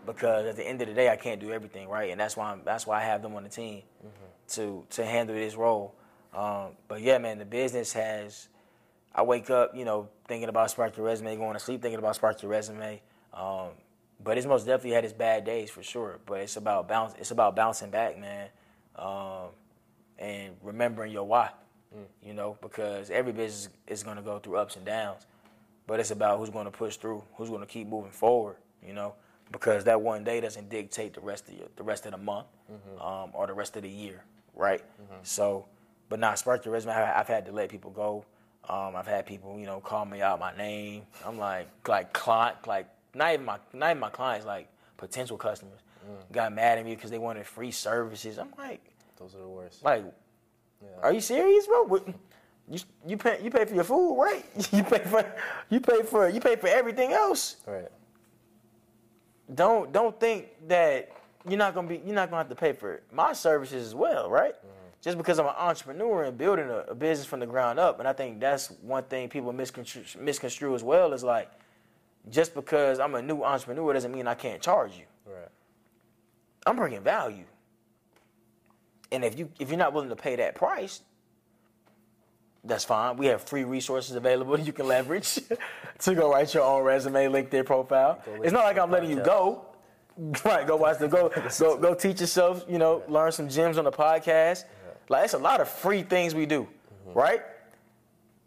because 0.07 0.47
at 0.47 0.57
the 0.57 0.67
end 0.67 0.81
of 0.83 0.89
the 0.89 0.95
day, 0.95 1.09
I 1.09 1.17
can't 1.17 1.41
do 1.41 1.53
everything 1.53 1.89
right, 1.89 2.11
and 2.11 2.21
that's 2.21 2.37
why 2.37 2.53
I'm, 2.53 2.63
that's 2.65 2.87
why 2.87 3.01
I 3.01 3.05
have 3.05 3.23
them 3.23 3.35
on 3.35 3.45
the 3.45 3.49
team 3.49 3.83
to 4.49 4.85
to 4.91 5.05
handle 5.05 5.35
this 5.35 5.55
role. 5.55 5.95
Um, 6.35 6.71
but 6.89 7.01
yeah, 7.01 7.19
man, 7.19 7.39
the 7.39 7.45
business 7.45 7.93
has. 7.93 8.49
I 9.13 9.23
wake 9.23 9.51
up, 9.51 9.75
you 9.75 9.85
know, 9.85 10.09
thinking 10.29 10.49
about 10.49 10.71
spark 10.71 10.97
your 10.97 11.05
resume, 11.05 11.35
going 11.37 11.55
to 11.55 11.59
sleep 11.59 11.83
thinking 11.83 11.99
about 11.99 12.15
spark 12.15 12.41
your 12.43 12.51
resume. 12.53 13.03
Um, 13.35 13.71
but 14.23 14.39
it's 14.39 14.47
most 14.47 14.67
definitely 14.67 14.93
had 14.93 15.05
its 15.05 15.13
bad 15.13 15.45
days 15.45 15.69
for 15.69 15.83
sure. 15.83 16.21
But 16.27 16.43
it's 16.43 16.57
about 16.57 16.87
bounce. 16.87 17.15
It's 17.19 17.33
about 17.33 17.57
bouncing 17.57 17.91
back, 17.91 18.17
man, 18.19 18.49
um, 18.95 19.49
and 20.17 20.55
remembering 20.63 21.13
your 21.13 21.25
why. 21.25 21.51
You 22.23 22.35
know, 22.35 22.57
because 22.63 23.11
every 23.11 23.33
business 23.33 23.69
is 23.89 24.05
going 24.05 24.17
to 24.17 24.23
go 24.23 24.39
through 24.39 24.59
ups 24.59 24.77
and 24.77 24.87
downs 24.87 25.27
but 25.91 25.99
it's 25.99 26.13
about 26.13 26.39
who's 26.39 26.51
going 26.51 26.67
to 26.67 26.71
push 26.71 26.99
through, 26.99 27.21
who's 27.35 27.49
going 27.49 27.63
to 27.63 27.67
keep 27.67 27.89
moving 27.89 28.13
forward. 28.13 28.55
You 28.87 28.95
know, 28.95 29.15
because 29.51 29.85
that 29.85 30.01
one 30.01 30.25
day 30.25 30.41
doesn't 30.41 30.69
dictate 30.69 31.15
the 31.15 31.21
rest 31.21 31.49
of 31.49 31.55
your, 31.55 31.69
the 31.77 31.83
rest 31.83 32.07
of 32.07 32.13
the 32.13 32.19
month 32.19 32.47
um, 33.01 33.31
or 33.33 33.47
the 33.47 33.53
rest 33.53 33.77
of 33.77 33.83
the 33.83 33.89
year, 33.89 34.23
right? 34.55 34.83
So, 35.23 35.67
but 36.09 36.19
not 36.21 36.39
spark 36.39 36.65
your 36.65 36.73
resume. 36.75 36.93
I- 36.95 37.19
I've 37.21 37.29
had 37.29 37.47
to 37.47 37.53
let 37.53 37.69
people 37.69 37.91
go. 37.91 38.25
Um, 38.69 38.95
I've 38.95 39.07
had 39.07 39.27
people, 39.27 39.59
you 39.59 39.67
know, 39.67 39.81
call 39.81 40.05
me 40.05 40.23
out 40.23 40.39
my 40.39 40.55
name. 40.57 41.03
I'm 41.25 41.39
like, 41.39 41.67
like 41.89 42.13
client, 42.13 42.67
like 42.67 42.87
not 43.15 43.33
even 43.35 43.47
my, 43.47 43.59
not 43.73 43.91
even 43.91 44.01
my 44.01 44.11
clients, 44.11 44.47
like 44.47 44.69
potential 44.97 45.37
customers, 45.37 45.81
got 46.33 46.53
mad 46.53 46.79
at 46.79 46.85
me 46.85 46.95
because 46.95 47.11
they 47.11 47.19
wanted 47.19 47.47
free 47.47 47.71
services. 47.71 48.39
I'm 48.39 48.53
like, 48.59 48.81
Those 49.19 49.35
are 49.35 49.39
the 49.39 49.49
worst. 49.49 49.83
like, 49.85 50.05
Yeah. 50.83 50.89
are 51.03 51.13
you 51.13 51.21
serious, 51.21 51.67
bro? 51.67 51.85
What, 51.85 52.07
you 52.69 52.79
you 53.07 53.17
pay 53.17 53.41
you 53.43 53.51
pay 53.51 53.65
for 53.65 53.75
your 53.75 53.85
food, 53.85 54.17
right? 54.17 54.45
You 54.73 54.85
pay 54.85 54.99
for 55.05 55.25
you 55.71 55.81
pay 55.81 56.03
for 56.03 56.29
you 56.29 56.41
pay 56.41 56.55
for 56.57 56.69
everything 56.69 57.13
else. 57.13 57.57
Right. 57.67 57.89
Don't 59.55 59.93
don't 59.93 60.19
think 60.19 60.49
that 60.69 61.11
you're 61.49 61.59
not 61.59 61.75
gonna 61.75 61.89
be 61.89 62.03
you're 62.05 62.15
not 62.15 62.31
gonna 62.31 62.43
have 62.43 62.49
to 62.49 62.55
pay 62.55 62.73
for 62.73 63.01
my 63.13 63.33
services 63.33 63.87
as 63.87 63.95
well, 63.95 64.31
right? 64.31 64.55
Mm-hmm. 64.55 64.81
Just 65.03 65.17
because 65.17 65.39
I'm 65.39 65.47
an 65.47 65.55
entrepreneur 65.57 66.25
and 66.25 66.37
building 66.37 66.69
a, 66.69 66.85
a 66.89 66.95
business 66.95 67.27
from 67.27 67.41
the 67.41 67.47
ground 67.47 67.79
up, 67.79 68.01
and 68.01 68.09
I 68.09 68.13
think 68.13 68.39
that's 68.39 68.71
one 68.83 69.05
thing 69.05 69.29
people 69.29 69.53
misconstrue, 69.53 70.05
misconstrue 70.21 70.75
as 70.75 70.83
well 70.83 71.15
is 71.15 71.25
like, 71.25 71.51
just 72.29 72.55
because 72.55 73.01
I'm 73.01 73.15
a 73.15 73.23
new 73.23 73.43
entrepreneur 73.43 73.95
doesn't 73.95 74.13
mean 74.13 74.27
I 74.27 74.35
can't 74.35 74.61
charge 74.61 74.93
you. 74.99 75.07
Right. 75.25 75.49
I'm 76.67 76.77
bringing 76.77 77.01
value. 77.03 77.47
And 79.11 79.25
if 79.25 79.39
you 79.39 79.51
if 79.59 79.71
you're 79.71 79.79
not 79.79 79.93
willing 79.93 80.11
to 80.11 80.17
pay 80.17 80.37
that 80.37 80.55
price, 80.55 81.01
that's 82.65 82.85
fine. 82.85 83.17
We 83.17 83.27
have 83.27 83.43
free 83.43 83.65
resources 83.65 84.17
available 84.17 84.59
you 84.69 84.73
can 84.73 84.87
leverage 84.87 85.39
to 86.01 86.15
go 86.15 86.31
write 86.33 86.53
your 86.55 86.65
own 86.65 86.83
resume, 86.85 87.27
LinkedIn 87.27 87.65
profile. 87.67 88.23
It's 88.43 88.53
not 88.53 88.65
like 88.65 88.79
I'm 88.79 88.91
letting 88.91 89.11
you 89.11 89.21
go. 89.23 89.67
Right, 90.45 90.67
go 90.67 90.77
watch 90.77 90.99
the 90.99 91.09
go 91.09 91.31
go 91.59 91.79
go 91.79 91.95
teach 91.95 92.21
yourself, 92.21 92.67
you 92.69 92.77
know, 92.77 93.03
learn 93.09 93.33
some 93.33 93.49
gems 93.49 93.79
on 93.79 93.85
the 93.85 93.93
podcast. 93.93 94.65
Like 95.09 95.25
it's 95.25 95.33
a 95.33 95.39
lot 95.39 95.63
of 95.63 95.69
free 95.69 96.03
things 96.03 96.35
we 96.35 96.45
do, 96.45 96.69
Mm-hmm. 97.09 97.19
right? 97.19 97.43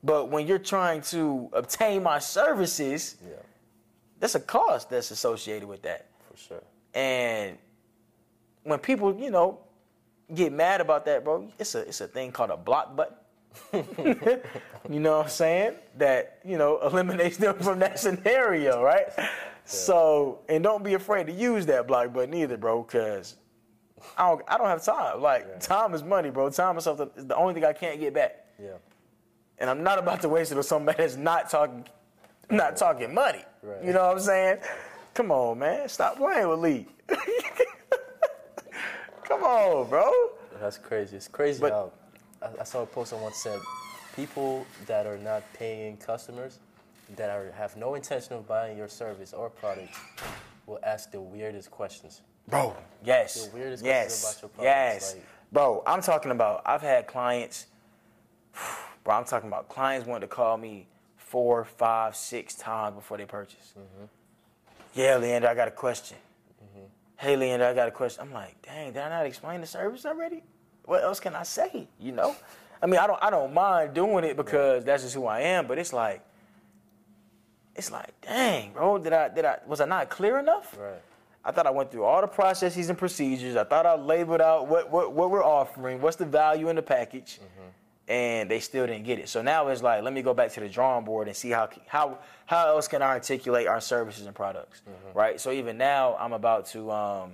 But 0.03 0.29
when 0.29 0.45
you're 0.45 0.59
trying 0.59 1.01
to 1.13 1.49
obtain 1.53 2.03
my 2.03 2.19
services, 2.19 3.15
Yeah. 3.25 3.37
there's 4.19 4.35
a 4.35 4.39
cost 4.39 4.91
that's 4.91 5.09
associated 5.09 5.67
with 5.67 5.81
that. 5.83 6.05
For 6.29 6.37
sure. 6.37 6.63
And 6.93 7.57
when 8.63 8.77
people, 8.77 9.15
you 9.15 9.31
know, 9.31 9.57
get 10.35 10.51
mad 10.53 10.79
about 10.79 11.05
that, 11.05 11.23
bro, 11.23 11.47
it's 11.57 11.73
a 11.73 11.79
it's 11.87 12.01
a 12.01 12.07
thing 12.07 12.31
called 12.31 12.51
a 12.51 12.57
block 12.57 12.95
button. 12.95 13.15
you 13.73 14.99
know 14.99 15.17
what 15.17 15.25
I'm 15.25 15.29
saying? 15.29 15.75
That, 15.97 16.39
you 16.43 16.57
know, 16.57 16.79
eliminates 16.83 17.37
them 17.37 17.57
from 17.59 17.79
that 17.79 17.99
scenario, 17.99 18.81
right? 18.81 19.07
So, 19.65 20.39
and 20.49 20.63
don't 20.63 20.83
be 20.83 20.93
afraid 20.95 21.27
to 21.27 21.33
use 21.33 21.65
that 21.67 21.87
block 21.87 22.13
button 22.13 22.33
either, 22.33 22.57
bro, 22.57 22.83
because 22.83 23.35
I 24.17 24.27
don't 24.29 24.41
I 24.47 24.57
don't 24.57 24.67
have 24.67 24.83
time. 24.83 25.21
Like 25.21 25.59
time 25.59 25.93
is 25.93 26.03
money, 26.03 26.29
bro. 26.29 26.49
Time 26.49 26.77
is 26.77 26.83
something 26.83 27.09
is 27.15 27.25
the 27.25 27.35
only 27.35 27.53
thing 27.53 27.63
I 27.63 27.73
can't 27.73 27.99
get 27.99 28.13
back. 28.13 28.45
Yeah. 28.61 28.71
And 29.59 29.69
I'm 29.69 29.83
not 29.83 29.99
about 29.99 30.21
to 30.21 30.29
waste 30.29 30.51
it 30.51 30.57
on 30.57 30.63
somebody 30.63 30.97
that's 30.97 31.15
not 31.15 31.49
talking 31.49 31.85
not 32.49 32.75
talking 32.75 33.13
money. 33.13 33.45
Right. 33.61 33.83
You 33.83 33.93
know 33.93 34.07
what 34.07 34.17
I'm 34.17 34.19
saying? 34.19 34.57
Come 35.13 35.31
on, 35.31 35.59
man. 35.59 35.87
Stop 35.87 36.17
playing 36.17 36.49
with 36.49 36.59
Lee. 36.59 36.87
Come 39.23 39.43
on, 39.43 39.89
bro. 39.89 40.11
That's 40.59 40.77
crazy. 40.77 41.15
It's 41.17 41.27
crazy 41.27 41.61
But- 41.61 41.71
how 41.71 41.91
I, 42.43 42.61
I 42.61 42.63
saw 42.63 42.83
a 42.83 42.85
post 42.85 43.11
someone 43.11 43.33
said 43.33 43.59
people 44.15 44.65
that 44.85 45.05
are 45.05 45.17
not 45.17 45.43
paying 45.53 45.97
customers 45.97 46.59
that 47.15 47.29
are 47.29 47.51
have 47.51 47.75
no 47.77 47.95
intention 47.95 48.33
of 48.33 48.47
buying 48.47 48.77
your 48.77 48.87
service 48.87 49.33
or 49.33 49.49
product 49.49 49.93
will 50.65 50.79
ask 50.83 51.11
the 51.11 51.19
weirdest 51.19 51.71
questions. 51.71 52.21
Bro, 52.47 52.75
yes. 53.03 53.47
The 53.47 53.55
weirdest 53.55 53.83
questions 53.83 53.85
yes. 53.85 54.23
about 54.23 54.41
your 54.41 54.49
products, 54.49 54.65
yes. 54.65 55.13
like- 55.15 55.25
bro, 55.51 55.83
I'm 55.85 56.01
talking 56.01 56.31
about, 56.31 56.61
I've 56.65 56.81
had 56.81 57.07
clients, 57.07 57.67
bro, 59.03 59.15
I'm 59.15 59.25
talking 59.25 59.47
about 59.49 59.69
clients 59.69 60.07
wanting 60.07 60.27
to 60.27 60.33
call 60.33 60.57
me 60.57 60.87
four, 61.17 61.65
five, 61.65 62.15
six 62.15 62.55
times 62.55 62.95
before 62.95 63.17
they 63.17 63.25
purchase. 63.25 63.73
Mm-hmm. 63.77 64.05
Yeah, 64.93 65.17
Leander, 65.17 65.47
I 65.47 65.55
got 65.55 65.67
a 65.67 65.71
question. 65.71 66.17
Hey, 67.17 67.37
Leander, 67.37 67.65
I 67.65 67.73
got 67.73 67.87
a 67.87 67.91
question. 67.91 68.21
I'm 68.21 68.33
like, 68.33 68.61
dang, 68.63 68.91
did 68.91 69.01
I 69.01 69.07
not 69.07 69.25
explain 69.25 69.61
the 69.61 69.67
service 69.67 70.05
already? 70.05 70.43
What 70.85 71.03
else 71.03 71.19
can 71.19 71.35
I 71.35 71.43
say? 71.43 71.87
You 71.99 72.11
know? 72.11 72.35
I 72.81 72.85
mean, 72.85 72.99
I 72.99 73.07
don't, 73.07 73.19
I 73.23 73.29
don't 73.29 73.53
mind 73.53 73.93
doing 73.93 74.25
it 74.25 74.35
because 74.35 74.83
that's 74.83 75.03
just 75.03 75.15
who 75.15 75.25
I 75.25 75.39
am, 75.39 75.67
but 75.67 75.77
it's 75.77 75.93
like, 75.93 76.21
it's 77.75 77.91
like, 77.91 78.13
dang, 78.21 78.73
bro, 78.73 78.97
did 78.97 79.13
I, 79.13 79.29
did 79.29 79.45
I, 79.45 79.59
was 79.65 79.79
I 79.79 79.85
not 79.85 80.09
clear 80.09 80.37
enough? 80.37 80.77
Right. 80.77 81.01
I 81.45 81.51
thought 81.51 81.67
I 81.67 81.71
went 81.71 81.91
through 81.91 82.03
all 82.03 82.21
the 82.21 82.27
processes 82.27 82.89
and 82.89 82.97
procedures. 82.97 83.55
I 83.55 83.63
thought 83.63 83.85
I 83.85 83.95
labeled 83.95 84.41
out 84.41 84.67
what 84.67 84.89
what, 84.89 85.11
what 85.11 85.29
we're 85.29 85.43
offering, 85.43 85.99
what's 86.01 86.15
the 86.15 86.25
value 86.25 86.69
in 86.69 86.77
the 86.77 86.81
package, 86.81 87.39
and 88.07 88.49
they 88.49 88.61
still 88.61 88.87
didn't 88.87 89.03
get 89.03 89.19
it. 89.19 89.27
So 89.27 89.41
now 89.41 89.67
it's 89.67 89.81
like, 89.83 90.03
let 90.03 90.13
me 90.13 90.21
go 90.21 90.33
back 90.33 90.51
to 90.53 90.61
the 90.61 90.69
drawing 90.69 91.03
board 91.03 91.27
and 91.27 91.35
see 91.35 91.49
how 91.49 91.67
how 91.87 92.19
how 92.45 92.69
else 92.69 92.87
can 92.87 93.01
I 93.01 93.07
articulate 93.07 93.67
our 93.67 93.81
services 93.81 94.25
and 94.25 94.33
products, 94.33 94.83
right? 95.13 95.39
So 95.39 95.51
even 95.51 95.77
now, 95.77 96.15
I'm 96.17 96.31
about 96.31 96.65
to 96.67 96.89
um, 96.91 97.33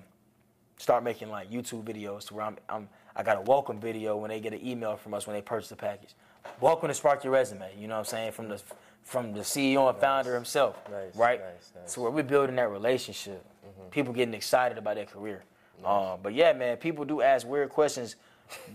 start 0.77 1.03
making 1.03 1.29
like 1.29 1.51
YouTube 1.51 1.83
videos 1.83 2.27
to 2.29 2.33
where 2.33 2.45
I'm, 2.45 2.57
I'm 2.67 2.89
I 3.15 3.23
got 3.23 3.37
a 3.37 3.41
welcome 3.41 3.79
video 3.79 4.17
when 4.17 4.29
they 4.29 4.39
get 4.39 4.53
an 4.53 4.65
email 4.65 4.95
from 4.95 5.13
us 5.13 5.27
when 5.27 5.35
they 5.35 5.41
purchase 5.41 5.69
the 5.69 5.75
package. 5.75 6.13
Welcome 6.61 6.87
to 6.89 6.93
Spark 6.93 7.23
Your 7.23 7.33
Resume. 7.33 7.67
You 7.77 7.87
know 7.87 7.95
what 7.95 7.99
I'm 7.99 8.05
saying 8.05 8.31
from 8.31 8.49
the 8.49 8.61
from 9.03 9.33
the 9.33 9.39
CEO 9.39 9.89
and 9.89 9.97
founder 9.97 10.35
himself, 10.35 10.77
Nice, 10.91 11.15
right? 11.15 11.39
nice, 11.39 11.71
nice. 11.75 11.91
So 11.93 12.01
where 12.03 12.11
we're 12.11 12.21
building 12.23 12.57
that 12.57 12.69
relationship, 12.69 13.43
people 13.89 14.13
getting 14.13 14.33
excited 14.35 14.77
about 14.77 14.95
their 14.95 15.05
career. 15.05 15.43
Um, 15.83 16.19
but 16.21 16.33
yeah, 16.35 16.53
man, 16.53 16.77
people 16.77 17.05
do 17.05 17.21
ask 17.21 17.47
weird 17.47 17.69
questions. 17.69 18.17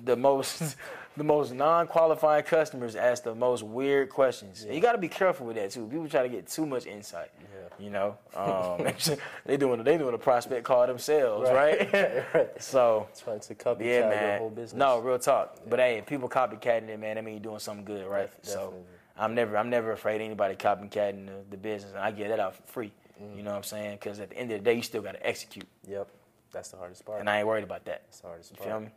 The 0.05 0.17
most, 0.17 0.77
the 1.17 1.23
most 1.25 1.53
non-qualifying 1.53 2.45
customers 2.45 2.97
ask 2.97 3.23
the 3.23 3.35
most 3.35 3.63
weird 3.63 4.09
questions. 4.11 4.65
And 4.65 4.75
you 4.75 4.81
got 4.81 4.93
to 4.93 4.99
be 4.99 5.09
careful 5.09 5.47
with 5.47 5.57
that 5.57 5.71
too. 5.71 5.87
People 5.87 6.09
try 6.09 6.23
to 6.23 6.29
get 6.29 6.49
too 6.49 6.67
much 6.67 6.87
insight. 6.87 7.31
Yeah. 7.39 7.54
You 7.79 7.91
know, 7.91 8.17
um, 8.37 8.87
they 9.47 9.57
doing 9.57 9.83
they 9.85 9.99
doing 9.99 10.15
a 10.15 10.19
prospect 10.19 10.65
call 10.65 10.87
themselves, 10.87 11.51
right? 11.51 11.93
right. 12.35 12.63
so 12.63 13.09
Trying 13.23 13.41
to 13.41 13.55
copycat 13.55 13.81
yeah, 13.81 13.99
your 13.99 14.09
man. 14.11 14.39
whole 14.39 14.51
business. 14.51 14.79
No, 14.79 14.99
real 15.01 15.19
talk. 15.19 15.59
But 15.69 15.79
hey, 15.81 15.99
if 15.99 16.07
people 16.07 16.29
copycatting 16.29 16.89
it, 16.89 16.99
man, 17.01 17.17
that 17.17 17.25
mean 17.25 17.35
you're 17.35 17.43
doing 17.43 17.59
something 17.59 17.85
good, 17.85 18.07
right? 18.07 18.31
Def- 18.43 18.51
so. 18.51 18.75
I'm 19.17 19.35
never 19.37 19.57
I'm 19.57 19.71
never 19.71 19.93
afraid 19.93 20.21
anybody 20.21 20.57
copycatting 20.57 21.27
the, 21.27 21.45
the 21.51 21.57
business, 21.57 21.93
and 21.93 22.01
I 22.01 22.11
get 22.11 22.31
that 22.31 22.41
out 22.41 22.57
for 22.57 22.63
free. 22.65 22.93
Mm-hmm. 23.23 23.37
You 23.39 23.45
know 23.45 23.51
what 23.51 23.59
I'm 23.59 23.63
saying? 23.63 23.93
Because 23.93 24.19
at 24.19 24.31
the 24.31 24.37
end 24.37 24.51
of 24.51 24.59
the 24.59 24.65
day, 24.65 24.75
you 24.75 24.83
still 24.83 25.03
got 25.03 25.13
to 25.13 25.25
execute, 25.25 25.67
Yep. 25.87 26.09
That's 26.53 26.71
the 26.71 26.77
hardest 26.77 27.05
part. 27.05 27.21
and 27.21 27.31
I 27.31 27.39
ain't 27.39 27.47
worried 27.47 27.63
about 27.63 27.85
that. 27.85 28.03
That's 28.07 28.21
the 28.21 28.27
hardest 28.27 28.51
You 28.51 28.57
part. 28.57 28.69
feel 28.71 28.81
me? 28.81 28.89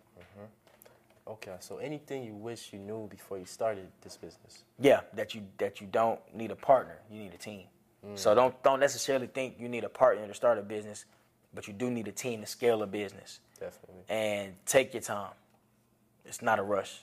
Okay. 1.28 1.55
So 1.59 1.78
anything 1.78 2.23
you 2.23 2.34
wish 2.34 2.71
you 2.71 2.80
knew 2.80 3.07
before 3.07 3.38
you 3.38 3.45
started 3.45 3.88
this 4.01 4.15
business? 4.17 4.63
Yeah, 4.80 5.01
that 5.13 5.36
you 5.36 5.41
that 5.57 5.82
you 5.82 5.88
don't 5.88 6.19
need 6.34 6.51
a 6.51 6.55
partner, 6.55 6.97
you 7.11 7.19
need 7.19 7.34
a 7.34 7.38
team. 7.38 7.63
Mm. 8.08 8.18
So 8.18 8.34
don't 8.36 8.62
don't 8.64 8.80
necessarily 8.80 9.28
think 9.28 9.55
you 9.60 9.68
need 9.70 9.84
a 9.84 9.89
partner 9.89 10.28
to 10.28 10.34
start 10.34 10.58
a 10.58 10.62
business, 10.62 11.05
but 11.53 11.68
you 11.68 11.74
do 11.74 11.89
need 11.91 12.08
a 12.08 12.12
team 12.12 12.41
to 12.41 12.47
scale 12.47 12.82
a 12.84 12.88
business. 12.88 13.39
Definitely. 13.60 14.03
and 14.08 14.53
take 14.68 14.93
your 14.93 15.01
time. 15.01 15.32
It's 16.26 16.43
not 16.43 16.60
a 16.60 16.64
rush. 16.64 17.01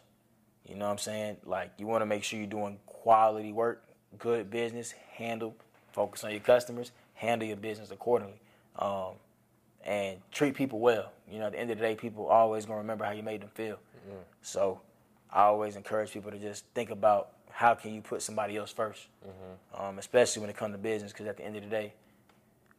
You 0.69 0.77
know 0.77 0.85
what 0.85 0.93
I'm 0.93 0.99
saying? 0.99 1.37
Like 1.45 1.73
you 1.79 1.87
want 1.87 2.03
to 2.03 2.07
make 2.07 2.23
sure 2.23 2.39
you're 2.39 2.49
doing 2.49 2.79
quality 2.87 3.53
work, 3.53 3.85
good 4.19 4.51
business, 4.51 4.93
handle, 5.17 5.57
focus 5.93 6.23
on 6.23 6.31
your 6.31 6.41
customers, 6.41 6.93
handle 7.15 7.47
your 7.49 7.57
business 7.57 7.91
accordingly, 7.91 8.41
um, 8.79 9.15
and 9.85 10.19
treat 10.31 10.55
people 10.55 10.79
well. 10.79 11.11
You 11.29 11.41
know, 11.41 11.47
at 11.47 11.53
the 11.53 11.59
end 11.59 11.71
of 11.73 11.79
the 11.79 11.85
day, 11.85 11.97
people 11.97 12.27
always 12.27 12.67
gonna 12.67 12.79
remember 12.79 13.05
how 13.05 13.11
you 13.13 13.23
made 13.25 13.41
them 13.43 13.51
feel. 13.55 13.79
So 14.43 14.81
I 15.33 15.43
always 15.43 15.75
encourage 15.77 16.13
people 16.13 16.31
to 16.31 16.39
just 16.39 16.65
think 16.75 16.91
about 16.91 17.31
how 17.55 17.73
can 17.73 17.95
you 17.95 18.01
put 18.01 18.21
somebody 18.21 18.57
else 18.57 18.75
1st 18.75 19.07
um, 19.79 19.99
especially 20.01 20.41
when 20.41 20.51
it 20.51 20.57
comes 20.57 20.75
to 20.75 20.79
business, 20.79 21.13
because 21.13 21.27
at 21.27 21.37
the 21.37 21.45
end 21.45 21.57
of 21.57 21.63
the 21.63 21.69
day, 21.69 21.93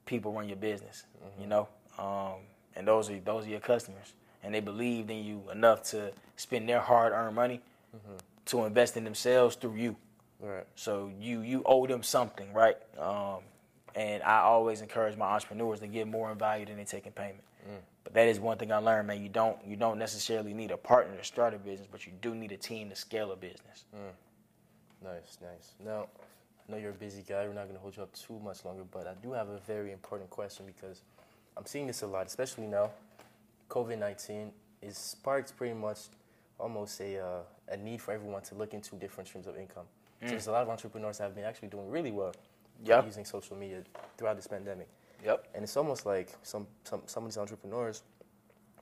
people 0.06 0.34
run 0.34 0.48
your 0.50 0.58
business, 0.58 1.06
you 1.40 1.48
know, 1.48 1.68
um, 1.98 2.42
and 2.76 2.86
those 2.86 3.10
are 3.10 3.20
those 3.22 3.46
are 3.48 3.50
your 3.50 3.62
customers, 3.62 4.14
and 4.44 4.54
they 4.54 4.60
believed 4.60 5.10
in 5.10 5.24
you 5.24 5.44
enough 5.52 5.82
to 5.92 6.12
spend 6.36 6.68
their 6.68 6.82
hard-earned 6.82 7.36
money 7.36 7.62
to 8.46 8.66
invest 8.66 8.98
in 8.98 9.04
themselves 9.06 9.56
through 9.56 9.76
you. 9.76 9.96
Right. 10.42 10.66
So 10.76 11.10
you 11.20 11.42
you 11.42 11.64
owe 11.66 11.88
them 11.88 12.04
something, 12.04 12.52
right? 12.54 12.76
Um, 13.00 13.40
and 13.96 14.22
I 14.24 14.40
always 14.42 14.82
encourage 14.82 15.16
my 15.18 15.26
entrepreneurs 15.26 15.80
to 15.80 15.88
give 15.88 16.08
more 16.08 16.30
in 16.32 16.38
value 16.38 16.66
than 16.66 16.76
they 16.76 16.84
take 16.84 17.06
in 17.06 17.14
payment. 17.14 17.44
But 18.04 18.14
that 18.14 18.28
is 18.28 18.40
one 18.40 18.58
thing 18.58 18.72
I 18.72 18.78
learned, 18.78 19.08
man. 19.08 19.22
You 19.24 19.30
don't 19.30 19.58
you 19.66 19.78
don't 19.78 19.98
necessarily 19.98 20.54
need 20.54 20.72
a 20.72 20.78
partner 20.78 21.16
to 21.18 21.24
start 21.24 21.54
a 21.54 21.58
business, 21.58 21.88
but 21.92 22.06
you 22.06 22.12
do 22.22 22.36
need 22.36 22.52
a 22.52 22.58
team 22.58 22.90
to 22.90 22.96
scale 22.96 23.32
a 23.32 23.36
business. 23.38 23.86
Nice, 25.06 25.38
nice. 25.42 25.76
Now, 25.86 26.08
I 26.68 26.72
know 26.72 26.78
you're 26.78 26.90
a 26.90 26.94
busy 26.94 27.22
guy. 27.28 27.46
We're 27.46 27.54
not 27.54 27.66
going 27.66 27.76
to 27.76 27.80
hold 27.80 27.96
you 27.96 28.04
up 28.04 28.14
too 28.14 28.40
much 28.44 28.66
longer, 28.66 28.84
but 28.90 29.06
I 29.06 29.14
do 29.22 29.32
have 29.34 29.50
a 29.50 29.60
very 29.60 29.92
important 29.92 30.30
question 30.32 30.66
because 30.66 31.04
I'm 31.56 31.66
seeing 31.66 31.86
this 31.86 32.02
a 32.02 32.08
lot, 32.08 32.26
especially 32.26 32.68
now. 32.68 32.90
COVID 33.70 34.00
19 34.00 34.52
is 34.82 34.98
sparked 34.98 35.56
pretty 35.58 35.74
much 35.76 36.00
almost 36.60 37.00
a, 37.02 37.20
uh, 37.20 37.40
a 37.70 37.78
need 37.78 38.02
for 38.02 38.14
everyone 38.14 38.42
to 38.44 38.56
look 38.56 38.74
into 38.74 38.96
different 38.96 39.28
streams 39.28 39.48
of 39.48 39.58
income. 39.58 39.86
So 40.22 40.30
there's 40.30 40.48
a 40.48 40.52
lot 40.52 40.64
of 40.64 40.70
entrepreneurs 40.70 41.20
that 41.20 41.26
have 41.26 41.36
been 41.36 41.44
actually 41.44 41.68
doing 41.68 41.90
really 41.90 42.12
well 42.12 42.34
Yep. 42.84 43.06
using 43.06 43.26
social 43.26 43.56
media 43.56 43.84
throughout 44.18 44.36
this 44.36 44.48
pandemic. 44.48 44.88
Yep. 45.24 45.48
And 45.54 45.64
it's 45.64 45.78
almost 45.78 46.06
like 46.06 46.30
some, 46.44 46.68
some, 46.84 47.02
some 47.06 47.24
of 47.24 47.30
these 47.30 47.38
entrepreneurs 47.38 48.04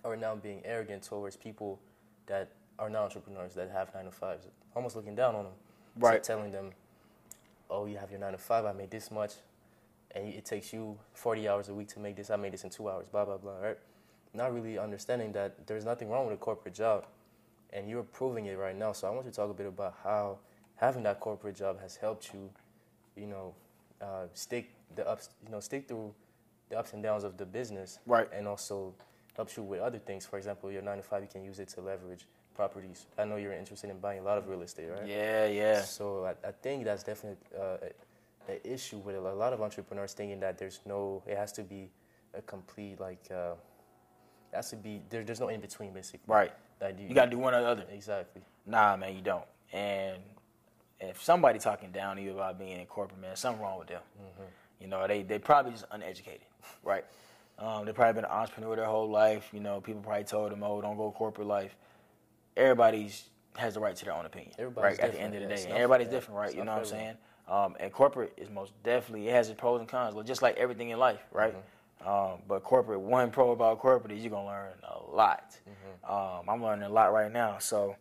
are 0.04 0.16
now 0.16 0.36
being 0.36 0.62
arrogant 0.66 1.04
towards 1.04 1.36
people 1.36 1.80
that 2.28 2.50
are 2.80 2.90
not 2.90 3.04
entrepreneurs 3.04 3.54
that 3.56 3.70
have 3.72 3.94
nine 3.94 4.06
to 4.06 4.12
fives, 4.12 4.48
almost 4.76 4.96
looking 4.96 5.16
down 5.16 5.36
on 5.36 5.44
them. 5.46 5.54
So 6.00 6.08
Right. 6.08 6.24
telling 6.24 6.52
them, 6.52 6.72
oh, 7.70 7.86
you 7.86 7.98
have 7.98 8.12
your 8.12 8.20
nine 8.20 8.32
to 8.34 8.38
five, 8.38 8.66
I 8.66 8.74
made 8.74 8.91
this 8.91 9.12
much, 9.12 9.36
and 10.12 10.28
it 10.28 10.46
takes 10.46 10.74
you 10.74 11.00
40 11.14 11.48
hours 11.48 11.70
a 11.70 11.74
week 11.74 11.88
to 11.89 12.00
make 12.00 12.16
this, 12.16 12.30
I 12.30 12.36
made 12.36 12.54
this 12.54 12.64
in 12.64 12.70
two 12.70 12.89
hours, 12.89 13.08
blah, 13.08 13.26
blah, 13.26 13.38
blah, 13.38 13.58
right? 13.58 13.78
Not 14.34 14.54
really 14.54 14.78
understanding 14.78 15.32
that 15.34 15.68
there's 15.68 15.86
nothing 15.86 16.10
wrong 16.10 16.26
with 16.26 16.36
a 16.36 16.38
corporate 16.38 16.74
job, 16.74 17.06
and 17.72 17.89
you're 17.89 18.04
proving 18.04 18.46
it 18.48 18.58
right 18.58 18.76
now. 18.76 18.91
So 18.91 19.08
I 19.08 19.12
want 19.12 19.26
you 19.26 19.32
to 19.32 19.36
talk 19.36 19.50
a 19.50 19.54
bit 19.54 19.68
about 19.68 19.96
how 20.04 20.39
having 20.76 21.04
that 21.04 21.20
corporate 21.20 21.56
job 21.56 21.80
has 21.82 21.96
helped 21.96 22.34
you, 22.34 22.50
you 23.16 23.28
know, 23.28 23.54
uh, 24.02 24.26
stick 24.34 24.72
the 24.96 25.08
ups, 25.08 25.30
you 25.44 25.52
know, 25.52 25.60
stick 25.60 25.88
through 25.88 26.14
the 26.70 26.78
ups 26.78 26.94
and 26.94 27.04
downs 27.04 27.24
of 27.24 27.38
the 27.38 27.46
business, 27.46 28.00
Right. 28.06 28.28
And 28.34 28.48
also 28.48 28.94
helps 29.36 29.58
you 29.58 29.64
with 29.64 29.82
other 29.82 30.00
things. 30.00 30.26
For 30.26 30.38
example, 30.38 30.72
your 30.72 30.82
nine 30.82 30.98
to 30.98 31.04
five, 31.04 31.22
you 31.22 31.30
can 31.32 31.44
use 31.44 31.60
it 31.60 31.70
to 31.70 31.82
leverage 31.82 32.28
properties. 32.56 33.06
I 33.18 33.26
know 33.26 33.36
you're 33.38 33.54
interested 33.54 33.89
in 33.89 33.99
buying 33.99 34.20
a 34.20 34.24
lot 34.24 34.38
of 34.38 34.47
real 34.47 34.62
estate, 34.62 34.89
right? 34.89 35.08
Yeah, 35.08 35.47
yeah. 35.47 35.82
So 35.82 36.26
I, 36.26 36.47
I 36.47 36.51
think 36.51 36.86
that's 36.86 37.04
definitely 37.04 37.38
uh, 37.60 37.78
an 38.47 38.60
issue 38.64 38.97
with 38.97 39.16
a 39.16 39.20
lot 39.20 39.54
of 39.54 39.62
entrepreneurs 39.62 40.14
thinking 40.14 40.39
that 40.41 40.58
there's 40.58 40.80
no, 40.86 41.24
it 41.28 41.38
has 41.38 41.51
to 41.54 41.64
be 41.64 41.89
a 42.34 42.41
complete 42.41 42.99
like, 42.99 43.24
uh, 43.32 43.54
it 44.51 44.56
has 44.56 44.70
to 44.72 44.76
be 44.76 45.01
there, 45.10 45.24
there's 45.24 45.39
no 45.39 45.49
in 45.49 45.62
between 45.62 45.93
basically. 45.93 46.22
Right. 46.28 46.51
That 46.80 46.99
you, 46.99 47.08
You 47.10 47.16
got 47.16 47.26
to 47.26 47.32
do 47.32 47.38
one 47.39 47.54
or 47.54 47.62
the 47.62 47.68
other. 47.68 47.86
exactly. 47.91 48.41
Nah, 48.66 48.95
man, 48.97 49.16
you 49.16 49.22
don't. 49.22 49.45
And 49.72 50.18
if 50.99 51.22
somebody 51.22 51.60
talking 51.60 51.91
down 51.91 52.16
to 52.16 52.22
you 52.22 52.32
about 52.34 52.58
being 52.60 52.80
in 52.80 52.86
corporate, 52.86 53.20
man, 53.22 53.36
something 53.36 53.62
wrong 53.62 53.80
with 53.80 53.89
them. 53.89 54.01
You 54.80 54.88
know, 54.88 55.08
they 55.08 55.24
they 55.24 55.39
probably 55.39 55.72
just 55.72 55.86
uneducated, 55.91 56.41
right? 56.84 57.06
Um, 57.58 57.86
they 57.86 57.93
probably 57.93 58.14
been 58.22 58.26
an 58.26 58.32
entrepreneur 58.32 58.76
their 58.76 58.86
whole 58.86 59.10
life. 59.10 59.49
You 59.54 59.60
know, 59.62 59.80
people 59.80 60.01
probably 60.01 60.26
told 60.26 60.51
them, 60.51 60.62
"Oh, 60.64 60.82
don't 60.82 60.97
go 60.97 61.12
corporate 61.12 61.47
life." 61.47 61.76
Everybody's 62.56 63.30
has 63.58 63.76
the 63.76 63.80
right 63.80 63.95
to 63.95 64.06
their 64.06 64.14
own 64.14 64.26
opinion, 64.26 64.54
Everybody's 64.58 64.97
right? 64.97 65.08
At 65.08 65.14
the 65.14 65.22
end 65.22 65.36
of 65.36 65.41
the 65.41 65.47
day, 65.47 65.66
everybody's 65.70 66.08
yeah, 66.08 66.12
different, 66.12 66.39
right? 66.39 66.56
You 66.56 66.64
know 66.64 66.72
what 66.72 66.80
I'm 66.80 66.86
saying? 66.86 67.18
Um, 67.47 67.76
and 67.80 67.91
corporate 67.91 68.34
is 68.38 68.49
most 68.49 68.72
definitely 68.84 69.28
it 69.28 69.32
has 69.32 69.49
its 69.49 69.60
pros 69.60 69.80
and 69.80 69.88
cons, 69.89 70.16
just 70.26 70.41
like 70.41 70.58
everything 70.58 70.89
in 70.89 70.97
life, 70.99 71.22
right? 71.32 71.56
Um, 72.06 72.39
but 72.47 72.64
corporate, 72.64 72.99
one 72.99 73.32
pro 73.32 73.51
about 73.51 73.80
corporate 73.80 74.12
is 74.12 74.22
you're 74.24 74.32
gonna 74.32 74.47
learn 74.47 74.74
a 74.84 75.16
lot. 75.16 75.58
Um, 76.10 76.49
I'm 76.49 76.62
learning 76.64 76.86
a 76.86 76.89
lot 76.89 77.14
right 77.14 77.32
now, 77.32 77.60
so 77.60 77.95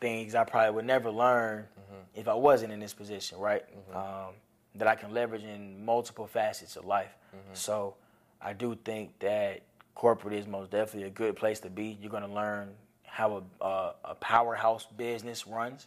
things 0.00 0.34
I 0.34 0.44
probably 0.44 0.72
would 0.72 0.84
never 0.86 1.10
learn 1.10 1.66
if 2.14 2.28
I 2.28 2.34
wasn't 2.34 2.72
in 2.72 2.80
this 2.80 2.92
position, 2.94 3.38
right? 3.38 3.64
Um, 3.94 4.34
that 4.76 4.86
I 4.86 4.94
can 4.94 5.12
leverage 5.12 5.42
in 5.42 5.84
multiple 5.84 6.26
facets 6.26 6.76
of 6.76 6.84
life. 6.84 7.16
So 7.54 7.94
I 8.40 8.52
do 8.52 8.76
think 8.84 9.18
that 9.20 9.62
corporate 9.94 10.34
is 10.34 10.46
most 10.46 10.70
definitely 10.70 11.08
a 11.08 11.10
good 11.10 11.36
place 11.36 11.60
to 11.60 11.70
be. 11.70 11.98
You're 12.00 12.10
gonna 12.10 12.32
learn 12.32 12.70
how 13.10 13.42
a, 13.60 13.64
a, 13.64 13.94
a 14.06 14.14
powerhouse 14.16 14.86
business 14.96 15.46
runs. 15.46 15.86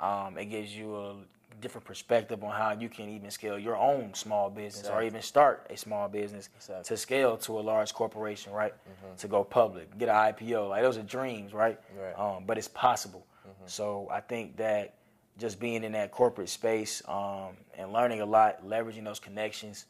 Um, 0.00 0.38
it 0.38 0.46
gives 0.46 0.74
you 0.74 0.96
a 0.96 1.14
different 1.60 1.86
perspective 1.86 2.42
on 2.42 2.50
how 2.50 2.72
you 2.72 2.88
can 2.88 3.08
even 3.08 3.30
scale 3.30 3.58
your 3.58 3.76
own 3.76 4.12
small 4.14 4.50
business 4.50 4.88
or 4.88 5.02
even 5.02 5.22
start 5.22 5.66
a 5.70 5.76
small 5.76 6.08
business 6.08 6.48
Exactly. 6.56 6.84
to 6.84 6.96
scale 6.96 7.36
to 7.38 7.58
a 7.58 7.62
large 7.62 7.94
corporation, 7.94 8.52
right? 8.52 8.74
To 9.18 9.28
go 9.28 9.44
public, 9.44 9.96
get 9.98 10.08
an 10.08 10.14
IPO. 10.14 10.68
Like 10.70 10.82
those 10.82 10.98
are 10.98 11.02
dreams, 11.02 11.52
right? 11.54 11.78
Right. 11.98 12.18
Um, 12.18 12.44
but 12.46 12.58
it's 12.58 12.68
possible. 12.68 13.24
So 13.66 14.08
I 14.10 14.20
think 14.20 14.56
that 14.56 14.94
just 15.38 15.58
being 15.60 15.84
in 15.84 15.92
that 15.92 16.10
corporate 16.12 16.48
space 16.48 17.02
um, 17.08 17.50
and 17.78 17.92
learning 17.92 18.20
a 18.20 18.26
lot, 18.26 18.66
leveraging 18.66 19.04
those 19.04 19.20
connections, 19.20 19.86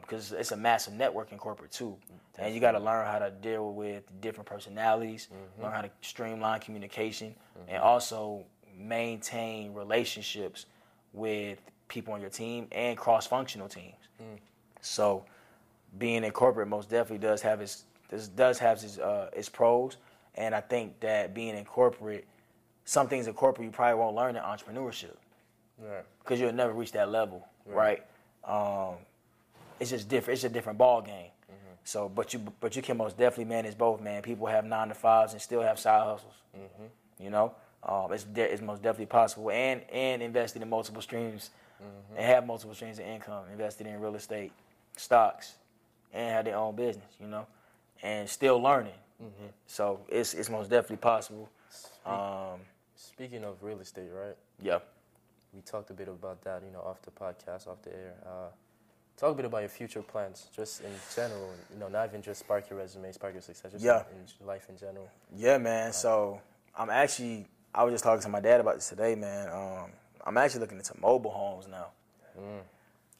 because 0.00 0.32
it's 0.32 0.52
a 0.52 0.56
massive 0.56 0.94
network 0.94 1.32
in 1.32 1.38
corporate 1.38 1.72
too. 1.72 1.96
And 2.38 2.54
you 2.54 2.60
got 2.60 2.72
to 2.72 2.78
learn 2.78 3.06
how 3.06 3.18
to 3.18 3.30
deal 3.30 3.72
with 3.72 4.04
different 4.20 4.48
personalities, 4.48 5.28
learn 5.60 5.72
how 5.72 5.82
to 5.82 5.90
streamline 6.00 6.60
communication, 6.60 7.34
and 7.68 7.82
also 7.82 8.44
maintain 8.76 9.74
relationships 9.74 10.66
with 11.12 11.58
people 11.88 12.14
on 12.14 12.20
your 12.20 12.30
team 12.30 12.68
and 12.72 12.96
cross-functional 12.96 13.68
teams. 13.68 13.94
So 14.80 15.24
being 15.98 16.24
in 16.24 16.30
corporate 16.32 16.68
most 16.68 16.88
definitely 16.90 17.18
does 17.26 17.42
have 17.42 17.60
its 17.60 17.84
this 18.08 18.28
does 18.28 18.58
have 18.58 18.82
its 18.82 18.98
uh, 18.98 19.30
its 19.34 19.48
pros, 19.48 19.96
and 20.34 20.54
I 20.54 20.60
think 20.60 21.00
that 21.00 21.34
being 21.34 21.56
in 21.56 21.64
corporate, 21.64 22.26
some 22.84 23.08
things 23.08 23.26
in 23.26 23.34
corporate 23.34 23.64
you 23.66 23.70
probably 23.72 23.98
won't 23.98 24.16
learn 24.16 24.36
in 24.36 24.42
entrepreneurship 24.42 25.16
Right. 25.78 26.04
because 26.20 26.38
you'll 26.40 26.52
never 26.52 26.72
reach 26.72 26.92
that 26.92 27.10
level, 27.10 27.46
right? 27.66 28.04
Um, 28.44 28.96
it's 29.80 29.90
just 29.90 30.08
different. 30.08 30.36
It's 30.38 30.44
a 30.44 30.48
different 30.48 30.78
ball 30.78 31.02
game. 31.02 31.30
So, 31.84 32.08
but 32.08 32.32
you 32.32 32.40
but 32.60 32.76
you 32.76 32.82
can 32.82 32.96
most 32.96 33.18
definitely 33.18 33.52
manage 33.52 33.76
both, 33.76 34.00
man. 34.00 34.22
People 34.22 34.46
have 34.46 34.64
nine 34.64 34.88
to 34.88 34.94
fives 34.94 35.32
and 35.32 35.42
still 35.42 35.62
have 35.62 35.80
side 35.80 36.04
hustles. 36.04 36.34
You 37.18 37.30
know, 37.30 37.54
um, 37.82 38.12
it's 38.12 38.22
de- 38.24 38.52
it's 38.52 38.62
most 38.62 38.82
definitely 38.82 39.06
possible, 39.06 39.50
and 39.50 39.82
and 39.92 40.22
invested 40.22 40.62
in 40.62 40.70
multiple 40.70 41.02
streams, 41.02 41.50
and 42.16 42.24
have 42.24 42.46
multiple 42.46 42.74
streams 42.74 43.00
of 43.00 43.06
income. 43.06 43.44
Invested 43.50 43.88
in 43.88 44.00
real 44.00 44.14
estate, 44.14 44.52
stocks, 44.96 45.54
and 46.12 46.30
have 46.30 46.44
their 46.44 46.56
own 46.56 46.76
business. 46.76 47.16
You 47.20 47.26
know, 47.26 47.46
and 48.02 48.28
still 48.28 48.60
learning. 48.62 48.94
So 49.66 50.00
it's 50.08 50.34
it's 50.34 50.50
most 50.50 50.70
definitely 50.70 50.98
possible. 50.98 51.48
Um, 52.06 52.60
Speaking 52.94 53.44
of 53.44 53.62
real 53.62 53.80
estate, 53.80 54.10
right? 54.12 54.36
yeah. 54.60 54.78
We 55.52 55.60
talked 55.62 55.90
a 55.90 55.92
bit 55.94 56.08
about 56.08 56.42
that, 56.44 56.62
you 56.64 56.72
know, 56.72 56.80
off 56.80 57.02
the 57.02 57.10
podcast, 57.10 57.66
off 57.66 57.82
the 57.82 57.92
air. 57.92 58.14
Uh, 58.24 58.48
talk 59.22 59.34
a 59.34 59.36
bit 59.36 59.44
about 59.44 59.60
your 59.60 59.68
future 59.68 60.02
plans, 60.02 60.48
just 60.54 60.80
in 60.80 60.90
general. 61.14 61.48
You 61.72 61.78
know, 61.78 61.88
not 61.88 62.08
even 62.08 62.22
just 62.22 62.40
spark 62.40 62.68
your 62.68 62.80
resume, 62.80 63.12
spark 63.12 63.32
your 63.34 63.42
success, 63.42 63.70
just 63.70 63.84
Yeah. 63.84 64.02
in, 64.40 64.46
life 64.46 64.66
in 64.68 64.76
general. 64.76 65.08
Yeah, 65.36 65.58
man. 65.58 65.92
So 65.92 66.40
I'm 66.76 66.90
actually 66.90 67.46
I 67.74 67.84
was 67.84 67.92
just 67.92 68.04
talking 68.04 68.20
to 68.22 68.28
my 68.28 68.40
dad 68.40 68.60
about 68.60 68.74
this 68.74 68.88
today, 68.88 69.14
man. 69.14 69.48
Um, 69.48 69.92
I'm 70.26 70.36
actually 70.36 70.60
looking 70.60 70.78
into 70.78 70.92
mobile 71.00 71.30
homes 71.30 71.68
now. 71.68 71.86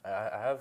I, 0.05 0.09
I 0.11 0.39
I 0.39 0.43
have, 0.43 0.61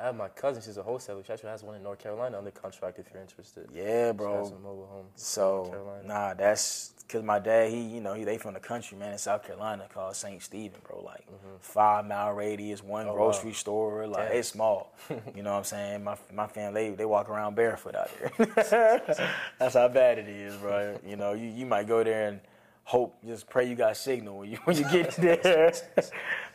I 0.00 0.06
have 0.06 0.16
my 0.16 0.28
cousin. 0.28 0.62
She's 0.62 0.76
a 0.78 0.82
wholesaler. 0.82 1.22
She 1.24 1.32
actually 1.32 1.50
has 1.50 1.62
one 1.62 1.74
in 1.76 1.82
North 1.82 1.98
Carolina 1.98 2.38
under 2.38 2.50
contract. 2.50 2.98
If 2.98 3.06
you're 3.12 3.22
interested. 3.22 3.68
Yeah, 3.74 3.82
She 3.84 3.88
has 4.06 4.14
bro. 4.16 4.44
a 4.44 4.58
mobile 4.60 4.86
home. 4.90 4.98
in 5.00 5.04
North 5.04 5.12
So 5.14 6.02
nah, 6.06 6.34
that's 6.34 6.94
because 7.06 7.22
my 7.24 7.38
dad, 7.40 7.70
he 7.70 7.80
you 7.80 8.00
know 8.00 8.14
he 8.14 8.24
they 8.24 8.38
from 8.38 8.54
the 8.54 8.60
country, 8.60 8.96
man, 8.96 9.12
in 9.12 9.18
South 9.18 9.44
Carolina 9.44 9.86
called 9.92 10.16
St. 10.16 10.40
Stephen, 10.42 10.80
bro. 10.86 11.02
Like 11.02 11.26
five 11.60 12.06
mile 12.06 12.32
radius, 12.32 12.82
one 12.82 13.06
Mm-hmm. 13.06 13.10
Oh, 13.12 13.16
grocery 13.16 13.50
wow. 13.50 13.54
store, 13.54 14.06
like 14.06 14.28
Damn. 14.28 14.36
it's 14.38 14.48
small. 14.48 14.94
you 15.36 15.42
know 15.42 15.52
what 15.52 15.58
I'm 15.58 15.64
saying? 15.64 16.04
My 16.04 16.16
my 16.32 16.46
family 16.46 16.90
they, 16.90 16.96
they 16.96 17.04
walk 17.04 17.28
around 17.28 17.54
barefoot 17.56 17.94
out 17.94 18.10
there. 18.18 19.02
that's 19.58 19.74
how 19.74 19.88
bad 19.88 20.18
it 20.18 20.28
is, 20.28 20.54
bro. 20.56 20.98
You 21.06 21.16
know, 21.16 21.32
you, 21.34 21.48
you 21.48 21.66
might 21.66 21.86
go 21.88 22.02
there 22.04 22.28
and 22.28 22.40
hope, 22.84 23.16
just 23.24 23.48
pray 23.48 23.68
you 23.68 23.74
got 23.76 23.96
signal 23.96 24.38
when 24.38 24.50
you 24.50 24.58
when 24.64 24.76
you 24.76 24.84
get 24.90 25.10
there. 25.16 25.72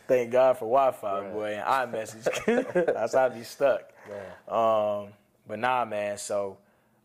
Thank 0.07 0.31
God 0.31 0.53
for 0.57 0.65
Wi-Fi, 0.65 1.19
Right. 1.21 1.33
boy, 1.33 1.53
and 1.55 1.93
iMessage. 1.93 2.85
that's 2.93 3.13
how 3.13 3.25
I 3.25 3.29
be 3.29 3.43
stuck. 3.43 3.81
Um, 4.47 5.09
but 5.47 5.59
nah, 5.59 5.85
man. 5.85 6.17
So, 6.17 6.57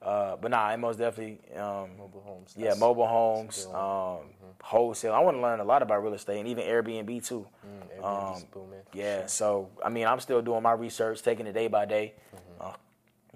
uh, 0.02 0.36
but 0.36 0.50
nah, 0.50 0.64
I 0.64 0.76
most 0.76 0.98
definitely. 0.98 1.38
Um, 1.56 1.90
mobile 1.98 2.22
homes. 2.24 2.54
yeah, 2.56 2.64
That's- 2.64 2.80
mobile 2.80 3.06
homes, 3.06 3.62
a 3.64 3.66
good 3.66 3.72
one. 3.74 4.18
um, 4.20 4.26
wholesale. 4.62 5.12
I 5.14 5.18
want 5.20 5.36
to 5.36 5.40
learn 5.40 5.60
a 5.60 5.64
lot 5.64 5.82
about 5.82 6.02
real 6.02 6.14
estate 6.14 6.38
and 6.38 6.48
even 6.48 6.64
Airbnb 6.64 7.26
too. 7.26 7.46
Mm, 7.66 8.02
Airbnb's 8.02 8.42
um, 8.42 8.48
booming. 8.52 8.80
Yeah, 8.92 9.20
sure. 9.20 9.28
so 9.28 9.68
I 9.84 9.88
mean, 9.88 10.06
I'm 10.06 10.20
still 10.20 10.42
doing 10.42 10.62
my 10.62 10.72
research, 10.72 11.22
taking 11.22 11.46
it 11.46 11.52
day 11.52 11.68
by 11.68 11.84
day, 11.86 12.14
Mm-hmm. 12.34 12.68
uh, 12.68 12.72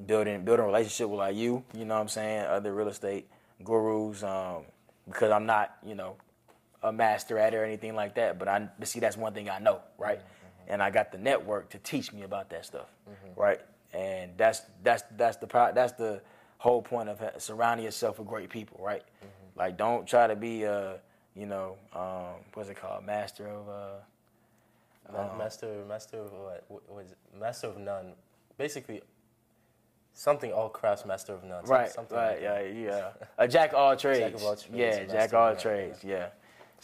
building 0.07 0.45
building 0.45 0.65
a 0.65 0.67
relationship 0.67 1.09
with 1.09 1.19
like 1.19 1.37
you. 1.37 1.65
You 1.75 1.85
know 1.87 1.95
what 1.95 2.01
I'm 2.03 2.09
saying? 2.09 2.45
Other 2.47 2.75
real 2.75 2.89
estate 2.89 3.29
gurus, 3.63 4.23
um, 4.23 4.65
because 5.07 5.31
I'm 5.31 5.47
not, 5.47 5.77
you 5.85 5.95
know, 5.95 6.17
a 6.85 6.93
master 6.93 7.39
at 7.39 7.55
it 7.55 7.57
or 7.57 7.65
anything 7.65 7.95
like 7.97 8.15
that. 8.15 8.39
But 8.39 8.47
I 8.49 8.69
but 8.79 8.87
see 8.87 9.01
that's 9.01 9.17
one 9.17 9.33
thing 9.33 9.51
I 9.51 9.59
know, 9.59 9.81
right? 9.99 10.19
Mm-hmm. 10.19 10.73
And 10.73 10.83
I 10.83 10.91
got 10.91 11.11
the 11.11 11.19
network 11.19 11.71
to 11.71 11.79
teach 11.79 12.13
me 12.13 12.23
about 12.23 12.51
that 12.51 12.65
stuff, 12.65 12.87
right? 13.37 13.61
And 13.93 14.33
that's 14.37 14.63
that's 14.83 15.03
that's 15.17 15.37
the 15.39 15.47
that's 15.75 15.93
the 15.93 16.23
whole 16.59 16.83
point 16.83 17.09
of 17.09 17.21
surrounding 17.43 17.85
yourself 17.85 18.19
with 18.19 18.29
great 18.29 18.51
people, 18.51 18.79
right? 18.83 19.03
Mm-hmm. 19.03 19.59
Like, 19.59 19.77
don't 19.77 20.07
try 20.07 20.27
to 20.27 20.35
be 20.35 20.63
a, 20.65 20.99
you 21.37 21.47
know, 21.47 21.77
um, 21.93 22.43
what's 22.55 22.69
it 22.69 22.77
called, 22.77 23.05
master 23.05 23.49
of. 23.49 23.69
Uh, 23.69 24.01
Ma- 25.13 25.37
master, 25.37 25.85
master 25.87 26.17
of 26.17 26.33
what? 26.33 26.65
Was 26.89 27.11
it? 27.11 27.19
Master 27.39 27.67
of 27.67 27.77
none. 27.77 28.15
Basically, 28.57 29.03
something 30.15 30.51
all 30.53 30.71
crafts, 30.71 31.05
master 31.05 31.35
of 31.35 31.45
none. 31.45 31.65
Right, 31.65 31.91
Something 31.91 32.17
right, 32.17 32.43
like 32.43 32.43
yeah, 32.43 32.61
yeah. 32.63 33.09
A 33.39 33.47
jack 33.47 33.71
of 33.73 33.77
all 33.77 33.97
trades. 33.97 34.41
of 34.41 34.47
all 34.47 34.57
trades, 34.57 34.71
Yeah, 34.73 35.05
jack 35.05 35.35
all 35.35 35.55
trades. 35.55 36.03
Yeah. 36.03 36.29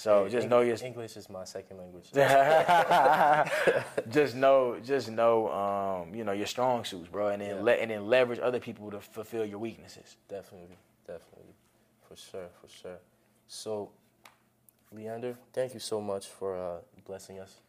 So 0.00 0.30
just 0.30 0.44
Eng- 0.44 0.48
know 0.48 0.60
your, 0.62 0.78
English 0.82 1.18
is 1.18 1.28
my 1.28 1.44
second 1.44 1.76
language. 1.76 2.10
just 4.10 4.34
know, 4.34 4.80
just 4.82 5.10
know, 5.10 5.50
um, 5.52 6.14
you 6.14 6.24
know 6.24 6.32
your 6.32 6.46
strong 6.46 6.86
suits, 6.86 7.08
bro, 7.08 7.28
and 7.28 7.42
then 7.42 7.56
Yeah. 7.56 7.62
let 7.62 7.80
and 7.80 7.90
then 7.90 8.06
leverage 8.08 8.40
other 8.40 8.60
people 8.60 8.90
to 8.92 9.00
fulfill 9.00 9.44
your 9.44 9.58
weaknesses. 9.58 10.16
Definitely, 10.26 10.78
definitely, 11.06 11.52
for 12.08 12.16
sure, 12.16 12.48
for 12.62 12.68
sure. 12.68 12.96
So, 13.46 13.90
Leander, 14.90 15.36
thank 15.52 15.74
you 15.74 15.80
so 15.80 16.00
much 16.00 16.28
for 16.28 16.56
uh, 16.56 16.78
blessing 17.04 17.38
us. 17.38 17.60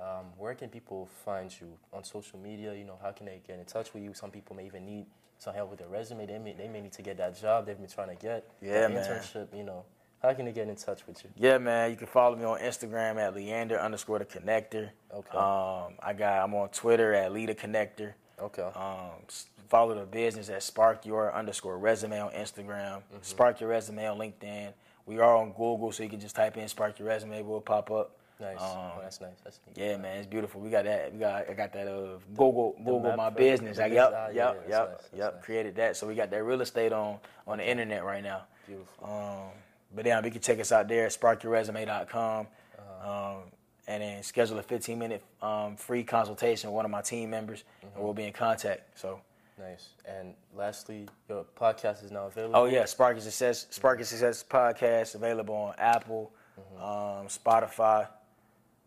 Um, 0.00 0.26
where 0.36 0.56
can 0.56 0.68
people 0.70 1.06
find 1.24 1.54
you 1.60 1.68
on 1.92 2.02
social 2.02 2.40
media? 2.40 2.74
You 2.74 2.84
know, 2.84 2.98
how 3.00 3.12
can 3.12 3.26
they 3.26 3.40
get 3.46 3.60
in 3.60 3.64
touch 3.64 3.94
with 3.94 4.02
you? 4.02 4.12
Some 4.12 4.32
people 4.32 4.56
may 4.56 4.66
even 4.66 4.84
need 4.84 5.06
some 5.38 5.54
help 5.54 5.70
with 5.70 5.78
their 5.78 5.88
resume. 5.88 6.26
They 6.26 6.38
may 6.38 6.52
they 6.52 6.66
may 6.66 6.80
need 6.80 6.94
to 6.94 7.02
get 7.02 7.16
that 7.18 7.40
job 7.40 7.64
they've 7.64 7.78
been 7.78 7.86
trying 7.88 8.08
to 8.08 8.20
get. 8.20 8.50
Yeah, 8.60 8.88
man. 8.88 9.04
Internship. 9.04 9.56
You 9.56 9.62
know, 9.62 9.84
how 10.26 10.34
can 10.34 10.44
they 10.46 10.52
get 10.52 10.68
in 10.68 10.76
touch 10.76 11.06
with 11.06 11.22
you? 11.22 11.30
Yeah, 11.36 11.58
man. 11.58 11.90
You 11.90 11.96
can 11.96 12.06
follow 12.06 12.36
me 12.36 12.44
on 12.44 12.58
Instagram 12.58 13.16
at 13.16 13.34
Leander 13.34 13.78
underscore 13.78 14.18
the 14.18 14.24
connector. 14.24 14.90
Okay. 15.14 15.38
Um, 15.38 15.94
I 16.02 16.12
got 16.16 16.42
I'm 16.42 16.54
on 16.54 16.68
Twitter 16.70 17.14
at 17.14 17.32
Leader 17.32 17.54
Connector. 17.54 18.14
Okay. 18.40 18.62
Um, 18.62 19.22
follow 19.68 19.94
the 19.94 20.06
business 20.06 20.48
at 20.48 20.62
Spark 20.62 21.06
Your 21.06 21.34
underscore 21.34 21.78
resume 21.78 22.20
on 22.20 22.30
Instagram. 22.32 22.96
Mm-hmm. 22.96 23.16
Spark 23.22 23.60
Your 23.60 23.70
resume 23.70 24.06
on 24.06 24.18
LinkedIn. 24.18 24.72
We 25.06 25.20
are 25.20 25.36
on 25.36 25.50
Google, 25.50 25.92
so 25.92 26.02
you 26.02 26.08
can 26.08 26.20
just 26.20 26.34
type 26.34 26.56
in 26.56 26.68
Spark 26.68 26.98
Your 26.98 27.08
resume. 27.08 27.40
We'll 27.42 27.60
pop 27.60 27.90
up. 27.92 28.16
nice. 28.40 28.60
um, 28.60 28.66
oh, 28.66 28.92
that's 29.00 29.20
nice. 29.20 29.36
That's 29.44 29.60
neat. 29.66 29.78
Yeah, 29.78 29.96
man, 29.96 30.18
it's 30.18 30.26
beautiful. 30.26 30.60
We 30.60 30.70
got 30.70 30.84
that. 30.84 31.12
We 31.12 31.20
got. 31.20 31.48
I 31.48 31.54
got 31.54 31.72
that. 31.72 31.86
Uh, 31.86 32.18
Google. 32.36 32.74
Google 32.78 33.02
map 33.02 33.16
my 33.16 33.30
business. 33.30 33.76
the 33.76 33.84
I, 33.84 33.88
business- 33.88 34.10
yep. 34.10 34.12
ah, 34.16 34.26
yep. 34.26 34.34
yeah, 34.68 34.78
yep. 34.78 34.88
nice, 34.90 35.18
yep. 35.18 35.34
nice. 35.34 35.44
Created 35.44 35.76
that. 35.76 35.96
So 35.96 36.08
we 36.08 36.16
got 36.16 36.30
that 36.32 36.42
real 36.42 36.60
estate 36.60 36.92
on 36.92 37.18
on 37.46 37.58
the 37.58 37.68
internet 37.68 38.04
right 38.04 38.24
now. 38.24 38.42
Beautiful. 38.66 39.06
Um, 39.06 39.52
but 39.94 40.04
then 40.04 40.24
you 40.24 40.30
can 40.30 40.40
check 40.40 40.58
us 40.60 40.72
out 40.72 40.88
there 40.88 41.06
at 41.06 41.12
sparkyourresume.com. 41.12 42.46
Uh-huh. 42.78 43.32
Um, 43.36 43.42
and 43.88 44.02
then 44.02 44.22
schedule 44.24 44.58
a 44.58 44.62
15 44.62 44.98
minute 44.98 45.22
um, 45.40 45.76
free 45.76 46.02
consultation 46.02 46.70
with 46.70 46.74
one 46.76 46.84
of 46.84 46.90
my 46.90 47.02
team 47.02 47.30
members, 47.30 47.62
Mm-hmm. 47.84 47.94
and 47.96 48.04
we'll 48.04 48.14
be 48.14 48.24
in 48.24 48.32
contact. 48.32 48.98
So, 48.98 49.20
Nice. 49.58 49.88
And 50.06 50.34
lastly, 50.54 51.08
your 51.30 51.46
podcast 51.58 52.04
is 52.04 52.10
now 52.10 52.26
available. 52.26 52.56
oh 52.56 52.64
yeah, 52.66 52.84
Spark 52.84 53.18
Success, 53.20 53.66
Spark 53.70 53.98
Your 53.98 54.04
Success 54.04 54.44
podcast 54.48 55.14
available 55.14 55.54
on 55.54 55.74
Apple, 55.78 56.30
Mm-hmm. 56.60 56.82
um, 56.82 57.26
Spotify, 57.28 58.08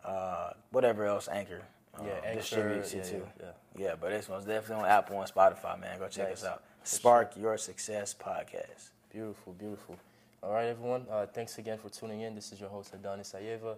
uh, 0.04 0.52
whatever 0.72 1.06
else 1.06 1.28
Anchor, 1.28 1.62
um, 1.98 2.06
Yeah, 2.06 2.14
Anchor, 2.26 2.40
distributes 2.42 2.94
yeah, 2.94 3.00
it 3.00 3.06
to. 3.06 3.16
yeah, 3.40 3.46
Yeah, 3.78 3.96
but 4.00 4.10
this 4.10 4.28
one's 4.30 4.46
definitely 4.46 4.84
on 4.86 4.90
Apple 4.90 5.20
and 5.22 5.32
Spotify, 5.32 5.80
man. 5.80 5.98
Go 6.00 6.08
check 6.08 6.30
Nice. 6.30 6.44
us 6.44 6.50
out. 6.50 6.64
Spark 6.84 7.36
Your 7.38 7.58
Success 7.58 8.14
podcast. 8.14 8.90
Beautiful, 9.12 9.54
beautiful. 9.54 9.98
All 10.42 10.54
right, 10.54 10.68
everyone. 10.68 11.06
Uh, 11.12 11.26
thanks 11.26 11.58
again 11.58 11.78
for 11.78 11.90
tuning 11.90 12.22
in. 12.22 12.34
This 12.34 12.54
is 12.54 12.62
your 12.62 12.70
host, 12.70 12.94
Adonis 12.94 13.36
Ayeva. 13.38 13.76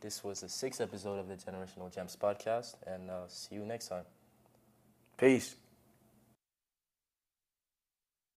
This 0.00 0.22
was 0.22 0.42
the 0.42 0.48
sixth 0.48 0.80
episode 0.80 1.18
of 1.18 1.26
the 1.26 1.34
Generational 1.34 1.92
Gems 1.92 2.16
podcast, 2.20 2.74
and 2.86 3.10
uh, 3.10 3.26
see 3.26 3.56
you 3.56 3.64
next 3.64 3.88
time. 3.88 4.04
Peace. 5.16 5.56